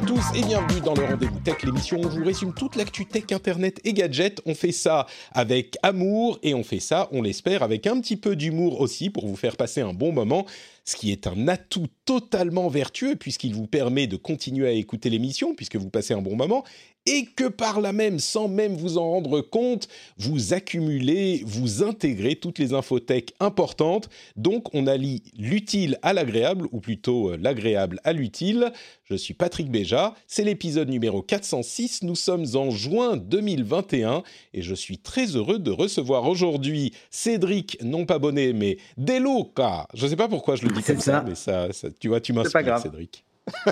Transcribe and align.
à 0.00 0.06
tous 0.06 0.24
et 0.34 0.40
bienvenue 0.42 0.80
dans 0.80 0.94
le 0.94 1.04
Rendez-vous 1.04 1.40
Tech, 1.40 1.62
l'émission 1.62 1.98
où 1.98 2.04
on 2.06 2.08
vous 2.08 2.24
résume 2.24 2.54
toute 2.54 2.74
l'actu 2.76 3.04
tech, 3.04 3.24
internet 3.32 3.80
et 3.84 3.92
gadgets. 3.92 4.40
On 4.46 4.54
fait 4.54 4.72
ça 4.72 5.06
avec 5.32 5.76
amour 5.82 6.38
et 6.42 6.54
on 6.54 6.64
fait 6.64 6.80
ça, 6.80 7.08
on 7.12 7.20
l'espère, 7.20 7.62
avec 7.62 7.86
un 7.86 8.00
petit 8.00 8.16
peu 8.16 8.34
d'humour 8.34 8.80
aussi 8.80 9.10
pour 9.10 9.26
vous 9.26 9.36
faire 9.36 9.58
passer 9.58 9.82
un 9.82 9.92
bon 9.92 10.12
moment 10.12 10.46
ce 10.90 10.96
qui 10.96 11.12
est 11.12 11.26
un 11.26 11.46
atout 11.48 11.86
totalement 12.04 12.68
vertueux 12.68 13.14
puisqu'il 13.14 13.54
vous 13.54 13.66
permet 13.66 14.06
de 14.06 14.16
continuer 14.16 14.66
à 14.66 14.72
écouter 14.72 15.10
l'émission 15.10 15.54
puisque 15.54 15.76
vous 15.76 15.90
passez 15.90 16.14
un 16.14 16.22
bon 16.22 16.34
moment 16.34 16.64
et 17.06 17.24
que 17.24 17.48
par 17.48 17.80
là 17.80 17.92
même, 17.92 18.18
sans 18.18 18.48
même 18.48 18.74
vous 18.74 18.98
en 18.98 19.10
rendre 19.10 19.40
compte, 19.40 19.88
vous 20.18 20.52
accumulez, 20.52 21.42
vous 21.46 21.82
intégrez 21.82 22.36
toutes 22.36 22.58
les 22.58 22.74
infothèques 22.74 23.34
importantes. 23.40 24.08
Donc 24.36 24.74
on 24.74 24.86
allie 24.86 25.22
l'utile 25.38 25.98
à 26.02 26.12
l'agréable, 26.12 26.66
ou 26.72 26.80
plutôt 26.80 27.30
euh, 27.30 27.36
l'agréable 27.36 28.00
à 28.04 28.12
l'utile. 28.12 28.72
Je 29.04 29.14
suis 29.14 29.34
Patrick 29.34 29.70
Béja, 29.70 30.14
c'est 30.26 30.44
l'épisode 30.44 30.88
numéro 30.88 31.22
406, 31.22 32.02
nous 32.02 32.14
sommes 32.14 32.46
en 32.54 32.70
juin 32.70 33.16
2021 33.16 34.22
et 34.54 34.62
je 34.62 34.74
suis 34.74 34.98
très 34.98 35.36
heureux 35.36 35.58
de 35.58 35.70
recevoir 35.70 36.28
aujourd'hui 36.28 36.92
Cédric, 37.10 37.78
non 37.82 38.06
pas 38.06 38.18
bonnet, 38.18 38.52
mais 38.52 38.76
Deloca. 38.96 39.88
Je 39.94 40.04
ne 40.04 40.10
sais 40.10 40.16
pas 40.16 40.28
pourquoi 40.28 40.56
je 40.56 40.66
le 40.66 40.72
dis 40.72 40.82
comme 40.82 41.00
ça. 41.00 41.24
mais 41.26 41.34
ça, 41.34 41.68
tu 41.98 42.08
vois, 42.08 42.20
tu 42.20 42.32
m'inspires, 42.32 42.78
Cédric. 42.78 43.24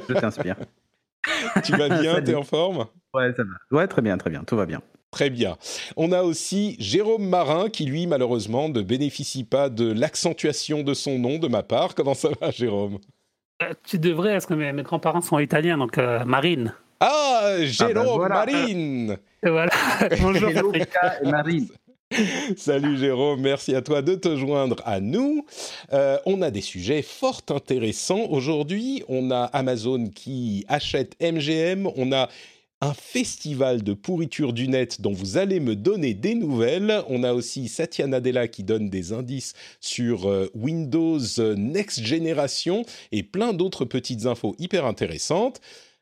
Je 0.09 0.15
t'inspire. 0.15 0.57
tu 1.65 1.77
vas 1.77 2.01
bien, 2.01 2.21
t'es 2.23 2.35
en 2.35 2.43
forme? 2.43 2.87
Ouais, 3.15 3.33
ça 3.37 3.43
va. 3.45 3.77
Ouais, 3.77 3.87
très 3.87 4.03
bien, 4.03 4.19
très 4.19 4.31
bien, 4.31 4.45
tout 4.45 4.57
va 4.57 4.67
bien. 4.67 4.81
Très 5.11 5.31
bien. 5.31 5.57
On 5.97 6.13
a 6.13 6.23
aussi 6.23 6.77
Jérôme 6.79 7.27
Marin 7.27 7.71
qui, 7.71 7.87
lui, 7.87 8.07
malheureusement, 8.07 8.69
ne 8.69 8.83
bénéficie 8.83 9.45
pas 9.45 9.71
de 9.71 9.91
l'accentuation 9.91 10.83
de 10.83 10.93
son 10.93 11.19
nom 11.19 11.39
de 11.39 11.49
ma 11.49 11.63
part. 11.63 11.95
Comment 11.95 12.15
ça 12.15 12.29
va, 12.41 12.51
Jérôme? 12.51 12.99
Euh, 13.63 13.73
Tu 13.85 13.99
devrais, 13.99 14.33
parce 14.33 14.47
que 14.47 14.55
mes, 14.55 14.83
grands-parents 14.83 15.23
sont 15.23 15.39
italiens, 15.39 15.79
donc 15.79 15.97
euh, 15.97 16.25
Marine. 16.25 16.75
Ah, 17.01 17.41
ah 17.43 17.57
ben 17.57 17.67
Jérôme 17.67 18.29
Marine 18.29 19.19
Voilà. 19.43 19.73
Bonjour, 20.21 20.75
et 20.75 21.31
Marine. 21.31 21.69
Salut 22.57 22.97
Jérôme, 22.97 23.41
merci 23.41 23.75
à 23.75 23.83
toi 23.83 24.01
de 24.01 24.15
te 24.15 24.37
joindre 24.37 24.77
à 24.85 25.01
nous. 25.01 25.45
Euh, 25.93 26.19
on 26.25 26.41
a 26.41 26.51
des 26.51 26.63
sujets 26.63 27.03
fort 27.03 27.43
intéressants 27.51 28.27
aujourd'hui. 28.31 29.03
On 29.09 29.31
a 29.31 29.45
Amazon 29.45 30.09
qui 30.09 30.65
achète 30.69 31.17
MGM, 31.21 31.89
on 31.97 32.13
a 32.13 32.29
un 32.81 32.95
festival 32.95 33.83
de 33.83 33.93
pourriture 33.93 34.53
du 34.53 34.69
net 34.69 35.01
dont 35.01 35.13
vous 35.13 35.37
allez 35.37 35.61
me 35.61 35.75
donner 35.75 36.15
des 36.15 36.35
nouvelles. 36.35 37.03
On 37.09 37.25
a 37.25 37.35
aussi 37.35 37.69
Satya 37.69 38.07
Nadella 38.07 38.49
qui 38.49 38.63
donne 38.63 38.89
des 38.89 39.13
indices 39.13 39.53
sur 39.81 40.31
euh, 40.31 40.49
Windows 40.55 41.21
Next 41.57 42.03
Generation 42.03 42.85
et 43.13 43.23
plein 43.23 43.53
d'autres 43.53 43.85
petites 43.85 44.27
infos 44.27 44.55
hyper 44.59 44.87
intéressantes. 44.87 45.61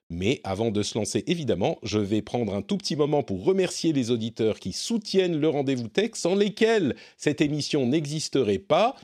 Mais 0.09 0.41
avant 0.45 0.71
de 0.71 0.83
se 0.83 0.97
lancer, 0.97 1.25
évidemment, 1.27 1.79
je 1.83 1.99
vais 1.99 2.23
prendre 2.23 2.55
un 2.55 2.63
tout 2.63 2.77
petit 2.77 2.95
moment 2.95 3.23
pour 3.23 3.45
remercier 3.45 3.93
les 3.93 4.11
auditeurs 4.11 4.61
qui 4.61 4.73
soutiennent 4.73 5.41
le 5.41 5.49
rendez-vous 5.49 5.89
tech, 5.89 6.11
sans 6.15 6.37
lesquels 6.37 6.95
cette 7.17 7.41
émission 7.41 7.87
n'existerait 7.87 8.59
pas. 8.59 8.95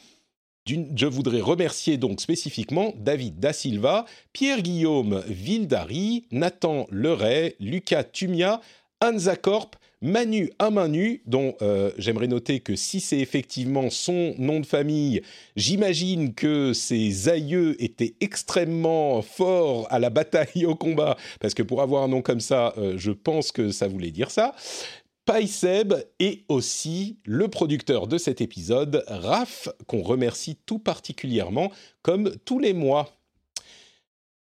Je 0.66 1.06
voudrais 1.06 1.40
remercier 1.40 1.96
donc 1.96 2.20
spécifiquement 2.20 2.92
David 2.96 3.40
Da 3.40 3.52
Silva, 3.52 4.04
Pierre-Guillaume 4.32 5.24
Vildari, 5.26 6.26
Nathan 6.30 6.86
Leray, 6.90 7.56
Lucas 7.58 8.04
Tumia, 8.04 8.60
Anza 9.00 9.34
Corp, 9.34 9.74
Manu 10.02 10.50
Amanu, 10.58 11.22
dont 11.26 11.54
euh, 11.62 11.92
j'aimerais 11.96 12.26
noter 12.26 12.58
que 12.58 12.74
si 12.74 12.98
c'est 12.98 13.20
effectivement 13.20 13.88
son 13.88 14.34
nom 14.36 14.58
de 14.58 14.66
famille, 14.66 15.22
j'imagine 15.54 16.34
que 16.34 16.72
ses 16.72 17.28
aïeux 17.28 17.80
étaient 17.82 18.16
extrêmement 18.20 19.22
forts 19.22 19.86
à 19.90 20.00
la 20.00 20.10
bataille 20.10 20.66
au 20.66 20.74
combat, 20.74 21.16
parce 21.40 21.54
que 21.54 21.62
pour 21.62 21.82
avoir 21.82 22.02
un 22.02 22.08
nom 22.08 22.20
comme 22.20 22.40
ça, 22.40 22.74
euh, 22.78 22.94
je 22.98 23.12
pense 23.12 23.52
que 23.52 23.70
ça 23.70 23.86
voulait 23.86 24.10
dire 24.10 24.32
ça. 24.32 24.56
Paiseb 25.24 25.94
et 26.18 26.44
aussi 26.48 27.18
le 27.24 27.46
producteur 27.46 28.08
de 28.08 28.18
cet 28.18 28.40
épisode, 28.40 29.04
Raph, 29.06 29.68
qu'on 29.86 30.02
remercie 30.02 30.56
tout 30.66 30.80
particulièrement, 30.80 31.70
comme 32.02 32.32
tous 32.44 32.58
les 32.58 32.72
mois. 32.72 33.21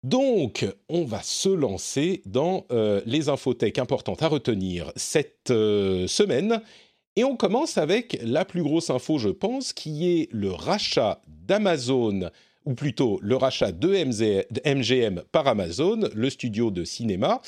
Donc, 0.02 0.66
on 0.88 1.04
va 1.04 1.22
se 1.22 1.48
lancer 1.48 2.22
dans 2.26 2.66
euh, 2.72 3.00
les 3.06 3.28
infothèques 3.28 3.78
importantes 3.78 4.22
à 4.22 4.28
retenir 4.28 4.92
cette 4.96 5.50
euh, 5.50 6.08
semaine. 6.08 6.60
Et 7.14 7.22
on 7.22 7.36
commence 7.36 7.78
avec 7.78 8.18
la 8.22 8.44
plus 8.44 8.64
grosse 8.64 8.90
info, 8.90 9.18
je 9.18 9.28
pense, 9.28 9.72
qui 9.72 10.10
est 10.10 10.28
le 10.32 10.50
rachat 10.50 11.20
d'Amazon, 11.28 12.30
ou 12.64 12.74
plutôt 12.74 13.20
le 13.22 13.36
rachat 13.36 13.70
de 13.70 13.94
MGM 13.94 15.22
par 15.30 15.46
Amazon, 15.46 16.00
le 16.14 16.30
studio 16.30 16.70
de 16.70 16.84
cinéma, 16.84 17.40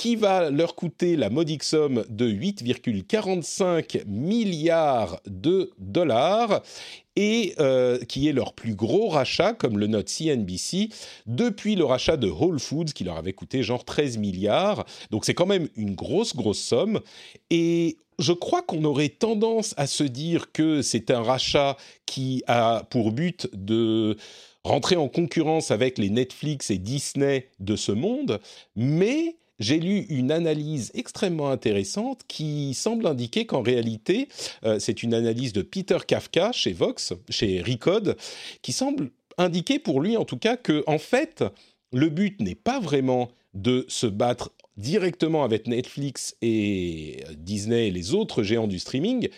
qui 0.00 0.16
va 0.16 0.48
leur 0.48 0.76
coûter 0.76 1.14
la 1.14 1.28
modique 1.28 1.62
somme 1.62 2.06
de 2.08 2.26
8,45 2.26 4.06
milliards 4.06 5.20
de 5.26 5.72
dollars 5.76 6.62
et 7.16 7.54
euh, 7.60 7.98
qui 8.04 8.26
est 8.26 8.32
leur 8.32 8.54
plus 8.54 8.74
gros 8.74 9.10
rachat, 9.10 9.52
comme 9.52 9.76
le 9.78 9.88
note 9.88 10.08
CNBC, 10.08 10.88
depuis 11.26 11.74
le 11.74 11.84
rachat 11.84 12.16
de 12.16 12.30
Whole 12.30 12.60
Foods, 12.60 12.94
qui 12.94 13.04
leur 13.04 13.18
avait 13.18 13.34
coûté 13.34 13.62
genre 13.62 13.84
13 13.84 14.16
milliards. 14.16 14.86
Donc 15.10 15.26
c'est 15.26 15.34
quand 15.34 15.44
même 15.44 15.68
une 15.76 15.94
grosse, 15.94 16.34
grosse 16.34 16.60
somme. 16.60 17.00
Et 17.50 17.98
je 18.18 18.32
crois 18.32 18.62
qu'on 18.62 18.84
aurait 18.84 19.10
tendance 19.10 19.74
à 19.76 19.86
se 19.86 20.04
dire 20.04 20.50
que 20.50 20.80
c'est 20.80 21.10
un 21.10 21.20
rachat 21.22 21.76
qui 22.06 22.42
a 22.46 22.84
pour 22.88 23.12
but 23.12 23.50
de 23.52 24.16
rentrer 24.64 24.96
en 24.96 25.08
concurrence 25.08 25.70
avec 25.70 25.98
les 25.98 26.08
Netflix 26.08 26.70
et 26.70 26.78
Disney 26.78 27.50
de 27.58 27.76
ce 27.76 27.92
monde, 27.92 28.40
mais 28.76 29.36
j'ai 29.60 29.78
lu 29.78 30.06
une 30.08 30.32
analyse 30.32 30.90
extrêmement 30.94 31.50
intéressante 31.50 32.22
qui 32.26 32.74
semble 32.74 33.06
indiquer 33.06 33.46
qu'en 33.46 33.62
réalité, 33.62 34.28
euh, 34.64 34.78
c'est 34.80 35.02
une 35.02 35.14
analyse 35.14 35.52
de 35.52 35.62
Peter 35.62 35.98
Kafka 36.04 36.50
chez 36.52 36.72
Vox, 36.72 37.12
chez 37.28 37.60
Recode, 37.60 38.16
qui 38.62 38.72
semble 38.72 39.10
indiquer 39.38 39.78
pour 39.78 40.00
lui 40.00 40.16
en 40.16 40.24
tout 40.24 40.38
cas 40.38 40.56
que 40.56 40.82
en 40.86 40.98
fait, 40.98 41.44
le 41.92 42.08
but 42.08 42.40
n'est 42.40 42.54
pas 42.54 42.80
vraiment 42.80 43.30
de 43.54 43.84
se 43.88 44.06
battre 44.06 44.52
directement 44.76 45.44
avec 45.44 45.66
Netflix 45.66 46.36
et 46.40 47.22
Disney 47.36 47.88
et 47.88 47.90
les 47.90 48.14
autres 48.14 48.42
géants 48.42 48.66
du 48.66 48.78
streaming, 48.78 49.28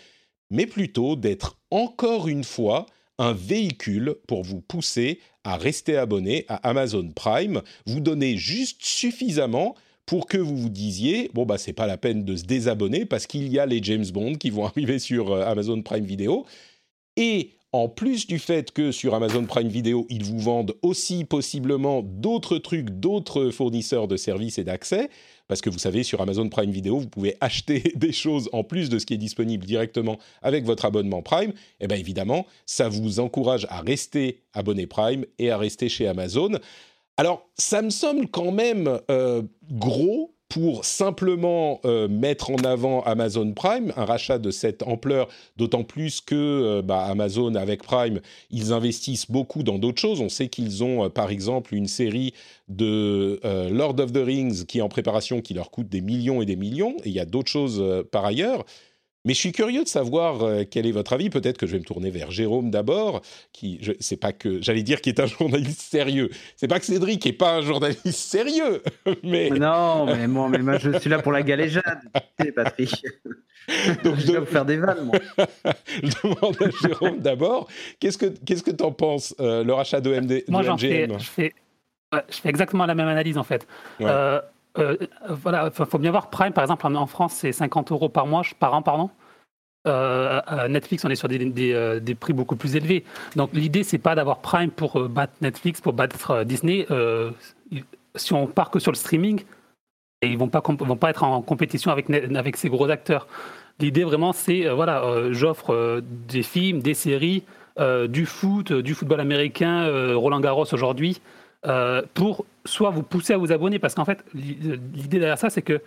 mais 0.49 0.65
plutôt 0.65 1.15
d'être 1.15 1.57
encore 1.69 2.27
une 2.27 2.43
fois 2.43 2.85
un 3.17 3.33
véhicule 3.33 4.15
pour 4.27 4.43
vous 4.43 4.61
pousser 4.61 5.19
à 5.43 5.57
rester 5.57 5.97
abonné 5.97 6.45
à 6.47 6.55
Amazon 6.67 7.09
Prime, 7.13 7.61
vous 7.85 7.99
donner 7.99 8.37
juste 8.37 8.83
suffisamment 8.83 9.75
pour 10.05 10.27
que 10.27 10.37
vous 10.37 10.57
vous 10.57 10.69
disiez 10.69 11.29
bon 11.33 11.45
bah 11.45 11.57
c'est 11.57 11.73
pas 11.73 11.87
la 11.87 11.97
peine 11.97 12.23
de 12.25 12.35
se 12.35 12.43
désabonner 12.43 13.05
parce 13.05 13.27
qu'il 13.27 13.47
y 13.47 13.59
a 13.59 13.65
les 13.65 13.81
James 13.83 14.05
Bond 14.13 14.35
qui 14.35 14.49
vont 14.49 14.65
arriver 14.67 14.99
sur 14.99 15.31
euh, 15.31 15.45
Amazon 15.45 15.81
Prime 15.81 16.05
Video 16.05 16.45
et 17.15 17.51
en 17.73 17.89
plus 17.89 18.27
du 18.27 18.37
fait 18.37 18.71
que 18.71 18.91
sur 18.91 19.15
Amazon 19.15 19.45
Prime 19.45 19.67
Video, 19.67 20.05
ils 20.09 20.23
vous 20.23 20.37
vendent 20.37 20.75
aussi 20.83 21.25
possiblement 21.25 22.03
d'autres 22.03 22.59
trucs, 22.59 22.91
d'autres 22.91 23.49
fournisseurs 23.49 24.07
de 24.07 24.15
services 24.15 24.59
et 24.59 24.63
d'accès, 24.63 25.09
parce 25.47 25.59
que 25.59 25.71
vous 25.71 25.79
savez, 25.79 26.03
sur 26.03 26.21
Amazon 26.21 26.47
Prime 26.49 26.69
Video, 26.69 26.99
vous 26.99 27.09
pouvez 27.09 27.35
acheter 27.41 27.81
des 27.95 28.11
choses 28.11 28.47
en 28.53 28.63
plus 28.63 28.89
de 28.89 28.99
ce 28.99 29.07
qui 29.07 29.15
est 29.15 29.17
disponible 29.17 29.65
directement 29.65 30.19
avec 30.43 30.65
votre 30.65 30.85
abonnement 30.85 31.23
Prime. 31.23 31.49
Et 31.49 31.53
eh 31.81 31.87
bien 31.87 31.97
évidemment, 31.97 32.45
ça 32.67 32.89
vous 32.89 33.19
encourage 33.19 33.65
à 33.71 33.81
rester 33.81 34.43
abonné 34.53 34.85
Prime 34.85 35.25
et 35.39 35.49
à 35.49 35.57
rester 35.57 35.89
chez 35.89 36.07
Amazon. 36.07 36.59
Alors, 37.17 37.47
ça 37.55 37.83
me 37.83 37.91
semble 37.91 38.27
quand 38.27 38.51
même 38.51 38.99
euh, 39.11 39.43
gros 39.71 40.33
pour 40.49 40.83
simplement 40.83 41.79
euh, 41.85 42.07
mettre 42.07 42.49
en 42.49 42.57
avant 42.57 43.01
Amazon 43.03 43.53
Prime, 43.53 43.93
un 43.95 44.05
rachat 44.05 44.39
de 44.39 44.49
cette 44.49 44.83
ampleur, 44.83 45.27
d'autant 45.55 45.83
plus 45.83 46.21
que 46.21 46.35
euh, 46.35 46.81
bah, 46.81 47.03
Amazon 47.05 47.53
avec 47.53 47.83
Prime, 47.83 48.19
ils 48.49 48.73
investissent 48.73 49.29
beaucoup 49.29 49.61
dans 49.61 49.77
d'autres 49.77 50.01
choses. 50.01 50.21
On 50.21 50.29
sait 50.29 50.47
qu'ils 50.47 50.83
ont 50.83 51.09
par 51.09 51.29
exemple 51.29 51.75
une 51.75 51.87
série 51.87 52.33
de 52.67 53.39
Lord 53.71 53.99
of 53.99 54.11
the 54.11 54.21
Rings 54.23 54.65
qui 54.65 54.79
est 54.79 54.81
en 54.81 54.89
préparation, 54.89 55.41
qui 55.41 55.53
leur 55.53 55.69
coûte 55.69 55.89
des 55.89 56.01
millions 56.01 56.41
et 56.41 56.45
des 56.45 56.55
millions, 56.55 56.95
et 57.03 57.09
il 57.09 57.13
y 57.13 57.19
a 57.19 57.25
d'autres 57.25 57.51
choses 57.51 57.83
par 58.11 58.25
ailleurs. 58.25 58.65
Mais 59.25 59.33
je 59.33 59.39
suis 59.39 59.51
curieux 59.51 59.83
de 59.83 59.87
savoir 59.87 60.43
euh, 60.43 60.63
quel 60.69 60.85
est 60.85 60.91
votre 60.91 61.13
avis. 61.13 61.29
Peut-être 61.29 61.57
que 61.57 61.65
je 61.65 61.73
vais 61.73 61.79
me 61.79 61.85
tourner 61.85 62.09
vers 62.09 62.29
Jérôme 62.29 62.71
d'abord, 62.71 63.21
qui, 63.53 63.79
je, 63.81 63.93
c'est 63.99 64.17
pas 64.17 64.33
que, 64.33 64.61
j'allais 64.61 64.83
dire, 64.83 64.99
qui 64.99 65.09
est 65.09 65.19
un 65.19 65.25
journaliste 65.39 65.81
sérieux. 65.81 66.29
C'est 66.57 66.67
pas 66.67 66.79
que 66.79 66.85
Cédric 66.85 67.25
est 67.25 67.33
pas 67.33 67.55
un 67.55 67.61
journaliste 67.61 68.11
sérieux, 68.11 68.81
mais. 69.23 69.49
Non, 69.49 70.05
mais 70.05 70.27
moi, 70.27 70.49
mais 70.49 70.59
moi, 70.59 70.77
je 70.77 70.97
suis 70.99 71.09
là 71.09 71.19
pour 71.19 71.31
la 71.31 71.41
galéjade, 71.41 72.01
Patrick. 72.55 72.93
Donc, 74.03 74.17
je 74.17 74.37
vous 74.37 74.45
faire 74.45 74.65
des 74.65 74.75
vannes, 74.75 75.05
moi. 75.05 75.19
je 76.03 76.09
demande 76.21 76.57
à 76.61 76.69
Jérôme 76.85 77.19
d'abord. 77.19 77.69
Qu'est-ce 77.99 78.17
que, 78.17 78.25
qu'est-ce 78.25 78.63
que 78.63 78.71
t'en 78.71 78.91
penses, 78.91 79.33
euh, 79.39 79.63
le 79.63 79.73
rachat 79.73 80.01
de 80.01 80.19
MD, 80.19 80.43
moi, 80.49 80.63
j'en 80.63 80.77
fais, 80.77 81.07
je 81.07 81.23
fais, 81.23 81.53
je 82.11 82.37
fais 82.41 82.49
exactement 82.49 82.85
la 82.85 82.95
même 82.95 83.07
analyse 83.07 83.37
en 83.37 83.43
fait. 83.43 83.65
Euh, 84.01 84.41
euh, 84.77 84.97
voilà, 85.29 85.71
il 85.77 85.85
faut 85.85 85.97
bien 85.99 86.11
voir 86.11 86.29
Prime, 86.29 86.51
par 86.51 86.63
exemple, 86.63 86.85
en 86.87 87.05
France, 87.05 87.33
c'est 87.33 87.51
50 87.51 87.91
euros 87.91 88.09
par 88.09 88.25
mois, 88.25 88.41
par 88.59 88.73
an, 88.73 88.81
pardon. 88.81 89.09
Euh, 89.85 90.67
Netflix, 90.69 91.03
on 91.03 91.09
est 91.09 91.15
sur 91.15 91.27
des, 91.27 91.73
euh, 91.73 91.99
des, 91.99 92.15
prix 92.15 92.33
beaucoup 92.33 92.55
plus 92.55 92.75
élevés. 92.75 93.03
Donc 93.35 93.49
l'idée, 93.53 93.83
c'est 93.83 93.97
pas 93.97 94.15
d'avoir 94.15 94.39
Prime 94.39 94.71
pour 94.71 95.09
battre 95.09 95.33
Netflix, 95.41 95.81
pour 95.81 95.93
battre 95.93 96.43
Disney. 96.43 96.87
si 98.15 98.33
on 98.33 98.47
part 98.47 98.71
que 98.71 98.79
sur 98.79 98.91
le 98.91 98.97
streaming, 98.97 99.43
ils 100.21 100.37
vont 100.37 100.47
pas 100.47 100.61
vont 100.65 100.95
pas 100.95 101.09
être 101.09 101.23
en 101.23 101.41
compétition 101.41 101.91
avec 101.91 102.09
avec 102.09 102.55
ces 102.57 102.69
gros 102.69 102.89
acteurs. 102.89 103.27
L'idée 103.79 104.05
vraiment, 104.05 104.31
c'est 104.31 104.69
voilà, 104.69 105.31
j'offre 105.31 106.01
des 106.01 106.43
films, 106.43 106.81
des 106.81 106.93
séries, 106.93 107.43
du 108.07 108.25
foot, 108.25 108.71
du 108.71 108.95
football 108.95 109.19
américain, 109.19 110.13
Roland 110.15 110.39
Garros 110.39 110.73
aujourd'hui, 110.73 111.19
pour 112.13 112.45
soit 112.65 112.89
vous 112.89 113.03
pousser 113.03 113.33
à 113.33 113.37
vous 113.37 113.51
abonner, 113.51 113.79
parce 113.79 113.95
qu'en 113.95 114.05
fait, 114.05 114.23
l'idée 114.33 115.19
derrière 115.19 115.37
ça, 115.37 115.49
c'est 115.49 115.61
que 115.61 115.81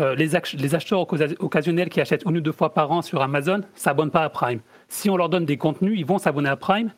euh, 0.00 0.14
les, 0.14 0.28
les, 0.54 0.74
acheteurs 0.74 1.00
occasionnels 1.40 1.88
qui 1.88 2.00
achètent 2.00 2.22
une 2.24 2.36
ou 2.36 2.40
deux 2.40 2.52
fois 2.52 2.72
par 2.72 2.92
an 2.92 3.02
sur 3.02 3.20
Amazon 3.20 3.62
s'abonnent 3.74 4.12
pas 4.12 4.22
à 4.22 4.28
Prime. 4.28 4.60
Si 4.86 5.10
on 5.10 5.16
leur 5.16 5.28
donne 5.28 5.44
des 5.44 5.56
contenus, 5.56 5.94
ils 5.96 6.06
vont 6.06 6.18
s'abonner 6.18 6.48
à 6.48 6.56
Prime. 6.56 6.92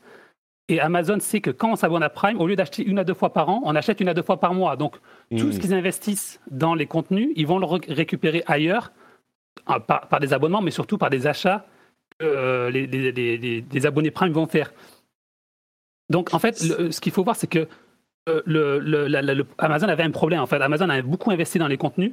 Et 0.69 0.81
Amazon 0.81 1.19
sait 1.19 1.41
que 1.41 1.51
quand 1.51 1.73
on 1.73 1.77
s'abonne 1.77 2.03
à 2.03 2.11
Prime, 2.11 2.39
au 2.39 2.47
lieu 2.47 2.57
d'acheter 2.57 2.85
une 2.85 2.99
à 2.99 3.05
deux 3.05 3.15
fois 3.15 3.33
par 3.33 3.49
an, 3.49 3.63
on 3.65 3.75
achète 3.75 4.01
une 4.01 4.09
à 4.09 4.15
deux 4.15 4.23
fois 4.23 4.39
par 4.39 4.53
mois. 4.53 4.77
Donc, 4.77 4.97
tout 5.31 5.51
ce 5.51 5.57
mmh. 5.57 5.61
qu'ils 5.61 5.75
investissent 5.75 6.41
dans 6.51 6.75
les 6.75 6.87
contenus, 6.87 7.31
ils 7.37 7.47
vont 7.47 7.59
le 7.59 7.67
récupérer 7.67 8.45
ailleurs, 8.47 8.93
euh, 9.71 9.79
par, 9.79 10.21
des 10.21 10.35
abonnements, 10.35 10.61
mais 10.61 10.71
surtout 10.71 10.99
par 10.99 11.09
des 11.09 11.27
achats 11.27 11.65
que 12.19 12.27
euh, 12.27 12.71
les, 12.71 13.87
abonnés 13.87 14.11
Prime 14.11 14.33
vont 14.33 14.47
faire. 14.47 14.73
Donc, 16.11 16.35
en 16.35 16.39
fait, 16.39 16.59
ce 16.59 17.01
qu'il 17.01 17.13
faut 17.13 17.25
voir, 17.25 17.37
c'est 17.37 17.47
que 17.47 17.67
le, 18.47 19.47
Amazon 19.59 19.89
avait 19.89 20.03
un 20.03 20.11
problème. 20.11 20.41
En 20.41 20.47
fait, 20.47 20.61
Amazon 20.61 20.89
avait 20.89 21.03
beaucoup 21.03 21.31
investi 21.31 21.59
dans 21.59 21.69
les 21.69 21.77
contenus. 21.77 22.13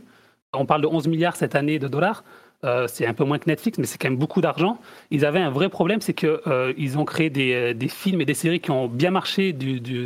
On 0.53 0.65
parle 0.65 0.81
de 0.81 0.87
11 0.87 1.07
milliards 1.07 1.35
cette 1.35 1.55
année 1.55 1.79
de 1.79 1.87
dollars. 1.87 2.23
Euh, 2.63 2.87
c'est 2.87 3.05
un 3.05 3.13
peu 3.13 3.23
moins 3.23 3.37
que 3.37 3.47
Netflix, 3.47 3.77
mais 3.77 3.85
c'est 3.85 3.97
quand 3.97 4.09
même 4.09 4.17
beaucoup 4.17 4.41
d'argent. 4.41 4.79
Ils 5.11 5.25
avaient 5.25 5.39
un 5.39 5.51
vrai 5.51 5.69
problème, 5.69 6.01
c'est 6.01 6.13
qu'ils 6.13 6.39
euh, 6.47 6.97
ont 6.97 7.05
créé 7.05 7.29
des, 7.29 7.75
films 7.87 8.21
et 8.21 8.25
des 8.25 8.33
séries 8.33 8.59
qui 8.59 8.71
ont 8.71 8.87
bien 8.87 9.11
marché 9.11 9.55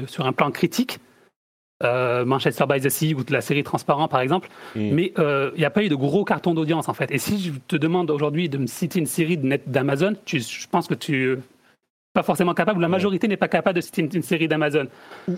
sur 0.07 0.25
un 0.25 0.33
plan 0.33 0.51
critique. 0.51 0.99
Euh, 1.83 2.25
Manchester 2.25 2.65
by 2.69 2.79
the 2.79 2.89
Sea 2.89 3.15
ou 3.15 3.23
la 3.29 3.41
série 3.41 3.63
Transparent 3.63 4.07
par 4.07 4.19
exemple, 4.19 4.49
mm. 4.75 4.91
mais 4.91 5.13
il 5.17 5.57
n'y 5.57 5.65
a 5.65 5.71
pas 5.71 5.83
eu 5.83 5.89
de 5.89 5.95
gros 5.95 6.23
cartons 6.25 6.53
d'audience 6.53 6.89
en 6.89 6.93
fait. 6.93 7.09
Et 7.09 7.17
si 7.17 7.39
je 7.39 7.51
te 7.67 7.75
demande 7.75 8.11
aujourd'hui 8.11 8.49
de 8.49 8.59
me 8.59 8.67
citer 8.67 8.99
une 8.99 9.07
série 9.07 9.37
d'Amazon, 9.37 10.13
je 10.27 10.67
pense 10.69 10.87
que 10.87 10.93
tu 10.93 11.37
pas 12.13 12.23
forcément 12.23 12.53
capable, 12.53 12.81
la 12.81 12.89
majorité 12.89 13.27
n'est 13.27 13.37
pas 13.37 13.47
capable 13.47 13.77
de 13.77 13.81
citer 13.81 14.01
une, 14.01 14.21
série 14.21 14.47
d'Amazon. 14.47 14.87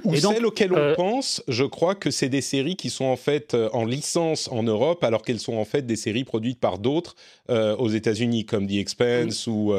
Ou, 0.04 0.16
celles 0.16 0.46
auxquelles 0.46 0.74
on 0.74 0.78
euh, 0.78 0.96
pense, 0.96 1.44
je 1.48 1.66
crois 1.66 1.94
que 1.94 2.10
c'est 2.10 2.30
des 2.30 2.42
séries 2.42 2.76
qui 2.76 2.90
sont 2.90 3.06
en 3.06 3.16
fait 3.16 3.54
euh, 3.54 3.70
en 3.74 3.86
licence 3.86 4.50
en 4.52 4.64
Europe, 4.64 5.04
alors 5.04 5.22
qu'elles 5.22 5.40
sont 5.40 5.56
en 5.56 5.66
fait 5.66 5.86
des 5.86 5.96
séries 5.96 6.24
produites 6.24 6.60
par 6.60 6.80
d'autres 6.80 7.16
euh, 7.50 7.76
aux 7.76 7.90
États-Unis, 7.90 8.46
comme 8.46 8.68
The 8.68 8.74
Expanse 8.74 9.46
ou 9.46 9.74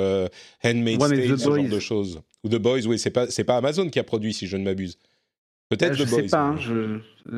Handmaid's 0.62 1.08
Tale, 1.08 1.38
ce 1.38 1.44
genre 1.44 1.68
de 1.68 1.80
choses. 1.80 2.20
Ou 2.44 2.48
The 2.48 2.56
Boys, 2.56 2.86
oui, 2.86 2.98
c'est 2.98 3.10
pas 3.10 3.26
c'est 3.28 3.44
pas 3.44 3.56
Amazon 3.56 3.88
qui 3.88 3.98
a 3.98 4.04
produit, 4.04 4.32
si 4.32 4.46
je 4.46 4.56
ne 4.56 4.62
m'abuse. 4.62 4.98
Peut-être 5.70 5.96
The 5.96 6.08
Boys. 6.08 6.38
Hein, 6.38 6.56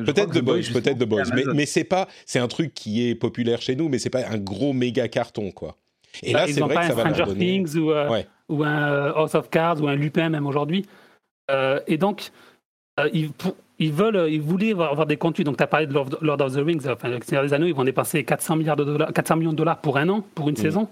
peut-être 0.05 0.33
The 0.33 0.41
Boys, 0.41 0.61
peut-être 0.71 0.99
The 0.99 1.05
Boys. 1.05 1.23
Mais, 1.33 1.43
mais 1.55 1.65
c'est 1.65 1.85
pas, 1.85 2.07
c'est 2.25 2.39
un 2.39 2.47
truc 2.47 2.73
qui 2.75 3.07
est 3.07 3.15
populaire 3.15 3.61
chez 3.61 3.75
nous, 3.75 3.89
mais 3.89 3.97
c'est 3.97 4.09
pas 4.11 4.27
un 4.27 4.37
gros 4.37 4.73
méga 4.73 5.07
carton, 5.07 5.51
quoi. 5.51 5.77
Et 6.23 6.33
là, 6.33 6.45
c'est 6.47 6.59
vrai 6.59 6.75
que 6.75 6.85
ça 6.87 6.93
va 6.93 7.13
Stranger 7.13 7.37
Things 7.37 7.75
ou 7.77 7.91
ou 8.49 8.63
un 8.63 8.91
euh, 8.91 9.13
House 9.13 9.35
of 9.35 9.49
Cards 9.49 9.81
ou 9.81 9.87
un 9.87 9.95
Lupin 9.95 10.29
même 10.29 10.45
aujourd'hui. 10.45 10.85
Euh, 11.51 11.79
et 11.87 11.97
donc, 11.97 12.31
euh, 12.99 13.09
ils, 13.13 13.31
ils, 13.79 13.91
veulent, 13.91 14.27
ils 14.29 14.41
voulaient 14.41 14.71
avoir, 14.71 15.05
des 15.05 15.17
contenus. 15.17 15.45
Donc, 15.45 15.57
tu 15.57 15.63
as 15.63 15.67
parlé 15.67 15.87
de 15.87 15.93
Lord, 15.93 16.41
of 16.41 16.53
the 16.53 16.57
Rings, 16.57 16.87
enfin, 16.87 17.09
le 17.09 17.19
Seigneur 17.21 17.43
des 17.43 17.53
Anneaux, 17.53 17.67
ils 17.67 17.75
vont 17.75 17.83
dépenser 17.83 18.23
400, 18.23 18.55
milliards 18.57 18.75
de 18.75 18.83
dollars, 18.83 19.13
400 19.13 19.37
millions 19.37 19.51
de 19.51 19.57
dollars 19.57 19.79
pour 19.79 19.97
un 19.97 20.09
an, 20.09 20.23
pour 20.35 20.49
une 20.49 20.55
mm. 20.55 20.61
saison. 20.61 20.87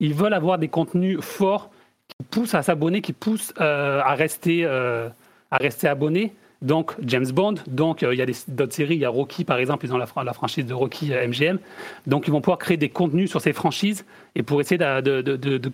Ils 0.00 0.14
veulent 0.14 0.34
avoir 0.34 0.58
des 0.58 0.68
contenus 0.68 1.20
forts 1.20 1.70
qui 2.08 2.24
poussent 2.30 2.54
à 2.54 2.62
s'abonner, 2.62 3.00
qui 3.00 3.12
poussent 3.12 3.52
à, 3.58 4.14
rester, 4.14 4.64
à 4.64 5.56
rester 5.56 5.88
abonnés 5.88 6.32
donc 6.60 6.94
James 7.02 7.30
Bond, 7.30 7.54
donc 7.68 8.02
euh, 8.02 8.12
il 8.12 8.18
y 8.18 8.22
a 8.22 8.26
d'autres 8.48 8.72
séries, 8.72 8.96
il 8.96 9.00
y 9.00 9.04
a 9.04 9.10
Rocky 9.10 9.44
par 9.44 9.58
exemple, 9.58 9.86
ils 9.86 9.94
ont 9.94 9.98
la, 9.98 10.06
franchise 10.06 10.66
de 10.66 10.74
Rocky 10.74 11.10
MGM, 11.10 11.56
euh, 11.56 11.58
donc 12.08 12.26
ils 12.26 12.32
vont 12.32 12.40
pouvoir 12.40 12.58
créer 12.58 12.76
des 12.76 12.88
contenus 12.88 13.30
sur 13.30 13.40
ces 13.40 13.52
franchises 13.52 14.04
et 14.34 14.42
pour 14.42 14.60
essayer 14.60 14.78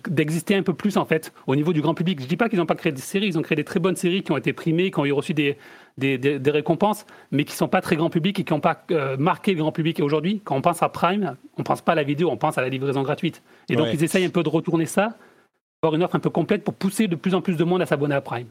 d'exister 0.09 0.55
un 0.55 0.61
peu 0.61 0.73
plus 0.73 0.97
en 0.97 1.05
fait 1.05 1.33
au 1.47 1.55
niveau 1.55 1.73
du 1.73 1.81
grand 1.81 1.95
public. 1.95 2.21
Je 2.21 2.27
dis 2.27 2.37
pas 2.37 2.49
qu'ils 2.49 2.59
n'ont 2.59 2.67
pas 2.67 2.75
créé 2.75 2.91
des 2.91 3.01
séries, 3.01 3.27
ils 3.27 3.37
ont 3.37 3.41
créé 3.41 3.55
des 3.55 3.63
très 3.63 3.79
bonnes 3.79 3.95
séries 3.95 4.21
qui 4.21 4.31
ont 4.31 4.37
été 4.37 4.53
primées, 4.53 4.91
qui 4.91 4.99
ont 4.99 5.05
eu 5.05 5.11
reçu 5.11 5.33
des, 5.33 5.57
récompenses, 5.97 7.07
mais 7.31 7.45
qui 7.45 7.55
sont 7.55 7.67
pas 7.67 7.81
très 7.81 7.95
grand 7.95 8.11
public 8.11 8.39
et 8.39 8.43
qui 8.43 8.53
n'ont 8.53 8.59
pas 8.59 8.83
euh, 8.91 9.17
marqué 9.17 9.53
le 9.53 9.59
grand 9.59 9.71
public. 9.71 9.99
Et 9.99 10.03
aujourd'hui, 10.03 10.41
quand 10.43 10.55
on 10.55 10.61
pense 10.61 10.83
à 10.83 10.89
Prime, 10.89 11.35
on 11.57 11.63
pense 11.63 11.81
pas 11.81 11.93
à 11.93 11.95
la 11.95 12.03
vidéo, 12.03 12.29
on 12.29 12.37
pense 12.37 12.59
à 12.59 12.61
la 12.61 12.69
livraison 12.69 13.01
gratuite. 13.01 13.41
Et 13.69 13.75
donc 13.75 13.87
ils 13.91 14.03
essayent 14.03 14.25
un 14.25 14.29
peu 14.29 14.43
de 14.43 14.49
retourner 14.49 14.85
ça, 14.85 15.15
avoir 15.81 15.95
une 15.95 16.03
offre 16.03 16.15
un 16.15 16.19
peu 16.19 16.29
complète 16.29 16.63
pour 16.63 16.75
pousser 16.75 17.07
de 17.07 17.15
plus 17.15 17.33
en 17.33 17.41
plus 17.41 17.57
de 17.57 17.63
monde 17.63 17.81
à 17.81 17.87
s'abonner 17.87 18.15
à 18.15 18.21
Prime. 18.21 18.47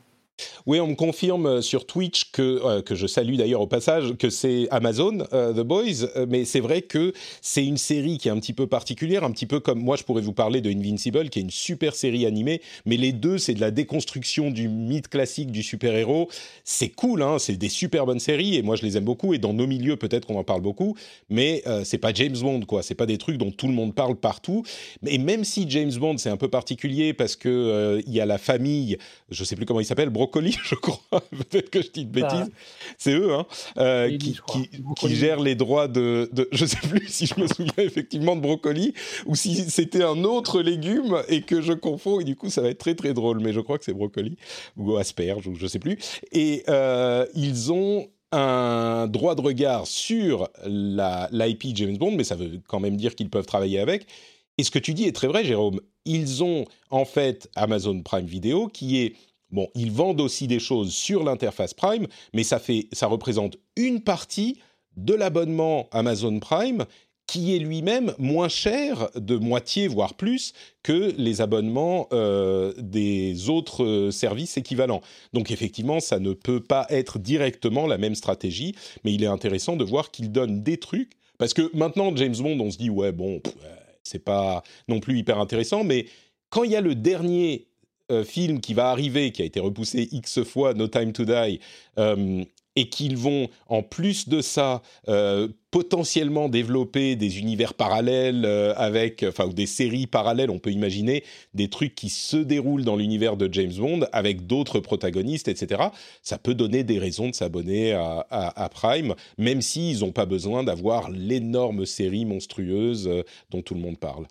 Oui, 0.66 0.81
on 0.81 0.88
me 0.88 0.94
confirme 0.94 1.46
euh, 1.46 1.60
sur 1.60 1.86
Twitch 1.86 2.32
que, 2.32 2.42
euh, 2.42 2.82
que 2.82 2.94
je 2.94 3.06
salue 3.06 3.36
d'ailleurs 3.36 3.60
au 3.60 3.66
passage, 3.66 4.14
que 4.16 4.31
c'est 4.31 4.66
Amazon, 4.70 5.26
euh, 5.32 5.52
The 5.52 5.60
Boys, 5.60 6.26
mais 6.28 6.44
c'est 6.44 6.60
vrai 6.60 6.82
que 6.82 7.12
c'est 7.40 7.64
une 7.64 7.76
série 7.76 8.19
qui 8.19 8.28
est 8.28 8.31
un 8.31 8.40
petit 8.40 8.52
peu 8.52 8.66
particulière, 8.66 9.25
un 9.25 9.31
petit 9.31 9.46
peu 9.46 9.60
comme 9.60 9.78
moi 9.78 9.96
je 9.96 10.02
pourrais 10.02 10.22
vous 10.22 10.32
parler 10.32 10.60
de 10.60 10.70
Invincible, 10.70 11.28
qui 11.28 11.38
est 11.38 11.42
une 11.42 11.50
super 11.50 11.94
série 11.94 12.26
animée, 12.26 12.60
mais 12.84 12.96
les 12.96 13.12
deux 13.12 13.38
c'est 13.38 13.54
de 13.54 13.60
la 13.60 13.70
déconstruction 13.70 14.50
du 14.50 14.69
mythe 14.69 15.08
classique 15.08 15.52
du 15.52 15.62
super-héros. 15.62 16.28
C'est 16.64 16.88
cool, 16.88 17.22
hein, 17.22 17.38
c'est 17.38 17.56
des 17.56 17.69
super 17.69 18.06
bonnes 18.06 18.20
séries 18.20 18.56
et 18.56 18.62
moi 18.62 18.76
je 18.76 18.82
les 18.82 18.96
aime 18.96 19.04
beaucoup 19.04 19.34
et 19.34 19.38
dans 19.38 19.52
nos 19.52 19.66
milieux 19.66 19.96
peut-être 19.96 20.26
qu'on 20.26 20.38
en 20.38 20.44
parle 20.44 20.62
beaucoup, 20.62 20.96
mais 21.28 21.62
c'est 21.84 21.98
pas 21.98 22.12
James 22.12 22.37
Bond 22.37 22.62
quoi, 22.62 22.82
c'est 22.82 22.94
pas 22.94 23.06
des 23.06 23.19
trucs 23.19 23.37
dont 23.37 23.50
tout 23.50 23.69
le 23.69 23.75
monde 23.75 23.94
parle 23.94 24.16
partout. 24.16 24.64
Et 25.06 25.19
même 25.19 25.44
si 25.44 25.66
James 25.69 25.92
Bond 25.92 26.19
c'est 26.19 26.30
un 26.30 26.37
peu 26.37 26.48
particulier 26.48 27.12
parce 27.12 27.37
que 27.37 28.02
il 28.06 28.12
y 28.12 28.20
a 28.20 28.26
la 28.26 28.38
famille, 28.38 28.96
je 29.30 29.44
sais 29.44 29.56
plus 29.56 29.66
comment 29.66 29.80
il 29.80 29.87
s'appelle, 29.87 30.10
Brocoli, 30.25 30.56
je 30.65 30.75
crois. 30.75 31.21
Peut-être 31.31 31.71
que 31.71 31.82
je 31.82 31.91
dis 31.91 32.05
de 32.06 32.11
bêtises. 32.11 32.50
C'est 32.99 33.12
eux, 33.12 33.35
hein, 33.35 33.47
euh, 33.79 34.17
qui, 34.17 34.38
qui, 34.97 35.15
gèrent 35.15 35.41
les 35.41 35.55
droits 35.55 35.88
de, 35.88 36.31
de, 36.32 36.49
Je 36.53 36.65
sais 36.65 36.79
plus 36.88 37.06
si 37.09 37.26
je 37.26 37.38
me 37.38 37.47
souviens 37.47 37.73
effectivement 37.79 38.37
de 38.37 38.41
Brocoli 38.41 38.94
ou 39.26 39.35
si 39.35 39.55
c'était 39.71 40.03
un 40.03 40.25
autre 40.25 40.62
légume 40.62 41.23
et 41.29 41.43
que 41.43 41.61
je 41.61 41.73
confonds. 41.73 42.21
Et 42.21 42.25
du 42.25 42.37
coup, 42.37 42.49
ça 42.49 42.62
va 42.62 42.69
être 42.69 42.79
très 42.79 42.94
très 42.94 43.12
drôle. 43.12 43.41
Mais 43.41 43.53
je 43.53 43.61
crois 43.61 43.79
que 43.79 43.85
c'est 43.85 43.93
Brocoli 43.93 44.37
ou 44.76 44.97
asperge 44.97 45.47
ou 45.47 45.55
je 45.55 45.67
sais 45.67 45.79
plus. 45.79 45.99
Et 46.32 46.65
euh, 46.69 47.26
ils 47.35 47.73
ont 47.73 48.09
un 48.32 49.06
droit 49.06 49.35
de 49.35 49.43
regard 49.43 49.87
sur 49.87 50.49
l'IP 50.67 51.65
James 51.75 51.97
Bond, 51.97 52.12
mais 52.12 52.25
ça 52.25 52.35
veut 52.35 52.61
quand 52.67 52.81
même 52.81 52.97
dire 52.97 53.15
qu'ils 53.15 53.31
peuvent 53.31 53.47
travailler 53.47 53.79
avec. 53.79 54.06
Et 54.59 54.65
ce 54.65 54.71
que 54.71 54.79
tu 54.79 54.94
dis 54.94 55.05
est 55.05 55.12
très 55.12 55.26
vrai, 55.26 55.44
Jérôme. 55.44 55.81
Ils 56.05 56.43
ont 56.44 56.65
en 56.91 57.05
fait 57.05 57.49
Amazon 57.56 58.03
Prime 58.03 58.26
Video 58.26 58.69
qui 58.69 58.99
est 59.00 59.15
Bon, 59.54 59.68
ils 59.76 59.92
vendent 59.92 60.20
aussi 60.20 60.48
des 60.48 60.58
choses 60.58 60.92
sur 60.92 61.22
l'interface 61.22 61.75
Prime, 61.75 62.08
mais 62.32 62.42
ça, 62.42 62.58
fait, 62.58 62.88
ça 62.90 63.06
représente 63.06 63.56
une 63.76 64.00
partie 64.00 64.58
de 64.96 65.14
l'abonnement 65.14 65.88
Amazon 65.92 66.40
Prime 66.40 66.87
qui 67.28 67.54
est 67.54 67.61
lui-même 67.61 68.14
moins 68.18 68.49
cher 68.49 69.11
de 69.14 69.37
moitié, 69.37 69.87
voire 69.87 70.14
plus, 70.14 70.54
que 70.82 71.14
les 71.16 71.40
abonnements 71.40 72.08
euh, 72.12 72.75
des 72.78 73.49
autres 73.49 73.84
euh, 73.84 74.11
services 74.11 74.56
équivalents. 74.56 75.02
Donc 75.32 75.52
effectivement, 75.52 76.00
ça 76.00 76.18
ne 76.18 76.32
peut 76.32 76.61
pas 76.61 76.87
être 76.90 77.20
directement 77.20 77.87
la 77.87 77.96
même 77.96 78.16
stratégie, 78.16 78.75
mais 79.04 79.14
il 79.14 79.23
est 79.23 79.28
intéressant 79.28 79.76
de 79.76 79.84
voir 79.84 80.11
qu'il 80.11 80.32
donne 80.32 80.64
des 80.64 80.78
trucs, 80.78 81.12
parce 81.38 81.54
que 81.54 81.70
maintenant, 81.75 82.14
James 82.16 82.37
Bond, 82.37 82.58
on 82.58 82.73
se 82.73 82.78
dit, 82.78 82.90
ouais, 82.90 83.12
bon, 83.12 83.40
c'est 84.02 84.18
pas 84.18 84.64
non 84.88 84.99
plus 84.99 85.16
hyper 85.16 85.38
intéressant, 85.38 85.84
mais 85.84 86.06
quand 86.50 86.64
il 86.64 86.73
y 86.73 86.76
a 86.76 86.80
le 86.80 86.96
dernier 86.96 87.68
euh, 88.12 88.23
film 88.23 88.61
qui 88.61 88.75
va 88.75 88.90
arriver, 88.90 89.32
qui 89.32 89.40
a 89.40 89.46
été 89.46 89.61
repoussé 89.61 90.11
X 90.12 90.42
fois, 90.42 90.75
No 90.75 90.88
Time 90.88 91.14
to 91.14 91.25
Die, 91.25 91.58
euh, 91.99 92.44
et 92.76 92.90
qu'ils 92.90 93.16
vont, 93.16 93.49
en 93.66 93.82
plus 93.82 94.28
de 94.28 94.42
ça, 94.42 94.82
euh, 95.08 95.49
potentiellement 95.70 96.50
développer 96.50 97.16
des 97.16 97.38
univers 97.38 97.73
parallèles 97.73 98.44
avec, 98.76 99.25
enfin, 99.26 99.46
ou 99.46 99.54
des 99.54 99.64
séries 99.64 100.06
parallèles, 100.06 100.50
on 100.50 100.58
peut 100.58 100.70
imaginer 100.70 101.25
des 101.54 101.68
trucs 101.68 101.94
qui 101.94 102.11
se 102.11 102.37
déroulent 102.37 102.84
dans 102.84 102.96
l'univers 102.96 103.38
de 103.38 103.49
James 103.50 103.73
Bond 103.73 104.00
avec 104.12 104.46
d'autres 104.46 104.80
protagonistes, 104.80 105.49
etc. 105.49 105.84
Ça 106.20 106.37
peut 106.37 106.54
donner 106.54 106.84
des 106.84 106.99
raisons 106.99 107.30
de 107.30 107.34
s'abonner 107.34 107.92
à, 107.94 108.70
Prime, 108.70 109.14
même 109.38 109.62
s'ils 109.62 110.00
n'ont 110.00 110.12
pas 110.12 110.26
besoin 110.26 110.62
d'avoir 110.62 111.11
l'énorme 111.11 111.87
série 111.87 112.26
monstrueuse 112.26 113.08
dont 113.50 113.62
tout 113.62 113.75
le 113.75 113.80
monde 113.80 113.99
parle. 113.99 114.26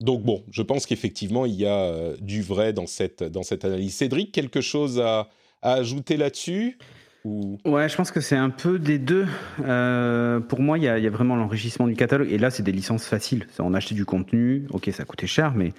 Donc 0.00 0.22
bon, 0.22 0.44
je 0.50 0.62
pense 0.62 0.86
qu'effectivement, 0.86 1.46
il 1.46 1.54
y 1.54 1.66
a 1.66 1.84
euh, 1.84 2.16
du 2.20 2.42
vrai 2.42 2.72
dans 2.72 2.86
cette, 2.86 3.22
analyse. 3.64 3.94
Cédric, 3.94 4.32
quelque 4.32 4.60
chose 4.60 5.00
à, 5.00 5.28
ajouter 5.62 6.18
là-dessus 6.18 6.78
ou... 7.24 7.58
Ouais, 7.64 7.88
je 7.88 7.96
pense 7.96 8.10
que 8.10 8.20
c'est 8.20 8.36
un 8.36 8.50
peu 8.50 8.78
des 8.78 8.98
deux. 8.98 9.26
Euh, 9.64 10.40
pour 10.40 10.60
moi, 10.60 10.76
il 10.76 10.84
y, 10.84 10.88
a, 10.88 11.10
vraiment 11.10 11.36
l'enrichissement 11.36 11.86
du 11.86 11.94
catalogue. 11.94 12.30
Et 12.30 12.36
là, 12.36 12.50
c'est 12.50 12.62
des 12.62 12.72
licences 12.72 13.06
faciles. 13.06 13.46
On 13.58 13.72
a 13.72 13.78
acheté 13.78 13.94
du 13.94 14.04
contenu. 14.04 14.66
Ok, 14.70 14.90
ça 14.92 15.06
coûtait 15.06 15.26
cher, 15.26 15.54
mais 15.54 15.72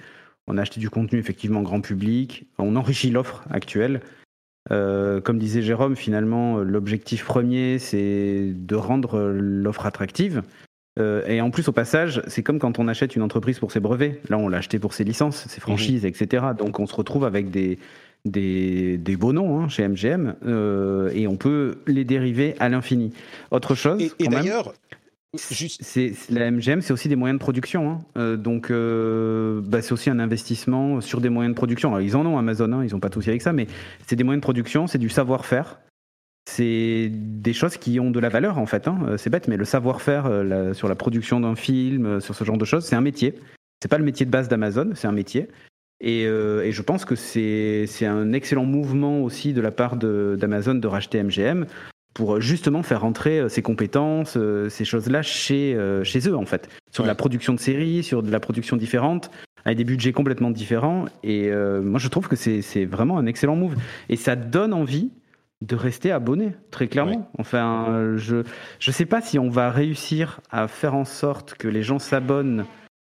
on 0.47 0.57
a 0.57 0.63
acheté 0.63 0.79
du 0.79 0.89
contenu 0.89 1.19
effectivement 1.19 1.61
grand 1.61 1.81
public. 1.81 2.47
On 2.57 2.75
enrichit 2.75 3.11
l'offre 3.11 3.43
actuelle. 3.51 4.01
Euh, 4.71 5.21
comme 5.21 5.37
disait 5.37 5.61
Jérôme, 5.61 5.95
finalement, 5.95 6.57
l'objectif 6.57 7.23
premier, 7.25 7.77
c'est 7.77 8.51
de 8.55 8.75
rendre 8.75 9.19
l'offre 9.19 9.85
attractive. 9.85 10.41
Euh, 10.97 11.25
et 11.27 11.41
en 11.41 11.51
plus, 11.51 11.67
au 11.67 11.71
passage, 11.71 12.21
c'est 12.27 12.43
comme 12.43 12.59
quand 12.59 12.79
on 12.79 12.87
achète 12.87 13.15
une 13.15 13.21
entreprise 13.21 13.59
pour 13.59 13.71
ses 13.71 13.79
brevets. 13.79 14.19
Là, 14.29 14.37
on 14.37 14.47
l'a 14.47 14.57
acheté 14.57 14.79
pour 14.79 14.93
ses 14.93 15.03
licences, 15.03 15.45
ses 15.47 15.59
franchises, 15.59 16.03
mhm. 16.03 16.09
etc. 16.09 16.45
Donc, 16.57 16.79
on 16.79 16.87
se 16.87 16.95
retrouve 16.95 17.25
avec 17.25 17.51
des, 17.51 17.79
des, 18.23 18.97
des 18.97 19.17
beaux 19.17 19.33
noms 19.33 19.59
hein, 19.59 19.69
chez 19.69 19.87
MGM 19.87 20.35
et 21.13 21.27
on 21.27 21.35
peut 21.35 21.79
les 21.87 22.05
dériver 22.05 22.55
à 22.59 22.69
l'infini. 22.69 23.13
Autre 23.51 23.75
chose. 23.75 24.01
Et, 24.19 24.27
d'ailleurs, 24.27 24.73
c'est 25.37 26.13
la 26.29 26.49
MGM, 26.49 26.79
c'est 26.79 26.93
aussi 26.93 27.09
des 27.09 27.17
moyens 27.17 27.37
de 27.37 27.43
production. 27.43 27.99
Hein. 28.15 28.37
donc, 28.37 28.71
bah, 28.71 29.81
c'est 29.81 29.91
aussi 29.91 30.09
un 30.09 30.19
investissement 30.19 31.01
sur 31.01 31.19
des 31.19 31.29
moyens 31.29 31.53
de 31.53 31.57
production. 31.57 31.89
Alors, 31.89 32.01
ils 32.01 32.15
en 32.15 32.25
ont 32.25 32.37
Amazon, 32.37 32.71
hein, 32.71 32.85
ils 32.85 32.93
n'ont 32.93 33.01
pas 33.01 33.09
tout 33.09 33.19
avec 33.19 33.41
ça, 33.41 33.51
mais 33.51 33.67
c'est 34.07 34.15
des 34.15 34.23
moyens 34.23 34.39
de 34.39 34.45
production, 34.45 34.87
c'est 34.87 34.97
du 34.97 35.09
savoir-faire 35.09 35.77
c'est 36.47 37.09
des 37.11 37.53
choses 37.53 37.77
qui 37.77 37.99
ont 37.99 38.11
de 38.11 38.19
la 38.19 38.29
valeur 38.29 38.57
en 38.57 38.65
fait. 38.65 38.87
Hein. 38.87 38.99
Euh, 39.07 39.17
c'est 39.17 39.29
bête, 39.29 39.47
mais 39.47 39.57
le 39.57 39.65
savoir-faire 39.65 40.25
euh, 40.27 40.73
sur 40.73 40.87
la 40.87 40.95
production 40.95 41.39
d'un 41.39 41.55
film, 41.55 42.05
euh, 42.05 42.19
sur 42.19 42.35
ce 42.35 42.43
genre 42.43 42.57
de 42.57 42.65
choses, 42.65 42.85
c'est 42.85 42.95
un 42.95 43.01
métier. 43.01 43.35
C'est 43.81 43.89
pas 43.89 43.97
le 43.97 44.05
métier 44.05 44.25
de 44.25 44.31
base 44.31 44.47
d'Amazon, 44.47 44.91
c'est 44.93 45.07
un 45.07 45.11
métier. 45.11 45.47
Et, 46.01 46.25
je 46.25 46.81
pense 46.81 47.05
que 47.05 47.15
c'est 47.15 47.87
un 48.05 48.33
excellent 48.33 48.65
mouvement 48.65 49.23
aussi 49.23 49.53
de 49.53 49.61
la 49.61 49.71
part 49.71 49.95
d'Amazon 49.95 50.75
de, 50.75 50.87
racheter 50.87 51.23
MGM 51.23 51.65
pour 52.13 52.41
justement 52.41 52.83
faire 52.83 53.01
rentrer 53.01 53.47
ces 53.49 53.61
compétences, 53.61 54.37
ces 54.69 54.85
choses-là 54.85 55.21
chez, 55.21 55.77
chez 56.03 56.27
eux 56.27 56.35
en 56.35 56.45
fait. 56.45 56.69
Sur 56.91 57.03
de 57.03 57.07
la 57.07 57.15
production 57.15 57.53
de 57.53 57.59
séries, 57.59 58.03
sur 58.03 58.23
de 58.23 58.31
la 58.31 58.39
production 58.39 58.77
différente, 58.77 59.31
avec 59.63 59.77
des 59.77 59.83
budgets 59.83 60.11
complètement 60.11 60.51
différents. 60.51 61.05
Et 61.23 61.49
moi 61.81 61.99
je 61.99 62.07
trouve 62.07 62.27
que 62.27 62.35
c'est 62.35 62.85
vraiment 62.85 63.17
un 63.17 63.25
excellent 63.25 63.55
move. 63.55 63.75
Et 64.09 64.15
ça 64.15 64.35
donne 64.35 64.73
envie 64.73 65.11
de 65.65 65.75
rester 65.75 66.11
abonné, 66.11 66.53
très 66.71 66.87
clairement. 66.87 67.29
Enfin, 67.37 68.13
je 68.17 68.37
ne 68.37 68.91
sais 68.91 69.05
pas 69.05 69.21
si 69.21 69.39
on 69.39 69.49
va 69.49 69.71
réussir 69.71 70.41
à 70.51 70.67
faire 70.67 70.95
en 70.95 71.05
sorte 71.05 71.55
que 71.55 71.67
les 71.67 71.83
gens 71.83 71.99
s'abonnent 71.99 72.65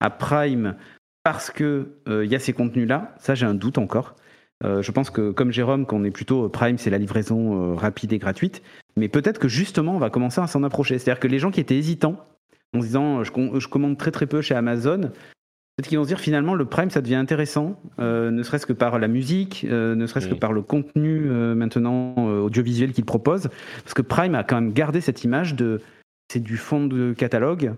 à 0.00 0.10
Prime 0.10 0.76
parce 1.22 1.50
que 1.50 1.88
il 2.06 2.12
euh, 2.12 2.26
y 2.26 2.34
a 2.34 2.38
ces 2.38 2.52
contenus-là. 2.52 3.14
Ça, 3.18 3.34
j'ai 3.34 3.46
un 3.46 3.54
doute 3.54 3.78
encore. 3.78 4.16
Euh, 4.64 4.82
je 4.82 4.90
pense 4.90 5.10
que, 5.10 5.30
comme 5.30 5.52
Jérôme, 5.52 5.86
qu'on 5.86 6.04
est 6.04 6.10
plutôt 6.10 6.48
Prime, 6.48 6.78
c'est 6.78 6.90
la 6.90 6.98
livraison 6.98 7.72
euh, 7.72 7.74
rapide 7.74 8.12
et 8.12 8.18
gratuite. 8.18 8.62
Mais 8.96 9.08
peut-être 9.08 9.38
que 9.38 9.48
justement, 9.48 9.94
on 9.94 9.98
va 9.98 10.10
commencer 10.10 10.40
à 10.40 10.46
s'en 10.46 10.62
approcher. 10.62 10.98
C'est-à-dire 10.98 11.20
que 11.20 11.28
les 11.28 11.38
gens 11.38 11.50
qui 11.50 11.60
étaient 11.60 11.76
hésitants, 11.76 12.26
en 12.74 12.80
se 12.80 12.86
disant 12.86 13.24
je, 13.24 13.30
je, 13.58 13.68
commande 13.68 13.96
très 13.96 14.10
très 14.10 14.26
peu 14.26 14.42
chez 14.42 14.54
Amazon, 14.54 15.12
Peut-être 15.80 15.88
qu'ils 15.88 15.96
vont 15.96 16.04
se 16.04 16.08
dire 16.08 16.20
finalement 16.20 16.54
le 16.54 16.66
Prime 16.66 16.90
ça 16.90 17.00
devient 17.00 17.14
intéressant, 17.14 17.80
euh, 18.00 18.30
ne 18.30 18.42
serait-ce 18.42 18.66
que 18.66 18.74
par 18.74 18.98
la 18.98 19.08
musique, 19.08 19.66
euh, 19.70 19.94
ne 19.94 20.06
serait-ce 20.06 20.28
que 20.28 20.34
par 20.34 20.52
le 20.52 20.60
contenu 20.60 21.30
euh, 21.30 21.54
maintenant 21.54 22.14
audiovisuel 22.16 22.92
qu'il 22.92 23.06
propose, 23.06 23.48
parce 23.82 23.94
que 23.94 24.02
Prime 24.02 24.34
a 24.34 24.44
quand 24.44 24.56
même 24.56 24.74
gardé 24.74 25.00
cette 25.00 25.24
image 25.24 25.54
de 25.54 25.80
c'est 26.30 26.42
du 26.42 26.58
fond 26.58 26.84
de 26.84 27.14
catalogue, 27.14 27.72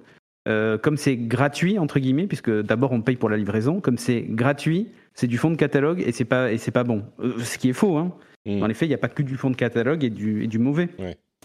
comme 0.47 0.97
c'est 0.97 1.15
gratuit 1.15 1.79
entre 1.79 2.01
guillemets, 2.01 2.27
puisque 2.27 2.51
d'abord 2.51 2.91
on 2.91 3.03
paye 3.03 3.15
pour 3.15 3.31
la 3.31 3.37
livraison, 3.37 3.81
comme 3.81 3.99
c'est 3.99 4.23
gratuit, 4.23 4.89
c'est 5.15 5.29
du 5.29 5.39
fond 5.39 5.53
de 5.53 5.57
catalogue 5.57 6.03
et 6.05 6.11
c'est 6.11 6.25
pas 6.25 6.51
et 6.51 6.59
c'est 6.59 6.73
pas 6.73 6.83
bon, 6.83 7.05
ce 7.39 7.57
qui 7.57 7.69
est 7.69 7.73
faux. 7.73 7.99
Hein. 7.99 8.11
Mm. 8.47 8.59
Dans 8.59 8.67
les 8.67 8.75
faits, 8.75 8.89
il 8.89 8.91
n'y 8.91 8.97
a 8.97 8.99
pas 8.99 9.11
que 9.11 9.23
du 9.23 9.37
fond 9.37 9.51
de 9.51 9.55
catalogue 9.55 10.03
et 10.03 10.11
du, 10.11 10.43
et 10.43 10.49
du 10.49 10.59
mauvais. 10.59 10.89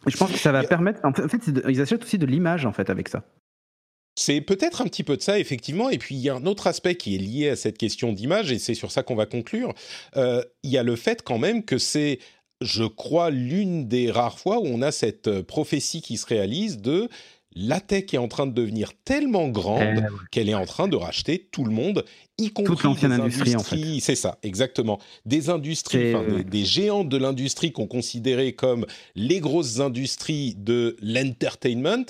je 0.07 0.17
pense 0.17 0.31
que 0.31 0.39
ça 0.39 0.51
va 0.51 0.63
permettre. 0.63 1.01
En 1.03 1.13
fait, 1.13 1.51
ils 1.69 1.81
achètent 1.81 2.01
aussi 2.01 2.17
de 2.17 2.25
l'image 2.25 2.65
en 2.65 2.71
fait 2.71 2.89
avec 2.89 3.09
ça. 3.09 3.21
C'est 4.19 4.41
peut-être 4.41 4.81
un 4.81 4.85
petit 4.85 5.03
peu 5.03 5.15
de 5.15 5.21
ça, 5.21 5.37
effectivement. 5.37 5.91
Et 5.91 5.99
puis, 5.99 6.15
il 6.15 6.21
y 6.21 6.29
a 6.29 6.35
un 6.35 6.47
autre 6.47 6.65
aspect 6.65 6.95
qui 6.95 7.15
est 7.15 7.19
lié 7.19 7.49
à 7.49 7.55
cette 7.55 7.77
question 7.77 8.13
d'image, 8.13 8.51
et 8.51 8.57
c'est 8.57 8.73
sur 8.73 8.91
ça 8.91 9.03
qu'on 9.03 9.15
va 9.15 9.27
conclure. 9.27 9.75
Euh, 10.15 10.43
il 10.63 10.71
y 10.71 10.77
a 10.79 10.83
le 10.83 10.95
fait 10.95 11.21
quand 11.21 11.37
même 11.37 11.63
que 11.63 11.77
c'est, 11.77 12.17
je 12.59 12.83
crois, 12.83 13.29
l'une 13.29 13.87
des 13.87 14.09
rares 14.09 14.39
fois 14.39 14.57
où 14.59 14.65
on 14.65 14.81
a 14.81 14.91
cette 14.91 15.27
euh, 15.27 15.43
prophétie 15.43 16.01
qui 16.01 16.17
se 16.17 16.25
réalise 16.25 16.79
de 16.79 17.09
la 17.53 17.79
tech 17.79 18.05
est 18.11 18.17
en 18.17 18.27
train 18.27 18.47
de 18.47 18.53
devenir 18.53 18.91
tellement 19.05 19.49
grande 19.49 20.03
eh 20.03 20.27
qu'elle 20.31 20.49
est 20.49 20.55
en 20.55 20.65
train 20.65 20.87
de 20.87 20.95
racheter 20.95 21.47
tout 21.51 21.63
le 21.63 21.71
monde, 21.71 22.03
y 22.39 22.49
compris 22.49 22.75
toute 22.75 22.83
l'ancienne 22.83 23.11
industrie, 23.11 23.55
en 23.55 23.59
fait. 23.59 23.99
C'est 23.99 24.15
ça, 24.15 24.39
exactement. 24.41 24.99
Des 25.25 25.51
industries, 25.51 26.13
des, 26.13 26.43
des, 26.43 26.65
géants 26.65 27.03
de 27.03 27.17
l'industrie 27.17 27.71
qu'on 27.71 27.87
considérait 27.87 28.53
comme 28.53 28.87
les 29.15 29.39
grosses 29.39 29.79
industries 29.79 30.55
de 30.57 30.97
l'entertainment 31.01 32.05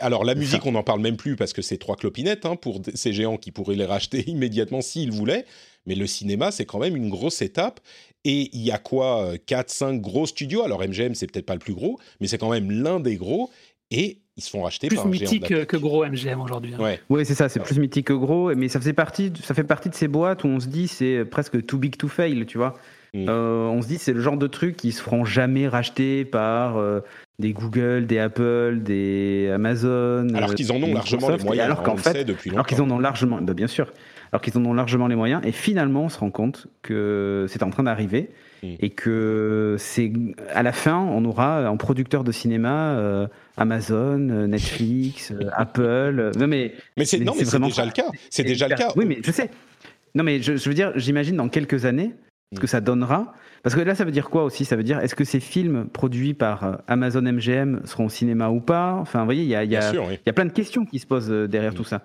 alors 0.00 0.24
la 0.24 0.34
musique, 0.34 0.66
on 0.66 0.72
n'en 0.72 0.82
parle 0.82 1.00
même 1.00 1.16
plus 1.16 1.36
parce 1.36 1.52
que 1.52 1.62
c'est 1.62 1.78
trois 1.78 1.96
clopinettes 1.96 2.46
hein, 2.46 2.56
pour 2.56 2.80
ces 2.94 3.12
géants 3.12 3.36
qui 3.36 3.52
pourraient 3.52 3.76
les 3.76 3.84
racheter 3.84 4.24
immédiatement 4.30 4.80
s'ils 4.80 5.12
voulaient. 5.12 5.44
Mais 5.86 5.94
le 5.94 6.06
cinéma, 6.06 6.50
c'est 6.50 6.64
quand 6.64 6.80
même 6.80 6.96
une 6.96 7.10
grosse 7.10 7.42
étape. 7.42 7.80
Et 8.24 8.50
il 8.52 8.62
y 8.62 8.72
a 8.72 8.78
quoi 8.78 9.34
4, 9.46 9.60
euh, 9.60 9.64
5 9.68 10.00
gros 10.00 10.26
studios? 10.26 10.64
Alors 10.64 10.80
MGM, 10.80 11.14
c'est 11.14 11.30
peut-être 11.30 11.46
pas 11.46 11.54
le 11.54 11.60
plus 11.60 11.74
gros, 11.74 12.00
mais 12.20 12.26
c'est 12.26 12.38
quand 12.38 12.50
même 12.50 12.70
l'un 12.72 12.98
des 12.98 13.14
gros. 13.14 13.50
Et 13.92 14.18
ils 14.36 14.42
se 14.42 14.50
font 14.50 14.62
racheter 14.62 14.88
plus 14.88 14.96
par 14.96 15.06
mythique 15.06 15.46
que, 15.46 15.64
que 15.64 15.76
gros 15.76 16.04
MGM 16.04 16.40
aujourd'hui. 16.40 16.74
Hein. 16.74 16.82
Ouais, 16.82 17.00
ouais 17.08 17.24
c'est 17.24 17.36
ça, 17.36 17.48
c'est 17.48 17.60
plus 17.60 17.78
mythique 17.78 18.08
que 18.08 18.12
gros, 18.12 18.54
mais 18.54 18.68
ça 18.68 18.80
faisait 18.80 18.92
partie, 18.92 19.32
ça 19.42 19.54
fait 19.54 19.64
partie 19.64 19.88
de 19.88 19.94
ces 19.94 20.08
boîtes 20.08 20.42
où 20.44 20.48
on 20.48 20.58
se 20.58 20.66
dit 20.66 20.88
c'est 20.88 21.24
presque 21.24 21.64
too 21.64 21.78
big 21.78 21.96
to 21.96 22.08
fail, 22.08 22.44
tu 22.46 22.58
vois. 22.58 22.74
Mm. 23.14 23.26
Euh, 23.28 23.66
on 23.66 23.82
se 23.82 23.88
dit 23.88 23.98
c'est 23.98 24.12
le 24.12 24.20
genre 24.20 24.36
de 24.36 24.46
truc 24.46 24.76
qui 24.76 24.92
se 24.92 25.02
feront 25.02 25.24
jamais 25.24 25.68
racheter 25.68 26.24
par 26.24 26.76
euh, 26.76 27.00
des 27.38 27.52
Google, 27.52 28.06
des 28.06 28.18
Apple, 28.18 28.80
des 28.82 29.50
Amazon. 29.54 30.28
Alors 30.34 30.54
qu'ils 30.54 30.72
en 30.72 30.82
ont 30.82 30.92
largement 30.92 31.30
les 31.30 31.44
moyens. 31.44 31.66
Alors 31.66 31.82
qu'en 31.82 31.96
fait, 31.96 32.24
depuis 32.24 32.50
alors 32.50 32.66
qu'ils 32.66 32.80
en 32.82 32.90
ont 32.90 32.98
largement, 32.98 33.40
bah, 33.40 33.54
bien 33.54 33.66
sûr, 33.66 33.92
alors 34.32 34.42
qu'ils 34.42 34.56
en 34.58 34.64
ont 34.64 34.74
largement 34.74 35.06
les 35.06 35.16
moyens. 35.16 35.40
Et 35.44 35.52
finalement, 35.52 36.04
on 36.04 36.08
se 36.08 36.18
rend 36.18 36.30
compte 36.30 36.66
que 36.82 37.46
c'est 37.48 37.62
en 37.62 37.70
train 37.70 37.84
d'arriver 37.84 38.30
mm. 38.62 38.74
et 38.80 38.90
que 38.90 39.76
c'est 39.78 40.12
à 40.52 40.62
la 40.62 40.72
fin, 40.72 40.98
on 40.98 41.24
aura 41.24 41.70
en 41.70 41.76
producteur 41.76 42.24
de 42.24 42.32
cinéma 42.32 42.96
euh, 42.96 43.26
Amazon, 43.56 44.18
Netflix, 44.18 45.32
Apple. 45.52 46.32
Non 46.38 46.46
mais 46.46 46.74
mais 46.96 47.04
c'est 47.04 47.18
vraiment 47.18 47.68
déjà 47.68 47.84
le 47.84 47.92
cas. 47.92 48.10
C'est 48.30 48.44
déjà 48.44 48.68
le 48.68 48.76
cas. 48.76 48.92
Oui, 48.96 49.04
mais 49.06 49.18
je 49.22 49.30
sais. 49.30 49.50
Non 50.14 50.24
mais 50.24 50.40
je 50.40 50.52
veux 50.52 50.74
dire, 50.74 50.92
j'imagine 50.96 51.36
dans 51.36 51.48
quelques 51.48 51.84
années 51.84 52.12
ce 52.54 52.60
que 52.60 52.66
ça 52.66 52.80
donnera. 52.80 53.34
Parce 53.62 53.74
que 53.74 53.80
là, 53.80 53.94
ça 53.94 54.04
veut 54.04 54.12
dire 54.12 54.30
quoi 54.30 54.44
aussi? 54.44 54.64
Ça 54.64 54.76
veut 54.76 54.84
dire, 54.84 55.00
est-ce 55.00 55.14
que 55.14 55.24
ces 55.24 55.40
films 55.40 55.88
produits 55.88 56.34
par 56.34 56.64
euh, 56.64 56.76
Amazon 56.86 57.22
MGM 57.22 57.80
seront 57.84 58.06
au 58.06 58.08
cinéma 58.08 58.50
ou 58.50 58.60
pas? 58.60 58.94
Enfin, 58.94 59.20
vous 59.20 59.24
voyez, 59.24 59.42
il 59.42 59.48
y 59.48 59.56
a, 59.56 59.64
y, 59.64 59.76
a, 59.76 59.92
y 59.92 60.28
a, 60.28 60.32
plein 60.32 60.44
de 60.44 60.52
questions 60.52 60.84
qui 60.84 60.98
se 60.98 61.06
posent 61.06 61.30
euh, 61.30 61.48
derrière 61.48 61.72
mm. 61.72 61.76
tout 61.76 61.84
ça. 61.84 62.02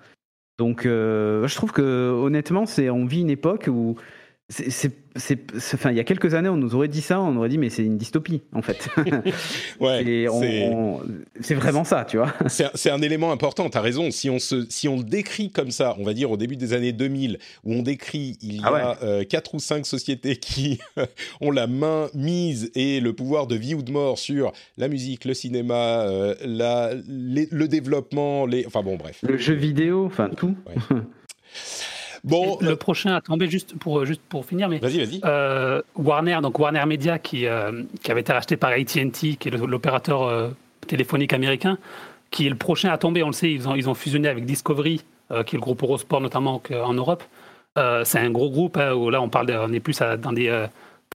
Donc, 0.57 0.85
euh, 0.85 1.47
je 1.47 1.55
trouve 1.55 1.71
que 1.71 2.11
honnêtement, 2.11 2.65
c'est 2.65 2.89
on 2.89 3.05
vit 3.05 3.21
une 3.21 3.29
époque 3.29 3.67
où 3.71 3.95
c'est 4.51 4.91
enfin, 5.73 5.91
il 5.91 5.97
y 5.97 5.99
a 5.99 6.03
quelques 6.03 6.33
années, 6.33 6.49
on 6.49 6.57
nous 6.57 6.75
aurait 6.75 6.87
dit 6.87 7.01
ça, 7.01 7.21
on 7.21 7.35
aurait 7.37 7.49
dit, 7.49 7.57
mais 7.57 7.69
c'est 7.69 7.83
une 7.83 7.97
dystopie, 7.97 8.41
en 8.53 8.61
fait. 8.61 8.89
ouais, 9.79 10.27
c'est 11.39 11.55
vraiment 11.55 11.83
ça, 11.83 12.05
tu 12.05 12.17
vois. 12.17 12.33
C'est 12.47 12.89
un, 12.89 13.01
élément 13.01 13.31
important, 13.31 13.69
tu 13.69 13.77
as 13.77 13.81
raison. 13.81 14.11
Si 14.11 14.29
on, 14.29 14.39
se, 14.39 14.65
si 14.69 14.87
on 14.87 14.97
le 14.97 15.03
décrit 15.03 15.49
comme 15.49 15.71
ça, 15.71 15.95
on 15.99 16.03
va 16.03 16.13
dire 16.13 16.31
au 16.31 16.37
début 16.37 16.55
des 16.55 16.73
années 16.73 16.91
2000, 16.91 17.39
où 17.63 17.73
on 17.73 17.81
décrit, 17.81 18.37
il 18.41 18.57
y 18.57 18.61
ah 18.63 18.97
a 18.99 19.03
euh, 19.03 19.23
quatre 19.23 19.55
ou 19.55 19.59
cinq 19.59 19.85
sociétés 19.85 20.37
qui 20.37 20.79
ont 21.41 21.51
la 21.51 21.67
main 21.67 22.09
mise 22.13 22.71
et 22.75 22.99
le 22.99 23.13
pouvoir 23.13 23.47
de 23.47 23.55
vie 23.55 23.73
ou 23.75 23.81
de 23.81 23.91
mort 23.91 24.19
sur 24.19 24.51
la 24.77 24.87
musique, 24.87 25.25
le 25.25 25.33
cinéma, 25.33 26.01
euh, 26.01 26.35
la, 26.45 26.91
le 27.07 27.67
développement, 27.67 28.45
les... 28.45 28.65
enfin 28.65 28.81
bon, 28.81 28.97
bref. 28.97 29.19
Le 29.23 29.37
jeu 29.37 29.53
vidéo, 29.53 30.05
enfin 30.05 30.29
tout. 30.29 30.55
Bon, 32.23 32.57
le 32.61 32.75
prochain 32.75 33.15
à 33.15 33.21
tomber 33.21 33.49
juste 33.49 33.77
pour 33.77 34.05
juste 34.05 34.21
pour 34.29 34.45
finir, 34.45 34.69
mais 34.69 34.77
vas-y, 34.77 35.03
vas-y. 35.03 35.21
Euh, 35.25 35.81
Warner, 35.95 36.39
donc 36.41 36.59
Warner 36.59 36.85
Media, 36.85 37.17
qui 37.17 37.47
euh, 37.47 37.83
qui 38.03 38.11
avait 38.11 38.21
été 38.21 38.31
racheté 38.31 38.57
par 38.57 38.71
AT&T, 38.71 39.09
qui 39.11 39.47
est 39.47 39.51
l'opérateur 39.51 40.23
euh, 40.23 40.49
téléphonique 40.87 41.33
américain, 41.33 41.77
qui 42.29 42.45
est 42.45 42.49
le 42.49 42.55
prochain 42.55 42.91
à 42.91 42.97
tomber. 42.97 43.23
On 43.23 43.27
le 43.27 43.33
sait, 43.33 43.51
ils 43.51 43.67
ont 43.67 43.75
ils 43.75 43.89
ont 43.89 43.95
fusionné 43.95 44.27
avec 44.27 44.45
Discovery, 44.45 45.01
qui 45.45 45.55
est 45.55 45.57
le 45.57 45.59
groupe 45.59 45.81
Eurosport 45.81 46.21
notamment 46.21 46.61
en 46.71 46.93
Europe. 46.93 47.23
c'est 47.75 48.19
un 48.19 48.29
gros 48.29 48.51
groupe 48.51 48.77
hein, 48.77 48.93
où 48.93 49.09
là 49.09 49.21
on 49.21 49.29
parle, 49.29 49.49
on 49.51 49.71
est 49.73 49.79
plus 49.79 49.99
dans 49.99 50.33
des 50.33 50.67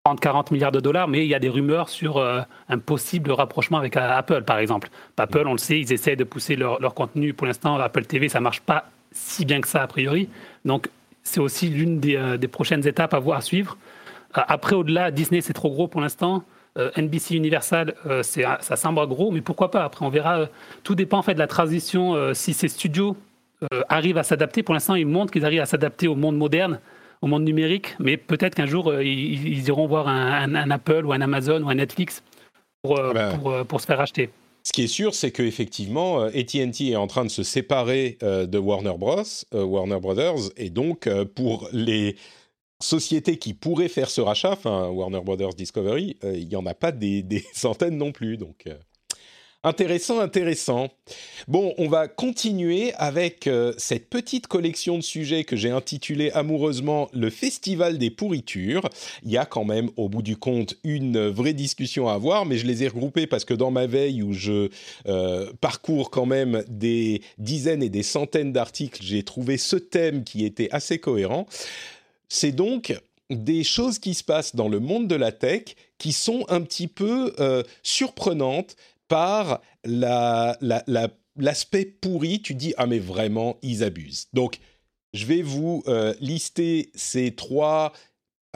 30-40 0.07 0.53
milliards 0.53 0.73
de 0.73 0.81
dollars, 0.81 1.07
mais 1.07 1.25
il 1.25 1.29
y 1.29 1.35
a 1.35 1.39
des 1.39 1.51
rumeurs 1.51 1.89
sur 1.89 2.19
un 2.19 2.79
possible 2.79 3.31
rapprochement 3.31 3.79
avec 3.79 3.97
Apple, 3.97 4.43
par 4.43 4.59
exemple. 4.59 4.89
Apple, 5.19 5.45
on 5.47 5.53
le 5.53 5.59
sait, 5.59 5.79
ils 5.79 5.93
essaient 5.93 6.17
de 6.17 6.25
pousser 6.25 6.57
leur, 6.57 6.81
leur 6.81 6.95
contenu. 6.95 7.35
Pour 7.35 7.47
l'instant, 7.47 7.77
Apple 7.77 8.07
TV, 8.07 8.29
ça 8.31 8.41
marche 8.41 8.61
pas 8.61 8.87
si 9.13 9.45
bien 9.45 9.61
que 9.61 9.69
ça 9.69 9.83
a 9.83 9.87
priori. 9.87 10.29
Donc 10.65 10.89
c'est 11.23 11.41
aussi 11.41 11.69
l'une 11.69 12.01
des, 12.01 12.17
euh, 12.17 12.39
prochaines 12.51 12.87
étapes 12.87 13.15
à 13.15 13.19
voir 13.19 13.39
à 13.39 13.41
suivre. 13.41 13.77
Euh, 14.37 14.43
après, 14.47 14.75
au-delà, 14.75 15.11
Disney 15.11 15.41
c'est 15.41 15.53
trop 15.53 15.71
gros 15.71 15.89
pour 15.89 16.01
l'instant. 16.01 16.45
Euh, 16.79 16.91
NBC 16.97 17.35
Universal, 17.35 17.95
ça 18.23 18.77
semble 18.77 19.07
gros, 19.07 19.31
mais 19.31 19.41
pourquoi 19.41 19.71
pas? 19.71 19.83
Après, 19.83 20.05
on 20.05 20.11
verra. 20.11 20.47
tout 20.83 20.95
dépend 20.95 21.19
en 21.19 21.23
fait 21.23 21.33
de 21.33 21.39
la 21.39 21.47
transition. 21.47 22.35
si 22.35 22.53
ces 22.53 22.69
studios 22.69 23.17
arrivent 23.89 24.19
à 24.19 24.23
s'adapter, 24.23 24.63
pour 24.63 24.75
l'instant, 24.75 24.95
ils 24.95 25.07
montrent 25.07 25.33
qu'ils 25.33 25.47
arrivent 25.47 25.63
à 25.63 25.67
s'adapter 25.67 26.07
au 26.07 26.15
monde 26.15 26.37
moderne, 26.37 26.79
au 27.23 27.29
monde 27.29 27.45
numérique, 27.45 27.97
mais 27.99 28.19
peut-être 28.19 28.55
qu'un 28.55 28.67
jour, 28.67 28.93
ils, 29.01 29.67
iront 29.67 29.87
voir 29.87 30.07
un, 30.07 30.71
Apple 30.71 31.07
ou 31.07 31.15
un 31.15 31.23
Amazon 31.23 31.63
ou 31.63 31.71
un 31.71 31.77
Netflix 31.77 32.23
pour, 32.83 33.01
ah 33.01 33.13
ben. 33.15 33.65
pour 33.65 33.81
se 33.81 33.87
faire 33.87 34.01
acheter. 34.03 34.29
Ce 34.67 34.73
qui 34.73 34.83
est 34.83 34.89
sûr, 34.89 35.15
c'est 35.15 35.31
qu'effectivement, 35.31 36.23
AT&T 36.23 36.89
est 36.89 36.97
en 36.97 37.07
train 37.07 37.25
de 37.25 37.31
se 37.31 37.45
séparer 37.45 38.19
euh, 38.25 38.47
de 38.47 38.59
Warner 38.59 38.95
Bros, 38.99 39.23
euh, 39.55 39.63
Warner 39.63 40.01
Brothers, 40.01 40.51
et 40.57 40.71
donc 40.71 41.07
euh, 41.07 41.25
pour 41.25 41.69
les 41.73 42.17
sociétés 42.83 43.39
qui 43.39 43.55
pourraient 43.55 43.89
faire 43.89 44.11
ce 44.11 44.21
rachat, 44.21 44.59
Warner 44.65 45.21
Brothers 45.21 45.55
Discovery, 45.55 46.17
il 46.25 46.49
n'y 46.49 46.57
en 46.57 46.67
a 46.67 46.75
pas 46.75 46.91
des, 46.91 47.23
des, 47.23 47.45
centaines 47.55 47.97
non 47.97 48.11
plus, 48.11 48.39
donc 48.39 48.65
Intéressant, 49.67 50.21
intéressant. 50.21 50.91
Bon, 51.49 51.75
on 51.77 51.89
va 51.89 52.07
continuer 52.07 52.93
avec 52.99 53.49
euh, 53.49 53.73
cette 53.79 54.09
petite 54.09 54.47
collection 54.47 54.97
de 54.97 55.03
sujets 55.03 55.43
que 55.43 55.57
j'ai 55.57 55.71
intitulée 55.71 56.31
amoureusement 56.31 57.09
le 57.13 57.31
Festival 57.31 57.99
des 57.99 58.11
pourritures. 58.11 58.89
Il 59.25 59.33
y 59.33 59.37
a 59.37 59.45
quand 59.45 59.65
même, 59.65 59.91
au 59.97 60.09
bout 60.09 60.23
du 60.23 60.37
compte, 60.37 60.77
une 60.85 61.27
vraie 61.27 61.53
discussion 61.53 62.09
à 62.09 62.13
avoir, 62.13 62.47
mais 62.47 62.59
je 62.59 62.67
les 62.69 62.85
ai 62.85 62.87
regroupés 62.87 63.27
parce 63.27 63.45
que 63.45 63.55
dans 63.55 63.73
ma 63.73 63.89
veille 63.89 64.23
où 64.23 64.33
je 64.33 64.69
euh, 65.09 65.53
parcours 65.61 66.11
quand 66.11 66.27
même 66.27 66.63
des 66.69 67.23
dizaines 67.39 67.83
et 67.83 67.91
des 67.91 68.05
centaines 68.05 68.53
d'articles, 68.53 69.03
j'ai 69.03 69.25
trouvé 69.25 69.57
ce 69.57 69.75
thème 69.75 70.23
qui 70.23 70.45
était 70.45 70.69
assez 70.71 71.01
cohérent. 71.01 71.45
C'est 72.29 72.53
donc 72.53 72.97
des 73.31 73.65
choses 73.65 73.99
qui 73.99 74.15
se 74.15 74.23
passent 74.23 74.55
dans 74.55 74.69
le 74.69 74.79
monde 74.79 75.09
de 75.09 75.17
la 75.17 75.33
tech 75.33 75.75
qui 75.99 76.13
sont 76.13 76.45
un 76.49 76.61
petit 76.61 76.87
peu 76.87 77.35
euh, 77.41 77.65
surprenantes 77.83 78.77
par 79.09 79.61
l'aspect 81.37 81.85
pourri, 81.85 82.43
tu 82.43 82.55
dis 82.55 82.75
ah 82.77 82.87
mais 82.87 82.99
vraiment 82.99 83.59
ils 83.63 83.83
abusent. 83.85 84.29
Donc 84.33 84.59
je 85.13 85.27
vais 85.27 85.43
vous 85.43 85.83
euh, 85.89 86.15
lister 86.21 86.91
ces 86.95 87.35
trois 87.35 87.93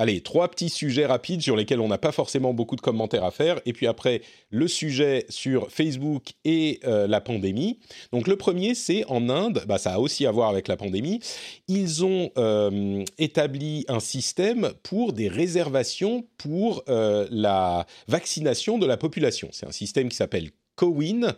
Allez, 0.00 0.22
trois 0.22 0.48
petits 0.48 0.70
sujets 0.70 1.04
rapides 1.04 1.42
sur 1.42 1.56
lesquels 1.56 1.78
on 1.78 1.88
n'a 1.88 1.98
pas 1.98 2.10
forcément 2.10 2.54
beaucoup 2.54 2.74
de 2.74 2.80
commentaires 2.80 3.22
à 3.22 3.30
faire. 3.30 3.60
Et 3.66 3.74
puis 3.74 3.86
après, 3.86 4.22
le 4.48 4.66
sujet 4.66 5.26
sur 5.28 5.70
Facebook 5.70 6.30
et 6.46 6.80
euh, 6.86 7.06
la 7.06 7.20
pandémie. 7.20 7.80
Donc 8.10 8.26
le 8.26 8.36
premier, 8.36 8.74
c'est 8.74 9.04
en 9.08 9.28
Inde, 9.28 9.62
bah, 9.68 9.76
ça 9.76 9.92
a 9.92 9.98
aussi 9.98 10.24
à 10.24 10.30
voir 10.30 10.48
avec 10.48 10.68
la 10.68 10.78
pandémie. 10.78 11.20
Ils 11.68 12.02
ont 12.02 12.30
euh, 12.38 13.04
établi 13.18 13.84
un 13.88 14.00
système 14.00 14.72
pour 14.82 15.12
des 15.12 15.28
réservations 15.28 16.26
pour 16.38 16.82
euh, 16.88 17.28
la 17.30 17.84
vaccination 18.08 18.78
de 18.78 18.86
la 18.86 18.96
population. 18.96 19.50
C'est 19.52 19.66
un 19.66 19.72
système 19.72 20.08
qui 20.08 20.16
s'appelle 20.16 20.48
Cowin 20.76 21.34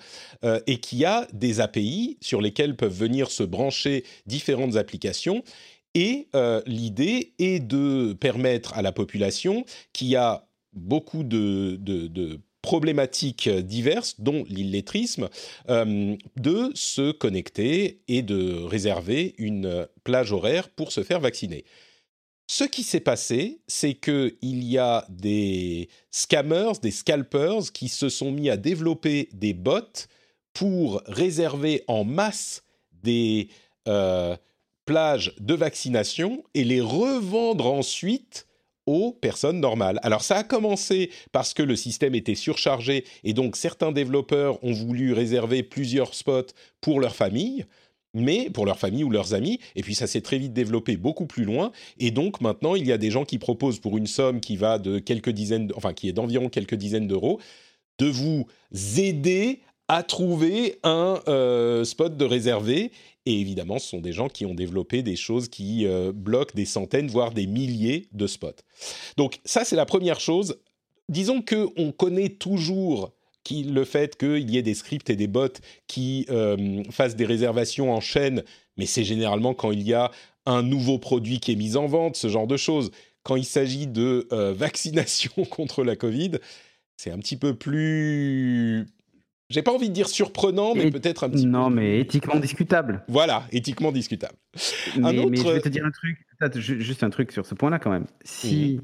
et 0.69 0.79
qui 0.79 1.05
a 1.05 1.27
des 1.33 1.59
API 1.59 2.17
sur 2.21 2.41
lesquels 2.41 2.77
peuvent 2.77 2.97
venir 2.97 3.29
se 3.29 3.43
brancher 3.43 4.05
différentes 4.25 4.77
applications 4.77 5.43
et 5.95 6.29
euh, 6.35 6.63
l'idée 6.67 7.35
est 7.39 7.61
de 7.61 8.15
permettre 8.15 8.75
à 8.75 8.83
la 8.83 8.93
population 8.93 9.65
qui 9.93 10.17
a 10.17 10.47
beaucoup 10.73 11.23
de, 11.23 11.79
problématiques 12.63 13.49
diverses, 13.49 14.21
dont 14.21 14.45
l'illettrisme, 14.49 15.29
euh, 15.69 16.17
de 16.37 16.71
se 16.75 17.11
connecter 17.11 18.03
et 18.09 18.23
de 18.23 18.63
réserver 18.63 19.35
une 19.37 19.87
plage 20.05 20.33
horaire 20.33 20.69
pour 20.71 20.93
se 20.93 21.03
faire 21.03 21.21
vacciner. 21.21 21.65
Ce 22.47 22.65
qui 22.65 22.83
s'est 22.83 23.01
passé, 23.01 23.61
c'est 23.67 23.95
qu'il 23.95 24.37
y 24.43 24.79
a 24.79 25.07
des 25.09 25.89
scammers, 26.11 26.73
des 26.83 26.91
scalpers 26.91 27.73
qui 27.73 27.89
se 27.89 28.09
sont 28.09 28.31
mis 28.31 28.51
à 28.51 28.57
développer 28.57 29.29
des 29.33 29.55
bots 29.55 30.07
pour 30.53 31.03
réserver 31.07 31.83
en 31.89 32.05
masse 32.05 32.63
des 33.03 33.49
euh, 33.89 34.37
de 34.93 35.55
vaccination 35.55 36.45
et 36.55 36.65
les 36.65 36.81
revendre 36.81 37.67
ensuite 37.67 38.47
aux 38.87 39.13
personnes 39.13 39.61
normales. 39.61 40.01
Alors 40.03 40.23
ça 40.23 40.39
a 40.39 40.45
commencé 40.45 41.11
parce 41.31 41.55
que 41.55 41.63
le 41.63 41.77
système 41.77 42.15
était 42.15 42.35
surchargé 42.35 43.05
et 43.25 43.33
donc 43.33 43.57
certains 43.57 43.93
développeurs 43.93 44.63
ont 44.65 44.73
voulu 44.73 45.13
réserver 45.13 45.63
plusieurs 45.63 46.15
spots 46.15 46.53
pour 46.81 47.01
leur 47.01 47.15
famille, 47.15 47.65
mais 48.15 48.51
pour 48.51 48.67
leur 48.67 48.79
famille 48.79 49.05
ou 49.05 49.11
leurs 49.11 49.35
amis, 49.35 49.61
et 49.77 49.83
puis 49.83 49.95
ça 49.95 50.07
s'est 50.07 50.21
très 50.21 50.39
vite 50.39 50.53
développé 50.53 50.97
beaucoup 50.97 51.27
plus 51.27 51.45
loin, 51.45 51.73
et 51.99 52.11
donc 52.11 52.41
maintenant 52.41 52.75
il 52.75 52.87
y 52.87 52.93
a 52.93 52.99
des 52.99 53.11
gens 53.11 53.25
qui 53.25 53.39
proposent 53.39 53.79
pour 53.79 53.97
une 53.97 54.07
somme 54.07 54.41
qui 54.41 54.57
va 54.57 54.79
de 54.79 54.99
quelques 54.99 55.31
dizaines, 55.31 55.73
enfin 55.77 55.95
qui 55.95 56.09
est 56.09 56.13
d'environ 56.13 56.49
quelques 56.49 56.75
dizaines 56.75 57.07
d'euros, 57.07 57.41
de 57.99 58.07
vous 58.07 58.47
aider 58.99 59.61
à 59.89 60.03
trouver 60.03 60.79
un 60.83 61.21
euh, 61.29 61.85
spot 61.85 62.17
de 62.17 62.25
réservé 62.25 62.93
et 63.25 63.41
évidemment, 63.41 63.79
ce 63.79 63.89
sont 63.89 64.01
des 64.01 64.13
gens 64.13 64.29
qui 64.29 64.47
ont 64.47 64.55
développé 64.55 65.03
des 65.03 65.17
choses 65.17 65.49
qui 65.49 65.87
euh, 65.87 66.13
bloquent 66.13 66.55
des 66.55 66.65
centaines, 66.65 67.09
voire 67.09 67.33
des 67.33 67.47
milliers 67.47 68.09
de 68.13 68.27
spots. 68.27 68.63
Donc 69.17 69.41
ça, 69.45 69.65
c'est 69.65 69.77
la 69.77 69.87
première 69.87 70.19
chose. 70.19 70.59
Disons 71.09 71.41
qu'on 71.43 71.93
connaît 71.93 72.31
toujours 72.31 73.13
le 73.51 73.85
fait 73.85 74.17
qu'il 74.17 74.51
y 74.51 74.57
ait 74.57 74.63
des 74.63 74.75
scripts 74.75 75.11
et 75.11 75.17
des 75.17 75.27
bots 75.27 75.49
qui 75.87 76.27
euh, 76.31 76.83
fassent 76.91 77.17
des 77.17 77.25
réservations 77.25 77.93
en 77.93 78.01
chaîne, 78.01 78.43
mais 78.77 78.87
c'est 78.87 79.05
généralement 79.05 79.55
quand 79.55 79.73
il 79.73 79.83
y 79.83 79.95
a 79.95 80.11
un 80.47 80.63
nouveau 80.63 80.99
produit 80.99 81.39
qui 81.39 81.53
est 81.53 81.57
mis 81.57 81.77
en 81.77 81.87
vente, 81.87 82.17
ce 82.17 82.29
genre 82.29 82.47
de 82.47 82.57
choses. 82.57 82.91
Quand 83.23 83.37
il 83.37 83.45
s'agit 83.45 83.87
de 83.87 84.27
vaccination 84.53 85.45
contre 85.45 85.85
la 85.85 85.95
Covid, 85.95 86.33
c'est 86.97 87.11
un 87.11 87.19
petit 87.19 87.37
peu 87.37 87.55
plus 87.55 88.87
j'ai 89.53 89.63
pas 89.63 89.73
envie 89.73 89.89
de 89.89 89.95
dire 89.95 90.09
surprenant, 90.09 90.75
mais 90.75 90.91
peut-être 90.91 91.25
un 91.25 91.31
petit 91.31 91.47
non, 91.47 91.71
mais 91.71 92.01
éthiquement 92.01 92.39
discutable. 92.41 93.05
Voilà, 93.09 93.45
éthiquement 93.53 93.93
discutable. 93.93 94.35
Mais, 94.97 95.17
je 95.17 95.49
vais 95.49 95.61
te 95.61 95.69
dire 95.69 95.85
un 95.85 95.91
truc, 95.91 96.19
juste 96.61 97.03
un 97.03 97.11
truc 97.11 97.33
sur 97.33 97.47
ce 97.47 97.55
point-là 97.55 97.79
quand 97.79 97.91
même. 97.91 98.07
Si 98.25 98.81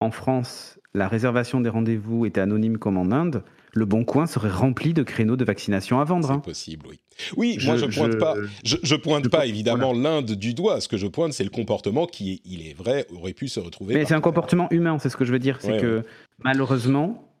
en 0.00 0.10
France, 0.10 0.78
la 0.92 1.08
réservation 1.08 1.60
des 1.60 1.70
rendez-vous 1.70 2.26
était 2.26 2.40
anonyme 2.40 2.78
comme 2.78 2.98
en 2.98 3.10
Inde, 3.10 3.42
le 3.72 3.86
Bon 3.86 4.04
Coin 4.04 4.26
serait 4.26 4.50
rempli 4.50 4.94
de 4.94 5.02
créneaux 5.02 5.36
de 5.36 5.44
vaccination 5.44 5.98
à 5.98 6.04
vendre. 6.04 6.28
C'est 6.28 6.34
hein. 6.34 6.38
possible, 6.38 6.86
oui. 6.88 7.00
Oui, 7.36 7.58
moi 7.64 7.76
je 7.76 7.86
pointe 7.86 8.18
pas, 8.18 8.34
je, 8.64 8.94
pointe 8.94 9.28
pas 9.28 9.46
évidemment 9.46 9.92
l'Inde 9.92 10.32
du 10.32 10.54
doigt. 10.54 10.80
Ce 10.80 10.88
que 10.88 10.96
je 10.96 11.06
pointe, 11.06 11.32
c'est 11.32 11.44
le 11.44 11.50
comportement 11.50 12.06
qui, 12.06 12.40
il 12.44 12.66
est 12.66 12.74
vrai, 12.74 13.06
aurait 13.10 13.32
pu 13.32 13.48
se 13.48 13.60
retrouver. 13.60 13.94
Mais 13.94 14.04
c'est 14.04 14.14
un 14.14 14.20
comportement 14.20 14.68
humain, 14.70 14.98
c'est 14.98 15.08
ce 15.08 15.16
que 15.16 15.24
je 15.24 15.32
veux 15.32 15.38
dire. 15.38 15.58
C'est 15.60 15.80
que 15.80 16.04
malheureusement, 16.38 17.32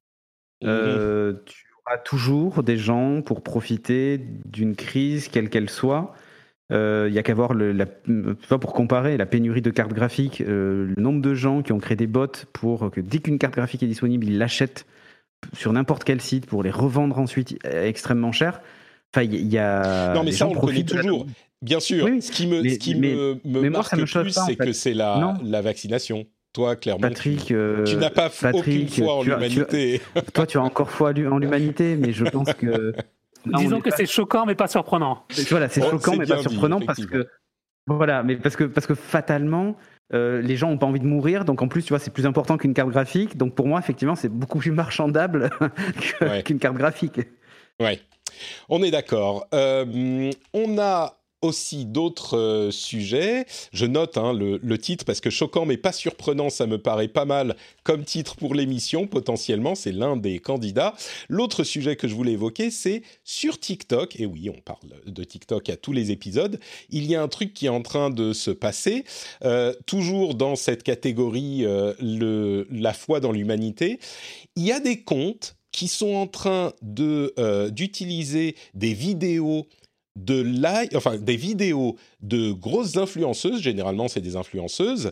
mhm. 0.62 0.68
euh, 0.68 1.32
tu 1.46 1.63
a 1.86 1.98
toujours 1.98 2.62
des 2.62 2.76
gens 2.76 3.22
pour 3.22 3.42
profiter 3.42 4.20
d'une 4.46 4.74
crise, 4.74 5.28
quelle 5.28 5.50
qu'elle 5.50 5.70
soit. 5.70 6.14
Il 6.70 6.76
euh, 6.76 7.10
y 7.10 7.18
a 7.18 7.22
qu'à 7.22 7.34
voir, 7.34 7.52
la, 7.52 7.84
pour 7.86 8.72
comparer, 8.72 9.16
la 9.18 9.26
pénurie 9.26 9.60
de 9.60 9.70
cartes 9.70 9.92
graphiques, 9.92 10.40
euh, 10.40 10.86
le 10.96 11.02
nombre 11.02 11.20
de 11.20 11.34
gens 11.34 11.62
qui 11.62 11.72
ont 11.72 11.78
créé 11.78 11.96
des 11.96 12.06
bots 12.06 12.26
pour 12.54 12.90
que 12.90 13.00
dès 13.00 13.18
qu'une 13.18 13.38
carte 13.38 13.54
graphique 13.54 13.82
est 13.82 13.86
disponible, 13.86 14.26
ils 14.26 14.38
l'achètent 14.38 14.86
sur 15.52 15.72
n'importe 15.74 16.04
quel 16.04 16.22
site 16.22 16.46
pour 16.46 16.62
les 16.62 16.70
revendre 16.70 17.18
ensuite 17.18 17.58
extrêmement 17.64 18.32
cher. 18.32 18.62
Enfin, 19.14 19.24
il 19.24 19.52
y, 19.52 19.58
a. 19.58 20.14
Non, 20.14 20.24
mais 20.24 20.32
ça, 20.32 20.48
on 20.48 20.54
le 20.54 20.60
connaît 20.60 20.84
toujours. 20.84 21.26
Bien 21.60 21.80
sûr. 21.80 22.08
ce 22.20 22.32
qui 22.32 22.46
me, 22.46 22.66
ce 22.68 22.78
qui 22.78 22.94
me, 22.94 23.38
me 23.44 23.68
marque 23.68 23.92
le 23.92 24.04
plus, 24.04 24.36
c'est 24.46 24.56
que 24.56 24.72
c'est 24.72 24.94
la, 24.94 25.36
la 25.44 25.60
vaccination. 25.60 26.26
Toi, 26.54 26.76
clairement, 26.76 27.00
Patrick, 27.00 27.46
tu, 27.46 27.56
euh, 27.56 27.84
n'as 27.96 28.10
pas 28.10 28.30
aucune 28.52 28.88
foi 28.88 29.14
en 29.14 29.22
l'humanité. 29.24 30.00
toi, 30.32 30.46
tu 30.46 30.56
as 30.56 30.62
encore 30.62 30.88
foi 30.88 31.10
en 31.10 31.38
l'humanité, 31.38 31.96
mais 31.96 32.12
je 32.12 32.24
pense 32.24 32.52
que. 32.54 32.94
Disons 33.46 33.80
que 33.80 33.90
c'est 33.90 34.06
choquant, 34.06 34.46
mais 34.46 34.54
pas 34.54 34.68
surprenant. 34.68 35.24
Voilà, 35.50 35.68
c'est 35.68 35.82
oh, 35.84 35.90
choquant, 35.90 36.16
mais 36.16 36.26
pas 36.26 36.40
surprenant 36.40 36.80
parce 36.80 37.04
que. 37.04 37.26
Voilà, 37.88 38.22
mais 38.22 38.36
parce 38.36 38.54
que, 38.54 38.64
parce 38.64 38.86
que 38.86 38.94
fatalement, 38.94 39.76
euh, 40.14 40.40
les 40.40 40.56
gens 40.56 40.70
n'ont 40.70 40.78
pas 40.78 40.86
envie 40.86 41.00
de 41.00 41.06
mourir, 41.06 41.44
donc 41.44 41.60
en 41.60 41.66
plus, 41.66 41.82
tu 41.82 41.88
vois, 41.88 41.98
c'est 41.98 42.12
plus 42.12 42.24
important 42.24 42.56
qu'une 42.56 42.72
carte 42.72 42.88
graphique. 42.88 43.36
Donc 43.36 43.56
pour 43.56 43.66
moi, 43.66 43.80
effectivement, 43.80 44.14
c'est 44.14 44.30
beaucoup 44.30 44.58
plus 44.58 44.70
marchandable 44.70 45.50
qu'une 46.44 46.60
carte 46.60 46.76
graphique. 46.76 47.20
Ouais, 47.80 48.00
on 48.68 48.80
est 48.84 48.92
d'accord. 48.92 49.48
Euh, 49.52 50.30
on 50.52 50.78
a 50.78 51.18
aussi 51.44 51.84
d'autres 51.84 52.36
euh, 52.36 52.70
sujets. 52.70 53.46
Je 53.72 53.86
note 53.86 54.18
hein, 54.18 54.32
le, 54.32 54.78
titre 54.78 55.04
parce 55.04 55.20
que 55.20 55.30
choquant 55.30 55.66
mais 55.66 55.76
pas 55.76 55.92
surprenant, 55.92 56.50
ça 56.50 56.66
me 56.66 56.78
paraît 56.78 57.08
pas 57.08 57.24
mal 57.24 57.56
comme 57.84 58.04
titre 58.04 58.36
pour 58.36 58.54
l'émission 58.54 59.06
potentiellement. 59.06 59.74
C'est 59.74 59.92
l'un 59.92 60.16
des 60.16 60.38
candidats. 60.38 60.94
L'autre 61.28 61.64
sujet 61.64 61.96
que 61.96 62.08
je 62.08 62.14
voulais 62.14 62.32
évoquer, 62.32 62.70
c'est 62.70 63.02
sur 63.24 63.60
TikTok. 63.60 64.18
Et 64.18 64.26
oui, 64.26 64.50
on 64.50 64.60
parle 64.60 64.90
de 65.06 65.24
TikTok 65.24 65.68
à 65.68 65.76
tous 65.76 65.92
les 65.92 66.10
épisodes. 66.10 66.58
Il 66.90 67.06
y 67.06 67.14
a 67.14 67.22
un 67.22 67.28
truc 67.28 67.54
qui 67.54 67.66
est 67.66 67.70
en 67.70 67.82
train 67.82 68.10
de 68.10 68.32
se 68.32 68.50
passer, 68.50 69.04
euh, 69.44 69.74
toujours 69.86 70.34
dans 70.34 70.56
cette 70.56 70.82
catégorie 70.82 71.64
euh, 71.64 71.94
le, 72.00 72.66
la 72.70 72.92
foi 72.92 73.20
dans 73.20 73.32
l'humanité. 73.32 73.98
Il 74.56 74.64
y 74.64 74.72
a 74.72 74.80
des 74.80 75.02
comptes 75.02 75.56
qui 75.74 75.88
sont 75.88 76.14
en 76.14 76.28
train 76.28 76.72
d'utiliser 76.82 78.54
des 78.74 78.94
vidéos 78.94 79.66
de 80.16 80.96
enfin 80.96 81.16
des 81.18 81.36
vidéos 81.36 81.96
de 82.20 82.52
grosses 82.52 82.96
influenceuses, 82.96 83.60
généralement 83.60 84.08
c'est 84.08 84.20
des 84.20 84.36
influenceuses, 84.36 85.10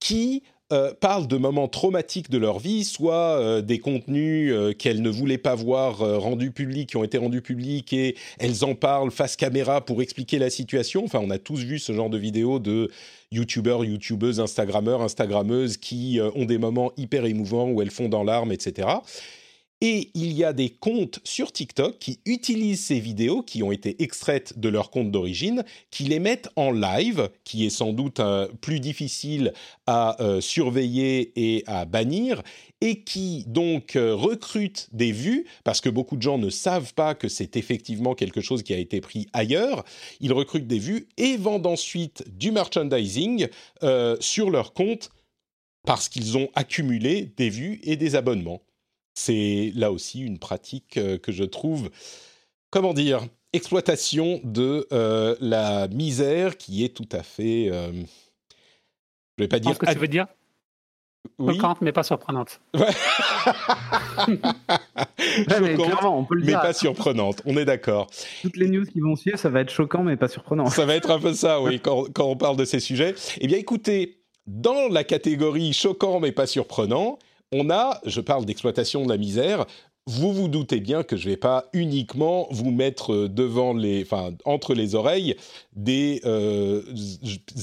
qui 0.00 0.42
euh, 0.72 0.94
parlent 0.94 1.26
de 1.26 1.36
moments 1.36 1.66
traumatiques 1.66 2.30
de 2.30 2.38
leur 2.38 2.60
vie, 2.60 2.84
soit 2.84 3.40
euh, 3.40 3.60
des 3.60 3.80
contenus 3.80 4.52
euh, 4.52 4.72
qu'elles 4.72 5.02
ne 5.02 5.10
voulaient 5.10 5.36
pas 5.36 5.56
voir 5.56 5.98
rendus 5.98 6.52
publics, 6.52 6.90
qui 6.90 6.96
ont 6.96 7.02
été 7.02 7.18
rendus 7.18 7.42
publics, 7.42 7.92
et 7.92 8.14
elles 8.38 8.64
en 8.64 8.76
parlent 8.76 9.10
face 9.10 9.34
caméra 9.34 9.84
pour 9.84 10.00
expliquer 10.00 10.38
la 10.38 10.48
situation. 10.48 11.04
Enfin, 11.04 11.18
on 11.20 11.30
a 11.30 11.38
tous 11.38 11.64
vu 11.64 11.80
ce 11.80 11.92
genre 11.92 12.08
de 12.08 12.18
vidéos 12.18 12.60
de 12.60 12.88
youtubeurs, 13.32 13.84
youtubeuses, 13.84 14.38
instagrammeurs, 14.38 15.02
instagrammeuses 15.02 15.76
qui 15.76 16.20
ont 16.36 16.44
des 16.44 16.58
moments 16.58 16.92
hyper 16.96 17.24
émouvants 17.24 17.68
où 17.68 17.82
elles 17.82 17.90
font 17.90 18.08
dans 18.08 18.22
l'arme, 18.22 18.52
etc. 18.52 18.88
Et 19.82 20.10
il 20.12 20.32
y 20.32 20.44
a 20.44 20.52
des 20.52 20.68
comptes 20.68 21.20
sur 21.24 21.52
TikTok 21.52 21.98
qui 21.98 22.20
utilisent 22.26 22.84
ces 22.84 23.00
vidéos 23.00 23.42
qui 23.42 23.62
ont 23.62 23.72
été 23.72 24.02
extraites 24.02 24.58
de 24.58 24.68
leur 24.68 24.90
compte 24.90 25.10
d'origine, 25.10 25.64
qui 25.90 26.04
les 26.04 26.18
mettent 26.18 26.50
en 26.56 26.70
live, 26.70 27.30
qui 27.44 27.64
est 27.64 27.70
sans 27.70 27.94
doute 27.94 28.20
euh, 28.20 28.46
plus 28.60 28.78
difficile 28.78 29.54
à 29.86 30.20
euh, 30.22 30.42
surveiller 30.42 31.32
et 31.34 31.64
à 31.66 31.86
bannir, 31.86 32.42
et 32.82 33.04
qui 33.04 33.44
donc 33.46 33.96
euh, 33.96 34.14
recrutent 34.14 34.88
des 34.92 35.12
vues, 35.12 35.46
parce 35.64 35.80
que 35.80 35.88
beaucoup 35.88 36.16
de 36.18 36.22
gens 36.22 36.36
ne 36.36 36.50
savent 36.50 36.92
pas 36.92 37.14
que 37.14 37.28
c'est 37.28 37.56
effectivement 37.56 38.14
quelque 38.14 38.42
chose 38.42 38.62
qui 38.62 38.74
a 38.74 38.78
été 38.78 39.00
pris 39.00 39.28
ailleurs. 39.32 39.84
Ils 40.20 40.34
recrutent 40.34 40.66
des 40.66 40.78
vues 40.78 41.08
et 41.16 41.38
vendent 41.38 41.66
ensuite 41.66 42.22
du 42.36 42.52
merchandising 42.52 43.48
sur 44.20 44.50
leur 44.50 44.74
compte 44.74 45.10
parce 45.86 46.08
qu'ils 46.08 46.36
ont 46.36 46.48
accumulé 46.54 47.32
des 47.36 47.48
vues 47.48 47.80
et 47.82 47.96
des 47.96 48.14
abonnements 48.14 48.60
c'est 49.20 49.72
là 49.74 49.92
aussi 49.92 50.20
une 50.20 50.38
pratique 50.38 50.96
euh, 50.96 51.18
que 51.18 51.30
je 51.30 51.44
trouve, 51.44 51.90
comment 52.70 52.94
dire, 52.94 53.20
exploitation 53.52 54.40
de 54.44 54.86
euh, 54.92 55.36
la 55.40 55.88
misère 55.88 56.56
qui 56.56 56.84
est 56.84 56.96
tout 56.96 57.08
à 57.12 57.22
fait, 57.22 57.68
euh, 57.70 57.92
je 59.36 59.44
vais 59.44 59.48
pas 59.48 59.58
dire. 59.58 59.74
Ce 59.74 59.78
que 59.78 59.92
tu 59.92 59.98
veux 59.98 60.08
dire 60.08 60.26
oui. 61.38 61.54
Choquante, 61.54 61.82
mais 61.82 61.92
pas 61.92 62.02
surprenante. 62.02 62.60
Ouais. 65.48 65.60
mais 65.60 65.76
on 66.04 66.24
peut 66.24 66.34
le 66.34 66.44
mais 66.44 66.52
pas 66.52 66.72
surprenante, 66.72 67.40
on 67.46 67.56
est 67.56 67.64
d'accord. 67.64 68.08
Toutes 68.42 68.56
les 68.56 68.68
news 68.68 68.84
qui 68.84 69.00
vont 69.00 69.16
suivre, 69.16 69.38
ça 69.38 69.48
va 69.48 69.60
être 69.60 69.70
choquant, 69.70 70.02
mais 70.02 70.16
pas 70.16 70.28
surprenant. 70.28 70.66
Ça 70.66 70.84
va 70.84 70.94
être 70.94 71.10
un 71.10 71.18
peu 71.18 71.32
ça, 71.32 71.60
oui, 71.60 71.80
quand, 71.82 72.12
quand 72.12 72.24
on 72.24 72.36
parle 72.36 72.56
de 72.56 72.64
ces 72.64 72.80
sujets. 72.80 73.14
Eh 73.40 73.46
bien, 73.46 73.56
écoutez, 73.56 74.22
dans 74.46 74.88
la 74.90 75.04
catégorie 75.04 75.72
choquant, 75.72 76.20
mais 76.20 76.32
pas 76.32 76.46
surprenant, 76.46 77.18
on 77.52 77.70
a, 77.70 78.00
je 78.06 78.20
parle 78.20 78.44
d'exploitation 78.44 79.04
de 79.04 79.08
la 79.08 79.16
misère, 79.16 79.66
vous 80.06 80.32
vous 80.32 80.48
doutez 80.48 80.80
bien 80.80 81.02
que 81.02 81.16
je 81.16 81.26
ne 81.26 81.32
vais 81.32 81.36
pas 81.36 81.66
uniquement 81.72 82.48
vous 82.50 82.70
mettre 82.70 83.28
devant 83.28 83.74
les, 83.74 84.02
enfin, 84.02 84.34
entre 84.44 84.74
les 84.74 84.94
oreilles 84.94 85.36
des 85.72 86.20
euh, 86.24 86.82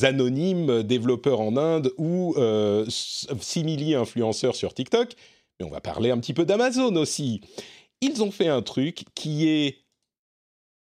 anonymes 0.03 0.83
développeurs 0.83 1.41
en 1.41 1.57
Inde 1.57 1.91
ou 1.97 2.35
euh, 2.37 2.85
simili 2.87 3.95
influenceurs 3.95 4.55
sur 4.55 4.73
TikTok, 4.73 5.13
mais 5.59 5.65
on 5.65 5.69
va 5.69 5.81
parler 5.81 6.11
un 6.11 6.19
petit 6.19 6.33
peu 6.33 6.45
d'Amazon 6.45 6.95
aussi. 6.95 7.41
Ils 8.01 8.23
ont 8.23 8.31
fait 8.31 8.47
un 8.47 8.61
truc 8.61 9.05
qui 9.15 9.49
est, 9.49 9.79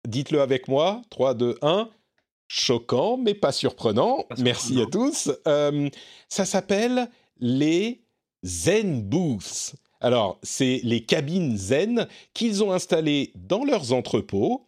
dites-le 0.07 0.41
avec 0.41 0.69
moi, 0.69 1.01
3, 1.11 1.35
2, 1.35 1.59
1, 1.63 1.89
choquant 2.49 3.17
mais 3.17 3.35
pas 3.35 3.53
surprenant. 3.53 4.25
Merci 4.39 4.81
à 4.83 4.87
tous. 4.87 5.31
Euh, 5.47 5.89
ça 6.29 6.45
s'appelle 6.45 7.09
les 7.39 8.04
Zen 8.45 9.03
Booths. 9.03 9.75
Alors, 10.01 10.39
c'est 10.43 10.81
les 10.85 11.01
cabines 11.01 11.57
Zen 11.57 12.07
qu'ils 12.35 12.63
ont 12.63 12.73
installées 12.73 13.33
dans 13.35 13.65
leurs 13.65 13.93
entrepôts, 13.93 14.67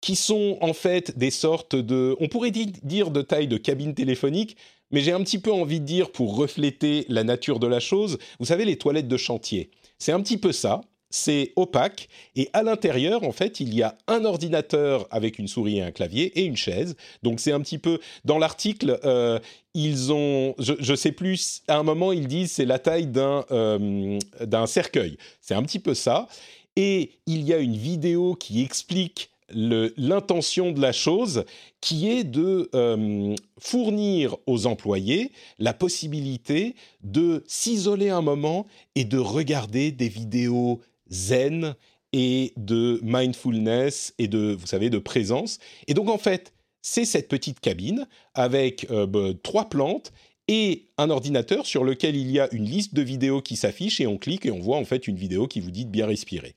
qui 0.00 0.14
sont 0.14 0.56
en 0.60 0.72
fait 0.72 1.18
des 1.18 1.30
sortes 1.30 1.74
de, 1.74 2.16
on 2.20 2.28
pourrait 2.28 2.52
dire 2.52 3.10
de 3.10 3.22
taille 3.22 3.48
de 3.48 3.56
cabine 3.56 3.94
téléphonique, 3.94 4.56
mais 4.90 5.00
j'ai 5.00 5.12
un 5.12 5.22
petit 5.22 5.38
peu 5.38 5.52
envie 5.52 5.80
de 5.80 5.84
dire 5.84 6.12
pour 6.12 6.36
refléter 6.36 7.04
la 7.08 7.24
nature 7.24 7.58
de 7.58 7.66
la 7.66 7.80
chose, 7.80 8.18
vous 8.38 8.46
savez 8.46 8.64
les 8.64 8.78
toilettes 8.78 9.08
de 9.08 9.16
chantier. 9.16 9.70
C'est 9.98 10.12
un 10.12 10.22
petit 10.22 10.38
peu 10.38 10.52
ça, 10.52 10.80
c'est 11.10 11.52
opaque 11.56 12.08
et 12.36 12.50
à 12.52 12.62
l'intérieur 12.62 13.24
en 13.24 13.32
fait 13.32 13.60
il 13.60 13.74
y 13.74 13.82
a 13.82 13.96
un 14.06 14.24
ordinateur 14.24 15.06
avec 15.10 15.38
une 15.38 15.48
souris 15.48 15.78
et 15.78 15.82
un 15.82 15.90
clavier 15.90 16.38
et 16.38 16.44
une 16.44 16.56
chaise. 16.56 16.96
Donc 17.22 17.40
c'est 17.40 17.52
un 17.52 17.60
petit 17.60 17.78
peu 17.78 17.98
dans 18.24 18.38
l'article 18.38 18.98
euh, 19.04 19.38
ils 19.74 20.12
ont 20.12 20.54
je, 20.58 20.90
ne 20.90 20.96
sais 20.96 21.12
plus 21.12 21.62
à 21.68 21.76
un 21.78 21.82
moment 21.82 22.12
ils 22.12 22.28
disent 22.28 22.52
c'est 22.52 22.64
la 22.64 22.78
taille 22.78 23.06
d'un 23.06 23.44
euh, 23.50 24.18
d'un 24.40 24.66
cercueil. 24.66 25.16
C'est 25.40 25.54
un 25.54 25.62
petit 25.62 25.78
peu 25.78 25.94
ça. 25.94 26.28
Et 26.76 27.18
il 27.26 27.42
y 27.42 27.52
a 27.52 27.58
une 27.58 27.76
vidéo 27.76 28.34
qui 28.34 28.62
explique 28.62 29.30
l'intention 29.50 30.72
de 30.72 30.80
la 30.80 30.92
chose 30.92 31.44
qui 31.80 32.08
est 32.08 32.24
de 32.24 32.68
euh, 32.74 33.34
fournir 33.58 34.36
aux 34.46 34.66
employés 34.66 35.32
la 35.58 35.72
possibilité 35.72 36.74
de 37.02 37.44
s'isoler 37.46 38.10
un 38.10 38.20
moment 38.20 38.66
et 38.94 39.04
de 39.04 39.18
regarder 39.18 39.90
des 39.90 40.08
vidéos 40.08 40.80
zen 41.10 41.74
et 42.12 42.52
de 42.56 43.00
mindfulness 43.02 44.14
et 44.18 44.28
de, 44.28 44.56
vous 44.58 44.66
savez, 44.66 44.90
de 44.90 44.98
présence. 44.98 45.58
Et 45.86 45.94
donc, 45.94 46.08
en 46.08 46.18
fait, 46.18 46.52
c'est 46.82 47.04
cette 47.04 47.28
petite 47.28 47.60
cabine 47.60 48.06
avec 48.34 48.90
euh, 48.90 49.06
bah, 49.06 49.30
trois 49.42 49.68
plantes 49.68 50.12
et 50.48 50.86
un 50.96 51.10
ordinateur 51.10 51.66
sur 51.66 51.84
lequel 51.84 52.16
il 52.16 52.30
y 52.30 52.40
a 52.40 52.48
une 52.52 52.64
liste 52.64 52.94
de 52.94 53.02
vidéos 53.02 53.42
qui 53.42 53.56
s'affiche 53.56 54.00
et 54.00 54.06
on 54.06 54.16
clique 54.16 54.46
et 54.46 54.50
on 54.50 54.60
voit 54.60 54.78
en 54.78 54.84
fait 54.84 55.06
une 55.06 55.16
vidéo 55.16 55.46
qui 55.46 55.60
vous 55.60 55.70
dit 55.70 55.84
de 55.84 55.90
bien 55.90 56.06
respirer. 56.06 56.54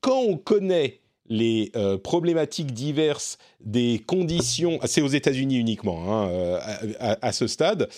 Quand 0.00 0.18
on 0.18 0.36
connaît 0.36 1.00
les 1.28 1.70
euh, 1.76 1.98
problématiques 1.98 2.72
diverses 2.72 3.38
des 3.60 4.02
conditions, 4.04 4.80
c'est 4.86 5.02
aux 5.02 5.08
États-Unis 5.08 5.58
uniquement 5.58 6.10
hein, 6.10 6.28
euh, 6.30 6.58
à, 6.98 7.32
ce 7.32 7.46
stade, 7.46 7.88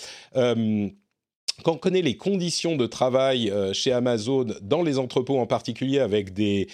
quand 1.63 1.73
on 1.73 1.79
connaît 1.79 2.03
les 2.03 2.17
conditions 2.17 2.77
de 2.77 2.87
travail 2.87 3.51
euh, 3.51 3.73
chez 3.73 3.93
Amazon, 3.93 4.47
dans 4.63 4.83
les 4.83 4.99
entrepôts 4.99 5.39
en 5.39 5.47
particulier, 5.47 5.99
avec 5.99 6.33
des 6.33 6.69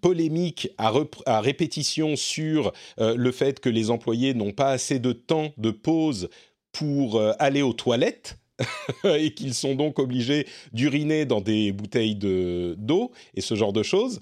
polémiques 0.00 0.68
à, 0.78 1.40
répétition 1.40 2.16
sur 2.16 2.72
euh, 3.00 3.14
le 3.16 3.32
fait 3.32 3.60
que 3.60 3.68
les 3.68 3.90
employés 3.90 4.34
n'ont 4.34 4.52
pas 4.52 4.70
assez 4.70 4.98
de 4.98 5.12
temps 5.12 5.52
de 5.58 5.70
pause 5.70 6.28
pour 6.72 7.16
euh, 7.16 7.32
aller 7.38 7.62
aux 7.62 7.72
toilettes, 7.72 8.38
et 9.04 9.34
qu'ils 9.34 9.54
sont 9.54 9.74
donc 9.74 9.98
obligés 9.98 10.46
d'uriner 10.72 11.26
dans 11.26 11.40
des 11.40 11.72
bouteilles 11.72 12.14
d'eau 12.14 13.10
et 13.34 13.40
ce 13.40 13.56
genre 13.56 13.72
de 13.72 13.82
choses. 13.82 14.20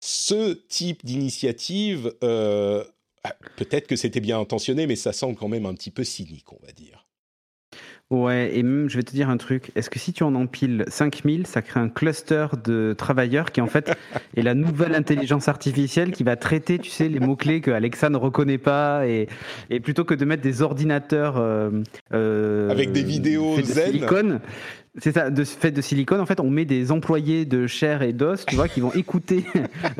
Ce 0.00 0.52
type 0.68 1.04
d'initiative, 1.04 2.14
ah, 2.22 3.34
peut-être 3.56 3.88
que 3.88 3.96
c'était 3.96 4.20
bien 4.20 4.38
intentionné, 4.38 4.86
mais 4.86 4.94
ça 4.94 5.12
semble 5.12 5.36
quand 5.36 5.48
même 5.48 5.66
un 5.66 5.74
petit 5.74 5.90
peu 5.90 6.04
cynique, 6.04 6.52
on 6.52 6.64
va 6.64 6.72
dire. 6.72 7.09
Ouais, 8.10 8.50
et 8.56 8.64
même, 8.64 8.90
je 8.90 8.96
vais 8.96 9.04
te 9.04 9.12
dire 9.12 9.30
un 9.30 9.36
truc. 9.36 9.70
Est-ce 9.76 9.88
que 9.88 10.00
si 10.00 10.12
tu 10.12 10.24
en 10.24 10.34
empiles 10.34 10.84
5000, 10.88 11.46
ça 11.46 11.62
crée 11.62 11.78
un 11.78 11.88
cluster 11.88 12.46
de 12.64 12.92
travailleurs 12.98 13.52
qui, 13.52 13.60
en 13.60 13.68
fait, 13.68 13.96
est 14.36 14.42
la 14.42 14.54
nouvelle 14.54 14.96
intelligence 14.96 15.46
artificielle 15.46 16.10
qui 16.10 16.24
va 16.24 16.34
traiter, 16.34 16.80
tu 16.80 16.90
sais, 16.90 17.08
les 17.08 17.20
mots-clés 17.20 17.60
que 17.60 17.70
Alexa 17.70 18.10
ne 18.10 18.16
reconnaît 18.16 18.58
pas 18.58 19.06
et, 19.06 19.28
et 19.70 19.78
plutôt 19.78 20.04
que 20.04 20.14
de 20.14 20.24
mettre 20.24 20.42
des 20.42 20.60
ordinateurs. 20.60 21.36
Euh, 21.36 21.70
euh 22.12 22.68
Avec 22.68 22.90
des 22.90 23.04
vidéos 23.04 23.60
zen. 23.62 24.40
C'est 24.98 25.12
ça, 25.12 25.30
de 25.30 25.44
fait 25.44 25.70
de 25.70 25.80
silicone, 25.80 26.20
en 26.20 26.26
fait, 26.26 26.40
on 26.40 26.50
met 26.50 26.64
des 26.64 26.90
employés 26.90 27.44
de 27.44 27.68
chair 27.68 28.02
et 28.02 28.12
d'os, 28.12 28.44
tu 28.44 28.56
vois, 28.56 28.66
qui 28.66 28.80
vont 28.80 28.92
écouter 28.92 29.44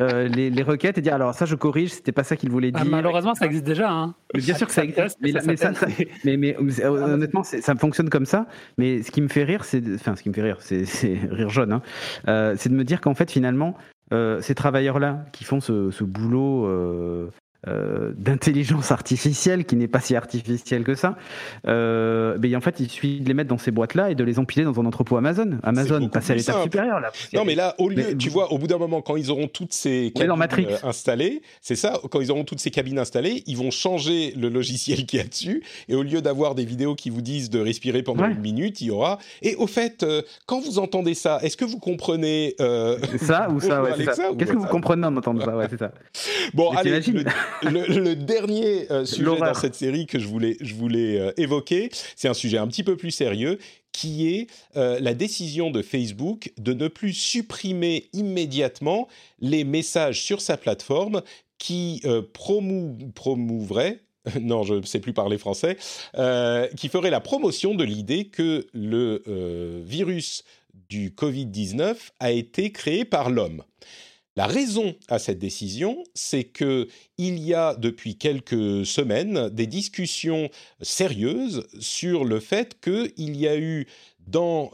euh, 0.00 0.26
les, 0.26 0.50
les, 0.50 0.62
requêtes 0.64 0.98
et 0.98 1.00
dire 1.00 1.14
alors 1.14 1.32
ça 1.32 1.46
je 1.46 1.54
corrige, 1.54 1.90
c'était 1.90 2.10
pas 2.10 2.24
ça 2.24 2.34
qu'il 2.34 2.50
voulait 2.50 2.72
ah, 2.74 2.82
dire. 2.82 2.90
malheureusement, 2.90 3.34
ça 3.36 3.46
existe 3.46 3.64
déjà. 3.64 3.88
Hein. 3.88 4.14
bien 4.34 4.54
sûr 4.54 4.66
que 4.66 4.72
ça 4.72 4.82
existe, 4.82 5.18
mais, 5.20 5.32
mais, 6.24 6.36
mais, 6.36 6.84
honnêtement, 6.84 7.44
ça 7.44 7.74
fonctionne 7.76 8.10
comme 8.10 8.26
ça. 8.26 8.46
Mais 8.78 9.02
ce 9.02 9.12
qui 9.12 9.22
me 9.22 9.28
fait 9.28 9.44
rire, 9.44 9.64
c'est, 9.64 9.82
enfin, 9.94 10.16
ce 10.16 10.24
qui 10.24 10.28
me 10.28 10.34
fait 10.34 10.42
rire, 10.42 10.58
c'est 10.60 10.84
rire 11.30 11.50
jaune, 11.50 11.72
hein, 11.72 11.82
euh, 12.26 12.54
c'est 12.58 12.68
de 12.68 12.74
me 12.74 12.84
dire 12.84 13.00
qu'en 13.00 13.14
fait, 13.14 13.30
finalement, 13.30 13.76
euh, 14.12 14.40
ces 14.40 14.56
travailleurs-là 14.56 15.24
qui 15.32 15.44
font 15.44 15.60
ce, 15.60 15.92
ce 15.92 16.02
boulot 16.02 16.66
euh, 17.68 18.12
d'intelligence 18.16 18.90
artificielle 18.90 19.66
qui 19.66 19.76
n'est 19.76 19.86
pas 19.86 20.00
si 20.00 20.16
artificielle 20.16 20.82
que 20.82 20.94
ça, 20.94 21.16
euh, 21.66 22.38
mais 22.40 22.56
en 22.56 22.62
fait 22.62 22.80
il 22.80 22.88
suffit 22.88 23.20
de 23.20 23.28
les 23.28 23.34
mettre 23.34 23.50
dans 23.50 23.58
ces 23.58 23.70
boîtes-là 23.70 24.10
et 24.10 24.14
de 24.14 24.24
les 24.24 24.38
empiler 24.38 24.64
dans 24.64 24.80
un 24.80 24.86
entrepôt 24.86 25.18
Amazon. 25.18 25.58
Amazon 25.62 26.08
passe 26.08 26.30
à 26.30 26.34
l'étape 26.36 26.62
supérieure 26.62 27.00
là. 27.00 27.12
Non 27.34 27.44
mais 27.44 27.54
là, 27.54 27.74
au 27.76 27.90
lieu, 27.90 28.16
tu 28.16 28.30
vois, 28.30 28.50
au 28.50 28.56
bout 28.56 28.66
d'un 28.66 28.78
moment, 28.78 29.02
quand 29.02 29.16
ils 29.16 29.30
auront 29.30 29.46
toutes 29.46 29.74
ces 29.74 30.10
cabines 30.14 30.32
euh, 30.40 30.76
installées, 30.84 31.42
c'est 31.60 31.76
ça, 31.76 32.00
quand 32.10 32.22
ils 32.22 32.30
auront 32.30 32.44
toutes 32.44 32.60
ces 32.60 32.70
cabines 32.70 32.98
installées, 32.98 33.42
ils 33.46 33.58
vont 33.58 33.70
changer 33.70 34.32
le 34.38 34.48
logiciel 34.48 35.04
qui 35.06 35.18
y 35.18 35.20
a 35.20 35.24
dessus 35.24 35.62
et 35.88 35.94
au 35.94 36.02
lieu 36.02 36.22
d'avoir 36.22 36.54
des 36.54 36.64
vidéos 36.64 36.94
qui 36.94 37.10
vous 37.10 37.20
disent 37.20 37.50
de 37.50 37.60
respirer 37.60 38.02
pendant 38.02 38.24
une 38.24 38.40
minute, 38.40 38.80
il 38.80 38.86
y 38.86 38.90
aura. 38.90 39.18
Et 39.42 39.54
au 39.56 39.66
fait, 39.66 40.02
euh, 40.02 40.22
quand 40.46 40.60
vous 40.60 40.78
entendez 40.78 41.12
ça, 41.12 41.40
est-ce 41.42 41.58
que 41.58 41.66
vous 41.66 41.78
comprenez 41.78 42.54
ça 43.18 43.50
ou 43.50 43.60
ça, 43.60 43.82
ouais, 43.82 43.90
Qu'est-ce 43.96 44.52
que 44.52 44.56
vous 44.56 44.66
comprenez 44.66 45.06
en 45.06 45.14
entendant 45.14 45.44
ça, 45.44 45.56
ouais, 45.56 45.66
c'est 45.68 45.78
ça. 45.78 45.92
Bon, 46.54 46.70
allez 46.70 47.02
le, 47.62 48.14
dernier 48.14 48.90
euh, 48.90 49.04
sujet 49.04 49.24
dans 49.24 49.54
cette 49.54 49.74
série 49.74 50.06
que 50.06 50.18
je 50.18 50.26
voulais, 50.26 50.56
je 50.60 50.74
voulais 50.74 51.18
euh, 51.18 51.32
évoquer, 51.36 51.90
c'est 52.16 52.28
un 52.28 52.34
sujet 52.34 52.58
un 52.58 52.66
petit 52.66 52.84
peu 52.84 52.96
plus 52.96 53.10
sérieux, 53.10 53.58
qui 53.92 54.28
est 54.28 54.46
euh, 54.76 54.98
la 55.00 55.14
décision 55.14 55.70
de 55.70 55.82
Facebook 55.82 56.52
de 56.58 56.72
ne 56.72 56.88
plus 56.88 57.12
supprimer 57.12 58.08
immédiatement 58.12 59.08
les 59.40 59.64
messages 59.64 60.22
sur 60.22 60.40
sa 60.40 60.56
plateforme 60.56 61.22
qui 61.58 62.02
promou 62.32 62.96
promouvraient 63.14 64.00
non, 64.40 64.64
je 64.64 64.74
ne 64.74 64.82
sais 64.82 65.00
plus 65.00 65.14
parler 65.14 65.38
français, 65.38 65.78
qui 66.76 66.88
ferait 66.88 67.10
la 67.10 67.20
promotion 67.20 67.74
de 67.74 67.84
l'idée 67.84 68.26
que 68.26 68.66
le 68.74 69.22
virus 69.82 70.44
du 70.90 71.10
Covid-19 71.10 71.96
a 72.18 72.30
été 72.30 72.70
créé 72.70 73.04
par 73.06 73.30
l'homme. 73.30 73.62
La 74.36 74.46
raison 74.46 74.94
à 75.08 75.18
cette 75.18 75.38
décision, 75.38 76.04
c'est 76.14 76.44
que 76.44 76.88
il 77.18 77.38
y 77.40 77.52
a 77.52 77.74
depuis 77.74 78.16
quelques 78.16 78.86
semaines 78.86 79.48
des 79.50 79.66
discussions 79.66 80.50
sérieuses 80.80 81.66
sur 81.80 82.24
le 82.24 82.38
fait 82.38 82.80
qu'il 82.80 83.36
y 83.36 83.48
a 83.48 83.58
eu 83.58 83.86
dans, 84.20 84.70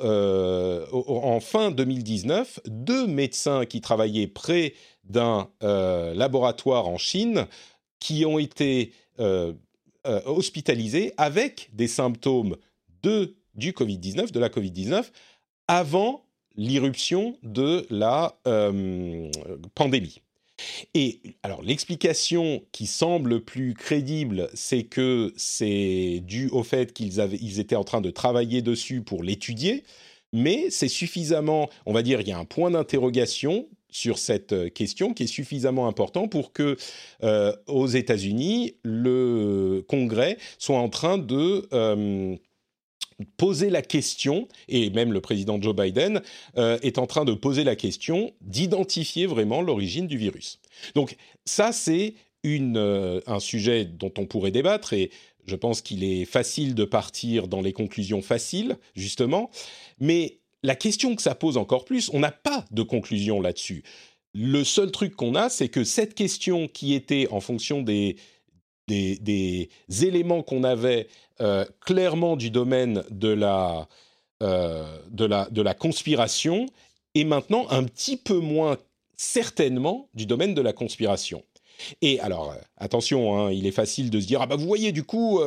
en 0.92 1.40
fin 1.40 1.70
2019, 1.70 2.60
deux 2.66 3.06
médecins 3.06 3.64
qui 3.64 3.80
travaillaient 3.80 4.26
près 4.26 4.74
d'un 5.04 5.48
laboratoire 5.62 6.86
en 6.88 6.98
Chine 6.98 7.46
qui 7.98 8.26
ont 8.26 8.38
été 8.38 8.92
hospitalisés 10.04 11.14
avec 11.16 11.70
des 11.72 11.88
symptômes 11.88 12.56
de, 13.02 13.36
du 13.54 13.72
Covid-19, 13.72 14.32
de 14.32 14.40
la 14.40 14.50
Covid-19, 14.50 15.06
avant 15.68 16.25
l'irruption 16.56 17.36
de 17.42 17.86
la 17.90 18.36
pandémie. 19.74 20.20
Et 20.94 21.20
alors 21.42 21.62
l'explication 21.62 22.62
qui 22.72 22.86
semble 22.86 23.42
plus 23.42 23.74
crédible, 23.74 24.48
c'est 24.54 24.84
que 24.84 25.32
c'est 25.36 26.22
dû 26.24 26.48
au 26.48 26.62
fait 26.62 26.92
qu'ils 26.92 27.18
ils 27.40 27.60
étaient 27.60 27.76
en 27.76 27.84
train 27.84 28.00
de 28.00 28.10
travailler 28.10 28.62
dessus 28.62 29.02
pour 29.02 29.22
l'étudier, 29.22 29.84
mais 30.32 30.70
c'est 30.70 30.88
suffisamment, 30.88 31.68
on 31.84 31.92
va 31.92 32.02
dire, 32.02 32.20
il 32.20 32.28
y 32.28 32.32
a 32.32 32.38
un 32.38 32.44
point 32.44 32.70
d'interrogation 32.70 33.68
sur 33.96 34.18
cette 34.18 34.52
euh, 34.52 34.68
question 34.68 35.14
qui 35.14 35.22
est 35.22 35.28
suffisamment 35.28 35.88
important 35.88 36.28
pour 36.28 36.52
que 36.52 36.76
euh, 37.22 37.54
aux 37.66 37.86
États-Unis 37.86 38.74
le 38.82 39.84
Congrès 39.88 40.36
soit 40.58 40.78
en 40.78 40.90
train 40.90 41.16
de 41.16 41.66
euh, 41.72 42.36
poser 43.36 43.70
la 43.70 43.82
question, 43.82 44.48
et 44.68 44.90
même 44.90 45.12
le 45.12 45.20
président 45.20 45.60
Joe 45.60 45.74
Biden 45.74 46.22
euh, 46.58 46.78
est 46.82 46.98
en 46.98 47.06
train 47.06 47.24
de 47.24 47.32
poser 47.32 47.64
la 47.64 47.76
question 47.76 48.32
d'identifier 48.40 49.26
vraiment 49.26 49.62
l'origine 49.62 50.06
du 50.06 50.18
virus. 50.18 50.60
Donc 50.94 51.16
ça, 51.44 51.72
c'est 51.72 52.14
euh, 52.46 53.20
un 53.26 53.40
sujet 53.40 53.84
dont 53.84 54.12
on 54.18 54.26
pourrait 54.26 54.50
débattre, 54.50 54.92
et 54.92 55.10
je 55.46 55.56
pense 55.56 55.80
qu'il 55.80 56.04
est 56.04 56.24
facile 56.24 56.74
de 56.74 56.84
partir 56.84 57.48
dans 57.48 57.60
les 57.60 57.72
conclusions 57.72 58.22
faciles, 58.22 58.76
justement, 58.94 59.50
mais 59.98 60.38
la 60.62 60.74
question 60.74 61.14
que 61.16 61.22
ça 61.22 61.34
pose 61.34 61.56
encore 61.56 61.84
plus, 61.84 62.10
on 62.12 62.20
n'a 62.20 62.32
pas 62.32 62.64
de 62.70 62.82
conclusion 62.82 63.40
là-dessus. 63.40 63.82
Le 64.34 64.64
seul 64.64 64.90
truc 64.90 65.14
qu'on 65.14 65.34
a, 65.34 65.48
c'est 65.48 65.68
que 65.68 65.84
cette 65.84 66.14
question 66.14 66.68
qui 66.68 66.94
était 66.94 67.28
en 67.30 67.40
fonction 67.40 67.82
des 67.82 68.16
des, 68.88 69.68
éléments 70.02 70.42
qu'on 70.42 70.64
avait 70.64 71.08
euh, 71.40 71.64
clairement 71.80 72.36
du 72.36 72.50
domaine 72.50 73.02
de 73.10 73.28
la, 73.28 73.88
euh, 74.42 74.98
de, 75.10 75.24
la, 75.24 75.48
de 75.50 75.62
la 75.62 75.74
conspiration 75.74 76.66
et 77.14 77.24
maintenant 77.24 77.66
un 77.70 77.84
petit 77.84 78.16
peu 78.16 78.38
moins 78.38 78.78
certainement 79.16 80.08
du 80.14 80.26
domaine 80.26 80.54
de 80.54 80.62
la 80.62 80.72
conspiration. 80.72 81.42
Et 82.00 82.20
alors, 82.20 82.52
euh, 82.52 82.56
attention, 82.78 83.36
hein, 83.36 83.52
il 83.52 83.66
est 83.66 83.72
facile 83.72 84.08
de 84.08 84.18
se 84.18 84.26
dire, 84.26 84.40
ah 84.40 84.46
bah 84.46 84.56
vous 84.56 84.66
voyez, 84.66 84.92
du 84.92 85.02
coup, 85.02 85.40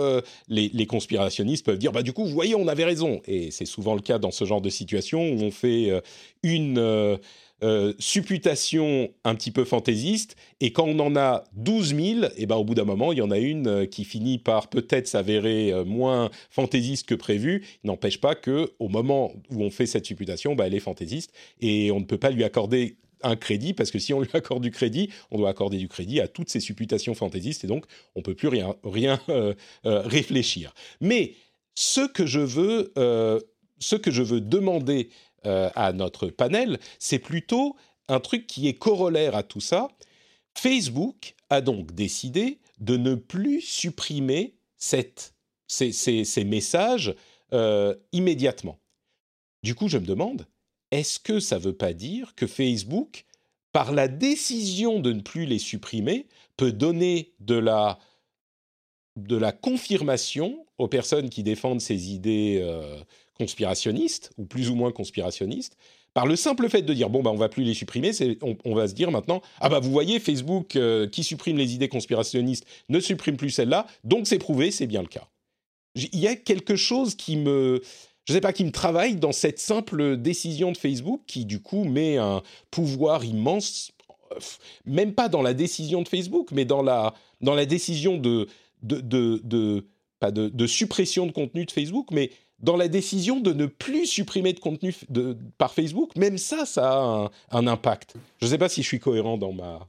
les, 0.47 0.69
les, 0.71 0.86
conspirationnistes 0.86 1.65
peuvent 1.65 1.80
dire, 1.80 1.91
bah 1.91 2.04
du 2.04 2.13
coup, 2.13 2.23
vous 2.23 2.34
voyez, 2.34 2.56
on 2.56 2.67
avait 2.67 2.86
raison. 2.86 3.21
Et 3.25 3.49
c'est 3.49 3.65
souvent 3.65 3.95
le 3.95 4.02
cas 4.02 4.19
dans 4.19 4.32
ce 4.32 4.45
genre 4.45 4.62
de 4.62 4.69
situation 4.69 5.21
où 5.21 5.41
on 5.41 5.52
fait 5.52 5.91
une 6.43 7.19
supputation 7.99 9.09
un 9.23 9.35
petit 9.35 9.51
peu 9.51 9.65
fantaisiste, 9.65 10.35
et 10.61 10.71
quand 10.71 10.85
on 10.85 10.99
en 10.99 11.15
a 11.15 11.43
12 11.53 11.95
000, 11.95 12.25
et 12.37 12.45
ben 12.45 12.55
au 12.55 12.63
bout 12.63 12.75
d'un 12.75 12.85
moment, 12.85 13.11
il 13.11 13.19
y 13.19 13.21
en 13.21 13.31
a 13.31 13.37
une 13.37 13.67
euh, 13.67 13.85
qui 13.85 14.03
finit 14.05 14.37
par 14.37 14.69
peut-être 14.69 15.07
s'avérer 15.07 15.71
euh, 15.71 15.85
moins 15.85 16.29
fantaisiste 16.49 17.07
que 17.07 17.15
prévu. 17.15 17.65
N'empêche 17.83 18.19
pas 18.19 18.35
que 18.35 18.71
au 18.79 18.89
moment 18.89 19.33
où 19.49 19.63
on 19.63 19.69
fait 19.69 19.85
cette 19.85 20.05
supputation, 20.05 20.55
ben, 20.55 20.65
elle 20.65 20.75
est 20.75 20.79
fantaisiste, 20.79 21.33
et 21.59 21.91
on 21.91 21.99
ne 21.99 22.05
peut 22.05 22.17
pas 22.17 22.29
lui 22.29 22.43
accorder 22.43 22.97
un 23.21 23.35
crédit, 23.35 23.73
parce 23.73 23.91
que 23.91 23.99
si 23.99 24.13
on 24.13 24.21
lui 24.21 24.29
accorde 24.33 24.63
du 24.63 24.71
crédit, 24.71 25.09
on 25.31 25.37
doit 25.37 25.49
accorder 25.49 25.77
du 25.77 25.87
crédit 25.87 26.21
à 26.21 26.27
toutes 26.27 26.49
ces 26.49 26.61
supputations 26.61 27.13
fantaisistes, 27.13 27.63
et 27.63 27.67
donc 27.67 27.85
on 28.15 28.21
peut 28.21 28.35
plus 28.35 28.47
rien, 28.47 28.75
rien 28.83 29.19
réfléchir. 29.83 30.73
Mais 31.01 31.33
ce 31.75 32.07
que 32.07 32.25
je 32.25 32.39
veux, 32.39 32.93
ce 33.79 33.95
que 33.97 34.11
je 34.11 34.23
veux 34.23 34.39
demander 34.39 35.09
euh, 35.45 35.69
à 35.75 35.93
notre 35.93 36.28
panel, 36.28 36.80
c'est 36.99 37.19
plutôt 37.19 37.75
un 38.08 38.19
truc 38.19 38.47
qui 38.47 38.67
est 38.67 38.73
corollaire 38.73 39.36
à 39.36 39.43
tout 39.43 39.62
ça. 39.62 39.89
Facebook 40.58 41.36
a 41.49 41.62
donc 41.62 41.93
décidé 41.93 42.60
de 42.80 42.97
ne 42.97 43.15
plus 43.15 43.62
supprimer 43.62 44.56
ces, 44.78 45.13
messages 46.45 47.15
euh, 47.54 47.95
immédiatement. 48.12 48.80
Du 49.63 49.75
coup, 49.75 49.88
je 49.88 49.97
me 49.97 50.06
demande, 50.06 50.47
est-ce 50.91 51.19
que 51.19 51.39
ça 51.39 51.58
ne 51.58 51.63
veut 51.63 51.75
pas 51.75 51.93
dire 51.93 52.34
que 52.36 52.47
Facebook, 52.47 53.25
par 53.71 53.91
la 53.91 54.08
décision 54.08 54.99
de 54.99 55.13
ne 55.13 55.21
plus 55.21 55.45
les 55.45 55.60
supprimer, 55.60 56.28
peut 56.58 56.71
donner 56.71 57.34
de 57.39 57.56
la, 57.56 57.99
de 59.15 59.36
la 59.36 59.52
confirmation 59.52 60.65
aux 60.78 60.88
personnes 60.88 61.30
qui 61.30 61.43
défendent 61.43 61.82
ces 61.82 62.12
idées 62.12 62.60
euh, 62.62 63.02
conspirationnistes, 63.39 64.32
ou 64.38 64.45
plus 64.45 64.69
ou 64.69 64.75
moins 64.75 64.91
conspirationnistes, 64.91 65.78
par 66.13 66.28
le 66.28 66.36
simple 66.36 66.69
fait 66.69 66.82
de 66.82 66.93
dire 66.93 67.10
bon 67.10 67.21
bah 67.23 67.32
on 67.32 67.38
va 67.38 67.49
plus 67.49 67.63
les 67.63 67.73
supprimer, 67.73 68.12
on, 68.65 68.75
va 68.75 68.88
se 68.88 68.93
dire 68.93 69.12
maintenant 69.12 69.41
ah 69.62 69.69
bah 69.69 69.80
vous 69.80 69.91
voyez 69.91 70.19
Facebook 70.19 70.75
euh, 70.75 71.08
qui 71.08 71.23
supprime 71.23 71.58
les 71.58 71.73
idées 71.73 71.88
conspirationnistes 71.88 72.65
ne 72.89 72.99
supprime 72.99 73.38
plus 73.38 73.52
celles-là, 73.52 73.88
donc 74.04 74.28
c'est 74.28 74.39
prouvé, 74.39 74.71
c'est 74.71 74.88
bien 74.88 75.02
le 75.02 75.08
cas. 75.08 75.28
Il 75.95 76.19
y 76.19 76.28
a 76.28 76.36
quelque 76.36 76.75
chose 76.75 77.15
qui 77.15 77.38
me 77.38 77.82
je 78.25 78.34
sais 78.34 78.41
pas 78.41 78.54
qui 78.54 78.65
me 78.65 78.71
travaille 78.71 79.15
dans 79.15 79.32
cette 79.32 79.60
simple 79.60 80.17
décision 80.17 80.71
de 80.71 80.78
Facebook 80.78 81.21
qui 81.25 81.45
du 81.45 81.62
coup 81.62 81.84
met 81.84 82.17
un 82.17 82.43
pouvoir 82.69 83.23
immense 83.23 83.91
même 84.86 85.13
pas 85.13 85.30
dans 85.30 85.41
la 85.41 85.54
décision 85.54 86.02
de 86.02 86.08
Facebook 86.08 86.49
mais 86.52 86.65
dans 86.65 86.84
la 86.84 87.13
dans 87.41 87.56
la 87.56 87.65
décision 87.65 88.17
de 88.17 88.47
pas 90.19 90.32
de, 90.32 90.49
de 90.49 90.67
suppression 90.67 91.25
de 91.25 91.32
contenu 91.32 91.65
de 91.65 91.71
Facebook 91.71 92.08
mais 92.12 92.32
dans 92.61 92.75
la 92.75 92.87
décision 92.87 93.39
de 93.39 93.53
ne 93.53 93.65
plus 93.65 94.05
supprimer 94.05 94.53
de 94.53 94.59
contenu 94.59 94.93
de, 95.09 95.37
par 95.57 95.73
Facebook, 95.73 96.15
même 96.15 96.37
ça, 96.37 96.65
ça 96.65 96.91
a 96.91 97.31
un, 97.51 97.67
impact. 97.67 98.15
Je 98.39 98.45
ne 98.45 98.51
sais 98.51 98.57
pas 98.57 98.69
si 98.69 98.81
je 98.81 98.87
suis 98.87 98.99
cohérent 98.99 99.37
dans 99.37 99.53
ma, 99.53 99.87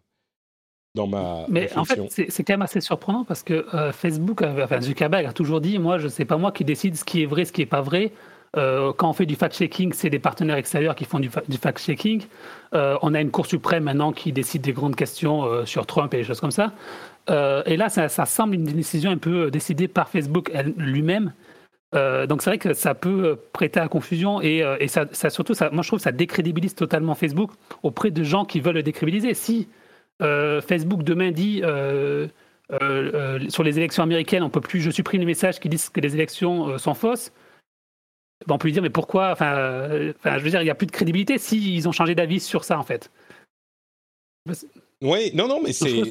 dans 0.95 1.07
ma 1.07 1.47
Mais 1.49 1.71
en 1.77 1.85
fait, 1.85 2.01
c'est 2.09 2.45
quand 2.45 2.55
même 2.55 2.63
assez 2.63 2.81
surprenant 2.81 3.25
parce 3.25 3.43
que 3.43 3.67
euh, 3.75 3.93
Facebook, 3.93 4.43
enfin 4.43 4.81
Zuckerberg 4.81 5.27
a 5.27 5.33
toujours 5.33 5.61
dit, 5.61 5.79
moi, 5.79 5.99
je 5.99 6.09
sais 6.09 6.25
pas 6.25 6.37
moi 6.37 6.53
qui 6.53 6.65
décide 6.65 6.97
ce 6.97 7.05
qui 7.05 7.23
est 7.23 7.27
vrai, 7.27 7.45
ce 7.45 7.53
qui 7.53 7.63
est 7.63 7.67
pas 7.67 7.81
vrai. 7.81 8.13
Euh, 8.57 8.93
quand 8.93 9.09
on 9.09 9.13
fait 9.13 9.27
du 9.27 9.37
fact-checking, 9.37 9.93
c'est 9.93 10.11
des 10.11 10.19
partenaires 10.19 10.57
extérieurs 10.57 10.97
qui 10.97 11.05
font 11.05 11.21
du, 11.21 11.31
fact-checking. 11.31 12.25
Euh, 12.75 12.99
on 13.01 13.15
a 13.15 13.21
une 13.21 13.31
Cour 13.31 13.47
suprême 13.47 13.85
maintenant 13.85 14.11
qui 14.11 14.33
décide 14.33 14.63
des 14.63 14.73
grandes 14.73 14.97
questions 14.97 15.65
sur 15.67 15.87
Trump 15.87 16.13
et 16.15 16.19
des 16.19 16.25
choses 16.25 16.41
comme 16.41 16.51
ça. 16.51 16.73
et 17.29 17.77
là, 17.77 17.89
ça, 17.89 18.09
ça, 18.09 18.27
semble 18.27 18.55
une 18.55 18.65
décision 18.65 19.13
un 19.13 19.19
peu 19.19 19.53
décidée 19.53 19.87
par 19.87 20.09
Facebook 20.09 20.51
lui-même. 20.77 21.33
Euh, 21.95 22.27
donc 22.27 22.43
c'est 22.43 22.51
vrai 22.51 22.59
que 22.59 22.73
ça 22.73 22.95
peut 22.95 23.25
euh, 23.25 23.37
prêter 23.53 23.81
à 23.81 23.89
confusion 23.89 24.41
et, 24.41 24.63
euh, 24.63 24.77
et 24.79 24.87
ça, 24.87 25.07
ça, 25.11 25.29
surtout, 25.29 25.55
ça, 25.55 25.71
moi 25.71 25.83
je 25.83 25.89
trouve 25.89 25.99
que 25.99 26.05
ça 26.05 26.13
décrédibilise 26.13 26.77
totalement 26.77 27.17
Facebook 27.17 27.51
auprès 27.83 28.13
de 28.13 28.23
gens 28.23 28.45
qui 28.45 28.61
veulent 28.61 28.77
le 28.77 28.83
décrédibiliser. 28.83 29.35
Si 29.35 29.69
Facebook 30.21 31.03
demain 31.03 31.31
dit 31.31 31.63
sur 33.49 33.63
les 33.63 33.79
élections 33.79 34.03
américaines, 34.03 34.43
on 34.43 34.51
peut 34.51 34.61
plus, 34.61 34.81
je 34.81 34.91
supprime 34.91 35.21
les 35.21 35.27
messages 35.27 35.59
qui 35.59 35.69
disent 35.69 35.89
que 35.89 36.01
les 36.01 36.15
élections 36.15 36.77
sont 36.79 36.95
fausses, 36.95 37.33
ben, 38.47 38.55
on 38.55 38.59
peut 38.59 38.69
lui 38.69 38.73
dire 38.73 38.83
mais 38.83 38.91
pourquoi 38.91 39.33
enfin, 39.33 39.89
je 39.89 40.39
veux 40.39 40.51
dire, 40.51 40.61
il 40.61 40.65
n'y 40.65 40.71
a 40.71 40.75
plus 40.75 40.87
de 40.87 40.93
crédibilité 40.93 41.39
s'ils 41.39 41.89
ont 41.89 41.93
changé 41.93 42.15
d'avis 42.15 42.41
sur 42.41 42.65
ça 42.65 42.79
en 42.79 42.83
fait. 42.83 43.11
Oui, 45.03 45.31
non, 45.33 45.49
non, 45.49 45.61
mais 45.63 45.73
c'est. 45.73 46.03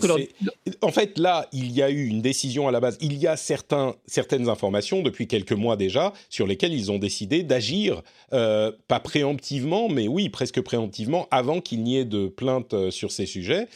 En 0.81 0.91
fait, 0.91 1.19
là, 1.19 1.47
il 1.51 1.71
y 1.71 1.83
a 1.83 1.91
eu 1.91 2.07
une 2.07 2.21
décision 2.21 2.67
à 2.67 2.71
la 2.71 2.79
base. 2.79 2.97
Il 3.01 3.17
y 3.17 3.27
a 3.27 3.37
certains, 3.37 3.95
certaines 4.07 4.49
informations 4.49 5.03
depuis 5.03 5.27
quelques 5.27 5.51
mois 5.51 5.75
déjà 5.75 6.11
sur 6.29 6.47
lesquelles 6.47 6.73
ils 6.73 6.91
ont 6.91 6.97
décidé 6.97 7.43
d'agir, 7.43 8.01
euh, 8.33 8.71
pas 8.87 8.99
préemptivement, 8.99 9.89
mais 9.89 10.07
oui, 10.07 10.29
presque 10.29 10.61
préemptivement, 10.61 11.27
avant 11.29 11.61
qu'il 11.61 11.83
n'y 11.83 11.97
ait 11.97 12.05
de 12.05 12.27
plainte 12.27 12.73
euh, 12.73 12.89
sur 12.89 13.11
ces 13.11 13.27
sujets. 13.27 13.67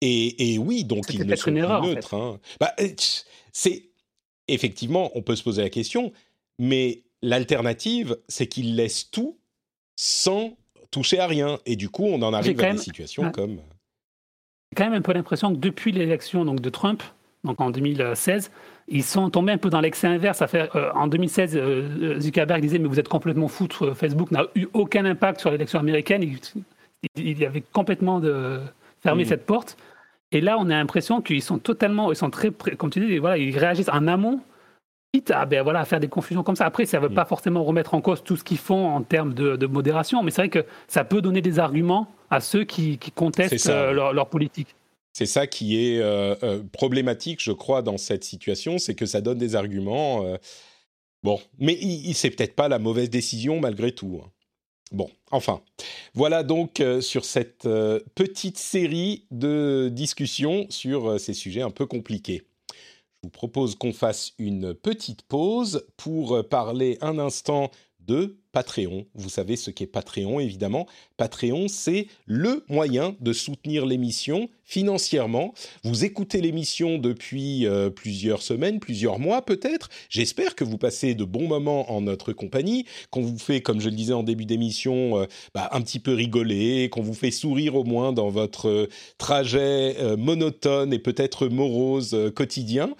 Et, 0.00 0.52
et 0.52 0.58
oui, 0.58 0.84
donc 0.84 1.12
ils 1.12 1.26
ne 1.26 1.34
sont 1.34 1.42
plus 1.50 1.52
neutres. 1.52 2.14
Hein. 2.14 2.38
Bah, 2.60 2.72
euh, 2.80 2.88
c'est 3.52 3.84
effectivement, 4.46 5.10
on 5.14 5.22
peut 5.22 5.34
se 5.34 5.42
poser 5.42 5.62
la 5.62 5.70
question, 5.70 6.12
mais 6.60 7.02
l'alternative, 7.20 8.16
c'est 8.28 8.46
qu'ils 8.46 8.76
laissent 8.76 9.10
tout 9.10 9.38
sans 9.96 10.56
toucher 10.90 11.18
à 11.18 11.26
rien, 11.26 11.58
et 11.66 11.74
du 11.74 11.88
coup, 11.88 12.04
on 12.04 12.22
en 12.22 12.32
arrive 12.32 12.60
à 12.60 12.72
des 12.72 12.78
situations 12.78 13.32
comme 13.32 13.58
quand 14.74 14.84
même 14.84 14.94
un 14.94 15.02
peu 15.02 15.12
l'impression 15.12 15.54
que 15.54 15.58
depuis 15.58 15.92
l'élection 15.92 16.44
donc, 16.44 16.60
de 16.60 16.70
Trump, 16.70 17.02
donc 17.44 17.60
en 17.60 17.70
2016, 17.70 18.50
ils 18.88 19.04
sont 19.04 19.30
tombés 19.30 19.52
un 19.52 19.58
peu 19.58 19.70
dans 19.70 19.80
l'excès 19.80 20.06
inverse. 20.06 20.42
Euh, 20.54 20.90
en 20.94 21.06
2016, 21.06 21.56
euh, 21.56 22.20
Zuckerberg 22.20 22.60
disait 22.60 22.78
Mais 22.78 22.88
vous 22.88 23.00
êtes 23.00 23.08
complètement 23.08 23.48
fou, 23.48 23.68
Facebook 23.94 24.30
n'a 24.30 24.44
eu 24.54 24.66
aucun 24.72 25.04
impact 25.04 25.40
sur 25.40 25.50
l'élection 25.50 25.78
américaine. 25.78 26.24
Il, 27.16 27.44
avait 27.44 27.62
complètement 27.72 28.20
de, 28.20 28.60
fermé 29.02 29.24
mmh. 29.24 29.28
cette 29.28 29.46
porte. 29.46 29.76
Et 30.32 30.40
là, 30.40 30.56
on 30.58 30.64
a 30.66 30.74
l'impression 30.74 31.22
qu'ils 31.22 31.42
sont 31.42 31.58
totalement, 31.58 32.10
ils 32.10 32.16
sont 32.16 32.30
très, 32.30 32.50
comme 32.50 32.90
tu 32.90 33.00
dis, 33.00 33.18
voilà, 33.18 33.38
ils 33.38 33.56
réagissent 33.56 33.88
en 33.90 34.08
amont, 34.08 34.40
à, 35.30 35.46
ben, 35.46 35.62
voilà, 35.62 35.80
à 35.80 35.84
faire 35.84 36.00
des 36.00 36.08
confusions 36.08 36.42
comme 36.42 36.56
ça. 36.56 36.64
Après, 36.66 36.86
ça 36.86 36.98
ne 36.98 37.02
veut 37.02 37.08
mmh. 37.08 37.14
pas 37.14 37.24
forcément 37.24 37.64
remettre 37.64 37.94
en 37.94 38.00
cause 38.00 38.22
tout 38.22 38.36
ce 38.36 38.44
qu'ils 38.44 38.58
font 38.58 38.88
en 38.88 39.02
termes 39.02 39.34
de, 39.34 39.66
modération, 39.66 40.22
mais 40.22 40.30
c'est 40.30 40.42
vrai 40.42 40.48
que 40.48 40.64
ça 40.88 41.04
peut 41.04 41.20
donner 41.20 41.42
des 41.42 41.58
arguments 41.58 42.08
à 42.30 42.40
ceux 42.40 42.64
qui, 42.64 42.98
contestent 43.14 43.68
euh, 43.68 43.92
leur, 43.92 44.28
politique. 44.28 44.74
C'est 45.12 45.26
ça 45.26 45.46
qui 45.46 45.76
est 45.76 45.98
euh, 45.98 46.34
euh, 46.42 46.62
problématique, 46.72 47.42
je 47.42 47.52
crois, 47.52 47.82
dans 47.82 47.96
cette 47.96 48.24
situation, 48.24 48.78
c'est 48.78 48.94
que 48.94 49.06
ça 49.06 49.20
donne 49.20 49.38
des 49.38 49.56
arguments. 49.56 50.24
Bon, 51.22 51.40
mais 51.58 51.78
c'est 52.12 52.30
peut-être 52.30 52.54
pas 52.54 52.68
la 52.68 52.78
mauvaise 52.78 53.10
décision 53.10 53.60
malgré 53.60 53.92
tout. 53.92 54.20
Hein. 54.22 54.30
Bon, 54.92 55.10
enfin, 55.32 55.60
voilà 56.14 56.44
donc 56.44 56.78
euh, 56.80 57.00
sur 57.00 57.24
cette 57.24 57.66
euh, 57.66 57.98
petite 58.14 58.56
série 58.56 59.26
de 59.32 59.88
discussions 59.92 60.66
sur 60.70 61.10
euh, 61.10 61.18
ces 61.18 61.34
sujets 61.34 61.62
un 61.62 61.70
peu 61.70 61.86
compliqués. 61.86 62.42
Vous 63.26 63.30
propose 63.30 63.74
qu'on 63.74 63.92
fasse 63.92 64.34
une 64.38 64.72
petite 64.72 65.22
pause 65.22 65.84
pour 65.96 66.48
parler 66.48 66.96
un 67.00 67.18
instant 67.18 67.72
de 67.98 68.38
Patreon. 68.52 69.04
Vous 69.14 69.28
savez 69.28 69.56
ce 69.56 69.72
qu'est 69.72 69.88
Patreon, 69.88 70.38
évidemment. 70.38 70.86
Patreon, 71.16 71.68
c'est 71.68 72.08
le 72.26 72.64
moyen 72.68 73.16
de 73.20 73.32
soutenir 73.32 73.86
l'émission 73.86 74.48
financièrement. 74.66 75.54
Vous 75.84 76.04
écoutez 76.04 76.40
l'émission 76.40 76.98
depuis 76.98 77.66
euh, 77.66 77.88
plusieurs 77.88 78.42
semaines, 78.42 78.80
plusieurs 78.80 79.20
mois 79.20 79.42
peut-être. 79.42 79.88
J'espère 80.10 80.56
que 80.56 80.64
vous 80.64 80.76
passez 80.76 81.14
de 81.14 81.24
bons 81.24 81.46
moments 81.46 81.90
en 81.92 82.00
notre 82.00 82.32
compagnie, 82.32 82.84
qu'on 83.10 83.22
vous 83.22 83.38
fait, 83.38 83.60
comme 83.60 83.80
je 83.80 83.88
le 83.88 83.94
disais 83.94 84.12
en 84.12 84.24
début 84.24 84.44
d'émission, 84.44 85.20
euh, 85.20 85.26
bah, 85.54 85.68
un 85.72 85.80
petit 85.82 86.00
peu 86.00 86.12
rigoler, 86.12 86.88
qu'on 86.90 87.02
vous 87.02 87.14
fait 87.14 87.30
sourire 87.30 87.76
au 87.76 87.84
moins 87.84 88.12
dans 88.12 88.28
votre 88.28 88.68
euh, 88.68 88.88
trajet 89.18 89.96
monotone 90.16 90.92
et 90.92 90.98
peut-être 90.98 91.46
morose 91.46 92.16
quotidien, 92.34 92.90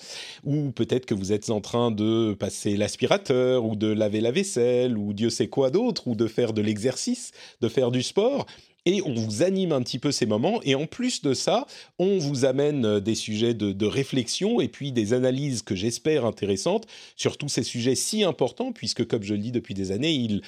ou 0.44 0.70
peut-être 0.70 1.04
que 1.04 1.14
vous 1.14 1.32
êtes 1.32 1.50
en 1.50 1.60
train 1.60 1.90
de 1.90 2.34
passer 2.34 2.76
l'aspirateur 2.76 3.64
ou 3.64 3.74
de 3.74 3.88
laver 3.88 4.20
la 4.20 4.30
vaisselle 4.30 4.96
ou 4.96 5.12
Dieu 5.12 5.30
sait 5.30 5.48
quoi 5.48 5.70
d'autre, 5.70 6.06
ou 6.06 6.14
de 6.14 6.28
faire 6.28 6.52
de 6.52 6.62
l'exercice, 6.62 7.32
de 7.60 7.68
faire 7.68 7.90
du 7.90 8.02
sport 8.06 8.46
et 8.86 9.02
on 9.04 9.12
vous 9.12 9.42
anime 9.42 9.72
un 9.72 9.82
petit 9.82 9.98
peu 9.98 10.12
ces 10.12 10.24
moments. 10.24 10.60
Et 10.62 10.74
en 10.74 10.86
plus 10.86 11.20
de 11.20 11.34
ça, 11.34 11.66
on 11.98 12.18
vous 12.18 12.44
amène 12.44 12.86
euh, 12.86 13.00
des 13.00 13.16
sujets 13.16 13.52
de, 13.52 13.86
réflexion 13.86 14.60
et 14.60 14.68
puis 14.68 14.92
des 14.92 15.12
analyses 15.12 15.62
que 15.62 15.74
j'espère 15.74 16.24
intéressantes 16.24 16.86
sur 17.16 17.36
tous 17.36 17.48
ces 17.48 17.62
sujets 17.62 17.94
si 17.94 18.24
importants, 18.24 18.72
puisque 18.72 19.06
comme 19.06 19.22
je 19.22 19.34
le 19.34 19.40
dis 19.40 19.52
depuis 19.52 19.74
des 19.74 19.92
années, 19.92 20.12
ils 20.12 20.42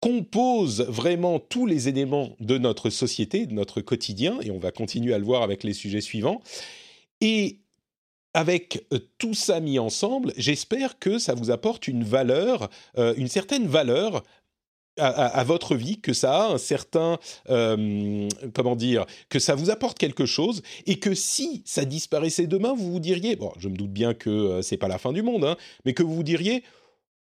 composent 0.00 0.82
vraiment 0.82 1.38
tous 1.38 1.66
les 1.66 1.88
éléments 1.88 2.36
de 2.40 2.58
notre 2.58 2.90
société, 2.90 3.46
de 3.46 3.52
notre 3.52 3.80
quotidien, 3.80 4.38
et 4.42 4.50
on 4.50 4.58
va 4.58 4.72
continuer 4.72 5.14
à 5.14 5.18
le 5.18 5.24
voir 5.24 5.42
avec 5.42 5.62
les 5.62 5.74
sujets 5.74 6.00
suivants. 6.00 6.40
Et 7.20 7.58
avec 8.32 8.86
euh, 8.92 8.98
tout 9.18 9.34
ça 9.34 9.60
mis 9.60 9.78
ensemble, 9.78 10.32
j'espère 10.36 10.98
que 10.98 11.18
ça 11.18 11.34
vous 11.34 11.50
apporte 11.50 11.88
une 11.88 12.04
valeur, 12.04 12.70
euh, 12.96 13.14
une 13.16 13.28
certaine 13.28 13.66
valeur 13.66 14.22
à, 14.98 15.44
votre 15.44 15.74
vie, 15.74 16.00
que 16.00 16.12
ça 16.12 16.44
a 16.44 16.52
un 16.52 16.58
certain, 16.58 17.18
euh, 17.48 18.28
comment 18.54 18.76
dire, 18.76 19.06
que 19.28 19.38
ça 19.38 19.54
vous 19.54 19.70
apporte 19.70 19.98
quelque 19.98 20.26
chose, 20.26 20.62
et 20.86 20.98
que 20.98 21.14
si 21.14 21.62
ça 21.64 21.84
disparaissait 21.84 22.46
demain, 22.46 22.74
vous 22.74 22.92
vous 22.92 23.00
diriez, 23.00 23.36
bon, 23.36 23.52
je 23.58 23.68
me 23.68 23.76
doute 23.76 23.92
bien 23.92 24.14
que 24.14 24.30
euh, 24.30 24.62
c'est 24.62 24.76
pas 24.76 24.88
la 24.88 24.98
fin 24.98 25.12
du 25.12 25.22
monde, 25.22 25.44
hein, 25.44 25.56
mais 25.84 25.94
que 25.94 26.02
vous 26.02 26.14
vous 26.14 26.22
diriez, 26.22 26.62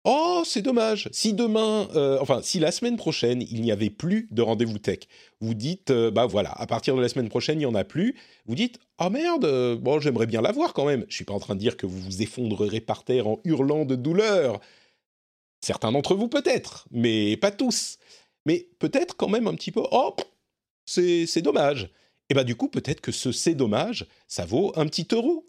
oh, 0.05 0.43
c'est 0.45 0.63
dommage, 0.63 1.09
si 1.13 1.33
demain, 1.33 1.89
euh, 1.95 2.19
enfin, 2.21 2.41
si 2.43 2.59
la 2.59 2.73
semaine 2.73 2.97
prochaine, 2.97 3.43
il 3.51 3.63
n'y 3.63 3.73
avait 3.73 3.91
plus 3.91 4.29
de 4.31 4.43
rendez-vous 4.43 4.79
tech, 4.79 5.01
vous 5.41 5.55
dites, 5.55 5.93
bah 5.93 6.27
voilà, 6.27 6.51
à 6.53 6.67
partir 6.67 6.97
de 6.97 7.01
la 7.01 7.09
semaine 7.09 7.29
prochaine, 7.29 7.57
il 7.59 7.61
n'y 7.61 7.67
en 7.67 7.75
a 7.75 7.85
plus, 7.85 8.17
vous 8.47 8.55
dites, 8.55 8.79
oh 8.99 9.11
merde, 9.11 9.79
bon, 9.81 10.01
j'aimerais 10.01 10.27
bien 10.27 10.41
la 10.41 10.53
voir 10.53 10.73
quand 10.73 10.87
même. 10.87 11.05
Je 11.09 11.15
suis 11.15 11.25
pas 11.25 11.35
en 11.35 11.41
train 11.41 11.55
de 11.55 11.61
dire 11.61 11.77
que 11.77 11.87
vous 11.87 11.99
vous 11.99 12.23
effondrerez 12.23 12.81
par 12.81 13.05
terre 13.05 13.29
en 13.29 13.39
hurlant 13.45 13.85
de 13.85 13.95
douleur, 13.95 14.61
Certains 15.61 15.93
d'entre 15.93 16.15
vous 16.15 16.29
peut-être, 16.29 16.87
mais 16.91 17.37
pas 17.37 17.51
tous. 17.51 17.99
Mais 18.47 18.69
peut-être 18.79 19.17
quand 19.17 19.29
même 19.29 19.47
un 19.47 19.55
petit 19.55 19.73
peu, 19.73 19.83
oh, 19.91 20.15
c'est 20.87 21.43
dommage. 21.43 21.91
Et 22.31 22.35
bien 22.35 22.45
du 22.45 22.57
coup, 22.57 22.69
peut-être 22.69 23.01
que 23.01 23.13
ce 23.13 23.33
c'est 23.33 23.55
dommage, 23.55 24.07
ça 24.29 24.47
vaut 24.47 24.73
un 24.77 24.87
petit 24.87 25.07
euro. 25.13 25.47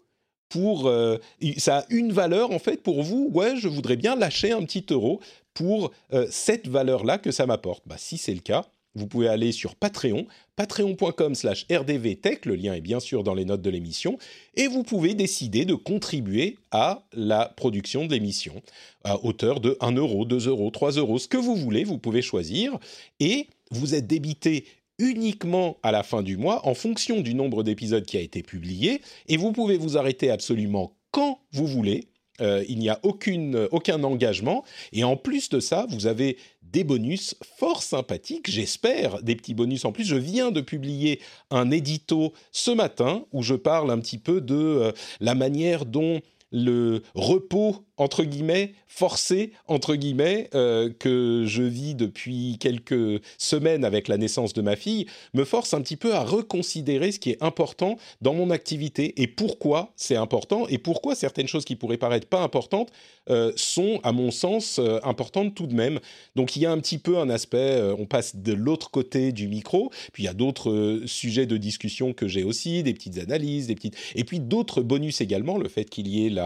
Pour, 0.48 0.86
euh, 0.86 1.16
ça 1.56 1.78
a 1.78 1.84
une 1.88 2.12
valeur 2.12 2.50
en 2.50 2.58
fait 2.58 2.82
pour 2.82 3.02
vous. 3.02 3.30
Ouais, 3.32 3.56
je 3.56 3.68
voudrais 3.68 3.96
bien 3.96 4.16
lâcher 4.16 4.52
un 4.52 4.62
petit 4.64 4.84
euro 4.90 5.20
pour 5.54 5.92
euh, 6.12 6.26
cette 6.30 6.68
valeur-là 6.68 7.16
que 7.16 7.30
ça 7.30 7.46
m'apporte. 7.46 7.82
Bah, 7.86 7.96
si 7.96 8.18
c'est 8.18 8.34
le 8.34 8.40
cas, 8.40 8.66
vous 8.94 9.06
pouvez 9.06 9.28
aller 9.28 9.52
sur 9.52 9.74
Patreon, 9.74 10.26
patreon.com 10.56 11.34
slash 11.34 11.66
rdvtech, 11.70 12.46
le 12.46 12.54
lien 12.54 12.74
est 12.74 12.80
bien 12.80 13.00
sûr 13.00 13.24
dans 13.24 13.34
les 13.34 13.44
notes 13.44 13.62
de 13.62 13.70
l'émission, 13.70 14.18
et 14.54 14.66
vous 14.66 14.82
pouvez 14.82 15.14
décider 15.14 15.64
de 15.64 15.74
contribuer 15.74 16.58
à 16.70 17.04
la 17.12 17.46
production 17.46 18.06
de 18.06 18.12
l'émission 18.12 18.62
à 19.04 19.24
hauteur 19.24 19.60
de 19.60 19.76
1 19.80 19.92
euro, 19.92 20.24
2 20.24 20.48
euros, 20.48 20.70
3 20.70 20.92
euros, 20.92 21.18
ce 21.18 21.28
que 21.28 21.36
vous 21.36 21.56
voulez, 21.56 21.84
vous 21.84 21.98
pouvez 21.98 22.22
choisir, 22.22 22.78
et 23.20 23.48
vous 23.70 23.94
êtes 23.94 24.06
débité 24.06 24.66
uniquement 24.98 25.78
à 25.82 25.90
la 25.90 26.02
fin 26.02 26.22
du 26.22 26.36
mois 26.36 26.66
en 26.68 26.74
fonction 26.74 27.20
du 27.20 27.34
nombre 27.34 27.62
d'épisodes 27.62 28.04
qui 28.04 28.16
a 28.16 28.20
été 28.20 28.42
publié, 28.42 29.00
et 29.28 29.36
vous 29.36 29.52
pouvez 29.52 29.76
vous 29.76 29.96
arrêter 29.96 30.30
absolument 30.30 30.94
quand 31.12 31.40
vous 31.52 31.66
voulez, 31.66 32.08
euh, 32.40 32.64
il 32.68 32.78
n'y 32.78 32.88
a 32.88 32.98
aucun 33.02 34.02
engagement. 34.02 34.64
Et 34.92 35.04
en 35.04 35.16
plus 35.16 35.50
de 35.50 35.60
ça, 35.60 35.86
vous 35.90 36.06
avez 36.06 36.38
des 36.72 36.84
bonus 36.84 37.34
fort 37.58 37.82
sympathiques, 37.82 38.50
j'espère, 38.50 39.22
des 39.22 39.36
petits 39.36 39.54
bonus 39.54 39.84
en 39.84 39.92
plus. 39.92 40.04
Je 40.04 40.16
viens 40.16 40.50
de 40.50 40.60
publier 40.60 41.20
un 41.50 41.70
édito 41.70 42.32
ce 42.50 42.70
matin 42.70 43.24
où 43.32 43.42
je 43.42 43.54
parle 43.54 43.90
un 43.90 43.98
petit 43.98 44.18
peu 44.18 44.40
de 44.40 44.54
euh, 44.54 44.92
la 45.20 45.34
manière 45.34 45.84
dont 45.84 46.20
le 46.52 47.02
repos 47.14 47.84
entre 47.96 48.24
guillemets 48.24 48.74
forcé 48.86 49.52
entre 49.68 49.94
guillemets 49.94 50.50
euh, 50.54 50.90
que 50.98 51.44
je 51.46 51.62
vis 51.62 51.94
depuis 51.94 52.58
quelques 52.60 53.22
semaines 53.38 53.84
avec 53.84 54.08
la 54.08 54.18
naissance 54.18 54.52
de 54.52 54.60
ma 54.60 54.76
fille 54.76 55.06
me 55.34 55.44
force 55.44 55.72
un 55.72 55.80
petit 55.80 55.96
peu 55.96 56.14
à 56.14 56.24
reconsidérer 56.24 57.12
ce 57.12 57.18
qui 57.18 57.30
est 57.30 57.42
important 57.42 57.96
dans 58.20 58.34
mon 58.34 58.50
activité 58.50 59.22
et 59.22 59.26
pourquoi 59.26 59.92
c'est 59.96 60.16
important 60.16 60.66
et 60.68 60.78
pourquoi 60.78 61.14
certaines 61.14 61.48
choses 61.48 61.64
qui 61.64 61.76
pourraient 61.76 61.96
paraître 61.96 62.26
pas 62.26 62.42
importantes 62.42 62.90
euh, 63.30 63.52
sont 63.56 64.00
à 64.02 64.12
mon 64.12 64.30
sens 64.30 64.78
euh, 64.78 64.98
importantes 65.04 65.54
tout 65.54 65.66
de 65.66 65.74
même. 65.74 66.00
Donc 66.36 66.56
il 66.56 66.62
y 66.62 66.66
a 66.66 66.72
un 66.72 66.78
petit 66.78 66.98
peu 66.98 67.18
un 67.18 67.30
aspect 67.30 67.80
on 67.98 68.06
passe 68.06 68.36
de 68.36 68.52
l'autre 68.52 68.90
côté 68.90 69.32
du 69.32 69.48
micro, 69.48 69.90
puis 70.12 70.24
il 70.24 70.26
y 70.26 70.28
a 70.28 70.34
d'autres 70.34 71.02
sujets 71.06 71.46
de 71.46 71.56
discussion 71.56 72.12
que 72.12 72.28
j'ai 72.28 72.44
aussi, 72.44 72.82
des 72.82 72.94
petites 72.94 73.18
analyses, 73.18 73.68
des 73.68 73.74
petites 73.74 73.96
et 74.14 74.24
puis 74.24 74.40
d'autres 74.40 74.82
bonus 74.82 75.20
également, 75.20 75.56
le 75.56 75.68
fait 75.68 75.84
qu'il 75.84 76.08
y 76.08 76.26
ait 76.26 76.30
la 76.30 76.41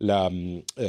la 0.00 0.30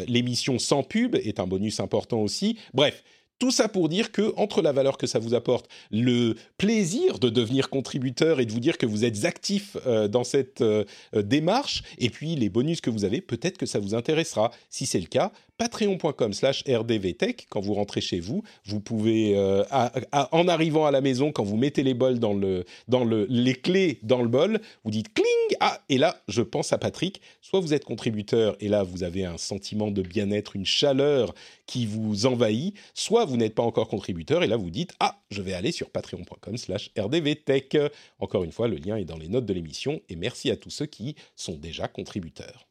l'émission 0.08 0.60
sans 0.60 0.84
pub 0.84 1.16
est 1.16 1.40
un 1.40 1.48
bonus 1.48 1.80
important 1.80 2.22
aussi. 2.22 2.58
Bref, 2.74 3.04
tout 3.42 3.50
ça 3.50 3.68
pour 3.68 3.90
dire 3.90 4.12
que 4.12 4.34
entre 4.38 4.62
la 4.62 4.72
valeur 4.72 5.00
que 5.00 5.08
ça 5.08 5.18
vous 5.18 5.34
apporte, 5.34 5.68
le 5.90 6.36
plaisir 6.60 7.18
de 7.18 7.28
devenir 7.28 7.72
contributeur 7.72 8.40
et 8.40 8.46
de 8.46 8.52
vous 8.52 8.60
dire 8.60 8.78
que 8.78 8.86
vous 8.86 9.04
êtes 9.04 9.26
actif 9.26 9.78
euh, 9.88 10.08
dans 10.08 10.24
cette 10.24 10.62
euh, 10.62 10.86
euh, 11.16 11.24
démarche, 11.24 11.82
et 11.98 12.12
puis 12.12 12.36
les 12.36 12.50
bonus 12.50 12.82
que 12.82 12.92
vous 12.92 13.04
avez, 13.04 13.20
peut-être 13.20 13.58
que 13.58 13.66
ça 13.66 13.80
vous 13.80 13.96
intéressera. 13.96 14.52
Si 14.70 14.86
c'est 14.86 15.00
le 15.00 15.08
cas, 15.08 15.32
patreon.com 15.62 16.34
slash 16.34 16.64
rdvtech, 16.68 17.46
quand 17.48 17.62
vous 17.62 17.76
rentrez 17.76 18.02
chez 18.02 18.20
vous, 18.20 18.42
vous 18.66 18.80
pouvez, 18.80 19.38
en 20.32 20.48
arrivant 20.48 20.88
à 20.88 20.92
la 20.92 21.02
maison, 21.02 21.32
quand 21.32 21.44
vous 21.44 21.56
mettez 21.56 21.84
les 21.84 21.94
bols 21.94 22.18
dans 22.18 22.34
le, 22.34 22.66
dans 22.88 23.04
le, 23.04 23.28
les 23.30 23.54
clés 23.54 24.00
dans 24.02 24.24
le 24.24 24.28
bol, 24.28 24.60
vous 24.84 24.90
dites 24.90 25.14
cling, 25.14 25.58
ah, 25.60 25.80
et 25.88 26.00
là, 26.00 26.20
je 26.28 26.42
pense 26.42 26.74
à 26.74 26.80
Patrick, 26.80 27.22
soit 27.42 27.60
vous 27.60 27.76
êtes 27.76 27.86
contributeur, 27.86 28.56
et 28.60 28.70
là, 28.70 28.82
vous 28.82 29.04
avez 29.04 29.24
un 29.24 29.38
sentiment 29.38 29.92
de 29.92 30.02
bien-être, 30.02 30.56
une 30.56 30.66
chaleur 30.66 31.36
qui 31.68 31.86
vous 31.86 32.26
envahit, 32.26 32.76
soit 32.96 33.26
vous 33.26 33.38
n'êtes 33.38 33.54
pas 33.54 33.64
encore 33.64 33.88
contributeur 33.88 34.44
et 34.44 34.48
là 34.48 34.58
vous 34.58 34.72
dites 34.72 34.94
ah 35.00 35.22
je 35.30 35.42
vais 35.42 35.54
aller 35.54 35.72
sur 35.72 35.90
patreon.com 35.90 36.58
slash 36.58 36.92
rdvtech. 36.98 37.78
Encore 38.20 38.44
une 38.44 38.52
fois 38.52 38.68
le 38.68 38.78
lien 38.78 38.98
est 38.98 39.06
dans 39.06 39.18
les 39.18 39.30
notes 39.30 39.46
de 39.46 39.54
l'émission 39.54 40.02
et 40.10 40.16
merci 40.16 40.52
à 40.52 40.58
tous 40.58 40.70
ceux 40.70 40.86
qui 40.86 41.16
sont 41.36 41.56
déjà 41.56 41.88
contributeurs. 41.88 42.71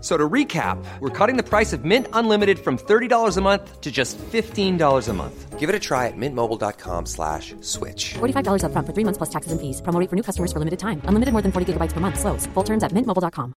So 0.00 0.16
to 0.16 0.28
recap, 0.28 0.78
we're 1.00 1.10
cutting 1.10 1.36
the 1.36 1.42
price 1.42 1.72
of 1.72 1.84
Mint 1.84 2.06
Unlimited 2.12 2.58
from 2.58 2.76
$30 2.76 3.36
a 3.36 3.40
month 3.40 3.80
to 3.80 3.90
just 3.90 4.18
$15 4.18 5.08
a 5.08 5.12
month. 5.12 5.58
Give 5.58 5.68
it 5.68 5.74
a 5.74 5.80
try 5.80 6.06
at 6.06 6.16
mintmobile.com 6.16 7.06
slash 7.06 7.54
switch. 7.60 8.14
$45 8.14 8.66
up 8.66 8.72
front 8.72 8.86
for 8.86 8.92
three 8.92 9.02
months 9.02 9.18
plus 9.18 9.30
taxes 9.30 9.52
and 9.52 9.60
fees. 9.60 9.80
Promo 9.82 9.98
for 10.08 10.14
new 10.14 10.22
customers 10.22 10.52
for 10.52 10.60
limited 10.60 10.78
time. 10.78 11.00
Unlimited 11.06 11.32
more 11.32 11.42
than 11.42 11.50
40 11.50 11.72
gigabytes 11.72 11.92
per 11.92 12.00
month. 12.00 12.20
Slows. 12.20 12.46
Full 12.54 12.62
terms 12.62 12.84
at 12.84 12.92
mintmobile.com. 12.92 13.52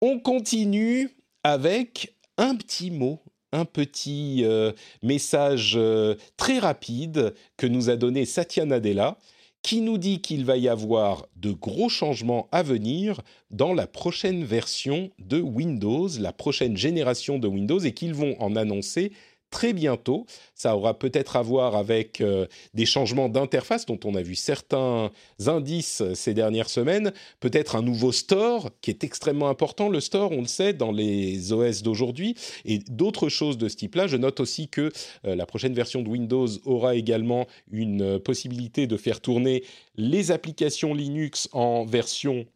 On 0.00 0.20
continue 0.20 1.10
avec 1.42 2.14
un 2.38 2.54
petit 2.56 2.90
mot 2.90 3.20
un 3.52 3.64
petit 3.64 4.44
euh, 4.44 4.72
message 5.02 5.74
euh, 5.76 6.16
très 6.36 6.58
rapide 6.58 7.34
que 7.56 7.66
nous 7.66 7.90
a 7.90 7.96
donné 7.96 8.24
Satya 8.26 8.64
Nadella 8.64 9.16
qui 9.62 9.80
nous 9.80 9.98
dit 9.98 10.20
qu'il 10.20 10.44
va 10.44 10.56
y 10.56 10.68
avoir 10.68 11.26
de 11.36 11.52
gros 11.52 11.88
changements 11.88 12.48
à 12.52 12.62
venir 12.62 13.20
dans 13.50 13.74
la 13.74 13.86
prochaine 13.86 14.44
version 14.44 15.10
de 15.18 15.40
Windows, 15.40 16.08
la 16.18 16.32
prochaine 16.32 16.76
génération 16.76 17.38
de 17.38 17.48
Windows, 17.48 17.80
et 17.80 17.92
qu'ils 17.92 18.14
vont 18.14 18.36
en 18.40 18.56
annoncer 18.56 19.12
très 19.50 19.72
bientôt. 19.72 20.26
Ça 20.54 20.76
aura 20.76 20.98
peut-être 20.98 21.36
à 21.36 21.42
voir 21.42 21.76
avec 21.76 22.20
euh, 22.20 22.46
des 22.74 22.86
changements 22.86 23.28
d'interface 23.28 23.86
dont 23.86 23.98
on 24.04 24.14
a 24.14 24.22
vu 24.22 24.34
certains 24.34 25.10
indices 25.46 26.02
ces 26.14 26.34
dernières 26.34 26.70
semaines. 26.70 27.12
Peut-être 27.40 27.76
un 27.76 27.82
nouveau 27.82 28.12
store 28.12 28.70
qui 28.80 28.90
est 28.90 29.04
extrêmement 29.04 29.48
important. 29.48 29.88
Le 29.88 30.00
store, 30.00 30.32
on 30.32 30.40
le 30.40 30.46
sait, 30.46 30.72
dans 30.72 30.92
les 30.92 31.52
OS 31.52 31.82
d'aujourd'hui 31.82 32.34
et 32.64 32.78
d'autres 32.78 33.28
choses 33.28 33.58
de 33.58 33.68
ce 33.68 33.76
type-là. 33.76 34.06
Je 34.06 34.16
note 34.16 34.40
aussi 34.40 34.68
que 34.68 34.92
euh, 35.26 35.34
la 35.34 35.46
prochaine 35.46 35.74
version 35.74 36.02
de 36.02 36.08
Windows 36.08 36.48
aura 36.64 36.94
également 36.94 37.46
une 37.70 38.18
possibilité 38.18 38.86
de 38.86 38.96
faire 38.96 39.20
tourner 39.20 39.64
les 39.96 40.30
applications 40.30 40.94
Linux 40.94 41.48
en 41.52 41.84
version 41.84 42.46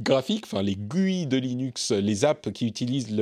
graphique, 0.00 0.44
enfin 0.46 0.62
les 0.62 0.76
GUI 0.76 1.26
de 1.26 1.36
Linux, 1.36 1.90
les 1.90 2.24
apps 2.24 2.50
qui 2.52 2.66
utilisent 2.66 3.14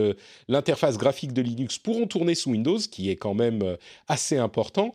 l'interface 0.49 0.99
graphique 0.99 1.33
de 1.33 1.43
Linux 1.43 1.79
pourront 1.79 2.07
tourner 2.07 2.35
sous 2.35 2.51
Windows, 2.51 2.79
qui 2.79 3.11
est 3.11 3.17
quand 3.17 3.35
même 3.35 3.63
euh, 3.63 3.77
assez 4.09 4.37
important. 4.37 4.95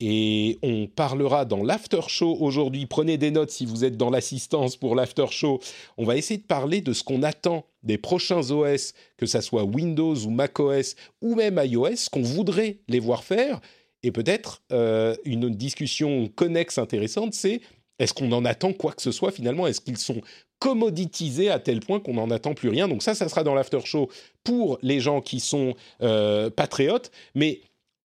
Et 0.00 0.58
on 0.62 0.86
parlera 0.86 1.44
dans 1.44 1.62
l'after 1.62 2.00
show 2.08 2.36
aujourd'hui. 2.40 2.86
Prenez 2.86 3.18
des 3.18 3.30
notes 3.30 3.50
si 3.50 3.66
vous 3.66 3.84
êtes 3.84 3.98
dans 3.98 4.08
l'assistance 4.08 4.76
pour 4.76 4.94
l'after 4.94 5.26
show. 5.30 5.60
On 5.98 6.04
va 6.04 6.16
essayer 6.16 6.38
de 6.38 6.46
parler 6.46 6.80
de 6.80 6.94
ce 6.94 7.04
qu'on 7.04 7.22
attend 7.22 7.66
des 7.82 7.98
prochains 7.98 8.50
OS, 8.50 8.94
que 9.18 9.26
ça 9.26 9.42
soit 9.42 9.64
Windows 9.64 10.16
ou 10.16 10.30
macOS 10.30 10.96
ou 11.20 11.34
même 11.34 11.60
iOS, 11.62 12.08
qu'on 12.10 12.22
voudrait 12.22 12.78
les 12.88 12.98
voir 12.98 13.24
faire. 13.24 13.60
Et 14.02 14.10
peut-être 14.10 14.62
euh, 14.72 15.14
une 15.24 15.50
discussion 15.50 16.28
connexe 16.34 16.78
intéressante, 16.78 17.34
c'est 17.34 17.60
est-ce 17.98 18.14
qu'on 18.14 18.32
en 18.32 18.46
attend 18.46 18.72
quoi 18.72 18.92
que 18.92 19.02
ce 19.02 19.12
soit 19.12 19.30
finalement? 19.30 19.66
Est-ce 19.66 19.82
qu'ils 19.82 19.98
sont 19.98 20.22
commoditisés 20.60 21.50
à 21.50 21.58
tel 21.58 21.80
point 21.80 21.98
qu'on 21.98 22.14
n'en 22.14 22.30
attend 22.30 22.54
plus 22.54 22.68
rien 22.68 22.86
Donc 22.86 23.02
ça, 23.02 23.14
ça 23.14 23.28
sera 23.28 23.42
dans 23.42 23.54
l'after 23.54 23.80
show 23.84 24.08
pour 24.44 24.78
les 24.82 25.00
gens 25.00 25.20
qui 25.20 25.40
sont 25.40 25.74
euh, 26.02 26.50
patriotes. 26.50 27.10
Mais 27.34 27.62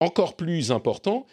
encore 0.00 0.36
plus 0.36 0.72
important, 0.72 1.26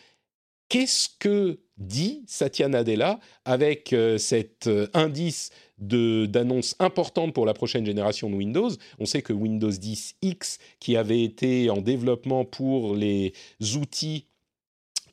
qu'est-ce 0.70 1.10
que 1.20 1.60
dit 1.78 2.24
Satya 2.28 2.68
Nadella 2.68 3.20
avec 3.44 3.92
euh, 3.92 4.18
cet 4.18 4.68
euh, 4.68 4.88
indice 4.94 5.50
d'annonce 5.80 6.76
importante 6.80 7.34
pour 7.34 7.46
la 7.46 7.54
prochaine 7.54 7.86
génération 7.86 8.30
de 8.30 8.36
Windows? 8.36 8.70
On 9.00 9.06
sait 9.06 9.24
que 9.24 9.34
Windows 9.34 9.72
10 9.72 10.18
X, 10.22 10.60
qui 10.80 10.96
avait 10.96 11.24
été 11.24 11.70
en 11.70 11.82
développement 11.82 12.46
pour 12.46 12.96
les 12.96 13.34
outils 13.76 14.26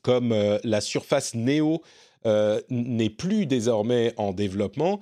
comme 0.03 0.33
la 0.63 0.79
Surface 0.79 1.33
Neo 1.33 1.81
euh, 2.27 2.59
n'est 2.69 3.09
plus 3.09 3.45
désormais 3.45 4.13
en 4.17 4.33
développement 4.33 4.99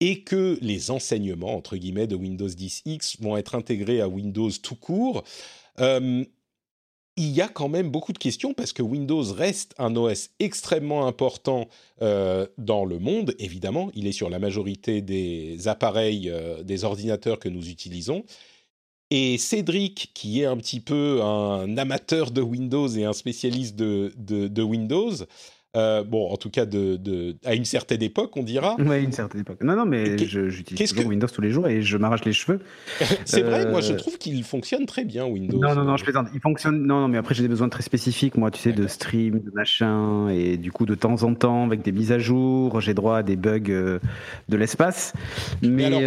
et 0.00 0.22
que 0.22 0.58
les 0.60 0.90
enseignements, 0.90 1.54
entre 1.54 1.76
guillemets, 1.76 2.06
de 2.06 2.16
Windows 2.16 2.48
10X 2.48 3.22
vont 3.22 3.36
être 3.36 3.54
intégrés 3.54 4.00
à 4.00 4.08
Windows 4.08 4.50
tout 4.62 4.76
court. 4.76 5.24
Euh, 5.80 6.24
il 7.18 7.30
y 7.30 7.40
a 7.40 7.48
quand 7.48 7.68
même 7.68 7.90
beaucoup 7.90 8.12
de 8.12 8.18
questions 8.18 8.52
parce 8.52 8.74
que 8.74 8.82
Windows 8.82 9.22
reste 9.32 9.74
un 9.78 9.96
OS 9.96 10.30
extrêmement 10.38 11.06
important 11.06 11.66
euh, 12.02 12.46
dans 12.58 12.84
le 12.84 12.98
monde. 12.98 13.34
Évidemment, 13.38 13.90
il 13.94 14.06
est 14.06 14.12
sur 14.12 14.28
la 14.28 14.38
majorité 14.38 15.00
des 15.00 15.66
appareils, 15.66 16.30
des 16.62 16.84
ordinateurs 16.84 17.38
que 17.38 17.48
nous 17.48 17.70
utilisons. 17.70 18.24
Et 19.10 19.38
Cédric, 19.38 20.10
qui 20.14 20.42
est 20.42 20.46
un 20.46 20.56
petit 20.58 20.80
peu 20.80 21.22
un 21.22 21.78
amateur 21.78 22.32
de 22.32 22.42
Windows 22.42 22.88
et 22.88 23.04
un 23.04 23.12
spécialiste 23.14 23.76
de, 23.76 24.12
de 24.18 24.62
Windows, 24.62 25.14
euh, 25.76 26.02
bon, 26.02 26.30
en 26.30 26.36
tout 26.36 26.50
cas, 26.50 26.64
de, 26.64 27.36
à 27.44 27.54
une 27.54 27.64
certaine 27.64 28.02
époque, 28.02 28.36
on 28.36 28.42
dira. 28.42 28.76
Oui, 28.78 29.02
une 29.02 29.12
certaine 29.12 29.42
époque. 29.42 29.62
Non, 29.62 29.76
non, 29.76 29.84
mais 29.84 30.16
j'utilise 30.18 30.90
toujours 30.90 31.06
Windows 31.06 31.26
tous 31.26 31.42
les 31.42 31.50
jours 31.50 31.68
et 31.68 31.82
je 31.82 31.96
m'arrache 31.96 32.24
les 32.24 32.32
cheveux. 32.32 32.60
c'est 33.24 33.42
vrai, 33.42 33.70
moi 33.70 33.80
je 33.80 33.92
euh, 33.92 33.96
trouve 33.96 34.16
qu'il 34.18 34.42
fonctionne 34.44 34.86
très 34.86 35.04
bien, 35.04 35.26
Windows. 35.26 35.58
Non, 35.58 35.74
non, 35.74 35.84
non, 35.84 35.96
je 35.96 36.04
plaisante. 36.04 36.28
Il 36.34 36.40
fonctionne. 36.40 36.86
Non, 36.86 37.00
non, 37.00 37.08
mais 37.08 37.18
après 37.18 37.34
j'ai 37.34 37.42
des 37.42 37.48
besoins 37.48 37.68
très 37.68 37.82
spécifiques, 37.82 38.36
moi, 38.36 38.50
tu 38.50 38.60
sais, 38.60 38.72
de 38.72 38.86
stream, 38.86 39.40
de 39.40 39.50
machin, 39.52 40.28
et 40.28 40.56
du 40.56 40.72
coup, 40.72 40.86
de 40.86 40.94
temps 40.94 41.22
en 41.22 41.34
temps, 41.34 41.66
avec 41.66 41.82
des 41.82 41.92
mises 41.92 42.12
à 42.12 42.18
jour, 42.18 42.80
j'ai 42.80 42.94
droit 42.94 43.18
à 43.18 43.22
des 43.22 43.36
bugs 43.36 43.60
euh, 43.68 43.98
de 44.48 44.56
l'espace. 44.56 45.12
Mais, 45.62 45.84
alors, 45.84 46.00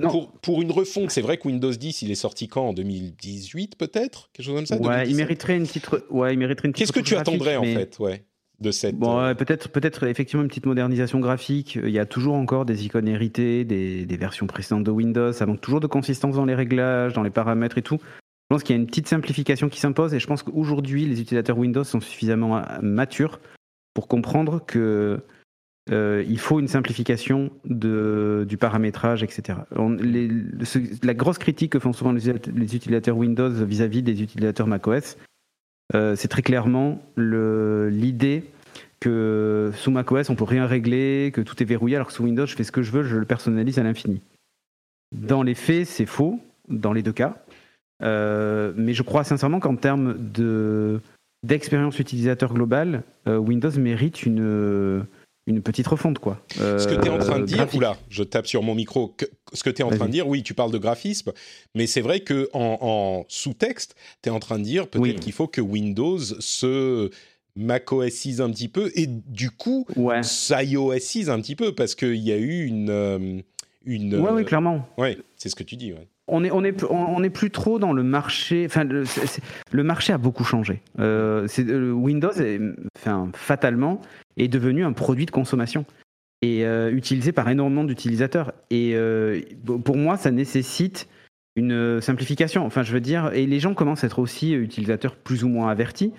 pour, 0.00 0.22
une, 0.22 0.28
pour, 0.40 0.62
une, 0.62 0.72
refonte, 0.72 1.10
c'est 1.10 1.20
vrai 1.20 1.36
que 1.36 1.46
Windows 1.46 1.70
10, 1.70 2.02
il 2.02 2.10
est 2.10 2.14
sorti 2.14 2.48
quand? 2.48 2.68
En 2.68 2.72
2018, 2.72 3.76
peut-être? 3.76 4.30
Quelque 4.32 4.46
chose 4.46 4.54
comme 4.54 4.66
ça? 4.66 4.76
Ouais, 4.76 5.08
il 5.08 5.16
mériterait 5.16 5.56
une 5.56 5.66
petite. 5.66 5.88
Ouais, 6.10 6.34
il 6.34 6.38
mériterait 6.38 6.68
une 6.68 6.74
Qu'est-ce 6.74 6.92
que 6.92 7.00
tu 7.00 7.16
attendrais, 7.16 7.56
en 7.56 7.64
fait? 7.64 7.98
Ouais 7.98 8.24
de 8.60 8.70
cette. 8.70 8.96
Bon, 8.96 9.18
euh, 9.18 9.34
peut-être, 9.34 9.68
peut-être 9.70 10.04
effectivement 10.04 10.42
une 10.42 10.48
petite 10.48 10.66
modernisation 10.66 11.20
graphique. 11.20 11.78
Il 11.82 11.90
y 11.90 11.98
a 11.98 12.06
toujours 12.06 12.34
encore 12.34 12.64
des 12.64 12.84
icônes 12.84 13.08
héritées, 13.08 13.64
des, 13.64 14.16
versions 14.16 14.46
précédentes 14.46 14.84
de 14.84 14.90
Windows. 14.90 15.32
Ça 15.32 15.46
manque 15.46 15.60
toujours 15.60 15.80
de 15.80 15.86
consistance 15.86 16.36
dans 16.36 16.44
les 16.44 16.54
réglages, 16.54 17.12
dans 17.12 17.22
les 17.22 17.30
paramètres 17.30 17.78
et 17.78 17.82
tout. 17.82 17.98
Je 18.02 18.56
pense 18.56 18.62
qu'il 18.62 18.74
y 18.74 18.78
a 18.78 18.82
une 18.82 18.86
petite 18.86 19.08
simplification 19.08 19.68
qui 19.68 19.78
s'impose 19.78 20.12
et 20.12 20.18
je 20.18 20.26
pense 20.26 20.42
qu'aujourd'hui 20.42 21.06
les 21.06 21.20
utilisateurs 21.20 21.56
Windows 21.56 21.84
sont 21.84 22.00
suffisamment 22.00 22.58
euh, 22.58 22.62
matures 22.82 23.40
pour 23.94 24.08
comprendre 24.08 24.64
que 24.66 25.20
euh, 25.90 26.24
il 26.28 26.38
faut 26.38 26.60
une 26.60 26.68
simplification 26.68 27.50
de, 27.64 28.44
du 28.48 28.56
paramétrage, 28.56 29.22
etc. 29.22 29.60
la 29.70 31.14
grosse 31.14 31.38
critique 31.38 31.72
que 31.72 31.78
font 31.78 31.92
souvent 31.92 32.12
les, 32.12 32.28
utilisateurs 32.28 33.16
Windows 33.16 33.50
vis-à-vis 33.50 34.02
des 34.02 34.22
utilisateurs 34.22 34.66
macOS, 34.66 35.16
euh, 35.94 36.16
c'est 36.16 36.28
très 36.28 36.42
clairement 36.42 37.02
l'idée 37.16 38.44
que 39.00 39.72
sous 39.74 39.90
macOS 39.90 40.30
on 40.30 40.34
peut 40.34 40.44
rien 40.44 40.66
régler, 40.66 41.32
que 41.34 41.40
tout 41.40 41.60
est 41.62 41.66
verrouillé, 41.66 41.96
alors 41.96 42.08
que 42.08 42.12
sous 42.12 42.24
Windows 42.24 42.46
je 42.46 42.54
fais 42.54 42.64
ce 42.64 42.72
que 42.72 42.82
je 42.82 42.92
veux, 42.92 43.02
je 43.02 43.16
le 43.16 43.24
personnalise 43.24 43.78
à 43.78 43.82
l'infini. 43.82 44.20
Dans 45.12 45.42
les 45.42 45.54
faits, 45.54 45.86
c'est 45.86 46.06
faux 46.06 46.38
dans 46.68 46.92
les 46.92 47.02
deux 47.02 47.12
cas, 47.12 47.42
euh, 48.02 48.72
mais 48.76 48.94
je 48.94 49.02
crois 49.02 49.24
sincèrement 49.24 49.58
qu'en 49.58 49.76
termes 49.76 50.16
d'expérience 51.42 51.98
utilisateur 51.98 52.54
globale, 52.54 53.02
euh, 53.26 53.38
Windows 53.38 53.72
mérite 53.78 54.24
une 54.24 55.04
une 55.46 55.62
petite 55.62 55.86
refonte, 55.86 56.18
quoi. 56.18 56.44
ce 56.50 56.86
que 56.86 57.00
tu 57.00 57.06
es 57.06 57.10
en 57.10 57.18
train 57.18 57.40
de 57.40 57.44
dire, 57.44 57.66
oula, 57.74 57.96
je 58.08 58.22
tape 58.22 58.46
sur 58.46 58.62
mon 58.62 58.74
micro. 58.74 59.16
ce 59.52 59.62
que 59.62 59.70
tu 59.70 59.82
es 59.82 59.84
en 59.84 59.90
train 59.90 60.06
de 60.06 60.12
dire, 60.12 60.28
oui, 60.28 60.42
tu 60.42 60.54
parles 60.54 60.70
de 60.70 60.78
graphisme, 60.78 61.32
mais 61.74 61.86
c'est 61.86 62.00
vrai 62.00 62.20
que 62.20 62.48
en, 62.52 63.24
sous-texte, 63.28 63.94
tu 64.22 64.28
es 64.28 64.32
en 64.32 64.40
train 64.40 64.58
de 64.58 64.64
dire 64.64 64.88
peut-être 64.88 65.20
qu'il 65.20 65.32
faut 65.32 65.48
que 65.48 65.60
Windows 65.60 66.18
se 66.18 67.10
macOSise 67.56 68.40
un 68.40 68.50
petit 68.50 68.68
peu 68.68 68.92
et 68.94 69.06
du 69.06 69.50
coup, 69.50 69.86
ouais. 69.96 70.20
iOSise 70.50 71.30
un 71.30 71.40
petit 71.40 71.56
peu 71.56 71.74
parce 71.74 71.94
qu'il 71.94 72.16
y 72.16 72.32
a 72.32 72.36
eu 72.36 72.64
une. 72.64 72.90
Euh, 72.90 73.40
une 73.84 74.14
ouais, 74.14 74.30
oui, 74.30 74.44
clairement. 74.44 74.86
Ouais, 74.98 75.18
c'est 75.36 75.48
ce 75.48 75.56
que 75.56 75.64
tu 75.64 75.76
dis. 75.76 75.92
Ouais 75.92 76.06
on 76.30 76.44
est, 76.44 76.50
on 76.50 76.64
est, 76.64 76.84
on 76.84 77.22
est 77.22 77.30
plus 77.30 77.50
trop 77.50 77.78
dans 77.78 77.92
le 77.92 78.02
marché. 78.02 78.64
Enfin, 78.66 78.84
le, 78.84 79.82
marché 79.82 80.12
a 80.12 80.18
beaucoup 80.18 80.44
changé. 80.44 80.82
Euh, 80.98 81.46
euh, 81.58 81.90
Windows, 81.92 82.32
enfin, 82.96 83.30
fatalement, 83.34 84.00
est 84.36 84.48
devenu 84.48 84.84
un 84.84 84.92
produit 84.92 85.26
de 85.26 85.30
consommation 85.30 85.84
et 86.42 86.64
euh, 86.64 86.90
utilisé 86.90 87.32
par 87.32 87.48
énormément 87.48 87.84
d'utilisateurs. 87.84 88.52
Et 88.70 88.96
pour 89.84 89.96
moi, 89.96 90.16
ça 90.16 90.30
nécessite 90.30 91.08
une 91.56 92.00
simplification. 92.00 92.64
Enfin, 92.64 92.82
je 92.82 92.92
veux 92.92 93.00
dire, 93.00 93.32
et 93.34 93.46
les 93.46 93.60
gens 93.60 93.74
commencent 93.74 94.04
à 94.04 94.06
être 94.06 94.20
aussi 94.20 94.52
utilisateurs 94.52 95.16
plus 95.16 95.44
ou 95.44 95.48
moins 95.48 95.68
avertis. 95.68 96.12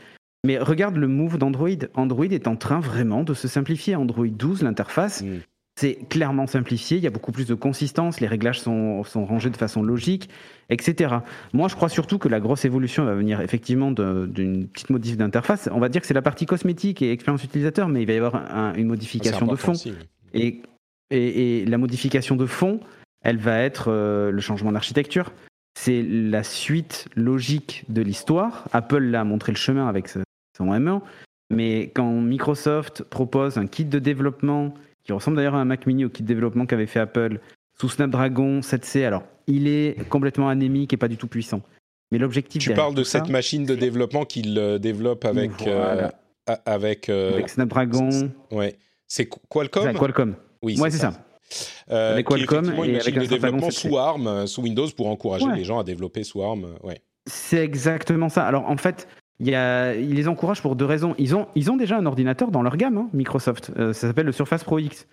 Mais 0.44 0.58
regarde 0.58 0.98
le 0.98 1.08
move 1.08 1.38
d'Android. 1.38 1.70
Android 1.94 2.26
est 2.26 2.48
en 2.48 2.56
train 2.56 2.80
vraiment 2.80 3.24
de 3.24 3.34
se 3.34 3.48
simplifier. 3.48 3.96
Android 3.96 4.28
12, 4.28 4.64
l'interface, 4.64 5.22
mm. 5.22 5.40
C'est 5.82 5.98
clairement 6.10 6.46
simplifié, 6.46 6.98
il 6.98 7.04
y 7.04 7.08
a 7.08 7.10
beaucoup 7.10 7.32
plus 7.32 7.48
de 7.48 7.56
consistance, 7.56 8.20
les 8.20 8.28
réglages 8.28 8.60
sont, 8.60 9.02
rangés 9.16 9.50
de 9.50 9.58
façon 9.58 9.82
logique, 9.82 10.30
etc. 10.70 11.16
Moi, 11.54 11.70
je 11.70 11.76
crois 11.76 11.90
surtout 11.90 12.20
que 12.20 12.30
la 12.30 12.40
grosse 12.40 12.66
évolution 12.66 13.04
va 13.04 13.16
venir 13.16 13.42
effectivement 13.42 13.90
d'une 13.90 14.68
petite 14.68 14.92
modif 14.92 15.18
d'interface. 15.18 15.70
On 15.72 15.80
va 15.80 15.90
dire 15.90 16.02
que 16.02 16.06
c'est 16.06 16.14
la 16.14 16.22
partie 16.22 16.46
cosmétique 16.46 17.02
et 17.02 17.12
expérience 17.12 17.44
utilisateur, 17.44 17.88
mais 17.88 18.04
il 18.04 18.06
va 18.06 18.14
y 18.14 18.18
avoir 18.18 18.76
une 18.78 18.86
modification 18.86 19.48
de 19.48 19.56
fond. 19.56 19.74
et, 20.36 20.62
et, 21.10 21.66
la 21.66 21.80
modification 21.80 22.36
de 22.36 22.46
fond, 22.46 22.80
elle 23.24 23.38
va 23.38 23.58
être 23.58 23.86
euh, 23.88 24.30
le 24.30 24.40
changement 24.40 24.72
d'architecture. 24.72 25.32
C'est 25.74 26.04
la 26.04 26.44
suite 26.44 27.08
logique 27.16 27.86
de 27.90 28.04
l'histoire. 28.04 28.66
Apple 28.72 29.02
l'a 29.02 29.24
montré 29.24 29.52
le 29.52 29.58
chemin 29.58 29.88
avec 29.88 30.10
son 30.10 30.22
M1, 30.60 31.02
mais 31.50 31.90
quand 31.96 32.12
Microsoft 32.22 33.02
propose 33.02 33.58
un 33.58 33.66
kit 33.66 33.86
de 33.86 33.98
développement 33.98 34.76
qui 35.12 35.16
ressemble 35.16 35.36
d'ailleurs 35.36 35.56
à 35.56 35.60
un 35.60 35.66
Mac 35.66 35.86
mini 35.88 36.06
au 36.06 36.10
kit 36.10 36.24
de 36.24 36.28
développement 36.28 36.66
qu'avait 36.66 36.86
fait 36.86 37.00
Apple, 37.00 37.40
sous 37.78 37.90
Snapdragon 37.90 38.62
7C. 38.62 39.06
Alors, 39.06 39.24
il 39.48 39.68
est 39.68 40.08
complètement 40.08 40.48
anémique 40.48 40.94
et 40.94 40.98
pas 40.98 41.10
du 41.10 41.18
tout 41.18 41.28
puissant. 41.28 41.62
Mais 42.12 42.18
l'objectif. 42.18 42.64
Tu 42.64 42.74
parles 42.74 42.96
de 42.96 43.04
cette 43.04 43.28
machine 43.28 43.66
de 43.66 43.76
développement 43.76 44.24
qu'il 44.24 44.58
euh, 44.58 44.78
développe 44.78 45.26
avec. 45.26 45.52
Euh, 45.68 46.10
avec, 46.66 47.10
euh, 47.10 47.34
avec, 47.34 47.50
Snapdragon. 47.50 48.32
Ouais. 48.52 48.76
C'est 49.08 49.30
Qualcomm 49.50 49.94
Qualcomm. 49.94 50.36
Oui, 50.62 50.78
c'est 50.78 50.92
ça. 50.92 51.14
avec 51.90 52.26
Qualcomm 52.26 52.74
et 52.74 52.88
une 52.88 52.94
machine 52.94 53.16
de 53.16 53.26
développement 53.26 53.70
sous 53.70 53.98
ARM, 53.98 54.48
sous 54.48 54.62
Windows, 54.62 54.88
pour 54.96 55.08
encourager 55.08 55.48
les 55.54 55.66
gens 55.66 55.80
à 55.80 55.84
développer 55.84 56.24
sous 56.24 56.42
ARM. 56.42 56.68
Ouais. 56.84 57.02
C'est 57.30 57.64
exactement 57.64 58.30
ça. 58.30 58.46
Alors 58.46 58.70
en 58.70 58.78
fait, 58.78 59.08
il, 59.42 59.48
il, 59.50 60.16
les 60.16 60.28
encourage 60.28 60.62
pour 60.62 60.76
deux 60.76 60.86
raisons. 60.86 61.16
Ils 61.18 61.36
ont, 61.36 61.48
ils 61.56 61.72
ont 61.72 61.78
déjà 61.78 61.98
un 61.98 62.06
ordinateur 62.06 62.52
dans 62.52 62.62
leur 62.62 62.78
gamme, 62.78 62.98
hein, 62.98 63.10
Microsoft. 63.14 63.72
Euh, 63.78 63.92
ça 63.92 64.08
s'appelle 64.08 64.28
le 64.28 64.32
Surface 64.32 64.64
Pro 64.64 64.78
X, 64.78 65.08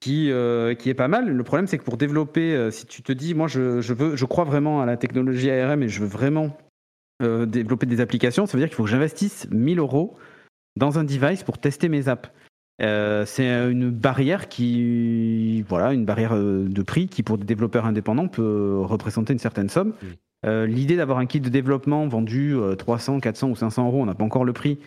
qui, 0.00 0.30
euh, 0.30 0.74
qui 0.74 0.90
est 0.90 0.94
pas 0.94 1.08
mal. 1.08 1.30
Le 1.30 1.44
problème, 1.44 1.66
c'est 1.66 1.78
que 1.78 1.84
pour 1.84 1.96
développer, 1.96 2.54
euh, 2.54 2.70
si 2.70 2.86
tu 2.86 3.02
te 3.02 3.12
dis, 3.12 3.34
moi, 3.34 3.48
je, 3.48 3.80
je, 3.80 3.94
veux, 3.94 4.16
je 4.16 4.24
crois 4.26 4.44
vraiment 4.44 4.82
à 4.82 4.86
la 4.86 4.96
technologie 4.96 5.50
ARM 5.50 5.82
et 5.82 5.88
je 5.88 6.00
veux 6.00 6.06
vraiment 6.06 6.56
développer 7.20 7.86
des 7.86 8.00
applications, 8.00 8.44
ça 8.44 8.52
veut 8.52 8.58
dire 8.58 8.68
qu'il 8.68 8.76
faut 8.76 8.82
que 8.82 8.90
j'investisse 8.90 9.48
1000 9.50 9.78
euros 9.78 10.18
dans 10.76 10.98
un 10.98 11.04
device 11.04 11.42
pour 11.42 11.56
tester 11.56 11.88
mes 11.88 12.08
apps. 12.08 12.28
c'est 12.80 13.48
une 13.70 13.88
barrière 13.88 14.48
qui, 14.48 15.62
voilà, 15.62 15.94
une 15.94 16.04
barrière 16.04 16.36
de 16.36 16.82
prix 16.82 17.06
qui, 17.06 17.22
pour 17.22 17.38
des 17.38 17.44
développeurs 17.44 17.86
indépendants, 17.86 18.28
peut 18.28 18.78
représenter 18.80 19.32
une 19.32 19.38
certaine 19.38 19.70
somme. 19.70 19.94
L'idée 20.44 20.96
d'avoir 20.96 21.18
un 21.18 21.26
kit 21.26 21.40
de 21.40 21.48
développement 21.48 22.06
vendu 22.06 22.54
300, 22.78 23.20
400 23.20 23.48
ou 23.48 23.56
500 23.56 23.86
euros, 23.86 24.02
on 24.02 24.06
n'a 24.06 24.14
pas 24.14 24.24
encore 24.24 24.44
le 24.44 24.52
prix, 24.52 24.78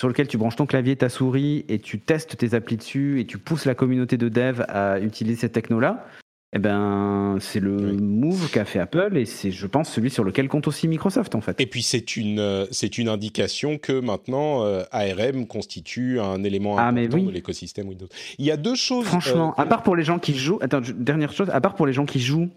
sur 0.00 0.08
lequel 0.08 0.28
tu 0.28 0.38
branches 0.38 0.56
ton 0.56 0.66
clavier, 0.66 0.96
ta 0.96 1.08
souris 1.10 1.64
et 1.68 1.78
tu 1.78 2.00
testes 2.00 2.36
tes 2.36 2.54
applis 2.54 2.76
dessus 2.76 3.20
et 3.20 3.26
tu 3.26 3.38
pousses 3.38 3.66
la 3.66 3.74
communauté 3.74 4.16
de 4.16 4.28
dev 4.28 4.64
à 4.68 4.98
utiliser 5.00 5.40
cette 5.40 5.52
techno-là, 5.52 6.06
eh 6.52 6.58
ben, 6.58 7.36
c'est 7.38 7.60
le 7.60 7.92
move 7.92 8.50
qu'a 8.50 8.64
fait 8.64 8.80
Apple 8.80 9.16
et 9.16 9.24
c'est, 9.24 9.52
je 9.52 9.66
pense, 9.66 9.88
celui 9.88 10.10
sur 10.10 10.24
lequel 10.24 10.48
compte 10.48 10.66
aussi 10.66 10.88
Microsoft 10.88 11.34
en 11.34 11.40
fait. 11.40 11.60
Et 11.60 11.66
puis 11.66 11.82
c'est 11.82 12.16
une, 12.16 12.40
euh, 12.40 12.64
c'est 12.70 12.96
une 12.96 13.08
indication 13.08 13.78
que 13.78 14.00
maintenant 14.00 14.64
euh, 14.64 14.82
ARM 14.90 15.46
constitue 15.46 16.18
un 16.18 16.42
élément 16.42 16.76
ah, 16.78 16.88
important 16.88 17.18
de 17.18 17.30
l'écosystème 17.30 17.88
Windows. 17.88 18.08
Il 18.38 18.46
y 18.46 18.50
a 18.50 18.56
deux 18.56 18.74
choses. 18.74 19.04
Franchement, 19.04 19.54
euh, 19.58 19.62
à 19.62 19.66
part 19.66 19.82
pour 19.82 19.94
les 19.94 20.02
gens 20.02 20.18
qui 20.18 20.34
jouent, 20.36 20.58
attends, 20.60 20.80
dernière 20.96 21.32
chose, 21.32 21.50
à 21.50 21.60
part 21.60 21.76
pour 21.76 21.86
les 21.86 21.92
gens 21.92 22.06
qui 22.06 22.20
jouent 22.20 22.48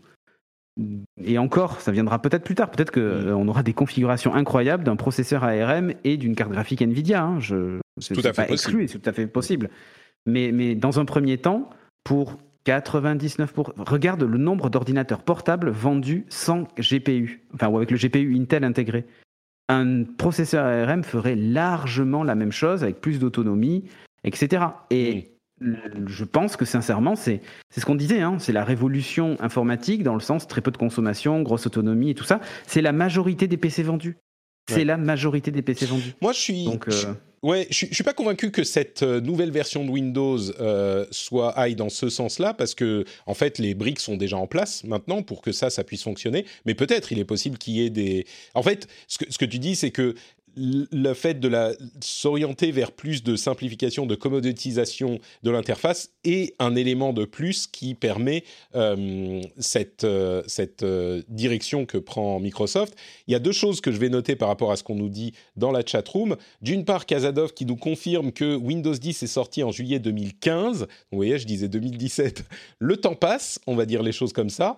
et 1.23 1.37
encore, 1.37 1.81
ça 1.81 1.91
viendra 1.91 2.19
peut-être 2.19 2.43
plus 2.43 2.55
tard. 2.55 2.71
Peut-être 2.71 2.91
qu'on 2.91 2.99
mm. 2.99 3.27
euh, 3.27 3.47
aura 3.47 3.63
des 3.63 3.73
configurations 3.73 4.33
incroyables 4.33 4.83
d'un 4.83 4.95
processeur 4.95 5.43
ARM 5.43 5.93
et 6.03 6.17
d'une 6.17 6.35
carte 6.35 6.51
graphique 6.51 6.81
Nvidia. 6.81 7.23
Hein. 7.23 7.39
Je, 7.39 7.79
tout 8.13 8.21
à 8.23 8.33
fait 8.33 8.51
exclu, 8.51 8.87
c'est 8.87 8.99
tout 8.99 9.09
à 9.09 9.13
fait 9.13 9.27
possible. 9.27 9.69
Mais, 10.25 10.51
mais 10.51 10.75
dans 10.75 10.99
un 10.99 11.05
premier 11.05 11.37
temps, 11.37 11.69
pour 12.03 12.39
99 12.65 13.53
regarde 13.77 14.23
le 14.23 14.37
nombre 14.37 14.69
d'ordinateurs 14.69 15.21
portables 15.21 15.69
vendus 15.69 16.25
sans 16.29 16.63
GPU, 16.79 17.45
enfin 17.53 17.67
ou 17.67 17.77
avec 17.77 17.91
le 17.91 17.97
GPU 17.97 18.35
Intel 18.35 18.63
intégré. 18.63 19.05
Un 19.69 20.03
processeur 20.03 20.65
ARM 20.65 21.03
ferait 21.03 21.35
largement 21.35 22.23
la 22.23 22.35
même 22.35 22.51
chose 22.51 22.83
avec 22.83 22.99
plus 22.99 23.19
d'autonomie, 23.19 23.85
etc. 24.23 24.65
Et 24.89 25.32
je 26.07 26.23
pense 26.23 26.55
que 26.55 26.65
sincèrement, 26.65 27.15
c'est 27.15 27.41
ce 27.75 27.85
qu'on 27.85 27.95
disait, 27.95 28.21
hein, 28.21 28.37
c'est 28.39 28.53
la 28.53 28.63
révolution 28.63 29.37
informatique 29.39 30.03
dans 30.03 30.13
le 30.13 30.19
sens 30.19 30.47
très 30.47 30.61
peu 30.61 30.71
de 30.71 30.77
consommation, 30.77 31.41
grosse 31.41 31.65
autonomie 31.65 32.11
et 32.11 32.15
tout 32.15 32.23
ça. 32.23 32.41
C'est 32.67 32.81
la 32.81 32.91
majorité 32.91 33.47
des 33.47 33.57
PC 33.57 33.83
vendus. 33.83 34.17
C'est 34.69 34.85
la 34.85 34.97
majorité 34.97 35.51
des 35.51 35.61
PC 35.61 35.85
vendus. 35.85 36.13
Moi, 36.21 36.31
je 36.31 36.39
suis. 36.39 36.63
Donc, 36.63 36.87
euh, 36.87 37.13
ouais, 37.41 37.67
je, 37.69 37.85
suis 37.91 38.03
pas 38.03 38.13
convaincu 38.13 38.49
que 38.49 38.63
cette 38.63 39.03
euh, 39.03 39.19
nouvelle 39.19 39.51
version 39.51 39.83
de 39.83 39.89
Windows 39.89 40.39
euh, 40.61 41.05
soit 41.11 41.49
aille 41.57 41.75
dans 41.75 41.89
ce 41.89 42.09
sens-là, 42.09 42.53
parce 42.53 42.73
que 42.73 43.03
en 43.25 43.33
fait, 43.33 43.57
les 43.57 43.73
briques 43.73 43.99
sont 43.99 44.15
déjà 44.15 44.37
en 44.37 44.47
place 44.47 44.85
maintenant 44.85 45.21
pour 45.21 45.41
que 45.41 45.51
ça, 45.51 45.69
ça 45.69 45.83
puisse 45.83 46.03
fonctionner. 46.03 46.45
Mais 46.65 46.75
peut-être, 46.75 47.11
il 47.11 47.19
est 47.19 47.25
possible 47.25 47.57
qu'il 47.57 47.73
y 47.73 47.85
ait 47.85 47.89
des. 47.89 48.25
En 48.53 48.63
fait, 48.63 48.87
ce 49.07 49.17
que, 49.17 49.25
ce 49.29 49.37
que 49.37 49.45
tu 49.45 49.59
dis, 49.59 49.75
c'est 49.75 49.91
que 49.91 50.15
le 50.55 51.13
fait 51.13 51.39
de 51.39 51.51
s'orienter 52.01 52.71
vers 52.71 52.91
plus 52.91 53.23
de 53.23 53.35
simplification, 53.35 54.05
de 54.05 54.15
commoditisation 54.15 55.19
de 55.43 55.51
l'interface 55.51 56.11
est 56.23 56.55
un 56.59 56.75
élément 56.75 57.13
de 57.13 57.25
plus 57.25 57.67
qui 57.67 57.95
permet 57.95 58.43
euh, 58.75 59.41
cette, 59.57 60.03
euh, 60.03 60.43
euh, 60.83 61.21
direction 61.27 61.85
que 61.85 61.97
prend 61.97 62.39
Microsoft. 62.39 62.95
Il 63.27 63.31
y 63.31 63.35
a 63.35 63.39
deux 63.39 63.51
choses 63.51 63.81
que 63.81 63.91
je 63.91 63.97
vais 63.97 64.09
noter 64.09 64.35
par 64.35 64.47
rapport 64.47 64.71
à 64.71 64.75
ce 64.75 64.83
qu'on 64.83 64.95
nous 64.95 65.09
dit 65.09 65.33
dans 65.55 65.71
la 65.71 65.85
chat 65.85 66.07
room. 66.07 66.35
D'une 66.61 66.85
part, 66.85 67.05
Kazadov 67.05 67.53
qui 67.53 67.65
nous 67.65 67.77
confirme 67.77 68.31
que 68.31 68.55
Windows 68.55 68.93
10 68.93 69.23
est 69.23 69.27
sorti 69.27 69.63
en 69.63 69.71
juillet 69.71 69.99
2015. 69.99 70.87
Vous 71.11 71.17
voyez, 71.17 71.39
je 71.39 71.45
disais 71.45 71.67
2017. 71.67 72.43
Le 72.79 72.97
temps 72.97 73.15
passe, 73.15 73.59
on 73.67 73.75
va 73.75 73.85
dire 73.85 74.03
les 74.03 74.11
choses 74.11 74.33
comme 74.33 74.49
ça. 74.49 74.77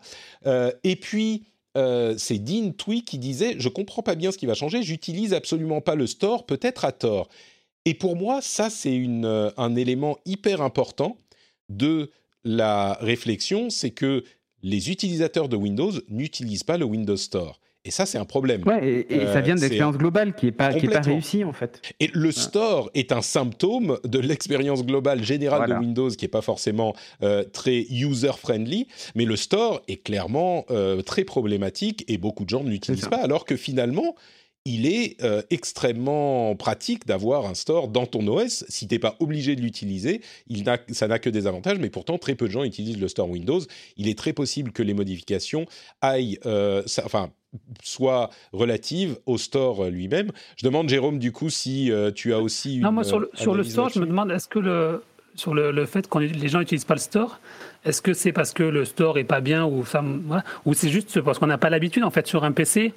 et 0.83 0.95
puis 0.95 1.43
euh, 1.77 2.15
c'est 2.17 2.39
Dean 2.39 2.71
Twee 2.71 3.01
qui 3.01 3.17
disait 3.17 3.55
Je 3.57 3.69
comprends 3.69 4.01
pas 4.01 4.15
bien 4.15 4.31
ce 4.31 4.37
qui 4.37 4.45
va 4.45 4.53
changer, 4.53 4.83
j'utilise 4.83 5.33
absolument 5.33 5.81
pas 5.81 5.95
le 5.95 6.07
store, 6.07 6.45
peut-être 6.45 6.85
à 6.85 6.91
tort. 6.91 7.29
Et 7.85 7.93
pour 7.93 8.15
moi, 8.15 8.41
ça, 8.41 8.69
c'est 8.69 8.99
euh, 9.07 9.51
un 9.57 9.75
élément 9.75 10.17
hyper 10.25 10.61
important 10.61 11.17
de 11.69 12.11
la 12.43 12.93
réflexion 13.01 13.69
c'est 13.69 13.91
que 13.91 14.23
les 14.61 14.89
utilisateurs 14.91 15.49
de 15.49 15.55
Windows 15.55 15.91
n'utilisent 16.09 16.63
pas 16.63 16.77
le 16.77 16.85
Windows 16.85 17.17
Store. 17.17 17.59
Et 17.85 17.91
ça, 17.91 18.07
c'est 18.07 18.17
un 18.17 18.25
problème. 18.25 18.63
Ouais, 18.65 19.05
et, 19.07 19.27
ça 19.27 19.41
vient 19.41 19.53
de 19.53 19.59
euh, 19.59 19.63
l'expérience 19.63 19.97
globale 19.97 20.33
qui 20.33 20.47
n'est 20.47 20.51
pas, 20.51 20.69
pas 20.69 20.99
réussie, 21.01 21.43
en 21.43 21.53
fait. 21.53 21.81
Et 21.99 22.09
le 22.11 22.31
store 22.31 22.89
est 22.95 23.11
un 23.11 23.21
symptôme 23.21 23.99
de 24.03 24.19
l'expérience 24.19 24.83
globale 24.83 25.23
générale 25.23 25.69
de 25.69 25.75
Windows 25.75 26.09
qui 26.09 26.25
n'est 26.25 26.29
pas 26.29 26.41
forcément 26.41 26.95
euh, 27.21 27.43
très 27.43 27.85
user-friendly, 27.91 28.87
mais 29.13 29.25
le 29.25 29.35
store 29.35 29.83
est 29.87 30.03
clairement 30.03 30.65
euh, 30.71 31.03
très 31.03 31.23
problématique 31.23 32.03
et 32.07 32.17
beaucoup 32.17 32.43
de 32.43 32.49
gens 32.49 32.63
ne 32.63 32.71
l'utilisent 32.71 33.07
pas, 33.07 33.21
alors 33.21 33.45
que 33.45 33.55
finalement, 33.55 34.15
il 34.67 34.87
est 34.87 35.17
extrêmement 35.51 36.55
pratique 36.55 37.05
d'avoir 37.05 37.45
un 37.45 37.53
store 37.53 37.87
dans 37.87 38.07
ton 38.07 38.27
OS. 38.27 38.65
Si 38.67 38.87
tu 38.87 38.95
n'es 38.95 38.99
pas 38.99 39.15
obligé 39.19 39.55
de 39.55 39.61
l'utiliser, 39.61 40.21
ça 40.91 41.07
n'a 41.07 41.19
que 41.19 41.29
des 41.29 41.45
avantages, 41.45 41.77
mais 41.77 41.91
pourtant 41.91 42.17
très 42.17 42.33
peu 42.33 42.47
de 42.47 42.51
gens 42.51 42.63
utilisent 42.63 42.99
le 42.99 43.07
store 43.07 43.29
Windows. 43.29 43.61
Il 43.95 44.07
est 44.07 44.17
très 44.17 44.33
possible 44.33 44.71
que 44.71 44.81
les 44.81 44.95
modifications 44.95 45.67
aillent, 46.01 46.39
enfin, 47.03 47.29
soit 47.83 48.29
relative 48.53 49.17
au 49.25 49.37
store 49.37 49.85
lui-même. 49.85 50.31
Je 50.57 50.65
demande, 50.65 50.89
Jérôme, 50.89 51.19
du 51.19 51.31
coup, 51.31 51.49
si 51.49 51.91
euh, 51.91 52.11
tu 52.11 52.33
as 52.33 52.39
aussi 52.39 52.77
une. 52.77 52.83
Non, 52.83 52.91
moi, 52.91 53.03
sur 53.03 53.19
le, 53.19 53.29
sur 53.33 53.55
le 53.55 53.63
store, 53.63 53.89
je 53.89 53.99
me 53.99 54.05
demande, 54.05 54.31
est-ce 54.31 54.47
que 54.47 54.59
le, 54.59 55.01
sur 55.35 55.53
le, 55.53 55.71
le 55.71 55.85
fait 55.85 56.07
que 56.07 56.19
les 56.19 56.47
gens 56.47 56.59
n'utilisent 56.59 56.85
pas 56.85 56.95
le 56.95 56.99
store, 56.99 57.39
est-ce 57.85 58.01
que 58.01 58.13
c'est 58.13 58.31
parce 58.31 58.53
que 58.53 58.63
le 58.63 58.83
store 58.85 59.19
est 59.19 59.25
pas 59.25 59.41
bien 59.41 59.65
ou 59.65 59.85
ça, 59.85 60.03
ou 60.65 60.73
c'est 60.73 60.89
juste 60.89 61.21
parce 61.21 61.37
qu'on 61.37 61.47
n'a 61.47 61.57
pas 61.57 61.69
l'habitude 61.69 62.03
en 62.03 62.09
fait 62.09 62.25
sur 62.25 62.43
un 62.43 62.51
PC 62.51 62.93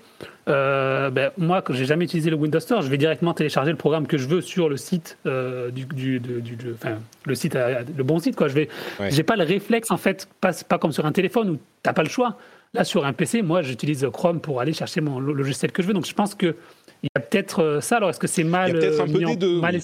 euh, 0.49 1.11
ben, 1.11 1.31
Moi, 1.37 1.61
quand 1.63 1.75
j'ai 1.75 1.85
jamais 1.85 2.07
utilisé 2.07 2.31
le 2.31 2.37
Windows 2.37 2.61
Store, 2.61 2.81
je 2.81 2.89
vais 2.89 2.97
directement 2.97 3.35
télécharger 3.35 3.71
le 3.71 3.77
programme 3.77 4.07
que 4.07 4.17
je 4.17 4.27
veux 4.27 4.41
sur 4.41 4.69
le 4.69 4.77
site 4.77 5.19
euh, 5.27 5.71
du, 5.71 5.85
du, 5.85 6.21
du, 6.21 6.57
enfin, 6.73 6.99
le 7.27 7.35
site, 7.35 7.55
le 7.55 8.05
bon 8.05 8.19
site 8.19 8.37
quoi. 8.37 8.49
Je 8.49 8.55
vais, 8.55 8.69
j'ai 9.11 9.25
pas 9.25 9.37
le 9.37 9.45
réflexe 9.45 9.91
en 9.91 9.99
fait, 9.99 10.29
pas, 10.41 10.53
pas 10.53 10.79
comme 10.79 10.93
sur 10.93 11.05
un 11.05 11.13
téléphone 11.13 11.51
où 11.51 11.59
t'as 11.83 11.93
pas 11.93 12.03
le 12.03 12.09
choix. 12.09 12.37
Là, 12.75 12.85
sur 12.85 13.05
un 13.05 13.13
PC, 13.13 13.43
moi, 13.43 13.63
j'utilise 13.63 14.07
Chrome 14.13 14.41
pour 14.41 14.61
aller 14.61 14.73
chercher 14.73 15.01
mon 15.01 15.21
logiciel 15.21 15.73
que 15.73 15.83
je 15.83 15.89
veux. 15.89 15.95
Donc, 15.95 16.07
je 16.07 16.15
pense 16.15 16.35
qu'il 16.35 16.55
y 17.03 17.09
a 17.15 17.21
peut-être 17.21 17.63
euh, 17.63 17.81
ça. 17.81 17.97
Alors, 17.97 18.11
est-ce 18.11 18.21
que 18.21 18.27
c'est 18.27 18.45
mal, 18.45 18.83
expliqué 18.83 19.81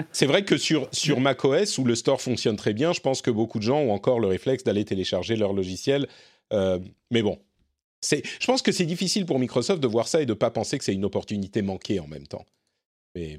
c'est 0.12 0.26
vrai 0.26 0.44
que 0.44 0.56
sur, 0.56 0.88
sur 0.92 1.20
macOS, 1.20 1.76
où 1.78 1.84
le 1.84 1.94
store 1.94 2.20
fonctionne 2.20 2.56
très 2.56 2.72
bien, 2.72 2.92
je 2.92 3.00
pense 3.00 3.22
que 3.22 3.30
beaucoup 3.30 3.58
de 3.58 3.64
gens 3.64 3.80
ont 3.80 3.92
encore 3.92 4.20
le 4.20 4.28
réflexe 4.28 4.62
d'aller 4.62 4.84
télécharger 4.84 5.36
leur 5.36 5.52
logiciel. 5.52 6.06
Euh, 6.52 6.78
mais 7.10 7.22
bon, 7.22 7.38
je 8.02 8.46
pense 8.46 8.62
que 8.62 8.72
c'est 8.72 8.86
difficile 8.86 9.26
pour 9.26 9.38
Microsoft 9.38 9.82
de 9.82 9.88
voir 9.88 10.08
ça 10.08 10.22
et 10.22 10.26
de 10.26 10.32
ne 10.32 10.38
pas 10.38 10.50
penser 10.50 10.78
que 10.78 10.84
c'est 10.84 10.94
une 10.94 11.04
opportunité 11.04 11.60
manquée 11.62 12.00
en 12.00 12.06
même 12.06 12.26
temps. 12.26 12.46
Mais 13.14 13.32
je 13.32 13.38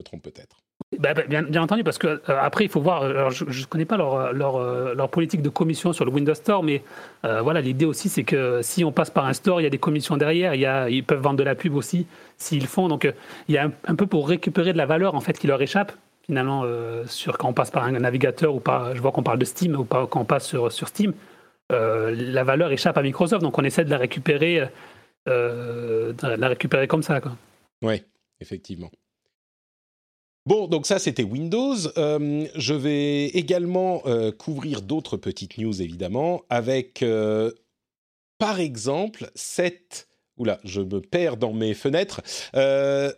me 0.00 0.04
trompe 0.04 0.22
peut-être. 0.22 0.65
Bah, 0.98 1.14
bah, 1.14 1.22
bien, 1.28 1.62
entendu, 1.62 1.82
parce 1.82 1.98
que 1.98 2.06
euh, 2.06 2.20
après, 2.28 2.64
il 2.64 2.70
faut 2.70 2.80
voir. 2.80 3.02
Alors, 3.02 3.30
je 3.30 3.44
ne 3.44 3.66
connais 3.66 3.84
pas 3.84 3.98
euh, 3.98 4.94
leur, 4.94 5.10
politique 5.10 5.42
de 5.42 5.48
commission 5.48 5.92
sur 5.92 6.04
le 6.04 6.10
Windows 6.10 6.34
Store, 6.34 6.62
mais 6.62 6.82
euh, 7.24 7.42
voilà, 7.42 7.60
l'idée 7.60 7.84
aussi, 7.84 8.08
c'est 8.08 8.24
que 8.24 8.60
si 8.62 8.84
on 8.84 8.92
passe 8.92 9.10
par 9.10 9.26
un 9.26 9.32
store, 9.32 9.60
il 9.60 9.64
y 9.64 9.66
a 9.66 9.70
des 9.70 9.78
commissions 9.78 10.16
derrière. 10.16 10.54
Ils 10.88 11.04
peuvent 11.04 11.20
vendre 11.20 11.38
de 11.38 11.42
la 11.42 11.54
pub 11.54 11.74
aussi 11.74 12.06
s'ils 12.38 12.66
font. 12.66 12.88
Donc, 12.88 13.12
il 13.48 13.54
y 13.54 13.58
a 13.58 13.70
un, 13.86 13.94
peu 13.94 14.06
pour 14.06 14.28
récupérer 14.28 14.72
de 14.72 14.78
la 14.78 14.86
valeur 14.86 15.14
en 15.14 15.20
fait 15.20 15.38
qui 15.38 15.46
leur 15.46 15.60
échappe 15.60 15.92
finalement 16.24 16.64
sur 17.06 17.38
quand 17.38 17.48
on 17.48 17.52
passe 17.52 17.70
par 17.70 17.84
un 17.84 17.92
navigateur 17.92 18.54
ou 18.54 18.60
pas. 18.60 18.94
Je 18.94 19.00
vois 19.00 19.12
qu'on 19.12 19.22
parle 19.22 19.38
de 19.38 19.44
Steam 19.44 19.76
ou 19.76 19.84
pas 19.84 20.06
quand 20.06 20.20
on 20.20 20.24
passe 20.24 20.46
sur, 20.46 20.72
sur 20.72 20.88
Steam. 20.88 21.14
la 21.70 22.44
valeur 22.44 22.72
échappe 22.72 22.98
à 22.98 23.02
Microsoft, 23.02 23.42
donc 23.42 23.58
on 23.58 23.64
essaie 23.64 23.84
de 23.84 23.90
la 23.90 23.98
récupérer, 23.98 24.68
de 25.26 26.36
la 26.36 26.48
récupérer 26.48 26.88
comme 26.88 27.02
ça. 27.02 27.20
Oui, 27.82 28.02
effectivement. 28.40 28.90
Bon, 30.46 30.68
donc 30.68 30.86
ça 30.86 31.00
c'était 31.00 31.24
Windows. 31.24 31.74
Euh, 31.98 32.46
je 32.54 32.72
vais 32.72 33.26
également 33.26 34.02
euh, 34.06 34.30
couvrir 34.30 34.80
d'autres 34.80 35.16
petites 35.16 35.58
news 35.58 35.82
évidemment, 35.82 36.44
avec 36.48 37.02
euh, 37.02 37.50
par 38.38 38.60
exemple 38.60 39.28
cette... 39.34 40.06
Oula, 40.36 40.60
je 40.62 40.82
me 40.82 41.00
perds 41.00 41.36
dans 41.36 41.52
mes 41.52 41.74
fenêtres. 41.74 42.20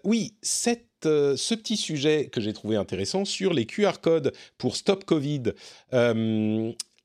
oui, 0.05 0.37
cette, 0.41 0.87
ce 1.03 1.55
petit 1.55 1.76
sujet 1.76 2.29
que 2.29 2.41
j'ai 2.41 2.53
trouvé 2.53 2.76
intéressant 2.76 3.24
sur 3.24 3.53
les 3.53 3.66
QR 3.66 4.01
codes 4.01 4.33
pour 4.57 4.76
Stop 4.76 5.05
Covid 5.05 5.53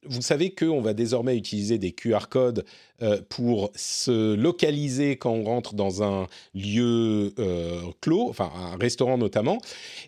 vous 0.05 0.21
savez 0.21 0.51
qu'on 0.51 0.81
va 0.81 0.93
désormais 0.93 1.37
utiliser 1.37 1.77
des 1.77 1.91
QR 1.91 2.27
codes 2.29 2.65
euh, 3.01 3.21
pour 3.29 3.71
se 3.75 4.35
localiser 4.35 5.17
quand 5.17 5.31
on 5.31 5.43
rentre 5.43 5.73
dans 5.73 6.03
un 6.03 6.27
lieu 6.53 7.33
euh, 7.39 7.81
clos, 8.01 8.29
enfin 8.29 8.51
un 8.55 8.77
restaurant 8.77 9.17
notamment, 9.17 9.59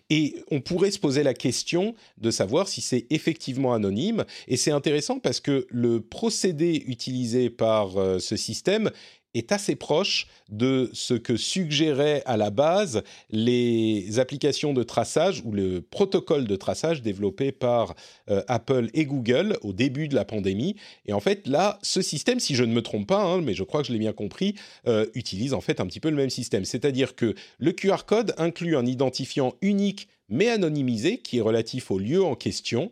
et 0.08 0.36
on 0.50 0.60
pourrait 0.60 0.90
se 0.90 0.98
poser 0.98 1.22
la 1.22 1.34
question 1.34 1.94
de 2.18 2.30
savoir 2.30 2.68
si 2.68 2.80
c'est 2.80 3.06
effectivement 3.10 3.74
anonyme. 3.74 4.24
Et 4.48 4.56
c'est 4.56 4.70
intéressant 4.70 5.18
parce 5.18 5.40
que 5.40 5.66
le 5.70 6.00
procédé 6.00 6.84
utilisé 6.86 7.50
par 7.50 7.96
euh, 7.96 8.18
ce 8.18 8.36
système 8.36 8.90
est 9.36 9.52
assez 9.52 9.76
proche 9.76 10.26
de 10.48 10.90
ce 10.92 11.14
que 11.14 11.36
suggéraient 11.36 12.22
à 12.24 12.36
la 12.36 12.50
base 12.50 13.02
les 13.30 14.18
applications 14.18 14.72
de 14.72 14.82
traçage 14.82 15.42
ou 15.44 15.52
le 15.52 15.80
protocole 15.80 16.46
de 16.46 16.56
traçage 16.56 17.02
développé 17.02 17.52
par 17.52 17.94
euh, 18.30 18.42
Apple 18.48 18.88
et 18.94 19.04
Google 19.04 19.58
au 19.62 19.72
début 19.72 20.08
de 20.08 20.14
la 20.14 20.24
pandémie. 20.24 20.76
Et 21.06 21.12
en 21.12 21.20
fait, 21.20 21.46
là, 21.46 21.78
ce 21.82 22.02
système, 22.02 22.40
si 22.40 22.54
je 22.54 22.64
ne 22.64 22.72
me 22.72 22.82
trompe 22.82 23.06
pas, 23.06 23.22
hein, 23.22 23.40
mais 23.40 23.54
je 23.54 23.64
crois 23.64 23.82
que 23.82 23.88
je 23.88 23.92
l'ai 23.92 23.98
bien 23.98 24.12
compris, 24.12 24.54
euh, 24.86 25.06
utilise 25.14 25.54
en 25.54 25.60
fait 25.60 25.80
un 25.80 25.86
petit 25.86 26.00
peu 26.00 26.10
le 26.10 26.16
même 26.16 26.30
système. 26.30 26.64
C'est-à-dire 26.64 27.16
que 27.16 27.34
le 27.58 27.72
QR 27.72 28.04
code 28.06 28.34
inclut 28.38 28.76
un 28.76 28.86
identifiant 28.86 29.54
unique 29.62 30.08
mais 30.28 30.48
anonymisé 30.48 31.18
qui 31.18 31.38
est 31.38 31.42
relatif 31.42 31.90
au 31.90 31.98
lieu 31.98 32.22
en 32.22 32.34
question. 32.34 32.90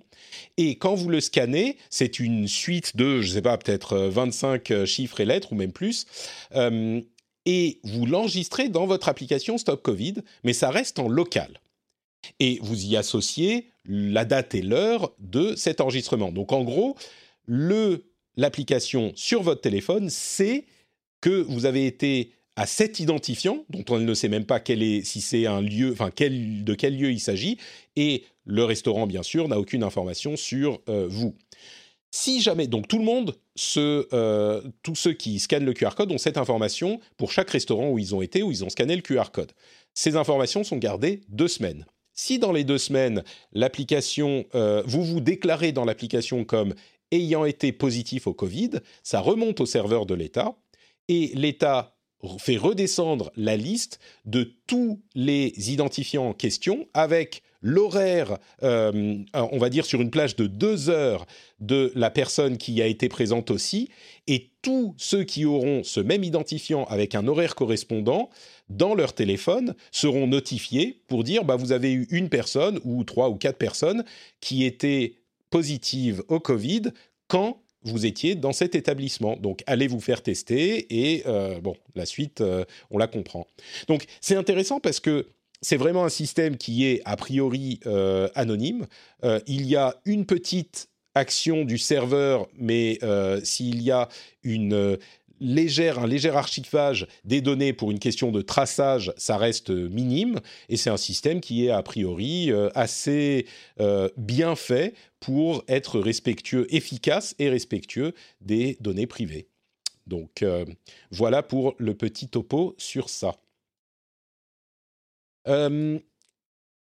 Et 0.57 0.77
quand 0.77 0.95
vous 0.95 1.09
le 1.09 1.21
scannez, 1.21 1.77
c'est 1.91 2.19
une 2.21 2.49
suite 2.49 2.97
de, 2.97 3.21
je 3.21 3.29
ne 3.29 3.33
sais 3.35 3.43
pas, 3.43 3.59
peut-être 3.59 3.97
25 3.97 4.71
euh, 4.71 4.87
chiffres 4.87 5.21
et 5.21 5.25
lettres 5.25 5.53
ou 5.53 5.57
même 5.57 5.73
plus. 5.73 6.07
Euh, 6.55 7.01
et 7.47 7.81
vous 7.85 8.07
l'enregistrez 8.07 8.69
dans 8.69 8.87
votre 8.87 9.09
application 9.09 9.59
Stop 9.59 9.83
Covid, 9.83 10.15
mais 10.45 10.53
ça 10.53 10.71
reste 10.71 10.99
en 10.99 11.09
local. 11.09 11.61
Et 12.41 12.59
vous 12.63 12.87
y 12.87 12.97
associez 12.97 13.69
la 13.85 14.25
date 14.25 14.55
et 14.55 14.63
l'heure 14.63 15.13
de 15.19 15.55
cet 15.57 15.81
enregistrement. 15.81 16.33
Donc 16.33 16.53
en 16.53 16.65
gros, 16.65 16.97
l'application 18.37 19.13
sur 19.15 19.43
votre 19.43 19.61
téléphone 19.61 20.09
sait 20.09 20.65
que 21.21 21.43
vous 21.43 21.67
avez 21.67 21.87
été 21.87 22.33
à 22.57 22.67
cet 22.67 23.01
identifiant, 23.01 23.65
dont 23.69 23.85
on 23.91 23.99
ne 23.99 24.15
sait 24.15 24.29
même 24.29 24.45
pas 24.45 24.61
quel 24.61 24.83
est, 24.83 25.03
si 25.05 25.21
c'est 25.21 25.47
un 25.47 25.61
lieu, 25.61 25.93
enfin 25.93 26.11
de 26.11 26.75
quel 26.75 26.97
lieu 26.97 27.11
il 27.11 27.21
s'agit, 27.21 27.59
et 27.97 28.25
le 28.45 28.65
restaurant, 28.65 29.07
bien 29.07 29.23
sûr, 29.23 29.49
n'a 29.49 29.59
aucune 29.59 29.83
information 29.83 30.37
sur 30.37 30.81
euh, 30.89 31.07
vous. 31.09 31.35
Si 32.11 32.41
jamais, 32.41 32.69
donc 32.69 32.87
tout 32.87 32.99
le 32.99 33.05
monde, 33.05 33.35
euh, 33.77 34.63
tous 34.83 34.95
ceux 34.95 35.15
qui 35.15 35.41
scannent 35.41 35.65
le 35.65 35.73
QR 35.73 35.97
code 35.97 36.13
ont 36.13 36.19
cette 36.19 36.39
information 36.39 37.01
pour 37.17 37.33
chaque 37.33 37.51
restaurant 37.51 37.91
où 37.91 37.99
ils 37.99 38.15
ont 38.15 38.23
été, 38.23 38.45
où 38.45 38.53
ils 38.53 38.65
ont 38.65 38.71
scanné 38.71 38.95
le 38.95 39.03
QR 39.03 39.31
code. 39.33 39.51
Ces 39.95 40.15
informations 40.15 40.63
sont 40.63 40.77
gardées 40.77 41.23
deux 41.29 41.49
semaines. 41.49 41.87
Si 42.13 42.39
dans 42.39 42.53
les 42.53 42.63
deux 42.63 42.79
semaines, 42.79 43.25
l'application, 43.53 44.45
euh, 44.55 44.85
vous 44.87 45.03
vous 45.03 45.21
déclarez 45.21 45.73
dans 45.73 45.85
l'application 45.85 46.45
comme 46.45 46.75
ayant 47.11 47.45
été 47.45 47.73
positif 47.73 48.29
au 48.29 48.33
Covid, 48.33 48.71
ça 49.03 49.19
remonte 49.19 49.61
au 49.61 49.67
serveur 49.67 50.07
de 50.07 50.15
l'État 50.15 50.55
et 51.09 51.33
l'État 51.35 51.94
fait 52.39 52.57
redescendre 52.57 53.31
la 53.37 53.57
liste 53.57 54.01
de 54.25 54.55
tous 54.67 55.01
les 55.15 55.53
identifiants 55.73 56.29
en 56.29 56.33
question 56.33 56.87
avec 56.95 57.43
l'horaire, 57.65 58.39
euh, 58.63 59.17
on 59.33 59.59
va 59.59 59.71
dire 59.71 59.87
sur 59.87 60.03
une 60.03 60.11
plage 60.11 60.37
de 60.37 60.47
deux 60.47 60.91
heures 60.91 61.27
de 61.61 61.91
la 61.95 62.11
personne 62.11 62.59
qui 62.59 62.83
a 62.83 62.87
été 62.87 63.09
présente 63.09 63.51
aussi, 63.51 63.89
et 64.27 64.51
tous 64.61 64.95
ceux 64.99 65.25
qui 65.25 65.47
auront 65.47 65.83
ce 65.83 66.01
même 66.01 66.25
identifiant 66.25 66.85
avec 66.85 67.15
un 67.15 67.27
horaire 67.27 67.55
correspondant 67.55 68.29
dans 68.69 68.95
leur 68.95 69.15
téléphone 69.15 69.75
seront 69.91 70.27
notifiés 70.27 71.03
pour 71.09 71.25
dire 71.25 71.45
bah, 71.45 71.57
vous 71.57 71.73
avez 71.73 71.93
eu 71.93 72.07
une 72.11 72.29
personne 72.29 72.81
ou 72.85 73.03
trois 73.03 73.31
ou 73.31 73.37
quatre 73.37 73.59
personnes 73.59 74.05
qui 74.41 74.65
étaient 74.65 75.17
positives 75.49 76.23
au 76.29 76.41
Covid 76.41 76.83
quand 77.29 77.64
vous 77.85 78.07
étiez 78.07 78.35
dans 78.35 78.53
cet 78.53 78.75
établissement. 78.75 79.37
Donc, 79.37 79.63
allez 79.67 79.87
vous 79.87 80.01
faire 80.01 80.23
tester 80.23 80.87
et 80.91 81.23
euh, 81.27 81.61
bon, 81.61 81.77
la 81.95 82.07
suite, 82.07 82.41
euh, 82.41 82.65
on 82.91 82.99
la 82.99 83.07
comprend. 83.07 83.47
Donc, 83.89 84.07
c'est 84.21 84.37
intéressant 84.37 84.81
parce 84.81 85.01
que 85.01 85.27
c'est 85.61 85.77
vraiment 85.77 86.05
un 86.05 86.11
système 86.11 86.57
qui 86.57 86.87
est 86.87 87.01
a 87.05 87.17
priori 87.17 87.81
euh, 87.87 88.29
anonyme. 88.35 88.87
il 89.47 89.67
y 89.67 89.77
a 89.77 89.97
une 90.05 90.27
petite 90.27 90.89
action 91.15 91.65
du 91.65 91.79
serveur, 91.79 92.49
mais 92.59 92.99
s'il 93.45 93.81
y 93.83 93.91
a 93.91 94.09
une 94.43 94.99
légère, 95.41 95.99
un 95.99 96.07
léger 96.07 96.31
archivage 96.31 97.07
des 97.25 97.41
données 97.41 97.73
pour 97.73 97.91
une 97.91 97.99
question 97.99 98.31
de 98.31 98.43
traçage, 98.43 99.13
ça 99.17 99.37
reste 99.37 99.71
minime, 99.71 100.41
et 100.69 100.77
c'est 100.77 100.91
un 100.91 100.97
système 100.97 101.41
qui 101.41 101.67
est 101.67 101.71
a 101.71 101.83
priori 101.83 102.51
euh, 102.51 102.69
assez 102.75 103.47
euh, 103.81 104.09
bien 104.17 104.57
fait 104.57 104.95
pour 105.21 105.65
être 105.69 106.01
respectueux, 106.01 106.67
efficace 106.75 107.35
et 107.39 107.49
respectueux 107.49 108.15
des 108.41 108.77
données 108.81 109.07
privées. 109.07 109.49
Donc 110.07 110.43
euh, 110.43 110.65
voilà 111.11 111.43
pour 111.43 111.75
le 111.79 111.95
petit 111.95 112.29
topo 112.29 112.75
sur 112.79 113.09
ça. 113.09 113.37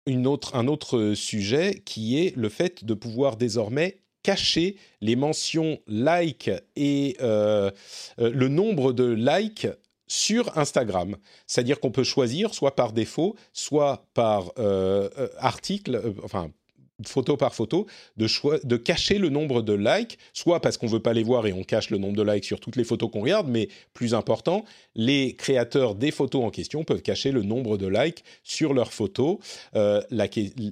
Une 0.08 0.28
autre, 0.28 0.56
un 0.56 0.68
autre 0.68 1.14
sujet 1.14 1.82
qui 1.84 2.18
est 2.20 2.36
le 2.38 2.48
fait 2.48 2.86
de 2.86 2.94
pouvoir 2.94 3.38
désormais 3.38 4.05
cacher 4.26 4.76
les 5.02 5.16
mentions 5.16 5.78
like 5.86 6.50
et 6.76 7.16
euh, 7.22 7.70
euh, 8.20 8.32
le 8.32 8.48
nombre 8.48 8.92
de 8.92 9.06
likes 9.06 9.68
sur 10.08 10.58
Instagram. 10.58 11.16
C'est-à-dire 11.46 11.80
qu'on 11.80 11.92
peut 11.92 12.04
choisir, 12.04 12.56
soit 12.56 12.76
par 12.76 12.92
défaut, 12.92 13.36
soit 13.54 14.08
par 14.16 14.52
euh, 14.58 15.10
article, 15.38 16.16
enfin 16.24 16.50
photo 17.06 17.38
par 17.38 17.54
photo, 17.54 17.88
de, 18.18 18.28
de 18.66 18.78
cacher 18.78 19.18
le 19.18 19.30
nombre 19.30 19.62
de 19.62 19.74
likes, 19.74 20.18
soit 20.34 20.62
parce 20.62 20.78
qu'on 20.78 20.88
veut 20.88 21.02
pas 21.02 21.14
les 21.14 21.24
voir 21.24 21.46
et 21.48 21.54
on 21.54 21.64
cache 21.64 21.90
le 21.90 21.98
nombre 21.98 22.16
de 22.16 22.24
likes 22.24 22.46
sur 22.46 22.60
toutes 22.60 22.76
les 22.76 22.84
photos 22.84 23.12
qu'on 23.12 23.22
regarde, 23.22 23.48
mais 23.48 23.70
plus 23.94 24.14
important, 24.14 24.64
les 24.96 25.36
créateurs 25.36 25.96
des 25.96 26.12
photos 26.12 26.44
en 26.44 26.50
question 26.50 26.84
peuvent 26.84 27.02
cacher 27.02 27.32
le 27.32 27.44
nombre 27.44 27.78
de 27.78 27.88
likes 27.88 28.24
sur 28.44 28.74
leurs 28.74 28.94
photos. 28.94 29.38
Euh, 29.76 30.02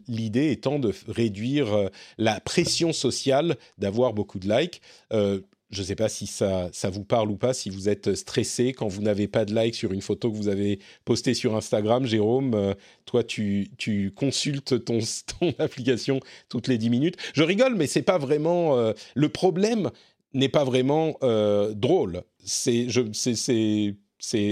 l'idée 0.07 0.51
étant 0.51 0.79
de 0.79 0.93
réduire 1.07 1.73
euh, 1.73 1.89
la 2.17 2.39
pression 2.39 2.93
sociale 2.93 3.57
d'avoir 3.77 4.13
beaucoup 4.13 4.39
de 4.39 4.47
likes. 4.47 4.81
Euh, 5.11 5.41
je 5.73 5.81
ne 5.81 5.85
sais 5.85 5.95
pas 5.95 6.09
si 6.09 6.27
ça, 6.27 6.69
ça 6.71 6.89
vous 6.89 7.03
parle 7.03 7.31
ou 7.31 7.35
pas, 7.35 7.53
si 7.53 7.69
vous 7.69 7.89
êtes 7.89 8.15
stressé 8.15 8.73
quand 8.73 8.87
vous 8.87 9.01
n'avez 9.01 9.27
pas 9.27 9.45
de 9.45 9.53
like 9.53 9.75
sur 9.75 9.91
une 9.91 10.01
photo 10.01 10.31
que 10.31 10.37
vous 10.37 10.47
avez 10.47 10.79
postée 11.05 11.33
sur 11.33 11.55
Instagram. 11.55 12.05
Jérôme, 12.05 12.53
euh, 12.53 12.73
toi, 13.05 13.23
tu, 13.23 13.69
tu 13.77 14.11
consultes 14.11 14.83
ton, 14.85 14.99
ton, 15.39 15.53
application 15.59 16.19
toutes 16.49 16.67
les 16.67 16.77
10 16.77 16.89
minutes. 16.89 17.17
Je 17.33 17.43
rigole, 17.43 17.75
mais 17.75 17.87
c'est 17.87 18.03
pas 18.03 18.17
vraiment... 18.17 18.77
Euh, 18.77 18.93
le 19.15 19.29
problème 19.29 19.89
n'est 20.33 20.49
pas 20.49 20.63
vraiment 20.63 21.17
euh, 21.23 21.73
drôle. 21.73 22.23
C'est 22.43 22.87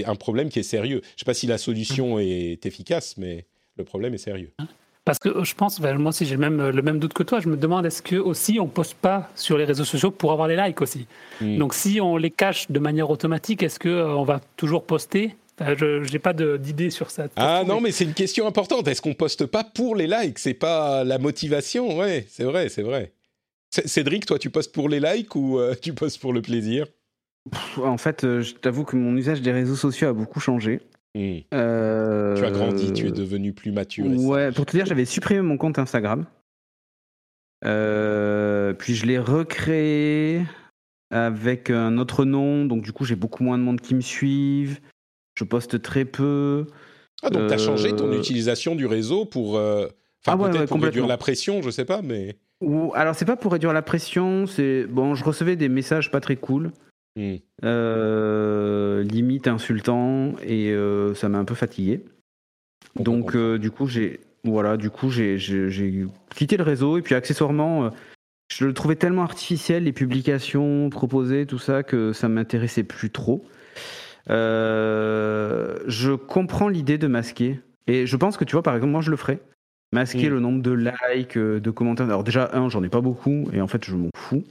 un 0.06 0.14
problème 0.16 0.48
qui 0.50 0.58
est 0.58 0.64
sérieux. 0.64 1.00
Je 1.02 1.12
ne 1.14 1.18
sais 1.18 1.24
pas 1.24 1.34
si 1.34 1.46
la 1.46 1.58
solution 1.58 2.18
est 2.18 2.64
efficace, 2.66 3.16
mais 3.16 3.46
le 3.76 3.84
problème 3.84 4.14
est 4.14 4.18
sérieux. 4.18 4.52
Parce 5.04 5.18
que 5.18 5.28
euh, 5.28 5.44
je 5.44 5.54
pense, 5.54 5.80
ben, 5.80 5.98
moi 5.98 6.10
aussi 6.10 6.26
j'ai 6.26 6.36
le 6.36 6.40
même, 6.40 6.60
euh, 6.60 6.70
le 6.70 6.82
même 6.82 6.98
doute 6.98 7.12
que 7.12 7.24
toi, 7.24 7.40
je 7.40 7.48
me 7.48 7.56
demande 7.56 7.84
est-ce 7.86 8.02
que 8.02 8.16
aussi 8.16 8.60
on 8.60 8.68
poste 8.68 8.94
pas 8.94 9.30
sur 9.34 9.58
les 9.58 9.64
réseaux 9.64 9.84
sociaux 9.84 10.12
pour 10.12 10.32
avoir 10.32 10.46
les 10.46 10.56
likes 10.56 10.80
aussi. 10.80 11.06
Hmm. 11.40 11.58
Donc 11.58 11.74
si 11.74 12.00
on 12.00 12.16
les 12.16 12.30
cache 12.30 12.70
de 12.70 12.78
manière 12.78 13.10
automatique, 13.10 13.62
est-ce 13.62 13.80
qu'on 13.80 13.88
euh, 13.88 14.14
on 14.14 14.24
va 14.24 14.40
toujours 14.56 14.84
poster? 14.84 15.36
Je 15.60 16.10
n'ai 16.10 16.18
pas 16.18 16.32
d'idée 16.32 16.90
sur 16.90 17.10
ça. 17.10 17.26
Ah 17.36 17.62
non, 17.64 17.80
mais 17.80 17.92
c'est 17.92 18.04
une 18.04 18.14
question 18.14 18.46
importante. 18.48 18.88
Est-ce 18.88 19.02
qu'on 19.02 19.14
poste 19.14 19.46
pas 19.46 19.62
pour 19.62 19.94
les 19.94 20.08
likes? 20.08 20.38
C'est 20.38 20.54
pas 20.54 21.04
la 21.04 21.18
motivation 21.18 21.96
Ouais, 21.98 22.26
c'est 22.28 22.42
vrai, 22.42 22.68
c'est 22.68 22.82
vrai. 22.82 23.12
Cédric, 23.70 24.26
toi, 24.26 24.40
tu 24.40 24.50
postes 24.50 24.74
pour 24.74 24.88
les 24.88 24.98
likes 24.98 25.36
ou 25.36 25.60
tu 25.82 25.92
postes 25.92 26.20
pour 26.20 26.32
le 26.32 26.42
plaisir? 26.42 26.86
En 27.76 27.98
fait, 27.98 28.22
je 28.22 28.54
t'avoue 28.54 28.84
que 28.84 28.96
mon 28.96 29.16
usage 29.16 29.40
des 29.40 29.52
réseaux 29.52 29.76
sociaux 29.76 30.08
a 30.08 30.12
beaucoup 30.12 30.40
changé. 30.40 30.80
Euh, 31.16 32.36
tu 32.36 32.44
as 32.44 32.50
grandi, 32.50 32.92
tu 32.92 33.08
es 33.08 33.12
devenu 33.12 33.52
plus 33.52 33.72
mature. 33.72 34.06
Ouais, 34.06 34.50
pour 34.52 34.66
te 34.66 34.76
dire, 34.76 34.86
j'avais 34.86 35.04
supprimé 35.04 35.42
mon 35.42 35.58
compte 35.58 35.78
Instagram. 35.78 36.24
Euh, 37.64 38.72
puis 38.72 38.94
je 38.94 39.06
l'ai 39.06 39.18
recréé 39.18 40.42
avec 41.10 41.70
un 41.70 41.98
autre 41.98 42.24
nom, 42.24 42.64
donc 42.64 42.82
du 42.82 42.92
coup 42.92 43.04
j'ai 43.04 43.14
beaucoup 43.14 43.44
moins 43.44 43.56
de 43.58 43.62
monde 43.62 43.80
qui 43.80 43.94
me 43.94 44.00
suivent. 44.00 44.80
Je 45.34 45.44
poste 45.44 45.80
très 45.80 46.04
peu. 46.04 46.66
Ah 47.22 47.30
donc 47.30 47.46
tu 47.48 47.54
as 47.54 47.58
changé 47.58 47.94
ton 47.94 48.08
euh, 48.08 48.18
utilisation 48.18 48.74
du 48.74 48.86
réseau 48.86 49.26
pour, 49.26 49.50
enfin 49.50 49.88
ah 50.26 50.36
peut-être 50.36 50.66
pour 50.66 50.82
réduire 50.82 51.06
la 51.06 51.18
pression, 51.18 51.62
je 51.62 51.70
sais 51.70 51.84
pas, 51.84 52.02
mais. 52.02 52.36
Ou 52.60 52.92
alors 52.94 53.14
c'est 53.14 53.24
pas 53.24 53.36
pour 53.36 53.52
réduire 53.52 53.72
la 53.72 53.82
pression, 53.82 54.46
c'est 54.46 54.86
bon, 54.86 55.14
je 55.14 55.22
recevais 55.22 55.54
des 55.54 55.68
messages 55.68 56.10
pas 56.10 56.20
très 56.20 56.36
cool. 56.36 56.72
Hmm. 57.14 57.36
Euh, 57.62 59.02
limite 59.02 59.46
insultant 59.46 60.32
et 60.42 60.70
euh, 60.70 61.14
ça 61.14 61.28
m'a 61.28 61.38
un 61.38 61.44
peu 61.44 61.54
fatigué. 61.54 62.04
Donc 62.96 63.36
euh, 63.36 63.58
du 63.58 63.70
coup 63.70 63.86
j'ai 63.86 64.20
voilà 64.44 64.78
du 64.78 64.88
coup 64.88 65.10
j'ai 65.10 65.36
quitté 66.34 66.56
le 66.56 66.62
réseau 66.62 66.96
et 66.98 67.02
puis 67.02 67.14
accessoirement 67.14 67.90
je 68.48 68.66
le 68.66 68.74
trouvais 68.74 68.96
tellement 68.96 69.22
artificiel 69.22 69.84
les 69.84 69.92
publications 69.92 70.90
proposées 70.90 71.46
tout 71.46 71.58
ça 71.58 71.82
que 71.82 72.12
ça 72.12 72.28
m'intéressait 72.28 72.82
plus 72.82 73.10
trop. 73.10 73.44
je 74.28 76.14
comprends 76.16 76.68
l'idée 76.68 76.98
de 76.98 77.06
masquer 77.06 77.60
et 77.86 78.06
je 78.06 78.16
pense 78.16 78.36
que 78.36 78.44
tu 78.44 78.52
vois 78.52 78.62
par 78.62 78.74
exemple 78.74 78.92
moi 78.92 79.02
je 79.02 79.10
le 79.10 79.16
ferais 79.16 79.40
masquer 79.92 80.28
hmm. 80.28 80.32
le 80.32 80.40
nombre 80.40 80.62
de 80.62 80.72
likes 80.72 81.38
de 81.38 81.70
commentaires. 81.70 82.06
Alors 82.06 82.24
déjà 82.24 82.50
un 82.54 82.68
j'en 82.68 82.82
ai 82.82 82.88
pas 82.88 83.02
beaucoup 83.02 83.48
et 83.52 83.60
en 83.60 83.68
fait 83.68 83.84
je 83.84 83.94
m'en 83.94 84.10
fous. 84.16 84.44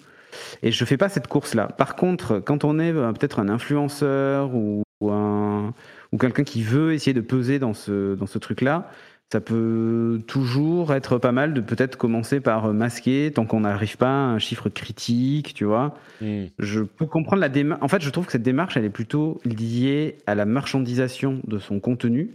Et 0.64 0.72
je 0.72 0.86
fais 0.86 0.98
pas 0.98 1.10
cette 1.10 1.28
course-là. 1.28 1.68
Par 1.68 1.96
contre, 1.96 2.40
quand 2.40 2.64
on 2.64 2.80
est 2.80 2.92
euh, 2.92 3.12
peut-être 3.14 3.40
un 3.40 3.50
influenceur 3.50 4.54
ou, 4.54 4.84
ou 5.02 6.18
quelqu'un 6.20 6.44
qui 6.44 6.64
veut 6.64 6.94
essayer 6.94 7.14
de 7.14 7.22
peser 7.22 7.60
dans 7.60 7.74
ce, 7.74 8.16
dans 8.16 8.28
ce 8.28 8.38
truc-là, 8.38 8.90
ça 9.32 9.40
peut 9.40 10.22
toujours 10.28 10.94
être 10.94 11.18
pas 11.18 11.32
mal 11.32 11.54
de 11.54 11.62
peut-être 11.62 11.96
commencer 11.96 12.42
par 12.42 12.74
masquer 12.74 13.32
tant 13.34 13.46
qu'on 13.46 13.62
n'arrive 13.62 13.96
pas 13.96 14.10
à 14.10 14.26
un 14.28 14.40
chiffre 14.40 14.68
critique, 14.68 15.54
tu 15.54 15.64
vois. 15.64 15.96
Hmm. 16.20 16.48
Je 16.60 16.82
peux 16.82 17.06
comprendre 17.06 17.40
la 17.42 17.48
démarche. 17.48 17.82
En 17.82 17.88
fait, 17.88 18.02
je 18.02 18.10
trouve 18.10 18.26
que 18.26 18.34
cette 18.34 18.44
démarche, 18.44 18.76
elle 18.76 18.84
est 18.84 18.90
plutôt 18.90 19.40
liée 19.46 20.18
à 20.28 20.36
la 20.36 20.46
marchandisation 20.46 21.40
de 21.48 21.60
son 21.60 21.80
contenu 21.80 22.32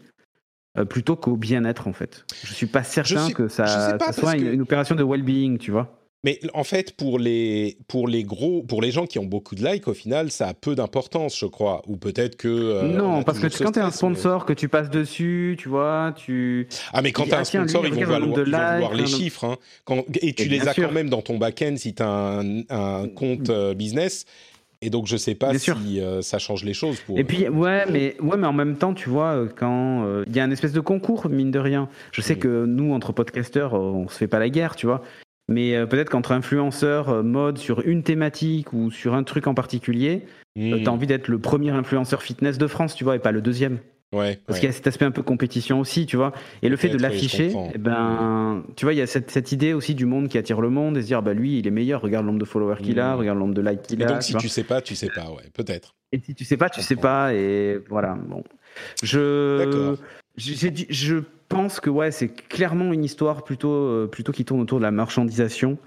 euh, 0.79 0.87
plutôt 0.87 1.17
qu'au 1.17 1.37
bien-être, 1.37 1.87
en 1.87 1.93
fait. 1.93 2.25
Je 2.43 2.55
suis 2.55 2.67
pas 2.67 2.83
certain 2.83 3.31
que 3.31 3.49
ça, 3.49 3.99
soit 4.13 4.37
une, 4.37 4.55
une, 4.55 4.63
opération 4.63 4.95
de 4.95 5.03
well-being, 5.03 5.59
tu 5.59 5.73
vois. 5.73 5.99
Mais 6.27 6.41
en 6.55 6.65
fait, 6.65 6.97
pour 6.97 7.21
les, 7.21 7.79
pour 7.87 8.09
les 8.09 8.25
gros, 8.25 8.65
pour 8.65 8.83
les 8.83 8.91
gens 8.91 9.07
qui 9.07 9.21
ont 9.21 9.25
beaucoup 9.25 9.55
de 9.55 9.65
likes, 9.65 9.87
au 9.87 9.95
final, 9.95 10.33
ça 10.33 10.49
a 10.49 10.55
peu 10.55 10.75
d'importance, 10.75 11.39
je 11.39 11.47
crois. 11.47 11.83
Ou 11.87 11.99
peut-être 11.99 12.35
que. 12.35 12.49
Euh, 12.49 12.83
non, 12.83 13.23
parce 13.23 13.39
que 13.39 13.47
quand 13.63 13.71
tu 13.71 13.79
es 13.79 13.83
un 13.83 13.93
sponsor, 13.93 14.45
que 14.45 14.53
tu 14.53 14.69
passes 14.69 14.91
dessus, 14.91 15.55
tu 15.57 15.69
vois, 15.69 16.13
tu. 16.17 16.67
Ah, 16.93 17.01
mais 17.01 17.13
quand 17.13 17.27
tu 17.27 17.35
as 17.35 17.39
un 17.39 17.45
sponsor, 17.45 17.87
ils 17.87 18.05
vont, 18.05 18.45
voir 18.45 18.93
les 18.93 19.07
chiffres. 19.07 19.45
Hein. 19.45 19.57
Quand, 19.85 20.03
et 20.21 20.33
tu 20.33 20.49
les 20.49 20.67
as 20.67 20.75
quand 20.75 20.91
même 20.91 21.09
dans 21.09 21.23
ton 21.23 21.39
back-end 21.39 21.77
si 21.77 21.95
tu 21.95 22.03
as 22.03 22.43
un, 22.71 23.09
compte 23.09 23.49
euh, 23.51 23.75
business. 23.75 24.25
Et 24.83 24.91
donc, 24.91 25.07
je 25.07 25.17
sais 25.17 25.37
pas 25.37 25.57
si 25.57 26.01
euh, 26.01 26.23
ça 26.23 26.41
change 26.41 26.65
les 26.65 26.75
choses. 26.75 26.99
Pour... 27.07 27.21
Et 27.21 27.23
puis, 27.25 27.49
ouais 27.49 27.85
mais, 27.89 28.17
ouais, 28.21 28.37
mais 28.37 28.49
en 28.49 28.53
même 28.53 28.77
temps, 28.77 28.95
tu 28.95 29.11
vois, 29.11 29.47
quand 29.57 30.25
il 30.27 30.35
y 30.35 30.41
a 30.41 30.43
un 30.43 30.51
espèce 30.51 30.73
de 30.73 30.81
concours, 30.81 31.29
mine 31.29 31.53
de 31.53 31.61
rien. 31.61 31.89
Je 32.11 32.21
sais 32.21 32.35
que 32.35 32.65
nous, 32.65 32.93
entre 32.93 33.13
podcasteurs, 33.13 33.75
on 33.75 34.09
se 34.09 34.19
fait 34.19 34.27
pas 34.27 34.41
la 34.41 34.49
guerre, 34.49 34.75
tu 34.75 34.87
vois. 34.87 35.03
Mais 35.49 35.77
euh, 35.77 35.87
peut-être 35.87 36.11
qu'entre 36.11 36.33
influenceurs 36.33 37.09
euh, 37.09 37.23
mode 37.23 37.59
sur 37.59 37.87
une 37.87 38.03
thématique 38.03 38.73
ou 38.73 38.91
sur 38.91 39.15
un 39.15 39.23
truc 39.23 39.47
en 39.47 39.55
particulier, 39.55 40.27
euh, 40.59 40.79
tu 40.79 40.87
as 40.87 40.93
envie 40.93 41.07
d'être 41.07 41.29
le 41.29 41.39
premier 41.39 41.71
influenceur 41.71 42.23
fitness 42.23 42.59
de 42.59 42.67
France, 42.67 42.95
tu 42.95 43.05
vois, 43.05 43.17
et 43.17 43.21
pas 43.21 43.33
le 43.33 43.41
deuxième. 43.41 43.79
Ouais, 44.13 44.39
Parce 44.47 44.61
qu'il 44.61 44.69
y 44.69 44.71
a 44.71 44.73
cet 44.73 44.87
aspect 44.87 45.05
un 45.05 45.11
peu 45.11 45.23
compétition 45.23 45.81
aussi, 45.81 46.07
tu 46.07 46.17
vois. 46.17 46.33
Et 46.63 46.69
le 46.69 46.77
fait 46.77 46.89
de 46.89 46.97
l'afficher, 46.97 47.53
eh 47.75 47.79
ben, 47.79 48.63
tu 48.77 48.85
vois, 48.85 48.95
il 48.95 48.99
y 48.99 49.03
a 49.03 49.07
cette, 49.07 49.31
cette, 49.31 49.51
idée 49.51 49.73
aussi 49.73 49.97
du 49.97 50.07
monde 50.07 50.29
qui 50.29 50.39
attire 50.39 50.61
le 50.61 50.71
monde 50.71 50.97
et 50.97 51.03
se 51.03 51.07
dire, 51.07 51.23
bah 51.23 51.35
lui, 51.35 51.59
il 51.59 51.67
est 51.67 51.73
meilleur, 51.73 52.03
regarde 52.03 52.25
le 52.25 52.29
nombre 52.29 52.39
de 52.39 52.45
followers 52.45 52.81
qu'il 52.83 53.01
a, 53.01 53.15
regarde 53.17 53.37
le 53.37 53.45
nombre 53.45 53.55
de 53.55 53.63
likes 53.63 53.83
qu'il 53.83 54.03
a. 54.05 54.07
donc, 54.07 54.23
si 54.23 54.35
tu 54.37 54.49
sais 54.49 54.63
pas, 54.63 54.81
tu 54.81 54.95
sais 54.95 55.11
pas, 55.15 55.31
ouais, 55.31 55.51
peut-être. 55.53 55.97
Et 56.13 56.21
si 56.21 56.35
tu 56.35 56.45
sais 56.45 56.57
pas, 56.57 56.71
tu 56.71 56.83
sais 56.83 56.97
pas, 56.97 57.35
et 57.35 57.79
voilà. 57.89 58.15
Bon. 58.15 58.45
Je. 59.03 59.97
Je, 60.37 60.69
je 60.91 61.17
pense 61.49 61.81
que 61.81 61.91
ouais, 61.91 62.11
c'est 62.11 62.29
clairement 62.29 62.93
une 62.93 63.05
histoire 63.05 63.45
plutôt, 63.45 63.71
euh, 63.71 64.07
plutôt 64.07 64.33
qui 64.33 64.45
tourne 64.45 64.61
autour 64.61 64.79
de 64.79 64.85
la 64.85 64.91
marchandisation 64.91 65.79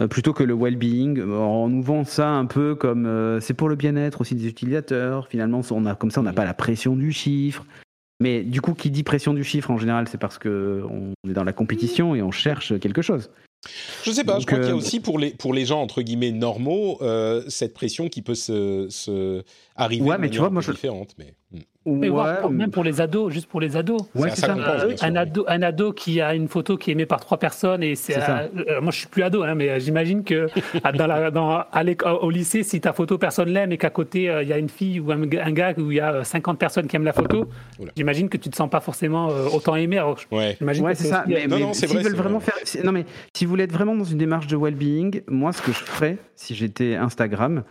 euh, 0.00 0.06
plutôt 0.06 0.32
que 0.32 0.42
le 0.42 0.54
well-being. 0.54 1.20
On 1.22 1.68
nous 1.68 1.82
vend 1.82 2.04
ça 2.04 2.28
un 2.28 2.46
peu 2.46 2.74
comme 2.74 3.06
euh, 3.06 3.40
c'est 3.40 3.54
pour 3.54 3.68
le 3.68 3.76
bien-être 3.76 4.20
aussi 4.20 4.34
des 4.34 4.46
utilisateurs. 4.46 5.28
Finalement, 5.28 5.60
on 5.70 5.86
a, 5.86 5.94
comme 5.94 6.10
ça, 6.10 6.20
on 6.20 6.24
n'a 6.24 6.32
pas 6.32 6.44
la 6.44 6.54
pression 6.54 6.96
du 6.96 7.12
chiffre. 7.12 7.64
Mais 8.22 8.42
du 8.42 8.60
coup, 8.60 8.74
qui 8.74 8.90
dit 8.90 9.02
pression 9.02 9.32
du 9.32 9.44
chiffre 9.44 9.70
en 9.70 9.78
général, 9.78 10.06
c'est 10.08 10.18
parce 10.18 10.38
qu'on 10.38 11.14
est 11.28 11.32
dans 11.32 11.44
la 11.44 11.54
compétition 11.54 12.14
et 12.14 12.22
on 12.22 12.30
cherche 12.30 12.78
quelque 12.78 13.00
chose. 13.00 13.30
Je 14.04 14.10
sais 14.10 14.24
pas, 14.24 14.38
je 14.38 14.46
crois 14.46 14.58
qu'il 14.58 14.68
y 14.68 14.72
a 14.72 14.76
aussi 14.76 15.00
pour 15.00 15.18
les, 15.18 15.30
pour 15.30 15.52
les 15.52 15.66
gens 15.66 15.82
entre 15.82 16.00
guillemets 16.00 16.32
normaux 16.32 16.98
cette 17.48 17.74
pression 17.74 18.08
qui 18.08 18.22
peut 18.22 18.34
se, 18.34 18.86
se 18.88 19.42
arriver 19.80 20.04
ouais, 20.04 20.16
de 20.16 20.20
mais 20.20 20.30
tu 20.30 20.38
vois, 20.38 20.50
moi, 20.50 20.62
différente. 20.62 21.14
Mais... 21.18 21.34
Hmm. 21.52 21.60
Mais 21.86 22.10
même 22.50 22.70
pour 22.70 22.84
les 22.84 23.00
ados, 23.00 23.32
juste 23.32 23.46
pour 23.46 23.60
les 23.60 23.74
ados. 23.74 24.02
Ouais, 24.14 24.28
c'est 24.34 24.44
ça. 24.44 24.54
un, 25.00 25.16
ado, 25.16 25.44
un 25.48 25.62
ado 25.62 25.94
qui 25.94 26.20
a 26.20 26.34
une 26.34 26.46
photo 26.46 26.76
qui 26.76 26.90
est 26.90 26.92
aimée 26.92 27.06
par 27.06 27.20
trois 27.20 27.38
personnes 27.38 27.82
et 27.82 27.94
c'est. 27.94 28.18
Euh, 28.18 28.80
moi, 28.82 28.90
je 28.90 28.98
suis 28.98 29.06
plus 29.06 29.22
ado, 29.22 29.42
hein, 29.42 29.54
mais 29.54 29.80
j'imagine 29.80 30.22
que 30.22 30.48
dans 30.96 31.06
la, 31.06 31.30
dans, 31.30 31.64
au 32.20 32.30
lycée, 32.30 32.64
si 32.64 32.82
ta 32.82 32.92
photo 32.92 33.16
personne 33.16 33.48
l'aime 33.48 33.72
et 33.72 33.78
qu'à 33.78 33.88
côté 33.88 34.28
euh, 34.28 34.42
il 34.42 34.48
y 34.50 34.52
a 34.52 34.58
une 34.58 34.68
fille 34.68 35.00
ou 35.00 35.10
un, 35.10 35.24
gars 35.26 35.72
où 35.78 35.90
il 35.90 35.96
y 35.96 36.00
a 36.00 36.22
50 36.22 36.58
personnes 36.58 36.86
qui 36.86 36.96
aiment 36.96 37.04
la 37.04 37.14
photo, 37.14 37.48
j'imagine 37.96 38.28
que 38.28 38.36
tu 38.36 38.50
te 38.50 38.56
sens 38.56 38.68
pas 38.68 38.80
forcément 38.80 39.30
euh, 39.30 39.46
autant 39.46 39.74
aimé. 39.74 40.02
ouais, 40.30 40.58
ouais 40.60 40.94
c'est 40.94 41.08
ça. 41.08 41.24
Mais, 41.26 41.46
non, 41.46 41.58
non, 41.58 41.72
si 41.72 41.86
vrai, 41.86 42.02
veulent 42.02 42.14
vraiment 42.14 42.40
faire, 42.40 42.56
non 42.84 42.92
mais 42.92 43.06
si 43.34 43.46
vous 43.46 43.50
voulez 43.50 43.64
être 43.64 43.72
vraiment 43.72 43.96
dans 43.96 44.04
une 44.04 44.18
démarche 44.18 44.48
de 44.48 44.56
well-being, 44.56 45.22
moi, 45.28 45.52
ce 45.52 45.62
que 45.62 45.72
je 45.72 45.78
ferais 45.78 46.18
si 46.36 46.54
j'étais 46.54 46.94
Instagram, 46.96 47.62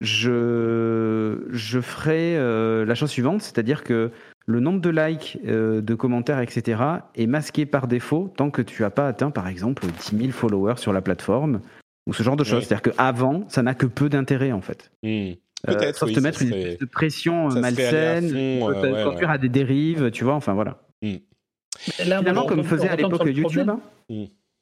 je, 0.00 1.44
je 1.50 1.80
ferai 1.80 2.36
euh, 2.36 2.84
la 2.84 2.94
chose 2.94 3.10
suivante, 3.10 3.42
c'est-à-dire 3.42 3.82
que 3.82 4.10
le 4.46 4.60
nombre 4.60 4.80
de 4.80 4.90
likes, 4.90 5.38
euh, 5.46 5.80
de 5.80 5.94
commentaires, 5.94 6.40
etc. 6.40 6.82
est 7.14 7.26
masqué 7.26 7.66
par 7.66 7.86
défaut 7.86 8.32
tant 8.36 8.50
que 8.50 8.62
tu 8.62 8.82
n'as 8.82 8.90
pas 8.90 9.08
atteint, 9.08 9.30
par 9.30 9.48
exemple, 9.48 9.86
10 9.86 10.16
000 10.16 10.30
followers 10.30 10.76
sur 10.76 10.92
la 10.92 11.02
plateforme 11.02 11.60
ou 12.06 12.14
ce 12.14 12.22
genre 12.22 12.36
de 12.36 12.44
choses. 12.44 12.64
C'est-à-dire 12.64 12.92
qu'avant, 12.92 13.44
ça 13.48 13.62
n'a 13.62 13.74
que 13.74 13.86
peu 13.86 14.08
d'intérêt, 14.08 14.52
en 14.52 14.62
fait. 14.62 14.90
Hmm. 15.02 15.32
Euh, 15.68 15.74
Peut-être. 15.74 16.06
te 16.06 16.20
mettre 16.20 16.42
une 16.42 16.76
pression 16.86 17.48
malsaine, 17.48 18.60
conduire 18.60 19.30
à 19.30 19.38
des 19.38 19.48
dérives, 19.48 20.10
tu 20.12 20.24
vois, 20.24 20.34
enfin 20.34 20.54
voilà. 20.54 20.78
Hmm. 21.02 21.16
Finalement, 21.76 22.46
comme 22.46 22.62
faisait 22.64 22.88
à 22.88 22.96
l'époque 22.96 23.26
YouTube. 23.26 23.68
Hein. 23.68 23.80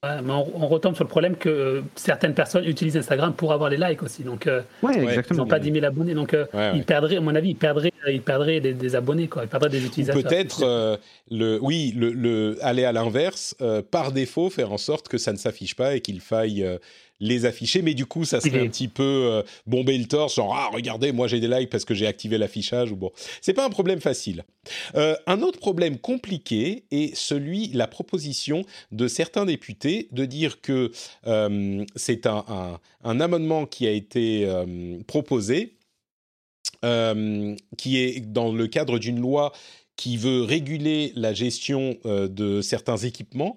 Hmm 0.02 0.30
on, 0.30 0.68
retombe 0.68 0.94
sur 0.94 1.04
le 1.04 1.08
problème 1.08 1.36
que 1.36 1.48
euh, 1.48 1.82
certaines 1.94 2.34
personnes 2.34 2.64
utilisent 2.64 2.98
Instagram 2.98 3.32
pour 3.32 3.52
avoir 3.52 3.70
les 3.70 3.78
likes 3.78 4.02
aussi. 4.02 4.22
Donc, 4.22 4.46
euh, 4.46 4.60
exactement. 4.82 5.24
ils 5.30 5.36
n'ont 5.36 5.46
pas 5.46 5.58
10 5.58 5.72
000 5.72 5.84
abonnés. 5.86 6.14
Donc, 6.14 6.34
euh, 6.34 6.46
ils 6.74 6.84
perdraient, 6.84 7.16
à 7.16 7.20
mon 7.20 7.34
avis, 7.34 7.50
ils 7.50 7.56
perdraient, 7.56 7.92
ils 8.06 8.20
perdraient 8.20 8.60
des, 8.60 8.94
abonnés, 8.94 9.28
quoi. 9.28 9.44
ils 9.44 9.48
perdraient 9.48 9.70
des 9.70 9.84
utilisateurs. 9.84 10.22
Peut-être, 10.22 10.98
le, 11.30 11.58
oui, 11.62 11.94
le, 11.96 12.58
aller 12.60 12.84
à 12.84 12.92
l'inverse, 12.92 13.56
par 13.90 14.12
défaut, 14.12 14.50
faire 14.50 14.72
en 14.72 14.78
sorte 14.78 15.08
que 15.08 15.18
ça 15.18 15.32
ne 15.32 15.38
s'affiche 15.38 15.74
pas 15.74 15.94
et 15.94 16.00
qu'il 16.00 16.20
faille 16.20 16.78
les 17.20 17.46
afficher, 17.46 17.82
mais 17.82 17.94
du 17.94 18.06
coup, 18.06 18.24
ça 18.24 18.40
serait 18.40 18.60
un 18.60 18.68
petit 18.68 18.88
peu 18.88 19.02
euh, 19.02 19.42
bomber 19.66 19.96
le 19.96 20.06
torse, 20.06 20.36
genre 20.36 20.54
ah 20.54 20.70
regardez, 20.72 21.12
moi 21.12 21.28
j'ai 21.28 21.40
des 21.40 21.48
likes 21.48 21.70
parce 21.70 21.84
que 21.84 21.94
j'ai 21.94 22.06
activé 22.06 22.36
l'affichage 22.36 22.92
ou 22.92 22.96
bon, 22.96 23.10
c'est 23.40 23.54
pas 23.54 23.64
un 23.64 23.70
problème 23.70 24.00
facile. 24.00 24.44
Euh, 24.96 25.16
un 25.26 25.40
autre 25.42 25.58
problème 25.58 25.98
compliqué 25.98 26.84
est 26.90 27.14
celui, 27.14 27.68
la 27.68 27.86
proposition 27.86 28.64
de 28.92 29.08
certains 29.08 29.46
députés 29.46 30.08
de 30.12 30.24
dire 30.24 30.60
que 30.60 30.90
euh, 31.26 31.84
c'est 31.94 32.26
un, 32.26 32.78
un, 33.02 33.20
amendement 33.20 33.64
qui 33.64 33.86
a 33.86 33.92
été 33.92 34.46
proposé, 35.06 35.76
qui 36.82 37.98
est 37.98 38.20
dans 38.20 38.52
le 38.52 38.66
cadre 38.66 38.98
d'une 38.98 39.20
loi 39.20 39.52
qui 39.96 40.18
veut 40.18 40.42
réguler 40.42 41.12
la 41.16 41.32
gestion 41.32 41.96
de 42.04 42.60
certains 42.60 42.98
équipements 42.98 43.56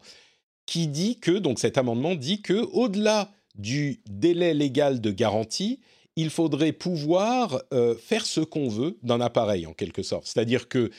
qui 0.70 0.88
dit 0.88 1.20
que, 1.20 1.32
donc 1.32 1.58
cet 1.60 1.80
amendement 1.80 2.14
dit 2.14 2.42
que, 2.44 2.54
au-delà 2.54 3.32
du 3.60 4.00
délai 4.10 4.54
légal 4.54 5.02
de 5.02 5.12
garantie, 5.12 5.80
il 6.16 6.30
faudrait 6.30 6.72
pouvoir 6.72 7.62
euh, 7.74 7.96
faire 7.96 8.26
ce 8.26 8.42
qu'on 8.42 8.70
veut 8.70 8.98
d'un 9.04 9.22
appareil 9.22 9.68
en 9.68 9.74
quelque 9.74 10.02
sorte. 10.02 10.28
C'est-à-dire 10.28 10.68
que 10.68 10.90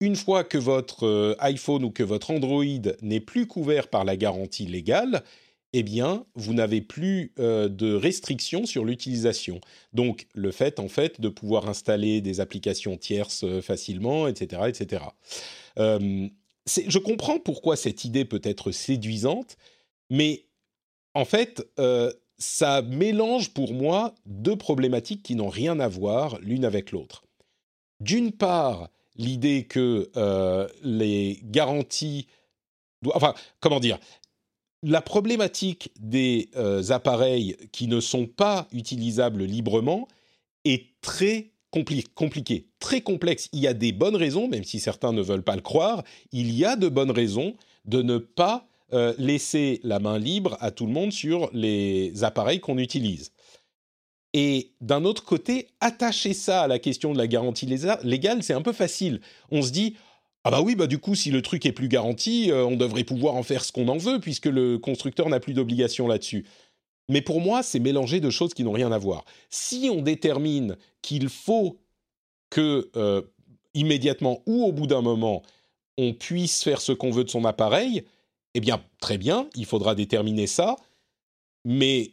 une 0.00 0.16
fois 0.16 0.44
que 0.44 0.58
votre 0.58 1.06
euh, 1.06 1.34
iPhone 1.40 1.84
ou 1.84 1.90
que 1.90 2.02
votre 2.02 2.30
Android 2.30 2.64
n'est 3.02 3.20
plus 3.20 3.46
couvert 3.46 3.88
par 3.88 4.04
la 4.04 4.16
garantie 4.16 4.66
légale, 4.66 5.22
eh 5.72 5.82
bien, 5.82 6.24
vous 6.34 6.52
n'avez 6.52 6.80
plus 6.80 7.32
euh, 7.38 7.68
de 7.68 7.94
restrictions 7.94 8.66
sur 8.66 8.84
l'utilisation. 8.84 9.60
Donc, 9.92 10.26
le 10.34 10.50
fait, 10.50 10.78
en 10.78 10.88
fait, 10.88 11.20
de 11.20 11.28
pouvoir 11.28 11.68
installer 11.68 12.20
des 12.20 12.40
applications 12.40 12.96
tierces 12.96 13.44
facilement, 13.60 14.26
etc., 14.26 14.62
etc. 14.66 15.04
je 15.76 16.98
comprends 16.98 17.38
pourquoi 17.38 17.76
cette 17.76 18.04
idée 18.04 18.24
peut 18.24 18.40
être 18.42 18.72
séduisante, 18.72 19.56
mais 20.10 20.44
en 21.14 21.24
fait, 21.24 21.66
euh, 21.78 22.12
ça 22.38 22.82
mélange 22.82 23.52
pour 23.52 23.74
moi 23.74 24.14
deux 24.26 24.56
problématiques 24.56 25.22
qui 25.22 25.34
n'ont 25.34 25.48
rien 25.48 25.78
à 25.80 25.88
voir 25.88 26.38
l'une 26.40 26.64
avec 26.64 26.92
l'autre. 26.92 27.24
D'une 28.00 28.32
part, 28.32 28.88
l'idée 29.16 29.64
que 29.64 30.10
euh, 30.16 30.66
les 30.82 31.40
garanties... 31.44 32.26
Enfin, 33.14 33.34
comment 33.60 33.80
dire 33.80 33.98
La 34.82 35.02
problématique 35.02 35.90
des 35.98 36.50
euh, 36.56 36.90
appareils 36.90 37.56
qui 37.72 37.86
ne 37.86 38.00
sont 38.00 38.26
pas 38.26 38.68
utilisables 38.72 39.44
librement 39.44 40.08
est 40.64 41.00
très 41.02 41.50
compliquée, 41.70 42.66
très 42.78 43.00
complexe. 43.00 43.48
Il 43.52 43.60
y 43.60 43.66
a 43.66 43.74
des 43.74 43.92
bonnes 43.92 44.16
raisons, 44.16 44.48
même 44.48 44.64
si 44.64 44.80
certains 44.80 45.12
ne 45.12 45.22
veulent 45.22 45.44
pas 45.44 45.56
le 45.56 45.62
croire, 45.62 46.02
il 46.32 46.50
y 46.50 46.64
a 46.64 46.76
de 46.76 46.88
bonnes 46.88 47.10
raisons 47.12 47.54
de 47.84 48.02
ne 48.02 48.18
pas 48.18 48.66
euh, 48.92 49.14
laisser 49.18 49.80
la 49.82 49.98
main 49.98 50.18
libre 50.18 50.56
à 50.60 50.70
tout 50.70 50.86
le 50.86 50.92
monde 50.92 51.12
sur 51.12 51.50
les 51.52 52.24
appareils 52.24 52.60
qu'on 52.60 52.78
utilise. 52.78 53.32
Et 54.32 54.72
d'un 54.80 55.04
autre 55.04 55.24
côté, 55.24 55.68
attacher 55.80 56.34
ça 56.34 56.62
à 56.62 56.68
la 56.68 56.78
question 56.78 57.12
de 57.12 57.18
la 57.18 57.26
garantie 57.26 57.66
légale, 57.66 58.42
c'est 58.42 58.54
un 58.54 58.62
peu 58.62 58.72
facile. 58.72 59.20
On 59.50 59.62
se 59.62 59.72
dit, 59.72 59.96
ah 60.44 60.50
bah 60.50 60.62
oui, 60.62 60.74
bah 60.74 60.86
du 60.86 60.98
coup, 60.98 61.14
si 61.14 61.30
le 61.30 61.42
truc 61.42 61.66
est 61.66 61.72
plus 61.72 61.88
garanti, 61.88 62.50
euh, 62.50 62.64
on 62.64 62.76
devrait 62.76 63.04
pouvoir 63.04 63.34
en 63.34 63.42
faire 63.42 63.64
ce 63.64 63.72
qu'on 63.72 63.88
en 63.88 63.98
veut, 63.98 64.20
puisque 64.20 64.46
le 64.46 64.78
constructeur 64.78 65.28
n'a 65.28 65.40
plus 65.40 65.52
d'obligation 65.52 66.06
là-dessus. 66.06 66.46
Mais 67.08 67.20
pour 67.20 67.40
moi, 67.40 67.62
c'est 67.62 67.80
mélanger 67.80 68.20
de 68.20 68.30
choses 68.30 68.54
qui 68.54 68.62
n'ont 68.62 68.72
rien 68.72 68.92
à 68.92 68.98
voir. 68.98 69.24
Si 69.50 69.90
on 69.92 70.00
détermine 70.00 70.76
qu'il 71.02 71.28
faut 71.28 71.78
que, 72.50 72.88
euh, 72.96 73.22
immédiatement 73.74 74.42
ou 74.46 74.64
au 74.64 74.72
bout 74.72 74.86
d'un 74.86 75.02
moment, 75.02 75.42
on 75.98 76.14
puisse 76.14 76.62
faire 76.62 76.80
ce 76.80 76.92
qu'on 76.92 77.10
veut 77.10 77.24
de 77.24 77.30
son 77.30 77.44
appareil, 77.44 78.04
eh 78.54 78.60
bien, 78.60 78.82
très 79.00 79.18
bien, 79.18 79.48
il 79.54 79.66
faudra 79.66 79.94
déterminer 79.94 80.46
ça, 80.46 80.76
mais 81.64 82.12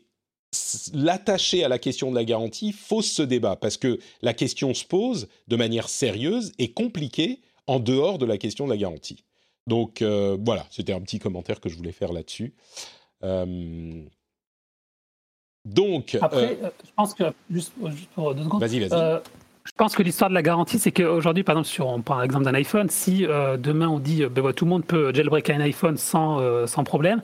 l'attacher 0.93 1.63
à 1.63 1.67
la 1.67 1.79
question 1.79 2.09
de 2.09 2.15
la 2.15 2.23
garantie 2.23 2.71
fausse 2.71 3.11
ce 3.11 3.21
débat, 3.21 3.55
parce 3.55 3.77
que 3.77 3.99
la 4.21 4.33
question 4.33 4.73
se 4.73 4.85
pose 4.85 5.27
de 5.47 5.55
manière 5.55 5.89
sérieuse 5.89 6.51
et 6.57 6.71
compliquée 6.71 7.41
en 7.65 7.79
dehors 7.79 8.17
de 8.17 8.25
la 8.25 8.37
question 8.37 8.65
de 8.65 8.71
la 8.71 8.77
garantie. 8.77 9.23
Donc 9.67 10.01
voilà, 10.01 10.65
c'était 10.69 10.93
un 10.93 11.01
petit 11.01 11.19
commentaire 11.19 11.59
que 11.59 11.69
je 11.69 11.75
voulais 11.75 11.91
faire 11.91 12.13
là-dessus. 12.13 12.53
donc. 15.65 16.17
Après, 16.21 16.57
je 16.61 16.91
pense 16.95 17.13
que, 17.13 17.25
juste, 17.51 17.73
pour 18.15 18.33
deux 18.33 18.43
secondes. 18.43 18.61
Vas-y, 18.61 18.79
vas-y. 18.79 19.21
Je 19.67 19.71
pense 19.75 19.95
que 19.95 20.01
l'histoire 20.01 20.29
de 20.29 20.35
la 20.35 20.41
garantie, 20.41 20.79
c'est 20.79 20.91
qu'aujourd'hui, 20.91 21.43
par 21.43 21.53
exemple, 21.53 21.67
sur, 21.67 21.87
on 21.87 22.01
prend 22.01 22.19
l'exemple 22.21 22.45
d'un 22.45 22.53
iPhone, 22.53 22.89
si 22.89 23.27
demain 23.59 23.87
on 23.87 23.99
dit 23.99 24.25
ben, 24.25 24.53
tout 24.53 24.65
le 24.65 24.69
monde 24.69 24.85
peut 24.85 25.13
jailbreak 25.13 25.49
un 25.49 25.59
iPhone 25.59 25.97
sans, 25.97 26.65
sans 26.65 26.83
problème, 26.83 27.21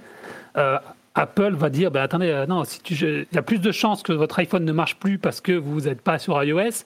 Apple 1.15 1.53
va 1.53 1.69
dire, 1.69 1.89
ben, 1.89 2.01
attendez, 2.01 2.45
non, 2.47 2.63
si 2.65 2.81
il 2.89 3.27
y 3.31 3.37
a 3.37 3.41
plus 3.41 3.59
de 3.59 3.71
chances 3.71 4.03
que 4.03 4.13
votre 4.13 4.37
iPhone 4.39 4.65
ne 4.65 4.71
marche 4.71 4.97
plus 4.97 5.17
parce 5.17 5.41
que 5.41 5.53
vous 5.53 5.81
n'êtes 5.81 6.01
pas 6.01 6.19
sur 6.19 6.43
iOS 6.43 6.83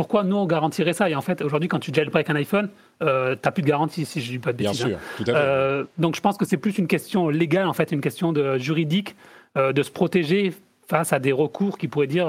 pourquoi 0.00 0.24
nous 0.24 0.36
on 0.36 0.46
garantirait 0.46 0.94
ça? 0.94 1.10
Et 1.10 1.14
en 1.14 1.20
fait, 1.20 1.42
aujourd'hui, 1.42 1.68
quand 1.68 1.78
tu 1.78 1.92
jailbreak 1.92 2.30
un 2.30 2.36
iPhone, 2.36 2.70
euh, 3.02 3.34
tu 3.34 3.40
n'as 3.44 3.50
plus 3.50 3.62
de 3.62 3.68
garantie, 3.68 4.06
si 4.06 4.22
je 4.22 4.30
dis 4.30 4.38
pas 4.38 4.52
de 4.52 4.56
bêtises. 4.56 4.86
Bien 4.86 4.96
sûr, 4.96 4.98
tout 5.18 5.22
à 5.24 5.26
fait. 5.26 5.32
Euh, 5.34 5.84
donc 5.98 6.16
je 6.16 6.22
pense 6.22 6.38
que 6.38 6.46
c'est 6.46 6.56
plus 6.56 6.78
une 6.78 6.86
question 6.86 7.28
légale, 7.28 7.66
en 7.66 7.72
fait, 7.72 7.92
une 7.92 8.00
question 8.00 8.32
de, 8.32 8.56
juridique, 8.56 9.14
euh, 9.58 9.72
de 9.72 9.82
se 9.82 9.90
protéger 9.90 10.54
face 10.88 11.12
à 11.12 11.18
des 11.18 11.32
recours 11.32 11.76
qui 11.76 11.86
pourraient 11.86 12.06
dire, 12.06 12.26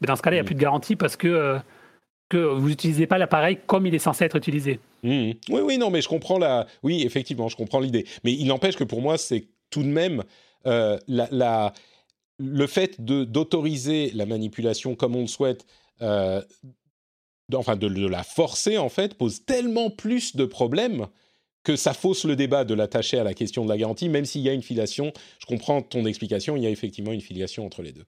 mais 0.00 0.06
dans 0.06 0.16
ce 0.16 0.22
cas-là, 0.22 0.36
il 0.36 0.40
n'y 0.40 0.42
a 0.42 0.44
plus 0.44 0.54
de 0.54 0.60
garantie 0.60 0.94
parce 0.94 1.16
que 1.16 1.56
que 2.28 2.38
vous 2.38 2.68
n'utilisez 2.68 3.06
pas 3.06 3.18
l'appareil 3.18 3.58
comme 3.66 3.86
il 3.86 3.94
est 3.94 3.98
censé 3.98 4.24
être 4.24 4.36
utilisé. 4.36 4.80
Mm. 5.02 5.32
Oui, 5.50 5.60
oui, 5.62 5.78
non, 5.78 5.90
mais 5.90 6.02
je 6.02 6.08
comprends 6.08 6.38
la. 6.38 6.66
Oui, 6.82 7.02
effectivement, 7.04 7.48
je 7.48 7.56
comprends 7.56 7.80
l'idée. 7.80 8.06
Mais 8.24 8.32
il 8.32 8.46
n'empêche 8.46 8.76
que 8.76 8.84
pour 8.84 9.00
moi, 9.00 9.18
c'est 9.18 9.46
tout 9.70 9.82
de 9.82 9.88
même 9.88 10.24
la, 10.64 10.98
la, 11.06 11.72
le 12.38 12.66
fait 12.66 13.00
d'autoriser 13.00 14.10
la 14.14 14.26
manipulation 14.26 14.94
comme 14.94 15.16
on 15.16 15.22
le 15.22 15.26
souhaite 15.26 15.64
enfin 17.56 17.76
de, 17.76 18.06
la 18.06 18.22
forcer 18.22 18.78
en 18.78 18.88
fait, 18.88 19.14
pose 19.14 19.44
tellement 19.44 19.90
plus 19.90 20.36
de 20.36 20.44
problèmes 20.44 21.06
que 21.64 21.76
ça 21.76 21.92
fausse 21.92 22.24
le 22.24 22.36
débat 22.36 22.64
de 22.64 22.74
l'attacher 22.74 23.18
à 23.18 23.24
la 23.24 23.34
question 23.34 23.64
de 23.64 23.70
la 23.70 23.76
garantie, 23.76 24.08
même 24.08 24.24
s'il 24.24 24.42
y 24.42 24.48
a 24.48 24.52
une 24.52 24.62
filiation. 24.62 25.12
Je 25.38 25.46
comprends 25.46 25.82
ton 25.82 26.04
explication, 26.06 26.56
il 26.56 26.62
y 26.62 26.66
a 26.66 26.70
effectivement 26.70 27.12
une 27.12 27.20
filiation 27.20 27.66
entre 27.66 27.82
les 27.82 27.92
deux. 27.92 28.04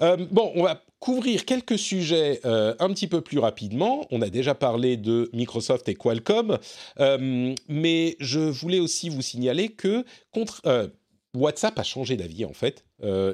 Euh, 0.00 0.16
bon, 0.30 0.52
on 0.54 0.62
va 0.62 0.82
couvrir 1.00 1.44
quelques 1.44 1.78
sujets 1.78 2.40
euh, 2.44 2.74
un 2.78 2.88
petit 2.90 3.06
peu 3.06 3.20
plus 3.20 3.38
rapidement. 3.38 4.06
On 4.10 4.22
a 4.22 4.30
déjà 4.30 4.54
parlé 4.54 4.96
de 4.96 5.30
Microsoft 5.32 5.88
et 5.88 5.94
Qualcomm, 5.94 6.58
euh, 7.00 7.54
mais 7.68 8.16
je 8.20 8.40
voulais 8.40 8.80
aussi 8.80 9.08
vous 9.08 9.22
signaler 9.22 9.68
que 9.68 10.04
contre, 10.32 10.62
WhatsApp 11.34 11.78
a 11.78 11.82
changé 11.82 12.16
d'avis 12.16 12.44
en 12.44 12.52
fait. 12.52 12.84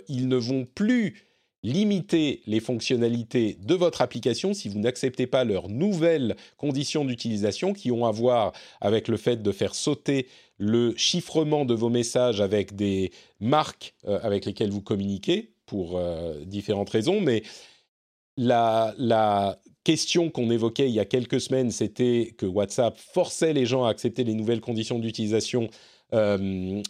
ils 0.08 0.28
ne 0.28 0.36
vont 0.36 0.66
plus 0.74 1.24
limiter 1.62 2.42
les 2.46 2.60
fonctionnalités 2.60 3.56
de 3.62 3.74
votre 3.74 4.02
application 4.02 4.52
si 4.52 4.68
vous 4.68 4.78
n'acceptez 4.78 5.26
pas 5.26 5.44
leurs 5.44 5.70
nouvelles 5.70 6.36
conditions 6.58 7.06
d'utilisation 7.06 7.72
qui 7.72 7.90
ont 7.90 8.04
à 8.04 8.10
voir 8.10 8.52
avec 8.82 9.08
le 9.08 9.16
fait 9.16 9.42
de 9.42 9.52
faire 9.52 9.74
sauter 9.74 10.26
le 10.58 10.94
chiffrement 10.96 11.64
de 11.64 11.72
vos 11.72 11.88
messages 11.88 12.42
avec 12.42 12.76
des 12.76 13.12
marques 13.40 13.94
avec 14.06 14.44
lesquelles 14.44 14.70
vous 14.70 14.82
communiquez 14.82 15.53
pour 15.74 15.98
euh, 15.98 16.44
différentes 16.44 16.90
raisons. 16.90 17.20
Mais 17.20 17.42
la, 18.36 19.58
question 19.82 20.30
qu'on 20.30 20.50
évoquait 20.50 20.88
il 20.88 20.94
y 20.94 21.00
a 21.00 21.04
quelques 21.04 21.40
semaines, 21.40 21.70
c'était 21.70 22.32
que 22.38 22.46
WhatsApp 22.46 22.96
forçait 22.96 23.52
les 23.52 23.66
gens 23.66 23.84
à 23.84 23.90
accepter 23.90 24.24
les 24.24 24.32
nouvelles 24.32 24.62
conditions 24.62 24.98
d'utilisation. 24.98 25.68
Euh, 26.14 26.80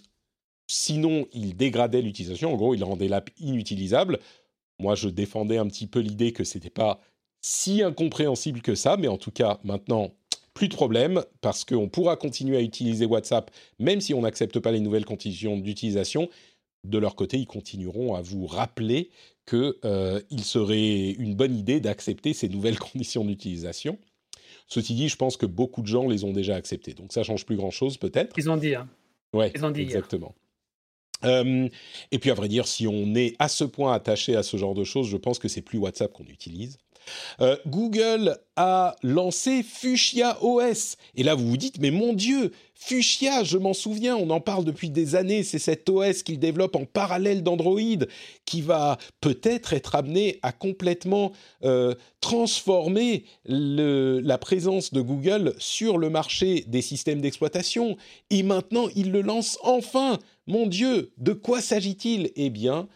sinon, 0.68 1.26
il 1.32 1.56
dégradait 1.56 2.02
l'utilisation. 2.02 2.52
En 2.52 2.56
gros, 2.56 2.74
il 2.74 2.84
rendait 2.84 3.08
l'app 3.08 3.30
inutilisable. 3.40 4.20
Moi, 4.78 4.94
je 4.94 5.08
défendais 5.08 5.56
un 5.56 5.66
petit 5.66 5.88
peu 5.88 6.00
l'idée 6.00 6.32
que 6.32 6.44
c'était 6.44 6.70
pas 6.70 7.00
si 7.40 7.82
incompréhensible 7.82 8.60
que 8.60 8.74
ça, 8.74 8.96
mais 8.96 9.08
en 9.08 9.18
tout 9.18 9.32
cas, 9.32 9.58
maintenant, 9.64 10.12
plus 10.52 10.68
de 10.68 10.74
problème, 10.74 11.24
parce 11.40 11.64
qu'on 11.64 11.88
pourra 11.88 12.16
continuer 12.16 12.58
à 12.58 12.60
utiliser 12.60 13.06
WhatsApp, 13.06 13.50
même 13.80 14.00
si 14.00 14.14
on 14.14 14.20
n'accepte 14.20 14.60
pas 14.60 14.70
les 14.70 14.80
nouvelles 14.80 15.04
conditions 15.06 15.58
d'utilisation. 15.58 16.28
De 16.84 16.98
leur 16.98 17.16
côté, 17.16 17.38
ils 17.38 17.46
continueront 17.46 18.14
à 18.14 18.20
vous 18.20 18.46
rappeler 18.46 19.10
qu'il 19.46 19.74
euh, 19.84 20.20
serait 20.38 21.10
une 21.10 21.34
bonne 21.34 21.56
idée 21.56 21.80
d'accepter 21.80 22.32
ces 22.32 22.48
nouvelles 22.48 22.78
conditions 22.92 23.24
d'utilisation. 23.24 23.98
Ceci 24.66 24.94
dit, 24.94 25.08
je 25.08 25.16
pense 25.16 25.36
que 25.36 25.46
beaucoup 25.46 25.82
de 25.82 25.86
gens 25.86 26.08
les 26.08 26.24
ont 26.24 26.32
déjà 26.32 26.56
acceptées, 26.56 26.94
donc 26.94 27.12
ça 27.12 27.22
change 27.22 27.44
plus 27.44 27.56
grand-chose 27.56 27.98
peut-être. 27.98 28.32
Ils 28.38 28.48
ont 28.48 28.56
dit. 28.56 28.74
Hein. 28.74 28.88
Ouais, 29.34 29.52
Ils 29.54 29.64
ont 29.64 29.70
dit 29.70 29.82
exactement. 29.82 30.34
Euh, 31.24 31.68
et 32.10 32.18
puis 32.18 32.30
à 32.30 32.34
vrai 32.34 32.48
dire, 32.48 32.66
si 32.66 32.86
on 32.86 33.14
est 33.14 33.34
à 33.38 33.48
ce 33.48 33.64
point 33.64 33.92
attaché 33.92 34.36
à 34.36 34.42
ce 34.42 34.56
genre 34.56 34.74
de 34.74 34.84
choses, 34.84 35.08
je 35.08 35.16
pense 35.16 35.38
que 35.38 35.48
c'est 35.48 35.62
plus 35.62 35.78
WhatsApp 35.78 36.12
qu'on 36.12 36.24
utilise. 36.24 36.78
Euh, 37.40 37.56
Google 37.66 38.38
a 38.56 38.96
lancé 39.02 39.62
Fuchsia 39.62 40.38
OS. 40.42 40.96
Et 41.14 41.22
là, 41.22 41.34
vous 41.34 41.48
vous 41.48 41.56
dites, 41.56 41.80
mais 41.80 41.90
mon 41.90 42.12
Dieu, 42.12 42.52
Fuchsia, 42.74 43.44
je 43.44 43.56
m'en 43.56 43.72
souviens, 43.72 44.16
on 44.16 44.30
en 44.30 44.40
parle 44.40 44.64
depuis 44.64 44.90
des 44.90 45.14
années, 45.14 45.42
c'est 45.42 45.58
cet 45.58 45.88
OS 45.88 46.22
qu'il 46.22 46.38
développe 46.38 46.76
en 46.76 46.84
parallèle 46.84 47.42
d'Android 47.42 47.80
qui 48.44 48.60
va 48.60 48.98
peut-être 49.20 49.72
être 49.72 49.94
amené 49.94 50.38
à 50.42 50.52
complètement 50.52 51.32
euh, 51.64 51.94
transformer 52.20 53.24
la 53.46 54.38
présence 54.38 54.92
de 54.92 55.00
Google 55.00 55.54
sur 55.58 55.98
le 55.98 56.10
marché 56.10 56.64
des 56.66 56.82
systèmes 56.82 57.20
d'exploitation. 57.20 57.96
Et 58.30 58.42
maintenant, 58.42 58.88
il 58.94 59.12
le 59.12 59.22
lance 59.22 59.58
enfin. 59.62 60.18
Mon 60.46 60.66
Dieu, 60.66 61.12
de 61.16 61.32
quoi 61.32 61.62
s'agit-il? 61.62 62.30
Eh 62.36 62.50
bien, 62.50 62.86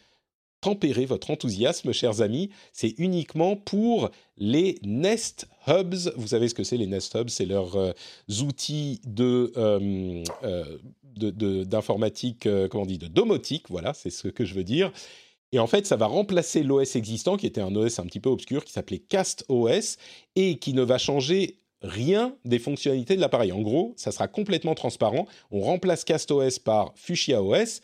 tempérer 0.60 1.06
votre 1.06 1.30
enthousiasme, 1.30 1.92
chers 1.92 2.20
amis. 2.20 2.50
C'est 2.72 2.94
uniquement 2.98 3.56
pour 3.56 4.10
les 4.36 4.78
Nest 4.82 5.48
Hubs. 5.66 6.12
Vous 6.16 6.28
savez 6.28 6.48
ce 6.48 6.54
que 6.54 6.64
c'est 6.64 6.76
les 6.76 6.86
Nest 6.86 7.14
Hubs? 7.14 7.28
C'est 7.28 7.46
leurs 7.46 7.76
euh, 7.76 7.92
outils 8.40 9.00
de, 9.06 9.52
euh, 9.56 10.24
euh, 10.44 11.64
d'informatique, 11.64 12.48
comment 12.70 12.84
on 12.84 12.86
dit, 12.86 12.98
de 12.98 13.08
domotique. 13.08 13.66
Voilà, 13.68 13.94
c'est 13.94 14.10
ce 14.10 14.28
que 14.28 14.44
je 14.44 14.54
veux 14.54 14.64
dire. 14.64 14.92
Et 15.52 15.58
en 15.58 15.66
fait, 15.66 15.86
ça 15.86 15.96
va 15.96 16.06
remplacer 16.06 16.62
l'OS 16.62 16.96
existant, 16.96 17.36
qui 17.36 17.46
était 17.46 17.60
un 17.62 17.74
OS 17.74 17.98
un 17.98 18.04
petit 18.04 18.20
peu 18.20 18.28
obscur, 18.28 18.64
qui 18.64 18.72
s'appelait 18.72 18.98
Cast 18.98 19.46
OS, 19.48 19.96
et 20.36 20.58
qui 20.58 20.74
ne 20.74 20.82
va 20.82 20.98
changer 20.98 21.58
rien 21.80 22.34
des 22.44 22.58
fonctionnalités 22.58 23.16
de 23.16 23.20
l'appareil. 23.20 23.52
En 23.52 23.62
gros, 23.62 23.94
ça 23.96 24.10
sera 24.10 24.28
complètement 24.28 24.74
transparent. 24.74 25.26
On 25.50 25.60
remplace 25.60 26.04
Cast 26.04 26.30
OS 26.30 26.58
par 26.58 26.92
Fuchsia 26.96 27.42
OS 27.42 27.80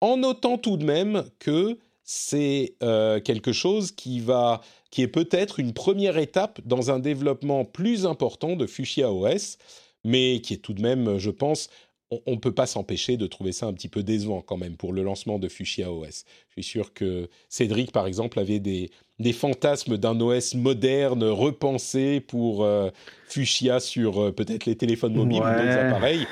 en 0.00 0.16
notant 0.18 0.58
tout 0.58 0.76
de 0.76 0.84
même 0.84 1.24
que 1.38 1.78
c'est 2.04 2.74
euh, 2.82 3.20
quelque 3.20 3.52
chose 3.52 3.92
qui 3.92 4.20
va 4.20 4.60
qui 4.90 5.02
est 5.02 5.08
peut-être 5.08 5.60
une 5.60 5.74
première 5.74 6.16
étape 6.16 6.60
dans 6.64 6.90
un 6.90 6.98
développement 6.98 7.64
plus 7.64 8.06
important 8.06 8.56
de 8.56 8.66
Fuchsia 8.66 9.12
OS, 9.12 9.58
mais 10.04 10.40
qui 10.40 10.54
est 10.54 10.58
tout 10.58 10.72
de 10.72 10.80
même, 10.80 11.18
je 11.18 11.30
pense, 11.30 11.68
on 12.10 12.32
ne 12.32 12.36
peut 12.36 12.54
pas 12.54 12.66
s'empêcher 12.66 13.18
de 13.18 13.26
trouver 13.26 13.52
ça 13.52 13.66
un 13.66 13.74
petit 13.74 13.88
peu 13.88 14.02
décevant 14.02 14.40
quand 14.40 14.56
même 14.56 14.76
pour 14.76 14.92
le 14.92 15.02
lancement 15.02 15.38
de 15.38 15.48
Fuchsia 15.48 15.92
OS. 15.92 16.24
Je 16.48 16.52
suis 16.54 16.62
sûr 16.62 16.94
que 16.94 17.28
Cédric, 17.50 17.92
par 17.92 18.06
exemple, 18.06 18.38
avait 18.38 18.60
des, 18.60 18.90
des 19.18 19.34
fantasmes 19.34 19.98
d'un 19.98 20.18
OS 20.18 20.54
moderne, 20.54 21.24
repensé 21.24 22.20
pour 22.20 22.64
euh, 22.64 22.88
Fuchsia 23.28 23.80
sur 23.80 24.22
euh, 24.22 24.32
peut-être 24.32 24.64
les 24.64 24.76
téléphones 24.76 25.14
mobiles 25.14 25.42
ou 25.42 25.44
d'autres 25.44 25.78
appareils. 25.78 26.26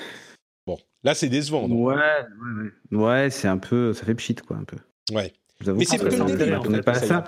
Là, 1.06 1.14
c'est 1.14 1.28
décevant. 1.28 1.68
ouais, 1.68 1.94
ouais, 1.94 2.98
ouais. 2.98 3.30
c'est 3.30 3.46
un 3.46 3.58
peu. 3.58 3.92
Ça 3.92 4.04
fait 4.04 4.16
pchit, 4.16 4.34
quoi, 4.34 4.56
un 4.56 4.64
peu. 4.64 4.76
Ouais. 5.14 5.32
Mais 5.64 5.84
c'est 5.84 5.98
que 5.98 6.04
le 6.04 6.36
début. 6.36 6.82
pas 6.82 6.94
ça. 6.94 7.22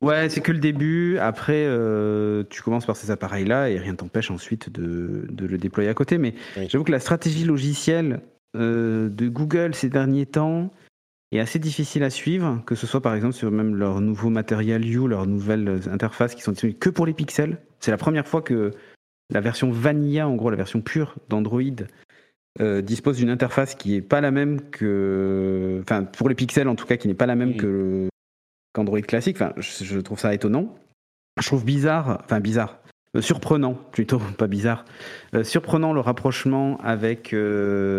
Ouais, 0.00 0.30
c'est 0.30 0.40
que 0.40 0.50
le 0.50 0.58
début. 0.58 1.18
Après, 1.18 1.64
euh, 1.66 2.42
tu 2.48 2.62
commences 2.62 2.86
par 2.86 2.96
ces 2.96 3.10
appareils-là 3.10 3.68
et 3.68 3.78
rien 3.78 3.94
t'empêche 3.94 4.30
ensuite 4.30 4.70
de, 4.70 5.26
de, 5.28 5.46
le 5.46 5.58
déployer 5.58 5.90
à 5.90 5.94
côté. 5.94 6.16
Mais 6.16 6.32
j'avoue 6.68 6.84
que 6.84 6.90
la 6.90 7.00
stratégie 7.00 7.44
logicielle 7.44 8.22
euh, 8.56 9.10
de 9.10 9.28
Google 9.28 9.74
ces 9.74 9.90
derniers 9.90 10.24
temps 10.24 10.72
est 11.30 11.38
assez 11.38 11.58
difficile 11.58 12.04
à 12.04 12.10
suivre, 12.10 12.62
que 12.64 12.74
ce 12.74 12.86
soit 12.86 13.02
par 13.02 13.14
exemple 13.14 13.34
sur 13.34 13.50
même 13.50 13.74
leur 13.74 14.00
nouveau 14.00 14.30
matériel 14.30 14.86
U, 14.90 15.06
leur 15.06 15.26
nouvelle 15.26 15.82
interface 15.92 16.34
qui 16.34 16.40
sont 16.40 16.52
disponibles 16.52 16.78
que 16.78 16.88
pour 16.88 17.04
les 17.04 17.12
pixels. 17.12 17.58
C'est 17.78 17.90
la 17.90 17.98
première 17.98 18.26
fois 18.26 18.40
que 18.40 18.70
la 19.28 19.42
version 19.42 19.70
vanilla, 19.70 20.26
en 20.26 20.34
gros 20.34 20.48
la 20.48 20.56
version 20.56 20.80
pure 20.80 21.16
d'Android, 21.28 21.60
euh, 22.60 22.82
dispose 22.82 23.18
d'une 23.18 23.30
interface 23.30 23.76
qui 23.76 23.92
n'est 23.92 24.00
pas 24.00 24.20
la 24.20 24.32
même 24.32 24.60
que. 24.70 25.80
Enfin, 25.82 26.02
pour 26.02 26.28
les 26.28 26.34
pixels 26.34 26.66
en 26.66 26.74
tout 26.74 26.86
cas, 26.86 26.96
qui 26.96 27.06
n'est 27.06 27.14
pas 27.14 27.26
la 27.26 27.36
même 27.36 27.56
que 27.56 28.08
qu'Android 28.74 29.00
classique. 29.00 29.36
Enfin, 29.36 29.52
je, 29.58 30.00
trouve 30.00 30.18
ça 30.18 30.34
étonnant. 30.34 30.74
Je 31.40 31.46
trouve 31.46 31.64
bizarre, 31.64 32.20
enfin 32.24 32.40
bizarre, 32.40 32.80
euh, 33.16 33.20
surprenant 33.20 33.74
plutôt, 33.74 34.18
pas 34.38 34.48
bizarre, 34.48 34.84
euh, 35.34 35.44
surprenant 35.44 35.92
le 35.92 36.00
rapprochement 36.00 36.78
avec 36.78 37.28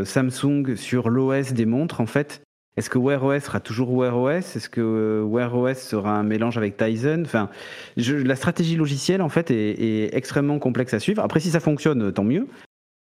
Samsung 0.03 0.75
sur 0.75 1.09
l'OS 1.09 1.53
des 1.53 1.65
montres 1.65 2.01
en 2.01 2.05
fait. 2.05 2.41
Est-ce 2.75 2.89
que 2.89 2.97
Wear 2.97 3.23
OS 3.23 3.43
sera 3.43 3.61
toujours 3.61 3.93
Wear 3.93 4.17
OS 4.17 4.55
Est-ce 4.55 4.69
que 4.69 5.23
Wear 5.25 5.55
OS 5.55 5.77
sera 5.77 6.17
un 6.17 6.23
mélange 6.23 6.57
avec 6.57 6.75
Tizen? 6.75 7.23
Enfin, 7.25 7.49
la 7.95 8.35
stratégie 8.35 8.75
logicielle 8.75 9.21
en 9.21 9.29
fait 9.29 9.51
est, 9.51 9.81
est, 9.81 10.15
extrêmement 10.15 10.59
complexe 10.59 10.93
à 10.93 10.99
suivre. 10.99 11.23
Après, 11.23 11.39
si 11.39 11.49
ça 11.49 11.61
fonctionne, 11.61 12.11
tant 12.11 12.23
mieux. 12.23 12.47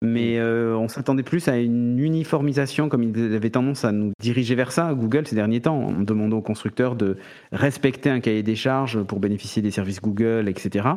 Mais 0.06 0.36
mm. 0.36 0.40
euh, 0.40 0.76
on 0.78 0.88
s'attendait 0.88 1.24
plus 1.24 1.48
à 1.48 1.58
une 1.58 2.00
uniformisation, 2.00 2.90
comme 2.90 3.04
ils 3.04 3.36
avaient 3.36 3.50
tendance 3.50 3.86
à 3.86 3.92
nous 3.92 4.12
diriger 4.20 4.56
vers 4.56 4.72
ça, 4.72 4.94
Google, 4.94 5.28
ces 5.28 5.36
derniers 5.36 5.62
temps, 5.62 5.78
en 5.78 6.02
demandant 6.02 6.38
aux 6.38 6.42
constructeurs 6.42 6.96
de 6.96 7.18
respecter 7.52 8.10
un 8.10 8.20
cahier 8.20 8.44
des 8.44 8.56
charges 8.56 9.02
pour 9.04 9.20
bénéficier 9.20 9.62
des 9.62 9.72
services 9.72 10.02
Google, 10.02 10.48
etc. 10.48 10.88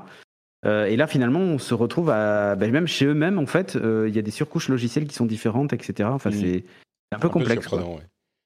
et 0.64 0.96
là, 0.96 1.06
finalement, 1.06 1.40
on 1.40 1.58
se 1.58 1.74
retrouve 1.74 2.10
à. 2.10 2.56
Ben, 2.56 2.70
même 2.70 2.86
chez 2.86 3.06
eux-mêmes, 3.06 3.38
en 3.38 3.46
fait, 3.46 3.78
il 3.82 4.14
y 4.14 4.18
a 4.18 4.22
des 4.22 4.30
surcouches 4.30 4.68
logicielles 4.68 5.06
qui 5.06 5.14
sont 5.14 5.26
différentes, 5.26 5.72
etc. 5.72 6.08
Enfin, 6.12 6.30
mmh. 6.30 6.32
c'est 6.32 6.64
un 7.12 7.18
peu 7.18 7.28
complexe. 7.28 7.68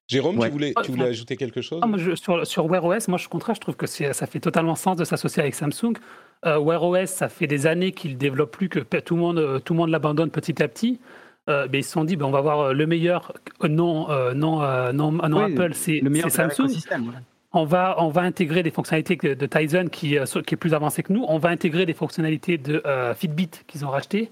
Jérôme, 0.09 0.39
tu, 0.43 0.51
voulais, 0.51 0.75
tu 0.85 0.91
voulais 0.91 1.07
ajouter 1.07 1.37
quelque 1.37 1.63
chose? 1.63 1.81
moi, 1.87 1.99
sur, 2.17 2.47
sur, 2.47 2.67
Wear 2.67 2.85
OS, 2.85 3.09
moi, 3.09 3.19
je, 3.19 3.29
contraire, 3.29 3.55
je 3.55 3.61
trouve 3.61 3.77
que 3.77 3.87
ça 3.87 4.27
fait 4.27 4.41
totalement 4.41 4.75
sens 4.75 4.97
de 4.97 5.05
s'associer 5.05 5.43
avec 5.43 5.55
Samsung. 5.55 5.95
Euh, 6.45 6.59
Wear 6.59 6.82
OS, 6.82 7.11
ça 7.11 7.28
fait 7.28 7.47
des 7.47 7.66
années 7.66 7.93
qu'ils 7.93 8.12
ne 8.12 8.16
développent 8.16 8.57
plus, 8.57 8.68
que 8.68 8.80
tout 8.80 9.14
le 9.14 9.20
monde, 9.20 9.62
tout 9.64 9.74
le 9.74 9.78
monde 9.78 9.90
l'abandonne 9.90 10.30
petit 10.30 10.62
à 10.62 10.68
petit. 10.68 11.01
Euh, 11.49 11.66
mais 11.70 11.80
ils 11.80 11.84
se 11.84 11.90
sont 11.90 12.05
dit, 12.05 12.16
ben, 12.16 12.26
on 12.26 12.30
va 12.30 12.40
voir 12.40 12.72
le 12.72 12.86
meilleur, 12.86 13.32
non, 13.68 14.09
non, 14.34 14.93
non, 14.93 15.12
non 15.12 15.38
Apple, 15.38 15.74
c'est 15.74 16.01
Samsung. 16.28 16.68
On 17.55 17.64
va, 17.64 17.97
on 17.99 18.09
va 18.09 18.22
intégrer 18.22 18.62
des 18.62 18.70
fonctionnalités 18.70 19.16
de 19.16 19.47
Tizen 19.47 19.90
qui, 19.90 20.18
euh, 20.18 20.24
qui 20.24 20.55
est 20.55 20.57
plus 20.57 20.72
avancé 20.72 21.03
que 21.03 21.12
nous. 21.12 21.24
On 21.28 21.38
va 21.38 21.51
intégrer 21.51 21.84
des 21.84 21.93
fonctionnalités 21.93 22.57
de 22.57 22.82
euh, 22.86 23.14
Fitbit 23.14 23.51
qu'ils 23.66 23.84
ont 23.84 23.90
racheté. 23.90 24.30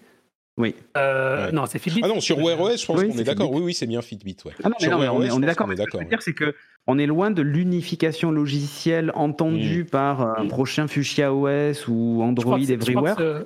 Oui. 0.56 0.74
Euh, 0.96 1.50
non, 1.52 1.66
c'est 1.66 1.78
Fitbit. 1.78 2.02
Ah 2.04 2.08
non, 2.08 2.20
sur 2.20 2.38
Wear 2.38 2.60
OS, 2.60 2.80
je 2.80 2.86
pense 2.86 3.02
qu'on 3.02 3.18
est 3.18 3.24
d'accord. 3.24 3.52
Oui, 3.52 3.62
oui, 3.62 3.74
c'est 3.74 3.86
bien 3.86 4.02
Fitbit. 4.02 4.36
Ouais. 4.44 4.52
Ah 4.62 4.68
non, 4.68 4.74
mais 4.80 4.88
non, 4.88 4.98
on, 4.98 5.22
est, 5.22 5.30
on 5.30 5.42
est 5.42 5.46
d'accord. 5.46 5.68
Ce 5.68 5.74
que 5.74 5.90
je 5.92 5.98
veux 5.98 6.04
dire, 6.04 6.22
c'est 6.22 6.34
que 6.34 6.54
on 6.86 6.98
est 6.98 7.06
loin 7.06 7.30
de 7.30 7.42
l'unification 7.42 8.30
logicielle 8.30 9.12
entendue 9.14 9.84
mm. 9.84 9.90
par 9.90 10.38
un 10.38 10.46
prochain 10.48 10.86
Fuchsia 10.88 11.32
OS 11.32 11.88
ou 11.88 12.22
Android 12.22 12.58
Everywhere. 12.58 13.44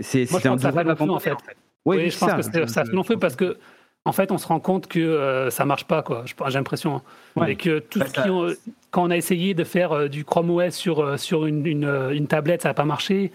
C'est 0.00 0.22
un 0.46 0.58
ça 0.58 0.70
va 0.70 0.84
en 1.00 1.18
fait. 1.20 1.36
Oui, 1.84 2.10
je 2.10 2.18
pense 2.18 2.48
que 2.48 2.66
ça 2.66 2.84
non 2.92 3.02
fait 3.02 3.16
parce 3.16 3.36
que 3.36 3.56
en 4.04 4.12
fait, 4.12 4.32
on 4.32 4.38
se 4.38 4.46
rend 4.46 4.58
compte 4.58 4.88
que 4.88 4.98
euh, 4.98 5.50
ça 5.50 5.64
marche 5.64 5.84
pas, 5.84 6.02
quoi. 6.02 6.24
J'ai 6.26 6.58
l'impression. 6.58 7.02
Hein. 7.36 7.46
Et 7.46 7.56
que 7.56 7.78
tout 7.78 8.00
ce 8.00 8.12
qui 8.12 8.60
quand 8.90 9.04
on 9.04 9.10
a 9.10 9.16
essayé 9.16 9.54
de 9.54 9.64
faire 9.64 9.92
euh, 9.92 10.08
du 10.08 10.24
Chrome 10.24 10.50
OS 10.50 10.74
sur, 10.74 11.00
euh, 11.00 11.16
sur 11.16 11.46
une, 11.46 11.64
une, 11.66 12.26
tablette, 12.26 12.62
ça 12.62 12.70
n'a 12.70 12.74
pas 12.74 12.84
marché. 12.84 13.30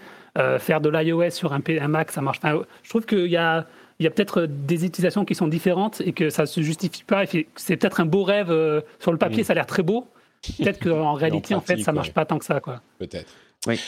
Faire 0.58 0.80
de 0.80 0.88
l'iOS 0.88 1.30
sur 1.30 1.52
un, 1.52 1.60
un, 1.68 1.88
Mac, 1.88 2.10
ça 2.12 2.20
marche. 2.20 2.38
Enfin, 2.38 2.62
je 2.82 2.88
trouve 2.88 3.06
qu'il 3.06 3.26
y 3.26 3.36
a, 3.36 3.66
il 3.98 4.04
y 4.04 4.06
a 4.06 4.10
peut-être 4.10 4.46
des 4.46 4.84
utilisations 4.84 5.24
qui 5.24 5.34
sont 5.34 5.48
différentes 5.48 6.00
et 6.04 6.12
que 6.12 6.30
ça 6.30 6.42
ne 6.42 6.46
se 6.46 6.60
justifie 6.60 7.04
pas. 7.04 7.24
C'est 7.56 7.76
peut-être 7.76 8.00
un 8.00 8.06
beau 8.06 8.22
rêve. 8.22 8.48
sur 9.00 9.12
le 9.12 9.18
papier, 9.18 9.44
ça 9.44 9.52
a 9.52 9.54
l'air 9.54 9.66
très 9.66 9.82
beau. 9.82 10.06
Peut-être 10.58 10.80
qu'en 10.80 11.12
réalité, 11.14 11.54
en, 11.54 11.60
fait, 11.60 11.78
ça 11.78 11.92
marche 11.92 12.12
pas 12.12 12.24
tant 12.24 12.38
que 12.38 12.44
ça, 12.44 12.60
quoi. 12.60 12.80
Peut-être. 12.98 13.32
Oui. 13.66 13.80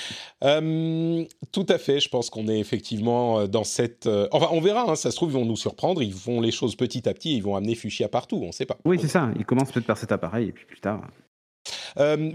Euh, 0.43 1.25
tout 1.53 1.67
à 1.69 1.79
fait. 1.79 2.01
Je 2.01 2.09
pense 2.09 2.29
qu'on 2.31 2.49
est 2.49 2.59
effectivement 2.59 3.41
euh, 3.41 3.47
dans 3.47 3.65
cette. 3.65 4.07
Euh, 4.07 4.29
enfin, 4.33 4.49
on 4.51 4.61
verra. 4.61 4.91
Hein, 4.91 4.97
ça 4.97 5.11
se 5.11 5.17
trouve, 5.17 5.31
ils 5.31 5.35
vont 5.35 5.45
nous 5.45 5.57
surprendre. 5.57 6.03
Ils 6.03 6.13
font 6.13 6.41
les 6.41 6.51
choses 6.51 6.75
petit 6.75 7.09
à 7.09 7.15
petit. 7.15 7.37
Ils 7.37 7.43
vont 7.43 7.55
amener 7.55 7.75
Fuchsia 7.75 8.09
partout. 8.09 8.41
On 8.43 8.49
ne 8.49 8.53
sait 8.53 8.67
pas. 8.67 8.79
Oui, 8.85 8.99
c'est 9.01 9.09
ça. 9.09 9.31
Ils 9.39 9.45
commencent 9.45 9.71
peut-être 9.71 9.87
par 9.87 9.99
cet 9.99 10.13
appareil 10.13 10.49
et 10.49 10.53
puis 10.53 10.65
plus 10.65 10.81
tard. 10.81 11.03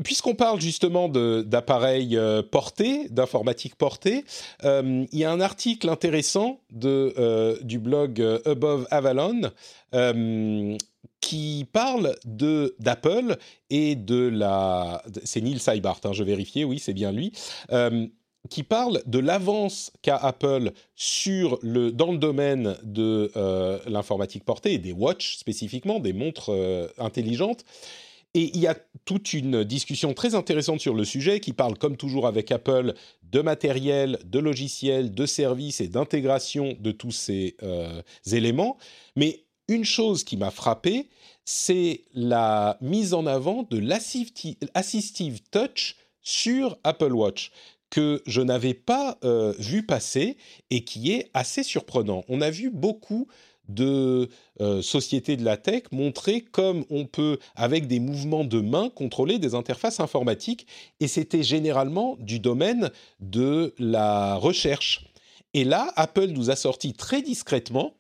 Puisqu'on 0.04 0.36
parle 0.36 0.62
justement 0.62 1.10
d'appareils 1.10 2.20
portés, 2.52 3.10
d'informatique 3.10 3.76
portée, 3.76 4.26
il 4.64 5.08
y 5.12 5.24
a 5.24 5.32
un 5.32 5.42
article 5.42 5.90
intéressant 5.90 6.60
du 6.72 7.80
blog 7.80 8.40
Above 8.46 8.88
Avalon 8.92 9.52
qui 11.26 11.66
parle 11.72 12.16
d'Apple 12.26 13.38
et 13.72 13.96
de 13.96 14.28
la 14.28 15.02
c'est 15.24 15.42
Neil 15.42 15.58
Seibart, 15.58 16.00
hein, 16.04 16.14
je 16.14 16.24
vérifiais, 16.24 16.64
oui 16.64 16.78
c'est 16.78 16.94
bien 16.94 17.12
lui, 17.12 17.32
euh, 17.72 18.06
qui 18.50 18.62
parle 18.62 19.02
de 19.08 19.18
l'avance 19.18 19.92
qu'a 20.04 20.18
Apple 20.18 20.72
dans 21.94 22.12
le 22.12 22.18
domaine 22.18 22.78
de 22.84 23.32
euh, 23.36 23.80
l'informatique 23.88 24.46
portée 24.46 24.74
et 24.74 24.78
des 24.78 24.92
watches 24.92 25.38
spécifiquement, 25.38 26.00
des 26.00 26.14
montres 26.14 26.52
euh, 26.52 26.88
intelligentes. 27.00 27.66
Et 28.36 28.52
il 28.54 28.60
y 28.60 28.68
a 28.68 28.76
toute 29.06 29.34
une 29.34 29.64
discussion 29.64 30.14
très 30.14 30.36
intéressante 30.36 30.80
sur 30.80 30.94
le 30.94 31.06
sujet 31.06 31.40
qui 31.40 31.54
parle, 31.54 31.78
comme 31.78 31.98
toujours 31.98 32.28
avec 32.28 32.52
Apple, 32.52 32.94
de 33.24 33.42
matériel, 33.42 34.20
de 34.26 34.38
logiciels, 34.40 35.16
de 35.16 35.26
services 35.26 35.82
et 35.82 35.88
d'intégration 35.88 36.76
de 36.80 36.92
tous 36.92 37.12
ces 37.12 37.56
éléments. 38.30 38.78
Mais 39.16 39.46
une 39.68 39.86
chose 39.86 40.24
qui 40.24 40.38
m'a 40.38 40.52
frappé, 40.52 41.10
c'est 41.46 42.04
la 42.14 42.78
mise 42.82 43.14
en 43.14 43.26
avant 43.26 43.64
de 43.64 43.80
l'assistive 43.80 45.42
touch 45.52 45.96
sur 46.22 46.78
Apple 46.84 47.14
Watch 47.14 47.52
que 47.90 48.22
je 48.26 48.42
n'avais 48.42 48.74
pas 48.74 49.18
euh, 49.24 49.54
vu 49.58 49.86
passer 49.86 50.38
et 50.70 50.84
qui 50.84 51.12
est 51.12 51.30
assez 51.34 51.64
surprenant. 51.64 52.26
On 52.28 52.42
a 52.42 52.50
vu 52.50 52.70
beaucoup 52.70 53.28
de 53.68 54.30
euh, 54.62 54.82
sociétés 54.82 55.38
de 55.38 55.44
la 55.44 55.58
tech 55.58 55.84
montrer 55.92 56.42
comme 56.42 56.86
on 56.90 57.06
peut, 57.06 57.40
avec 57.56 57.88
des 57.88 58.00
mouvements 58.00 58.46
de 58.46 58.62
main, 58.62 58.90
contrôler 58.90 59.40
des 59.40 59.56
interfaces 59.56 60.00
informatiques, 60.00 60.68
et 61.00 61.08
c'était 61.08 61.44
généralement 61.44 62.18
du 62.20 62.40
domaine 62.40 62.92
de 63.20 63.74
la 63.80 64.36
recherche. 64.36 65.06
Et 65.54 65.64
là, 65.64 65.92
Apple 65.96 66.28
nous 66.28 66.50
a 66.50 66.56
sorti 66.56 66.94
très 66.94 67.22
discrètement 67.22 67.96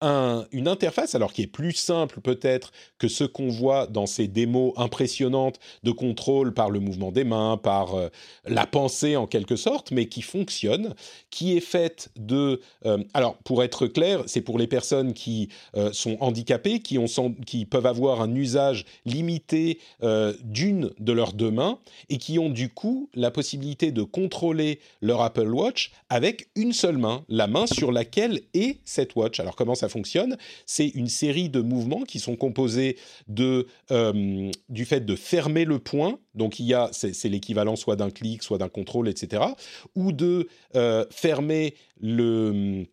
une 0.00 0.68
interface, 0.68 1.14
alors 1.14 1.32
qui 1.32 1.42
est 1.42 1.46
plus 1.48 1.72
simple 1.72 2.20
peut-être 2.20 2.72
que 2.98 3.08
ce 3.08 3.24
qu'on 3.24 3.48
voit 3.48 3.86
dans 3.86 4.06
ces 4.06 4.28
démos 4.28 4.72
impressionnantes 4.76 5.58
de 5.82 5.90
contrôle 5.90 6.54
par 6.54 6.70
le 6.70 6.80
mouvement 6.80 7.10
des 7.10 7.24
mains, 7.24 7.56
par 7.56 7.94
euh, 7.94 8.08
la 8.46 8.66
pensée 8.66 9.16
en 9.16 9.26
quelque 9.26 9.56
sorte, 9.56 9.90
mais 9.90 10.06
qui 10.06 10.22
fonctionne, 10.22 10.94
qui 11.30 11.56
est 11.56 11.60
faite 11.60 12.10
de... 12.16 12.60
Euh, 12.86 13.02
alors 13.14 13.36
pour 13.38 13.62
être 13.62 13.86
clair, 13.86 14.22
c'est 14.26 14.40
pour 14.40 14.58
les 14.58 14.66
personnes 14.66 15.14
qui 15.14 15.48
euh, 15.76 15.92
sont 15.92 16.16
handicapées, 16.20 16.80
qui, 16.80 16.98
ont, 16.98 17.06
qui 17.46 17.64
peuvent 17.64 17.86
avoir 17.86 18.20
un 18.20 18.34
usage 18.34 18.84
limité 19.04 19.78
d'une 20.42 20.90
de 20.98 21.12
leurs 21.12 21.32
deux 21.32 21.50
mains 21.50 21.78
et 22.08 22.18
qui 22.18 22.38
ont 22.38 22.50
du 22.50 22.68
coup 22.68 23.08
la 23.14 23.30
possibilité 23.30 23.92
de 23.92 24.02
contrôler 24.02 24.80
leur 25.00 25.22
Apple 25.22 25.48
Watch 25.48 25.92
avec 26.08 26.48
une 26.56 26.72
seule 26.72 26.98
main, 26.98 27.24
la 27.28 27.46
main 27.46 27.66
sur 27.66 27.92
laquelle 27.92 28.42
est 28.54 28.78
cette 28.84 29.16
watch. 29.16 29.40
Alors 29.40 29.56
comment 29.56 29.74
ça 29.74 29.87
fonctionne, 29.88 30.36
c'est 30.66 30.88
une 30.88 31.08
série 31.08 31.48
de 31.48 31.60
mouvements 31.60 32.02
qui 32.02 32.18
sont 32.18 32.36
composés 32.36 32.96
de, 33.28 33.66
euh, 33.90 34.50
du 34.68 34.84
fait 34.84 35.00
de 35.00 35.16
fermer 35.16 35.64
le 35.64 35.78
point, 35.78 36.18
donc 36.34 36.60
il 36.60 36.66
y 36.66 36.74
a, 36.74 36.90
c'est 36.92 37.28
l'équivalent 37.28 37.76
soit 37.76 37.96
d'un 37.96 38.10
clic, 38.10 38.42
soit 38.42 38.58
d'un 38.58 38.68
contrôle, 38.68 39.08
etc., 39.08 39.42
ou 39.94 40.12
de 40.12 40.48
euh, 40.76 41.04
fermer 41.10 41.74
le 42.00 42.84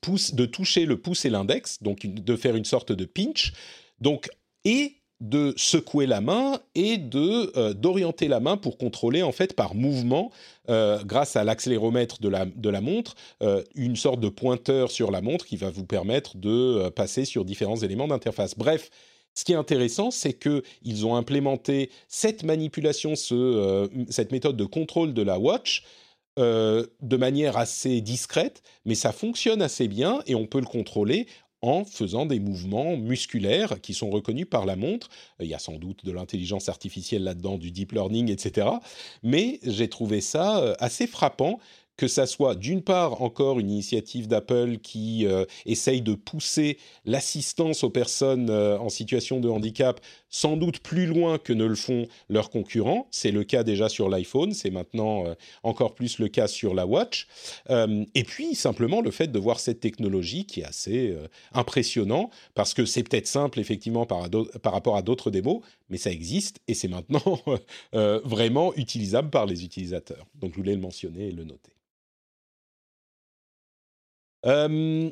pouce, 0.00 0.34
de 0.34 0.46
toucher 0.46 0.86
le 0.86 1.00
pouce 1.00 1.24
et 1.24 1.30
l'index, 1.30 1.82
donc 1.82 2.06
de 2.06 2.36
faire 2.36 2.56
une 2.56 2.64
sorte 2.64 2.92
de 2.92 3.04
pinch, 3.04 3.52
donc 4.00 4.28
et 4.64 4.97
de 5.20 5.52
secouer 5.56 6.06
la 6.06 6.20
main 6.20 6.60
et 6.74 6.96
de 6.96 7.52
euh, 7.56 7.74
d'orienter 7.74 8.28
la 8.28 8.38
main 8.38 8.56
pour 8.56 8.78
contrôler 8.78 9.22
en 9.22 9.32
fait 9.32 9.54
par 9.54 9.74
mouvement 9.74 10.30
euh, 10.70 11.02
grâce 11.04 11.34
à 11.34 11.42
l'accéléromètre 11.42 12.20
de 12.20 12.28
la, 12.28 12.46
de 12.46 12.68
la 12.68 12.80
montre 12.80 13.16
euh, 13.42 13.64
une 13.74 13.96
sorte 13.96 14.20
de 14.20 14.28
pointeur 14.28 14.90
sur 14.90 15.10
la 15.10 15.20
montre 15.20 15.44
qui 15.44 15.56
va 15.56 15.70
vous 15.70 15.84
permettre 15.84 16.36
de 16.36 16.88
passer 16.90 17.24
sur 17.24 17.44
différents 17.44 17.76
éléments 17.76 18.06
d'interface. 18.06 18.56
Bref, 18.56 18.90
ce 19.34 19.44
qui 19.44 19.52
est 19.52 19.56
intéressant, 19.56 20.10
c'est 20.10 20.32
que 20.32 20.62
ils 20.82 21.04
ont 21.04 21.16
implémenté 21.16 21.90
cette 22.06 22.44
manipulation, 22.44 23.16
ce, 23.16 23.88
cette 24.08 24.32
méthode 24.32 24.56
de 24.56 24.64
contrôle 24.64 25.14
de 25.14 25.22
la 25.22 25.38
watch 25.38 25.84
de 26.36 27.16
manière 27.16 27.56
assez 27.56 28.00
discrète, 28.00 28.62
mais 28.84 28.94
ça 28.94 29.10
fonctionne 29.10 29.60
assez 29.60 29.88
bien 29.88 30.22
et 30.26 30.36
on 30.36 30.46
peut 30.46 30.60
le 30.60 30.66
contrôler 30.66 31.26
en 31.62 31.84
faisant 31.84 32.26
des 32.26 32.40
mouvements 32.40 32.96
musculaires 32.96 33.80
qui 33.80 33.94
sont 33.94 34.10
reconnus 34.10 34.46
par 34.48 34.66
la 34.66 34.76
montre. 34.76 35.08
Il 35.40 35.46
y 35.46 35.54
a 35.54 35.58
sans 35.58 35.76
doute 35.76 36.04
de 36.04 36.12
l'intelligence 36.12 36.68
artificielle 36.68 37.24
là-dedans, 37.24 37.58
du 37.58 37.70
deep 37.70 37.92
learning, 37.92 38.30
etc. 38.30 38.68
Mais 39.22 39.58
j'ai 39.64 39.88
trouvé 39.88 40.20
ça 40.20 40.60
euh, 40.60 40.74
assez 40.78 41.06
frappant 41.06 41.58
que 41.98 42.08
ça 42.08 42.26
soit 42.26 42.54
d'une 42.54 42.80
part 42.80 43.20
encore 43.20 43.58
une 43.58 43.70
initiative 43.70 44.28
d'Apple 44.28 44.78
qui 44.78 45.26
euh, 45.26 45.44
essaye 45.66 46.00
de 46.00 46.14
pousser 46.14 46.78
l'assistance 47.04 47.82
aux 47.82 47.90
personnes 47.90 48.48
euh, 48.50 48.78
en 48.78 48.88
situation 48.88 49.40
de 49.40 49.48
handicap 49.48 50.00
sans 50.30 50.56
doute 50.56 50.80
plus 50.80 51.06
loin 51.06 51.38
que 51.38 51.52
ne 51.52 51.64
le 51.64 51.74
font 51.74 52.06
leurs 52.28 52.50
concurrents. 52.50 53.08
C'est 53.10 53.30
le 53.30 53.44
cas 53.44 53.62
déjà 53.62 53.88
sur 53.88 54.08
l'iPhone, 54.08 54.52
c'est 54.52 54.70
maintenant 54.70 55.26
euh, 55.26 55.34
encore 55.62 55.94
plus 55.94 56.18
le 56.18 56.28
cas 56.28 56.48
sur 56.48 56.74
la 56.74 56.86
Watch. 56.86 57.26
et 57.68 58.24
puis 58.24 58.54
simplement 58.54 59.00
le 59.00 59.10
fait 59.10 59.28
de 59.28 59.38
voir 59.38 59.60
cette 59.60 59.80
technologie 59.80 60.46
qui 60.46 60.60
est 60.60 60.64
assez 60.64 61.16
impressionnant 61.52 62.30
parce 62.54 62.74
que 62.74 62.84
c'est 62.84 63.02
peut-être 63.02 63.26
simple 63.26 63.60
effectivement 63.60 64.06
par, 64.06 64.22
rapport 64.64 64.96
à 64.96 65.02
d'autres 65.02 65.30
démos, 65.30 65.62
mais 65.88 65.98
ça 65.98 66.10
existe 66.10 66.60
et 66.66 66.74
c'est 66.74 66.88
maintenant 66.88 67.40
vraiment 68.24 68.74
utilisable 68.74 69.30
par 69.30 69.46
les 69.46 69.64
utilisateurs. 69.64 70.26
Donc 70.34 70.52
je 70.52 70.56
voulais 70.56 70.74
le 70.74 70.80
mentionner 70.80 71.28
et 71.28 71.32
le 71.32 71.44
noter. 71.44 71.72
Euh, 74.46 75.10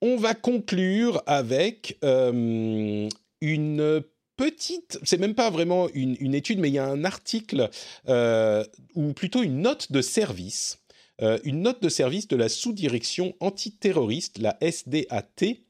on 0.00 0.16
va 0.16 0.34
conclure 0.34 1.22
avec 1.26 1.98
euh, 2.04 3.08
une 3.40 4.02
petite, 4.42 4.98
c'est 5.04 5.20
même 5.20 5.36
pas 5.36 5.50
vraiment 5.50 5.88
une, 5.94 6.34
étude, 6.34 6.58
mais 6.58 6.68
il 6.68 6.74
y 6.74 6.78
a 6.78 6.86
un 6.86 7.04
article, 7.04 7.70
euh, 8.08 8.64
ou 8.96 9.12
plutôt 9.12 9.44
une 9.44 9.60
note 9.62 9.92
de 9.92 10.02
service, 10.02 10.78
une 11.44 11.62
note 11.62 11.80
de 11.80 11.88
service 11.88 12.26
de 12.26 12.34
la 12.34 12.48
sous-direction 12.48 13.34
antiterroriste, 13.38 14.38
la 14.38 14.58
SDAT, 14.60 15.62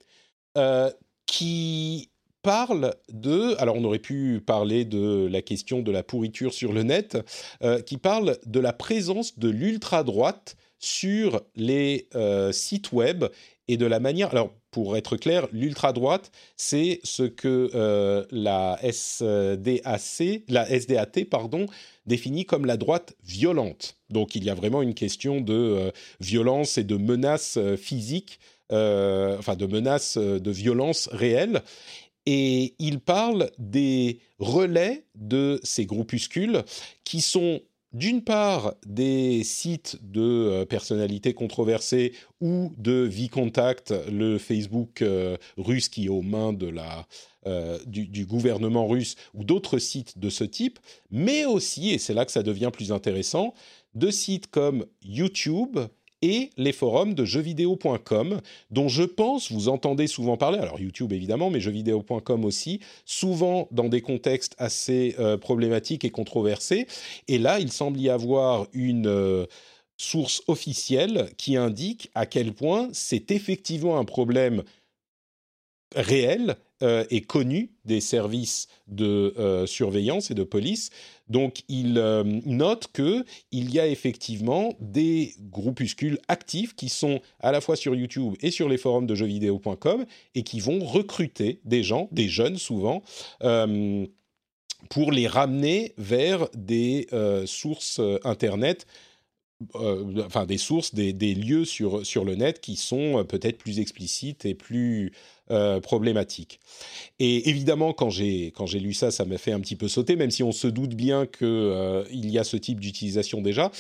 qui 1.27 2.11
parle 2.41 2.95
de, 3.11 3.55
alors 3.59 3.77
on 3.77 3.85
aurait 3.85 3.99
pu 3.99 4.41
parler 4.41 4.87
de 4.87 5.29
la 5.31 5.43
question 5.43 5.83
de 5.83 5.93
la 5.93 6.03
pourriture 6.03 6.55
sur 6.55 6.73
le 6.73 6.85
net, 6.85 7.19
qui 7.85 7.99
parle 7.99 8.39
de 8.47 8.61
la 8.61 8.73
présence 8.73 9.39
de 9.39 9.51
l'ultra-droite 9.51 10.57
sur 10.79 11.43
les 11.55 12.09
sites 12.53 12.93
web 12.93 13.27
et 13.69 13.77
de 13.77 13.85
la 13.85 14.01
manière. 14.01 14.31
Pour 14.73 14.97
être 14.97 15.17
clair, 15.17 15.47
l'ultra-droite, 15.53 16.33
c'est 16.57 17.01
ce 17.05 17.23
que 17.23 17.71
euh, 17.75 18.25
la 18.31 18.81
SDAC, 18.83 20.43
la 20.49 20.67
SDAT, 20.67 21.27
pardon, 21.31 21.67
définit 22.07 22.47
comme 22.47 22.65
la 22.65 22.79
droite 22.79 23.15
violente. 23.23 23.97
Donc, 24.09 24.35
il 24.35 24.43
y 24.45 24.51
a 24.51 24.55
vraiment 24.55 24.81
une 24.83 24.95
question 24.95 25.43
de 25.43 25.53
euh, 25.53 25.91
violence 26.21 26.79
et 26.79 26.85
de 26.85 26.97
menaces 26.97 27.59
euh, 27.59 27.77
physiques, 27.77 28.41
enfin 28.71 29.55
de 29.55 29.67
menaces 29.67 30.17
de 30.17 30.51
violence 30.51 31.11
réelles. 31.13 31.61
Et 32.25 32.75
il 32.79 33.01
parle 33.01 33.51
des 33.59 34.21
relais 34.39 35.05
de 35.15 35.61
ces 35.63 35.85
groupuscules 35.85 36.63
qui 37.05 37.21
sont 37.21 37.61
d'une 37.93 38.23
part 38.23 38.75
des 38.87 39.45
sites 39.45 39.99
de 40.03 40.21
euh, 40.21 40.65
personnalités 40.65 41.35
controversées 41.35 42.13
ou 42.41 42.73
de 42.79 43.11
Contact, 43.31 43.95
le 44.11 44.39
Facebook 44.39 45.03
euh, 45.03 45.37
russe 45.57 45.89
qui 45.89 46.07
est 46.07 46.09
aux 46.09 46.23
mains 46.23 46.57
euh, 47.47 47.79
du, 47.87 48.27
gouvernement 48.27 48.87
russe, 48.87 49.17
ou 49.35 49.45
d'autres 49.45 49.79
sites 49.79 50.19
de 50.19 50.31
ce 50.31 50.45
type, 50.45 50.79
mais 51.11 51.45
aussi, 51.45 51.91
et 51.91 51.99
c'est 51.99 52.15
là 52.15 52.25
que 52.25 52.33
ça 52.33 52.43
devient 52.43 52.71
plus 52.73 52.93
intéressant, 52.93 53.55
de 53.95 54.11
sites 54.11 54.49
comme 54.49 54.87
YouTube 55.03 55.79
et 56.23 56.51
les 56.57 56.73
forums 56.73 57.15
de 57.15 57.25
jeuxvideo.com, 57.25 58.41
dont 58.71 58.89
je 58.89 59.03
pense 59.03 59.53
vous 59.53 59.69
entendez 59.69 60.07
souvent 60.07 60.37
parler, 60.37 60.59
alors 60.59 60.81
YouTube 60.81 61.13
évidemment, 61.13 61.51
mais 61.51 61.61
jeuxvideo.com 61.61 62.45
aussi, 62.45 62.81
souvent 63.05 63.69
dans 63.71 63.89
des 63.89 64.01
contextes 64.01 64.55
assez 64.59 65.15
euh, 65.19 65.37
problématiques 65.37 66.05
et 66.05 66.11
controversés. 66.11 66.87
Et 67.29 67.39
là, 67.39 67.59
il 67.59 67.71
semble 67.73 68.01
y 68.01 68.09
avoir 68.09 68.67
une 68.73 69.09
euh, 69.09 69.47
source 69.97 70.43
officielle 70.49 71.31
qui 71.37 71.57
indique 71.57 72.11
à 72.15 72.27
quel 72.27 72.53
point 72.53 72.89
c'est 72.93 73.31
effectivement 73.31 73.99
un 73.99 74.05
problème 74.05 74.63
réel 75.95 76.57
euh, 76.83 77.05
et 77.11 77.21
connu 77.21 77.71
des 77.85 78.01
services 78.01 78.67
de 78.89 79.35
euh, 79.39 79.67
surveillance 79.67 80.33
et 80.33 80.35
de 80.35 80.43
police. 80.43 80.91
Donc, 81.29 81.63
il 81.69 81.97
euh, 81.97 82.25
note 82.45 82.89
que 82.93 83.25
il 83.53 83.73
y 83.73 83.79
a 83.79 83.87
effectivement 83.87 84.75
des 84.81 85.35
groupuscules 85.39 86.19
actifs 86.27 86.75
qui 86.75 86.89
sont 86.89 87.21
à 87.39 87.53
la 87.53 87.61
fois 87.61 87.77
sur 87.77 87.95
YouTube 87.95 88.35
et 88.41 88.51
sur 88.51 88.69
les 88.69 88.79
forums 88.79 89.07
de 89.07 89.15
jeuxvideo.com 89.15 90.07
et 90.35 90.43
qui 90.43 90.59
vont 90.59 90.85
recruter 90.85 91.61
des 91.65 91.85
gens, 91.85 92.09
des 92.11 92.29
jeunes 92.29 92.59
souvent, 92.59 93.03
pour 94.91 95.13
les 95.13 95.29
ramener 95.29 95.95
vers 95.99 96.49
des 96.55 97.07
sources 97.47 98.01
internet 98.25 98.87
enfin 99.75 100.45
des 100.45 100.59
sources, 100.59 100.93
des, 100.93 101.35
lieux 101.35 101.65
sur 101.65 102.25
le 102.25 102.35
net 102.35 102.61
qui 102.61 102.75
sont 102.75 103.25
peut-être 103.25 103.59
plus 103.59 103.79
explicites 103.79 104.45
et 104.45 104.55
plus 104.55 105.13
euh, 105.53 105.81
problématique. 105.81 106.61
Et 107.19 107.49
évidemment, 107.51 107.93
quand 107.93 108.11
j'ai 108.11 108.47
quand 108.47 108.67
j'ai 108.67 108.81
lu 108.81 108.95
ça, 108.95 109.11
ça 109.11 109.25
m'a 109.25 109.39
fait 109.39 109.53
un 109.53 109.61
petit 109.61 109.77
peu 109.77 109.87
sauter, 109.87 110.17
même 110.17 110.31
si 110.31 110.43
on 110.43 110.53
se 110.53 110.67
doute 110.67 110.95
bien 110.95 111.27
que 111.27 111.45
euh, 111.45 112.05
il 112.11 112.31
y 112.31 112.39
a 112.39 112.45
ce 112.45 112.57
type 112.57 112.81
d'utilisation 112.81 113.43
déjà. 113.43 113.71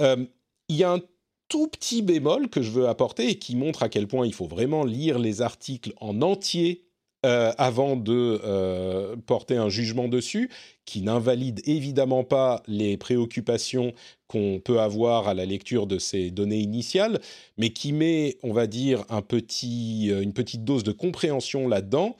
Euh, 0.00 0.24
il 0.68 0.76
y 0.76 0.84
a 0.84 0.92
un 0.92 1.00
tout 1.48 1.66
petit 1.66 2.02
bémol 2.02 2.48
que 2.48 2.62
je 2.62 2.70
veux 2.70 2.88
apporter 2.88 3.28
et 3.28 3.38
qui 3.38 3.56
montre 3.56 3.82
à 3.82 3.88
quel 3.88 4.06
point 4.06 4.26
il 4.26 4.32
faut 4.32 4.46
vraiment 4.46 4.84
lire 4.84 5.18
les 5.18 5.42
articles 5.42 5.92
en 6.00 6.22
entier 6.22 6.84
euh, 7.24 7.52
avant 7.56 7.94
de 7.94 8.40
euh, 8.42 9.14
porter 9.26 9.56
un 9.56 9.68
jugement 9.68 10.08
dessus, 10.08 10.50
qui 10.84 11.02
n'invalide 11.02 11.60
évidemment 11.66 12.24
pas 12.24 12.64
les 12.66 12.96
préoccupations 12.96 13.92
qu'on 14.26 14.60
peut 14.64 14.80
avoir 14.80 15.28
à 15.28 15.34
la 15.34 15.44
lecture 15.44 15.86
de 15.86 16.00
ces 16.00 16.32
données 16.32 16.58
initiales, 16.58 17.20
mais 17.58 17.70
qui 17.70 17.92
met, 17.92 18.38
on 18.42 18.52
va 18.52 18.66
dire, 18.66 19.04
un 19.08 19.22
petit, 19.22 20.10
euh, 20.10 20.20
une 20.20 20.32
petite 20.32 20.64
dose 20.64 20.82
de 20.82 20.90
compréhension 20.90 21.68
là-dedans. 21.68 22.16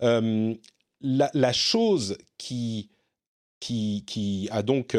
La, 0.00 1.52
chose 1.52 2.16
qui, 2.38 2.88
qui, 3.60 4.04
qui 4.06 4.48
a 4.50 4.62
donc, 4.62 4.96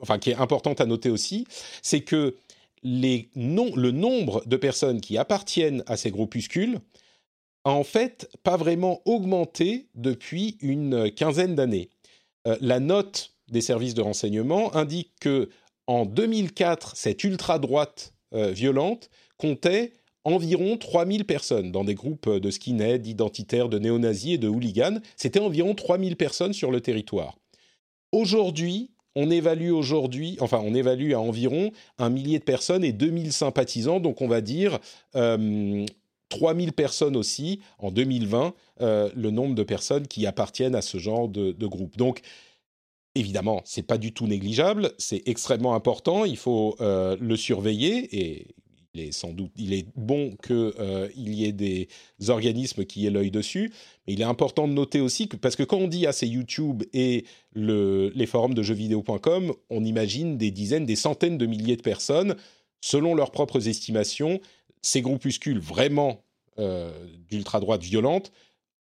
enfin, 0.00 0.18
qui 0.18 0.30
est 0.30 0.36
importante 0.36 0.80
à 0.80 0.86
noter 0.86 1.10
aussi, 1.10 1.46
c'est 1.82 2.00
que 2.00 2.34
les 2.82 3.28
le 3.34 3.90
nombre 3.90 4.42
de 4.46 4.56
personnes 4.56 5.02
qui 5.02 5.18
appartiennent 5.18 5.82
à 5.86 5.98
ces 5.98 6.10
groupuscules 6.10 6.80
en 7.72 7.84
fait 7.84 8.30
pas 8.42 8.56
vraiment 8.56 9.00
augmenté 9.04 9.88
depuis 9.94 10.56
une 10.60 11.10
quinzaine 11.10 11.54
d'années. 11.54 11.90
Euh, 12.46 12.56
la 12.60 12.80
note 12.80 13.34
des 13.48 13.60
services 13.60 13.94
de 13.94 14.02
renseignement 14.02 14.74
indique 14.74 15.12
que 15.20 15.48
en 15.86 16.04
2004, 16.04 16.96
cette 16.96 17.24
ultra-droite 17.24 18.12
euh, 18.34 18.50
violente 18.50 19.10
comptait 19.36 19.92
environ 20.24 20.76
3000 20.76 21.24
personnes 21.24 21.70
dans 21.70 21.84
des 21.84 21.94
groupes 21.94 22.28
de 22.28 22.50
skinheads, 22.50 22.98
d'identitaires, 22.98 23.68
de 23.68 23.78
néo-nazis 23.78 24.34
et 24.34 24.38
de 24.38 24.48
hooligans. 24.48 25.00
C'était 25.16 25.38
environ 25.38 25.74
3000 25.74 26.16
personnes 26.16 26.52
sur 26.52 26.72
le 26.72 26.80
territoire. 26.80 27.38
Aujourd'hui, 28.10 28.90
on 29.14 29.30
évalue 29.30 29.70
aujourd'hui, 29.70 30.36
enfin 30.40 30.60
on 30.64 30.74
évalue 30.74 31.12
à 31.12 31.20
environ 31.20 31.72
un 31.98 32.10
millier 32.10 32.38
de 32.38 32.44
personnes 32.44 32.84
et 32.84 32.92
2000 32.92 33.32
sympathisants, 33.32 33.98
donc 33.98 34.20
on 34.20 34.28
va 34.28 34.40
dire 34.40 34.78
euh, 35.14 35.86
3000 36.28 36.72
personnes 36.72 37.16
aussi 37.16 37.60
en 37.78 37.90
2020, 37.90 38.54
euh, 38.80 39.10
le 39.14 39.30
nombre 39.30 39.54
de 39.54 39.62
personnes 39.62 40.06
qui 40.06 40.26
appartiennent 40.26 40.74
à 40.74 40.82
ce 40.82 40.98
genre 40.98 41.28
de, 41.28 41.66
groupe. 41.66 41.96
Donc, 41.96 42.20
évidemment, 43.14 43.62
c'est 43.64 43.82
pas 43.82 43.98
du 43.98 44.12
tout 44.12 44.26
négligeable, 44.26 44.92
c'est 44.98 45.22
extrêmement 45.26 45.74
important, 45.74 46.24
il 46.24 46.36
faut 46.36 46.76
euh, 46.80 47.16
le 47.20 47.36
surveiller 47.36 48.08
et 48.16 48.54
il 48.94 49.02
est 49.02 49.12
sans 49.12 49.32
doute, 49.32 49.52
il 49.56 49.74
est 49.74 49.86
bon 49.94 50.36
qu'il 50.42 50.72
euh, 50.78 51.08
y 51.16 51.44
ait 51.44 51.52
des 51.52 51.88
organismes 52.28 52.84
qui 52.84 53.06
aient 53.06 53.10
l'œil 53.10 53.30
dessus, 53.30 53.72
mais 54.06 54.14
il 54.14 54.20
est 54.20 54.24
important 54.24 54.66
de 54.66 54.72
noter 54.72 55.00
aussi 55.00 55.28
que, 55.28 55.36
parce 55.36 55.54
que 55.54 55.62
quand 55.62 55.76
on 55.76 55.88
dit 55.88 56.06
à 56.06 56.12
ces 56.12 56.26
YouTube 56.26 56.82
et 56.92 57.24
les 57.54 58.26
forums 58.26 58.54
de 58.54 58.62
jeuxvideo.com, 58.62 59.52
on 59.70 59.84
imagine 59.84 60.38
des 60.38 60.50
dizaines, 60.50 60.86
des 60.86 60.96
centaines 60.96 61.38
de 61.38 61.46
milliers 61.46 61.76
de 61.76 61.82
personnes, 61.82 62.36
selon 62.80 63.14
leurs 63.14 63.32
propres 63.32 63.68
estimations, 63.68 64.40
ces 64.82 65.02
groupuscules 65.02 65.58
vraiment 65.58 66.24
euh, 66.58 66.90
d'ultra-droite 67.28 67.82
violente 67.82 68.32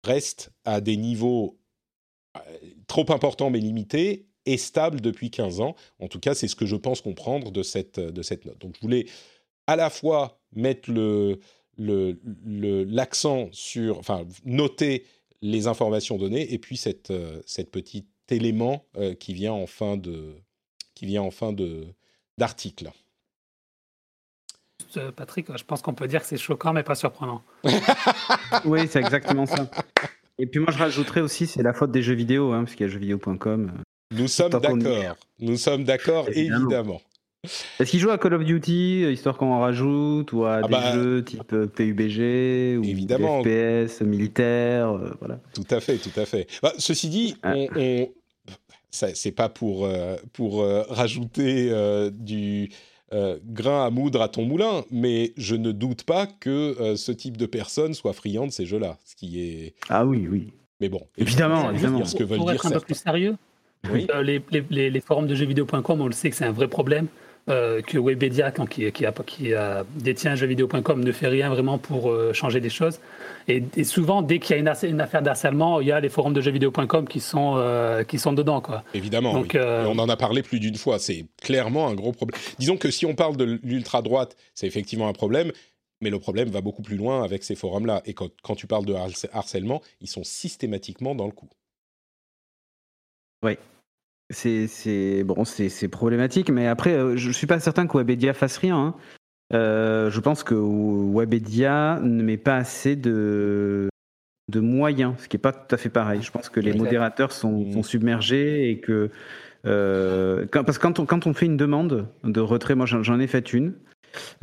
restent 0.03 0.51
à 0.65 0.81
des 0.81 0.97
niveaux 0.97 1.59
euh, 2.37 2.41
trop 2.87 3.11
importants 3.11 3.49
mais 3.49 3.61
limités 3.61 4.27
et 4.45 4.59
stables 4.59 5.01
depuis 5.01 5.31
15 5.31 5.61
ans. 5.61 5.75
En 6.01 6.09
tout 6.09 6.21
cas, 6.21 6.35
c'est 6.35 6.49
ce 6.49 6.57
que 6.57 6.67
je 6.67 6.77
pense 6.77 7.01
comprendre 7.01 7.51
de 7.51 7.63
cette, 7.63 7.99
de 7.99 8.23
cette 8.23 8.45
note. 8.45 8.59
Donc 8.59 8.75
je 8.77 8.81
voulais 8.83 9.07
à 9.67 9.77
la 9.77 9.89
fois 9.89 10.39
mettre 10.53 10.91
le, 10.91 11.39
l'accent 11.79 13.49
sur, 13.53 13.99
enfin, 13.99 14.27
noter 14.45 15.07
les 15.41 15.67
informations 15.67 16.19
données 16.19 16.53
et 16.53 16.59
puis 16.59 16.77
cette, 16.77 17.11
euh, 17.11 17.41
cette 17.47 17.71
petit 17.71 18.07
élément 18.29 18.87
qui 19.21 19.35
vient 19.35 19.53
en 19.53 19.67
fin 19.67 19.99
de, 19.99 20.35
en 21.19 21.31
fin 21.31 21.55
d'article. 22.39 22.91
Euh, 24.97 25.13
Patrick, 25.13 25.47
je 25.57 25.65
pense 25.65 25.83
qu'on 25.83 25.95
peut 25.95 26.07
dire 26.07 26.21
que 26.21 26.27
c'est 26.27 26.37
choquant, 26.37 26.73
mais 26.73 26.83
pas 26.83 26.95
surprenant. 26.95 27.43
oui, 28.65 28.87
c'est 28.89 29.01
exactement 29.01 29.47
ça. 29.47 29.69
Et 30.39 30.47
puis 30.47 30.61
moi, 30.61 30.73
je 30.73 30.79
rajouterais 30.79 31.21
aussi, 31.21 31.47
c'est 31.47 31.63
la 31.63 31.73
faute 31.73 31.91
des 31.91 32.03
jeux 32.03 32.15
vidéo, 32.15 32.53
hein, 32.53 32.65
parce 32.65 32.75
qu'il 32.75 32.87
y 32.87 32.89
a 32.89 32.93
jeuxvideo.com. 32.93 33.73
Euh, 33.73 34.17
Nous 34.17 34.29
sommes 34.29 34.51
d'accord. 34.51 35.17
Nous 35.41 35.57
sommes 35.57 35.85
d'accord, 35.85 36.29
évidemment. 36.29 37.01
Est-ce 37.79 37.91
qu'ils 37.91 38.01
jouent 38.01 38.11
à 38.11 38.19
Call 38.19 38.35
of 38.35 38.45
Duty, 38.45 39.07
histoire 39.13 39.37
qu'on 39.37 39.53
en 39.53 39.61
rajoute, 39.61 40.33
ou 40.33 40.45
à 40.45 40.55
ah 40.55 40.63
des 40.63 40.69
bah, 40.69 40.93
jeux 40.95 41.23
type 41.23 41.53
euh, 41.53 41.67
PUBG, 41.67 42.79
ou 42.79 42.85
évidemment. 42.85 43.43
FPS 43.43 44.01
militaire, 44.01 44.97
voilà. 45.19 45.41
Tout 45.55 45.67
à 45.71 45.81
fait, 45.81 45.99
tout 45.99 46.19
à 46.19 46.25
fait. 46.25 46.47
Bah, 46.63 46.73
ceci 46.79 47.09
dit, 47.09 47.37
ah. 47.43 47.55
on, 47.77 48.09
c'est 48.91 49.33
pas 49.33 49.49
pour, 49.49 49.89
pour 50.33 50.65
rajouter 50.89 51.71
du 52.13 52.71
euh, 53.15 53.39
grain 53.45 53.87
à 53.87 53.91
moudre 53.91 54.21
à 54.21 54.29
ton 54.29 54.45
moulin, 54.45 54.85
mais 54.91 55.33
je 55.37 55.55
ne 55.55 55.73
doute 55.73 56.03
pas 56.03 56.27
que 56.27 56.77
euh, 56.81 56.97
ce 56.97 57.13
type 57.13 57.37
de 57.37 57.47
personnes 57.47 57.95
soit 57.95 58.13
friand 58.13 58.47
de 58.47 58.53
ces 58.53 58.67
jeux-là, 58.67 58.99
ce 59.05 59.15
qui 59.15 59.41
est... 59.41 59.75
Ah 59.89 60.05
oui, 60.05 60.27
oui. 60.29 60.53
Mais 60.81 60.89
bon, 60.89 61.01
évidemment, 61.17 61.71
évidemment. 61.71 62.05
Ce 62.05 62.17
que 62.17 62.25
veulent 62.25 62.39
pour 62.39 62.51
être 62.51 62.67
un 62.67 62.71
peu 62.71 62.81
plus 62.81 62.97
sérieux, 62.97 63.37
euh, 63.89 64.23
les, 64.23 64.43
les, 64.71 64.91
les, 64.91 65.01
forums 65.01 65.27
de 65.27 65.35
jeuxvideo.com, 65.35 66.01
on 66.01 66.07
le 66.07 66.13
sait 66.13 66.31
que 66.31 66.37
c'est 66.37 66.45
un 66.45 66.53
vrai 66.53 66.69
problème. 66.69 67.07
Euh, 67.51 67.83
que 67.83 67.99
Webedia, 67.99 68.51
qui, 68.53 68.91
qui, 68.91 69.05
a, 69.05 69.13
qui 69.13 69.53
a, 69.53 69.85
détient 69.97 70.35
jeuxvideo.com, 70.35 71.05
ne 71.05 71.13
fait 71.13 71.27
rien 71.27 71.51
vraiment 71.51 71.77
pour 71.77 72.11
euh, 72.11 72.33
changer 72.33 72.59
les 72.59 72.71
choses. 72.71 73.01
Et, 73.49 73.85
souvent, 73.85 74.23
dès 74.23 74.39
qu'il 74.39 74.57
y 74.57 74.59
a 74.59 74.63
une, 74.63 74.73
une, 74.91 75.01
affaire 75.03 75.21
d'harcèlement, 75.21 75.83
il 75.83 75.89
y 75.89 75.93
a 75.93 76.01
les 76.01 76.09
forums 76.09 76.33
de 76.33 76.41
jeuxvideo.com 76.41 77.07
qui, 77.07 77.21
sont 77.21 77.57
euh, 77.59 78.03
qui 78.03 78.19
sont 78.19 78.33
dedans. 78.33 78.63
Quoi. 78.63 78.83
Évidemment, 78.95 79.35
Donc, 79.35 79.59
on 79.61 79.99
en 79.99 80.09
a 80.09 80.17
parlé 80.17 80.43
plus 80.43 80.59
d'une 80.59 80.77
fois. 80.77 80.99
C'est 80.99 81.27
clairement 81.43 81.87
un 81.89 81.95
gros 81.95 82.13
problème. 82.13 82.41
Disons 82.59 82.79
que 82.79 82.91
si 82.91 83.05
on 83.05 83.15
parle 83.15 83.37
de 83.37 83.61
l'ultra-droite, 83.63 84.37
c'est 84.55 84.67
effectivement 84.67 85.09
un 85.09 85.13
problème. 85.13 85.53
Mais 86.01 86.09
le 86.09 86.19
problème 86.19 86.49
va 86.49 86.63
beaucoup 86.63 86.83
plus 86.83 86.97
loin 86.97 87.23
avec 87.23 87.45
ces 87.45 87.55
forums-là. 87.55 88.01
Et 88.07 88.15
quand, 88.15 88.31
quand, 88.43 88.55
tu 88.55 88.67
parles 88.67 88.87
de 88.87 88.95
harcèlement, 89.33 89.83
ils 90.01 90.09
sont 90.09 90.25
systématiquement 90.25 91.15
dans 91.15 91.27
le 91.27 91.33
coup. 91.33 91.49
Oui. 93.43 93.59
C'est 94.31 95.23
bon, 95.25 95.45
c'est 95.45 95.89
problématique, 95.89 96.51
mais 96.51 96.67
après, 96.67 96.95
euh, 96.95 97.17
je 97.17 97.29
ne 97.29 97.33
suis 97.33 97.47
pas 97.47 97.61
certain 97.61 97.87
que 97.87 97.97
Webedia 97.99 98.33
fasse 98.33 98.57
rien. 98.57 98.77
Hein. 98.77 98.95
Euh, 99.53 100.11
je 100.11 100.21
pense 100.21 100.43
que 100.43 100.55
Webedia 100.55 102.01
ne 102.03 102.23
met 102.23 102.39
pas 102.39 102.57
assez 102.57 102.97
de, 102.97 103.89
de 104.51 104.61
moyens, 104.61 105.15
ce 105.19 105.29
qui 105.29 105.37
n'est 105.37 105.43
pas 105.43 105.53
tout 105.53 105.75
à 105.75 105.79
fait 105.79 105.91
pareil. 105.91 106.23
Je 106.23 106.31
pense 106.31 106.49
que 106.49 106.61
les 106.61 106.73
modérateurs 106.73 107.33
sont, 107.33 107.71
sont 107.73 107.83
submergés 107.83 108.71
et 108.71 108.79
que. 108.81 109.11
Euh, 109.67 110.47
parce 110.47 110.79
que 110.79 110.83
quand 110.83 110.99
on, 110.99 111.07
quand 111.07 111.27
on 111.27 111.35
fait 111.35 111.47
une 111.47 111.57
demande 111.57 112.09
de 112.23 112.41
retrait, 112.41 112.75
moi 112.75 112.87
j'en 112.87 113.21
ai 113.21 113.27
fait 113.27 113.53
une, 113.53 113.75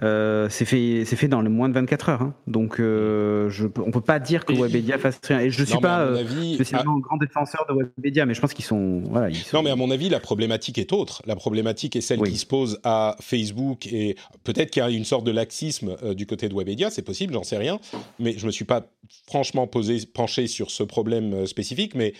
euh, 0.04 0.48
c'est 0.50 0.66
fait, 0.66 1.04
c'est 1.06 1.16
fait 1.16 1.28
dans 1.28 1.42
le 1.42 1.50
moins 1.50 1.70
de 1.70 1.74
24 1.74 2.10
heures. 2.10 2.22
Hein. 2.22 2.34
Donc, 2.48 2.80
euh, 2.80 3.50
je, 3.50 3.68
on 3.86 3.92
peut 3.92 4.02
pas 4.02 4.20
dire 4.20 4.46
que 4.46 4.54
Webedia 4.54 4.98
fasse 4.98 5.20
rien. 5.24 5.40
Et 5.40 5.50
je 5.50 5.64
suis 5.64 5.80
pas 5.80 6.02
euh, 6.02 6.26
spécialement 6.56 6.96
un 6.96 7.00
grand 7.00 7.18
défenseur 7.18 7.66
de 7.70 7.74
Webedia, 7.74 8.26
mais 8.26 8.34
je 8.34 8.42
pense 8.42 8.54
qu'ils 8.54 8.66
sont, 8.66 9.02
voilà, 9.10 9.30
Non, 9.54 9.64
mais 9.64 9.72
à 9.72 9.76
mon 9.76 9.92
avis, 9.92 10.10
la 10.10 10.20
problématique 10.20 10.78
est 10.78 10.94
autre. 10.94 11.22
La 11.26 11.36
problématique 11.36 11.96
est 11.96 12.02
celle 12.02 12.22
qui 12.22 12.38
se 12.38 12.46
pose 12.46 12.80
à 12.84 13.16
Facebook 13.20 13.88
et 13.88 14.16
peut-être 14.44 14.72
qu'il 14.72 14.82
y 14.82 14.86
a 14.86 14.90
une 14.90 15.06
sorte 15.06 15.26
de 15.26 15.32
laxisme 15.32 15.96
du 16.16 16.26
côté 16.26 16.50
de 16.50 16.56
Webedia. 16.56 16.90
C'est 16.90 17.02
possible, 17.02 17.34
j'en 17.34 17.44
sais 17.44 17.58
rien. 17.58 17.80
Mais 18.20 18.38
je 18.38 18.46
me 18.46 18.52
suis 18.52 18.66
pas 18.66 18.88
franchement 19.28 19.68
posé, 19.68 20.00
penché 20.06 20.48
sur 20.48 20.72
ce 20.72 20.84
problème 20.84 21.46
spécifique. 21.46 21.96
Mais 21.96 22.14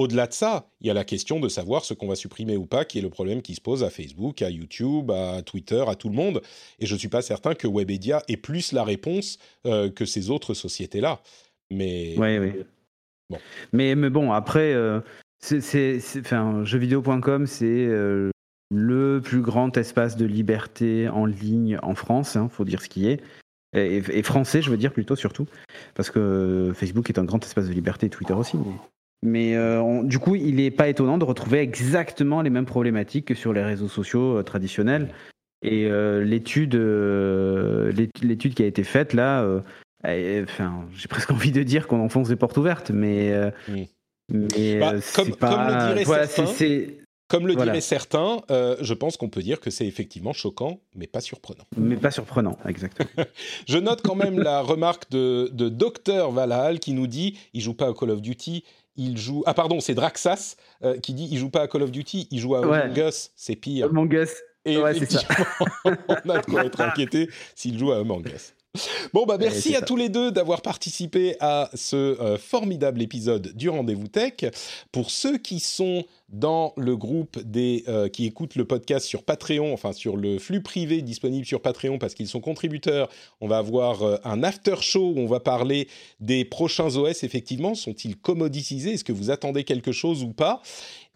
au-delà 0.00 0.26
de 0.26 0.32
ça, 0.32 0.66
il 0.80 0.86
y 0.86 0.90
a 0.90 0.94
la 0.94 1.04
question 1.04 1.40
de 1.40 1.48
savoir 1.48 1.84
ce 1.84 1.92
qu'on 1.92 2.08
va 2.08 2.14
supprimer 2.14 2.56
ou 2.56 2.64
pas, 2.64 2.86
qui 2.86 2.98
est 2.98 3.02
le 3.02 3.10
problème 3.10 3.42
qui 3.42 3.54
se 3.54 3.60
pose 3.60 3.84
à 3.84 3.90
Facebook, 3.90 4.40
à 4.40 4.48
YouTube, 4.48 5.10
à 5.10 5.42
Twitter, 5.42 5.84
à 5.86 5.94
tout 5.94 6.08
le 6.08 6.14
monde. 6.14 6.40
Et 6.78 6.86
je 6.86 6.94
ne 6.94 6.98
suis 6.98 7.08
pas 7.08 7.20
certain 7.20 7.54
que 7.54 7.68
Webedia 7.68 8.22
ait 8.26 8.38
plus 8.38 8.72
la 8.72 8.82
réponse 8.82 9.38
euh, 9.66 9.90
que 9.90 10.06
ces 10.06 10.30
autres 10.30 10.54
sociétés-là. 10.54 11.20
Mais... 11.70 12.14
Oui, 12.16 12.38
oui. 12.38 12.52
Bon. 13.28 13.38
Mais, 13.72 13.94
mais 13.94 14.08
bon, 14.08 14.32
après, 14.32 14.72
euh, 14.72 15.00
c'est, 15.38 16.00
enfin, 16.18 16.64
jeuxvideo.com, 16.64 17.46
c'est 17.46 17.66
euh, 17.66 18.30
le 18.70 19.20
plus 19.22 19.42
grand 19.42 19.76
espace 19.76 20.16
de 20.16 20.24
liberté 20.24 21.10
en 21.10 21.26
ligne 21.26 21.78
en 21.82 21.94
France, 21.94 22.36
il 22.36 22.38
hein, 22.38 22.48
faut 22.48 22.64
dire 22.64 22.80
ce 22.80 22.88
qui 22.88 23.06
est. 23.06 23.20
Et, 23.76 23.98
et, 23.98 24.22
français, 24.24 24.62
je 24.62 24.70
veux 24.70 24.76
dire 24.76 24.92
plutôt 24.92 25.14
surtout, 25.14 25.46
parce 25.94 26.10
que 26.10 26.72
Facebook 26.74 27.08
est 27.08 27.20
un 27.20 27.24
grand 27.24 27.44
espace 27.44 27.68
de 27.68 27.72
liberté, 27.72 28.08
Twitter 28.08 28.32
aussi. 28.32 28.56
Mais... 28.56 28.72
Mais 29.22 29.54
euh, 29.54 30.02
du 30.02 30.18
coup, 30.18 30.34
il 30.34 30.56
n'est 30.56 30.70
pas 30.70 30.88
étonnant 30.88 31.18
de 31.18 31.24
retrouver 31.24 31.58
exactement 31.58 32.40
les 32.40 32.50
mêmes 32.50 32.66
problématiques 32.66 33.26
que 33.26 33.34
sur 33.34 33.52
les 33.52 33.62
réseaux 33.62 33.88
sociaux 33.88 34.38
euh, 34.38 34.42
traditionnels. 34.42 35.12
Et 35.62 35.86
euh, 35.86 36.24
l'étude, 36.24 36.74
l'étude 36.74 38.54
qui 38.54 38.62
a 38.62 38.66
été 38.66 38.82
faite 38.82 39.12
là, 39.12 39.46
enfin, 40.04 40.86
j'ai 40.94 41.08
presque 41.08 41.30
envie 41.30 41.52
de 41.52 41.62
dire 41.62 41.86
qu'on 41.86 42.00
enfonce 42.00 42.28
des 42.28 42.36
portes 42.36 42.56
ouvertes, 42.56 42.90
mais, 42.90 43.52
mais 44.32 44.78
bah, 44.78 44.94
comme, 45.14 45.36
pas, 45.36 45.94
comme 47.28 47.46
le 47.46 47.56
diraient 47.56 47.82
certains, 47.82 48.40
je 48.48 48.94
pense 48.94 49.18
qu'on 49.18 49.28
peut 49.28 49.42
dire 49.42 49.60
que 49.60 49.68
c'est 49.68 49.86
effectivement 49.86 50.32
choquant, 50.32 50.80
mais 50.94 51.06
pas 51.06 51.20
surprenant. 51.20 51.64
Mais 51.76 51.98
pas 51.98 52.10
surprenant, 52.10 52.56
exactement. 52.66 53.10
je 53.68 53.76
note 53.76 54.00
quand 54.00 54.14
même 54.14 54.38
la 54.38 54.62
remarque 54.62 55.10
de, 55.10 55.50
de 55.52 55.68
Dr 55.68 56.30
Valhall 56.30 56.78
qui 56.78 56.94
nous 56.94 57.06
dit 57.06 57.38
il 57.52 57.60
joue 57.60 57.74
pas 57.74 57.90
à 57.90 57.92
Call 57.92 58.12
of 58.12 58.22
Duty, 58.22 58.64
il 59.00 59.16
joue. 59.16 59.42
Ah, 59.46 59.54
pardon, 59.54 59.80
c'est 59.80 59.94
Draxas 59.94 60.56
euh, 60.84 60.98
qui 60.98 61.14
dit 61.14 61.28
il 61.30 61.38
joue 61.38 61.48
pas 61.48 61.62
à 61.62 61.68
Call 61.68 61.82
of 61.82 61.90
Duty, 61.90 62.28
il 62.30 62.38
joue 62.38 62.54
à 62.54 62.58
Among 62.58 62.96
Us, 62.96 63.30
c'est 63.34 63.56
pire. 63.56 63.86
Among 63.86 64.12
Us. 64.12 64.30
Et 64.66 64.76
ouais, 64.76 64.94
ça. 65.06 65.22
on 65.86 66.28
a 66.28 66.40
de 66.40 66.44
quoi 66.44 66.66
être 66.66 66.80
inquiété 66.82 67.30
s'il 67.54 67.78
joue 67.78 67.92
à 67.92 67.98
Among 67.98 68.26
Us. 68.26 68.52
Bon, 69.12 69.26
bah 69.26 69.36
merci 69.36 69.74
à 69.74 69.80
tous 69.80 69.96
les 69.96 70.08
deux 70.08 70.30
d'avoir 70.30 70.62
participé 70.62 71.34
à 71.40 71.70
ce 71.74 71.96
euh, 71.96 72.38
formidable 72.38 73.02
épisode 73.02 73.52
du 73.56 73.68
Rendez-vous 73.68 74.06
Tech. 74.06 74.34
Pour 74.92 75.10
ceux 75.10 75.38
qui 75.38 75.58
sont 75.58 76.04
dans 76.28 76.72
le 76.76 76.96
groupe 76.96 77.40
des 77.40 77.82
euh, 77.88 78.08
qui 78.08 78.26
écoutent 78.26 78.54
le 78.54 78.64
podcast 78.64 79.06
sur 79.06 79.24
Patreon, 79.24 79.72
enfin 79.72 79.92
sur 79.92 80.16
le 80.16 80.38
flux 80.38 80.62
privé 80.62 81.02
disponible 81.02 81.44
sur 81.44 81.60
Patreon 81.60 81.98
parce 81.98 82.14
qu'ils 82.14 82.28
sont 82.28 82.40
contributeurs, 82.40 83.08
on 83.40 83.48
va 83.48 83.58
avoir 83.58 84.04
euh, 84.04 84.16
un 84.22 84.44
after 84.44 84.76
show 84.80 85.14
où 85.16 85.18
on 85.18 85.26
va 85.26 85.40
parler 85.40 85.88
des 86.20 86.44
prochains 86.44 86.94
OS. 86.94 87.24
Effectivement, 87.24 87.74
sont-ils 87.74 88.16
commodicisés 88.16 88.92
Est-ce 88.92 89.04
que 89.04 89.12
vous 89.12 89.32
attendez 89.32 89.64
quelque 89.64 89.90
chose 89.90 90.22
ou 90.22 90.32
pas? 90.32 90.62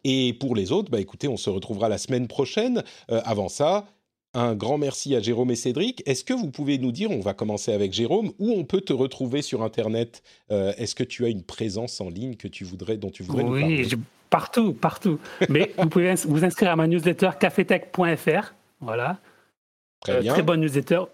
Et 0.02 0.32
pour 0.32 0.56
les 0.56 0.72
autres, 0.72 0.90
bah 0.90 1.00
écoutez, 1.00 1.28
on 1.28 1.36
se 1.36 1.50
retrouvera 1.50 1.88
la 1.88 1.98
semaine 1.98 2.26
prochaine. 2.26 2.82
avant 3.08 3.48
ça, 3.48 3.86
un 4.34 4.54
grand 4.54 4.78
merci 4.78 5.14
à 5.14 5.20
Jérôme 5.20 5.50
et 5.50 5.56
Cédric. 5.56 6.02
Est-ce 6.06 6.24
que 6.24 6.34
vous 6.34 6.50
pouvez 6.50 6.78
nous 6.78 6.92
dire, 6.92 7.10
on 7.10 7.20
va 7.20 7.34
commencer 7.34 7.72
avec 7.72 7.92
Jérôme, 7.92 8.32
où 8.38 8.52
on 8.52 8.64
peut 8.64 8.80
te 8.80 8.92
retrouver 8.92 9.42
sur 9.42 9.62
Internet? 9.62 10.22
Euh, 10.50 10.72
Est-ce 10.76 10.94
que 10.94 11.04
tu 11.04 11.24
as 11.24 11.28
une 11.28 11.42
présence 11.42 12.00
en 12.00 12.10
ligne 12.10 12.36
que 12.36 12.48
tu 12.48 12.64
voudrais, 12.64 12.96
dont 12.96 13.10
tu 13.10 13.22
voudrais 13.22 13.44
nous 13.44 13.58
parler? 13.58 13.84
Oui, 13.84 13.98
partout, 14.30 14.72
partout. 14.72 15.18
Mais 15.48 15.72
vous 15.78 15.88
pouvez 15.88 16.14
vous 16.26 16.44
inscrire 16.44 16.72
à 16.72 16.76
ma 16.76 16.86
newsletter 16.86 17.30
cafetech.fr. 17.38 18.54
Voilà. 18.80 19.18
Très, 20.00 20.16
euh, 20.16 20.20
bien. 20.20 20.32
très 20.32 20.42
bonne 20.42 20.60
newsletter. 20.60 21.04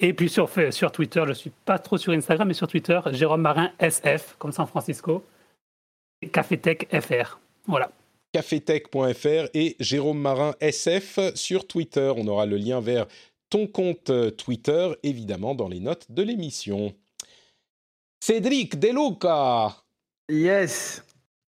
Et 0.00 0.12
puis 0.14 0.28
sur, 0.28 0.48
sur 0.70 0.92
Twitter, 0.92 1.22
je 1.24 1.30
ne 1.30 1.34
suis 1.34 1.52
pas 1.64 1.78
trop 1.78 1.98
sur 1.98 2.12
Instagram, 2.12 2.48
mais 2.48 2.54
sur 2.54 2.68
Twitter, 2.68 3.00
Jérôme 3.12 3.42
Marin 3.42 3.70
SF, 3.78 4.36
comme 4.38 4.52
San 4.52 4.66
Francisco. 4.66 5.24
Cafetech 6.32 6.88
FR. 6.92 7.38
Voilà 7.66 7.90
cafetech.fr 8.32 9.48
et 9.54 9.76
Jérôme 9.80 10.20
Marin 10.20 10.54
SF 10.60 11.34
sur 11.34 11.66
Twitter. 11.66 12.12
On 12.16 12.26
aura 12.26 12.46
le 12.46 12.56
lien 12.56 12.80
vers 12.80 13.06
ton 13.48 13.66
compte 13.66 14.12
Twitter, 14.36 14.90
évidemment, 15.02 15.54
dans 15.54 15.68
les 15.68 15.80
notes 15.80 16.06
de 16.10 16.22
l'émission. 16.22 16.94
Cédric 18.20 18.78
Deluca 18.78 19.76
Yes 20.30 21.02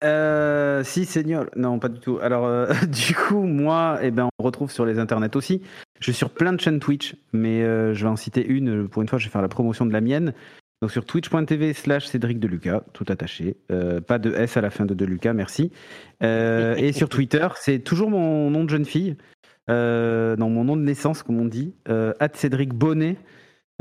euh, 0.04 0.84
si, 0.84 1.06
Seigneur. 1.06 1.46
Non, 1.56 1.80
pas 1.80 1.90
du 1.90 2.00
tout. 2.00 2.18
Alors, 2.22 2.46
euh, 2.46 2.74
du 2.88 3.14
coup, 3.14 3.44
moi, 3.44 4.00
eh 4.02 4.12
ben, 4.12 4.30
on 4.40 4.44
retrouve 4.44 4.72
sur 4.72 4.86
les 4.86 5.00
internets 5.00 5.36
aussi. 5.36 5.62
Je 6.00 6.06
suis 6.06 6.14
sur 6.14 6.32
plein 6.32 6.54
de 6.54 6.60
chaînes 6.60 6.80
Twitch, 6.80 7.16
mais 7.34 7.62
euh, 7.62 7.94
je 7.94 8.04
vais 8.04 8.10
en 8.10 8.16
citer 8.16 8.46
une. 8.46 8.88
Pour 8.88 9.02
une 9.02 9.08
fois, 9.08 9.20
je 9.20 9.26
vais 9.26 9.32
faire 9.32 9.42
la 9.42 9.48
promotion 9.48 9.86
de 9.86 9.94
la 9.94 10.02
mienne. 10.02 10.34
Donc 10.82 10.92
sur 10.92 11.06
twitch.tv 11.06 11.74
slash 11.74 12.08
Cédric 12.08 12.40
Deluca, 12.40 12.84
tout 12.94 13.06
attaché. 13.08 13.56
Euh, 13.72 14.02
pas 14.02 14.18
de 14.18 14.34
S 14.34 14.58
à 14.58 14.62
la 14.62 14.72
fin 14.72 14.86
de 14.86 14.96
Deluca, 14.96 15.32
merci. 15.32 15.72
Euh, 16.24 16.76
et 16.76 16.92
sur 16.92 17.08
Twitter, 17.10 17.48
c'est 17.56 17.80
toujours 17.80 18.10
mon 18.10 18.50
nom 18.50 18.64
de 18.64 18.70
jeune 18.70 18.86
fille. 18.86 19.16
Euh, 19.70 20.36
non, 20.38 20.50
mon 20.50 20.64
nom 20.64 20.76
de 20.76 20.82
naissance, 20.82 21.22
comme 21.22 21.40
on 21.40 21.46
dit. 21.46 21.76
Euh, 21.88 22.14
Cédric 22.34 22.74
Bonnet. 22.74 23.18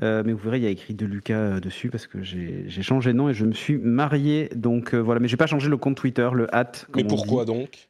mais 0.03 0.33
vous 0.33 0.39
verrez, 0.39 0.59
il 0.59 0.65
y 0.65 0.67
a 0.67 0.71
écrit 0.71 0.93
Deluca 0.93 1.59
dessus 1.61 1.89
parce 1.89 2.07
que 2.07 2.23
j'ai 2.23 2.83
changé 2.83 3.13
de 3.13 3.17
nom 3.17 3.31
et 3.31 3.35
je 3.35 3.47
me 3.47 3.53
suis 3.53 3.79
marié. 3.79 4.51
Donc 4.55 4.95
voilà, 4.95 5.21
mais 5.21 5.29
j'ai 5.29 5.39
pas 5.39 5.47
changé 5.47 5.71
le 5.71 5.79
compte 5.79 5.97
Twitter, 5.97 6.29
le 6.35 6.55
at. 6.55 6.73
Mais 6.95 7.05
pourquoi 7.05 7.47
donc? 7.47 7.89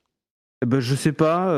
Ben, 0.65 0.78
je 0.78 0.95
sais 0.95 1.12
pas, 1.12 1.49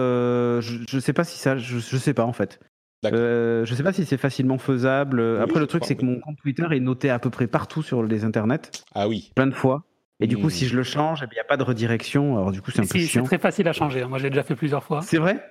je, 0.62 0.78
je, 0.88 0.98
sais 0.98 1.12
pas 1.12 1.24
si 1.24 1.38
ça, 1.38 1.58
je, 1.58 1.80
je 1.80 1.96
sais 1.98 2.14
pas 2.14 2.24
en 2.24 2.32
fait. 2.32 2.60
Euh, 3.04 3.64
je 3.64 3.72
ne 3.72 3.76
sais 3.76 3.82
pas 3.82 3.92
si 3.92 4.04
c'est 4.04 4.16
facilement 4.16 4.58
faisable. 4.58 5.38
Après, 5.40 5.60
le 5.60 5.66
truc, 5.66 5.84
c'est 5.84 5.96
que 5.96 6.04
mon 6.04 6.20
compte 6.20 6.36
Twitter 6.38 6.66
est 6.70 6.80
noté 6.80 7.10
à 7.10 7.18
peu 7.18 7.30
près 7.30 7.46
partout 7.46 7.82
sur 7.82 8.02
les 8.02 8.24
internets. 8.24 8.70
Ah 8.94 9.08
oui. 9.08 9.32
Plein 9.34 9.46
de 9.46 9.54
fois. 9.54 9.84
Et 10.20 10.28
du 10.28 10.36
coup, 10.36 10.46
hmm. 10.46 10.50
si 10.50 10.66
je 10.66 10.76
le 10.76 10.84
change, 10.84 11.20
eh 11.22 11.26
il 11.32 11.34
n'y 11.34 11.40
a 11.40 11.44
pas 11.44 11.56
de 11.56 11.64
redirection. 11.64 12.36
Alors, 12.36 12.52
du 12.52 12.62
coup, 12.62 12.70
c'est 12.70 12.80
un 12.80 12.86
peu 12.86 12.98
chiant. 12.98 13.22
C'est 13.22 13.28
très 13.28 13.38
facile 13.38 13.66
à 13.66 13.72
changer. 13.72 14.02
Hein. 14.02 14.08
Moi, 14.08 14.18
j'ai 14.18 14.30
déjà 14.30 14.44
fait 14.44 14.54
plusieurs 14.54 14.84
fois. 14.84 15.02
C'est 15.02 15.18
vrai? 15.18 15.44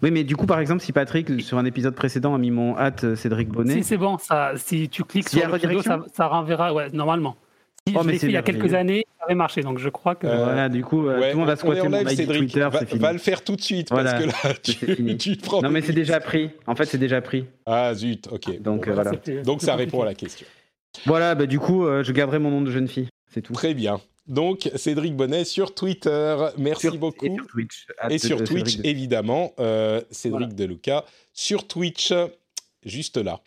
Oui, 0.00 0.10
mais 0.10 0.22
du 0.22 0.36
coup, 0.36 0.46
par 0.46 0.60
exemple, 0.60 0.80
si 0.80 0.92
Patrick, 0.92 1.42
sur 1.42 1.58
un 1.58 1.64
épisode 1.64 1.94
précédent, 1.94 2.34
a 2.34 2.38
mis 2.38 2.50
mon 2.50 2.78
hâte 2.78 3.04
euh, 3.04 3.16
Cédric 3.16 3.48
Bonnet. 3.48 3.74
Si, 3.74 3.82
c'est 3.82 3.96
bon. 3.96 4.16
Ça, 4.18 4.52
si 4.56 4.88
tu 4.88 5.02
cliques 5.02 5.28
sur 5.28 5.46
le 5.46 5.58
pseudo, 5.58 5.82
ça, 5.82 6.00
ça 6.12 6.28
renverra, 6.28 6.72
ouais, 6.72 6.88
normalement. 6.92 7.36
Si, 7.88 7.94
oh, 7.96 8.02
je 8.04 8.10
l'ai 8.10 8.18
fait 8.18 8.26
il 8.28 8.32
y 8.32 8.36
a 8.36 8.42
quelques 8.42 8.74
années, 8.74 9.04
ça 9.18 9.24
avait 9.24 9.34
marché, 9.34 9.62
donc 9.62 9.78
je 9.78 9.88
crois 9.88 10.14
que. 10.14 10.28
Euh, 10.28 10.44
voilà, 10.44 10.68
du 10.68 10.84
coup, 10.84 11.08
euh, 11.08 11.16
tout 11.16 11.22
le 11.22 11.34
monde 11.34 11.48
va 11.48 11.56
squatter 11.56 11.88
mon 11.88 12.04
live, 12.04 12.26
Twitter, 12.28 12.68
va, 12.70 12.86
fini. 12.86 13.00
va 13.00 13.12
le 13.12 13.18
faire 13.18 13.42
tout 13.42 13.56
de 13.56 13.60
suite, 13.60 13.88
parce 13.88 14.22
que 14.22 14.28
là, 14.28 14.54
tu, 14.62 15.16
tu 15.16 15.36
te 15.36 15.44
prends. 15.44 15.62
Non, 15.62 15.70
mais 15.70 15.82
c'est 15.82 15.92
déjà 15.92 16.20
pris. 16.20 16.50
En 16.68 16.76
fait, 16.76 16.84
c'est 16.84 16.98
déjà 16.98 17.20
pris. 17.20 17.44
Ah, 17.66 17.92
zut, 17.92 18.28
ok. 18.30 18.62
Donc, 18.62 18.86
bon, 18.86 18.94
voilà. 18.94 19.10
Donc, 19.44 19.62
ça 19.62 19.74
répond 19.74 20.02
à 20.02 20.04
la 20.04 20.14
question. 20.14 20.46
Voilà, 21.06 21.34
bah, 21.34 21.46
du 21.46 21.58
coup, 21.58 21.84
euh, 21.84 22.04
je 22.04 22.12
garderai 22.12 22.38
mon 22.38 22.50
nom 22.50 22.60
de 22.60 22.70
jeune 22.70 22.86
fille. 22.86 23.08
C'est 23.34 23.42
tout. 23.42 23.52
Très 23.52 23.74
bien. 23.74 24.00
Donc, 24.28 24.70
Cédric 24.76 25.16
Bonnet 25.16 25.44
sur 25.44 25.74
Twitter. 25.74 26.36
Merci 26.58 26.96
beaucoup. 26.96 27.26
Et 27.26 27.34
sur 27.34 27.46
Twitch. 27.48 27.86
Et 28.10 28.18
sur 28.18 28.44
Twitch, 28.44 28.78
évidemment. 28.84 29.54
Cédric 30.12 30.50
voilà. 30.50 30.54
Deluca 30.54 31.04
sur 31.32 31.66
Twitch, 31.66 32.12
juste 32.84 33.16
là. 33.16 33.40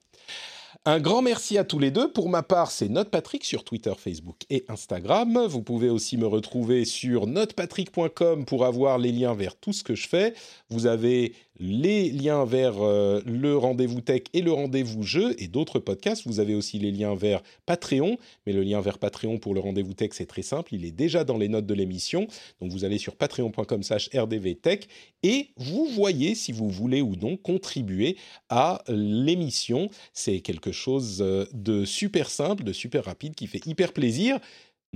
Un 0.88 1.00
grand 1.00 1.24
merci 1.24 1.58
à 1.58 1.64
tous 1.64 1.80
les 1.80 1.90
deux. 1.90 2.12
Pour 2.12 2.30
ma 2.30 2.44
part, 2.44 2.70
c'est 2.70 2.90
NotePatrick 2.90 3.44
sur 3.44 3.64
Twitter, 3.64 3.94
Facebook 3.98 4.42
et 4.52 4.66
Instagram. 4.68 5.48
Vous 5.48 5.64
pouvez 5.64 5.90
aussi 5.90 6.16
me 6.16 6.28
retrouver 6.28 6.86
sur 6.86 7.26
notepatrick.com 7.26 8.46
pour 8.46 8.66
avoir 8.66 9.00
les 9.00 9.12
liens 9.12 9.34
vers 9.34 9.56
tout 9.56 9.74
ce 9.74 9.84
que 9.84 9.96
je 9.96 10.08
fais. 10.08 10.36
Vous 10.70 10.86
avez 10.86 11.34
les 11.60 12.10
liens 12.10 12.46
vers 12.46 12.82
euh, 12.82 13.22
le 13.26 13.58
rendez-vous 13.58 14.02
tech 14.02 14.24
et 14.34 14.42
le 14.42 14.52
rendez-vous 14.52 15.04
jeu 15.04 15.36
et 15.42 15.48
d'autres 15.48 15.80
podcasts. 15.80 16.26
Vous 16.26 16.40
avez 16.40 16.56
aussi 16.56 16.80
les 16.80 16.92
liens 16.92 17.16
vers 17.16 17.42
Patreon, 17.66 18.18
mais 18.46 18.54
le 18.54 18.62
lien 18.62 18.82
vers 18.82 18.98
Patreon 18.98 19.38
pour 19.38 19.54
le 19.54 19.60
rendez-vous 19.60 19.94
tech, 19.94 20.10
c'est 20.14 20.26
très 20.26 20.42
simple, 20.42 20.74
il 20.74 20.86
est 20.86 20.92
déjà 20.92 21.24
dans 21.24 21.38
les 21.38 21.48
notes 21.48 21.66
de 21.66 21.74
l'émission. 21.74 22.28
Donc 22.62 22.72
vous 22.72 22.84
allez 22.84 22.98
sur 22.98 23.16
patreon.com 23.16 23.84
slash 23.84 24.10
rdvtech 24.14 24.88
et 25.24 25.50
vous 25.58 25.86
voyez 25.86 26.36
si 26.36 26.52
vous 26.52 26.70
voulez 26.70 27.02
ou 27.02 27.16
non 27.16 27.38
contribuer 27.38 28.18
à 28.50 28.84
l'émission. 28.88 29.90
C'est 30.14 30.42
quelque 30.42 30.72
chose 30.72 31.20
euh, 31.22 31.46
de 31.54 31.86
super 31.86 32.30
simple, 32.30 32.64
de 32.64 32.74
super 32.74 33.06
rapide, 33.06 33.36
qui 33.36 33.48
fait 33.48 33.66
hyper 33.66 33.94
plaisir 33.94 34.40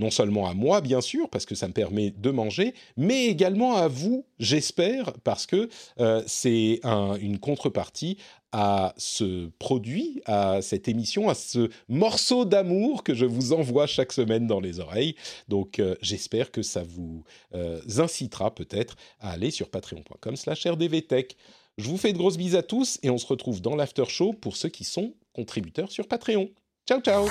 non 0.00 0.10
seulement 0.10 0.48
à 0.48 0.54
moi, 0.54 0.80
bien 0.80 1.00
sûr, 1.00 1.28
parce 1.28 1.46
que 1.46 1.54
ça 1.54 1.68
me 1.68 1.72
permet 1.72 2.10
de 2.10 2.30
manger, 2.30 2.74
mais 2.96 3.26
également 3.26 3.76
à 3.76 3.86
vous, 3.86 4.24
j'espère, 4.38 5.12
parce 5.22 5.46
que 5.46 5.68
euh, 6.00 6.22
c'est 6.26 6.80
une 7.20 7.38
contrepartie 7.38 8.16
à 8.52 8.94
ce 8.96 9.48
produit, 9.58 10.22
à 10.24 10.60
cette 10.62 10.88
émission, 10.88 11.28
à 11.28 11.34
ce 11.34 11.70
morceau 11.88 12.44
d'amour 12.44 13.04
que 13.04 13.14
je 13.14 13.26
vous 13.26 13.52
envoie 13.52 13.86
chaque 13.86 14.12
semaine 14.12 14.46
dans 14.46 14.58
les 14.58 14.80
oreilles. 14.80 15.14
Donc 15.48 15.78
euh, 15.78 15.94
j'espère 16.02 16.50
que 16.50 16.62
ça 16.62 16.82
vous 16.82 17.22
euh, 17.54 17.80
incitera 17.98 18.52
peut-être 18.52 18.96
à 19.20 19.30
aller 19.30 19.52
sur 19.52 19.68
patreon.com 19.68 20.34
slash 20.34 20.66
rdvtech. 20.66 21.36
Je 21.78 21.88
vous 21.88 21.96
fais 21.96 22.12
de 22.12 22.18
grosses 22.18 22.38
bises 22.38 22.56
à 22.56 22.62
tous 22.62 22.98
et 23.02 23.10
on 23.10 23.18
se 23.18 23.26
retrouve 23.26 23.62
dans 23.62 23.76
l'after 23.76 24.06
show 24.08 24.32
pour 24.32 24.56
ceux 24.56 24.68
qui 24.68 24.84
sont 24.84 25.14
contributeurs 25.32 25.92
sur 25.92 26.08
Patreon. 26.08 26.50
Ciao 26.88 27.00
ciao 27.00 27.28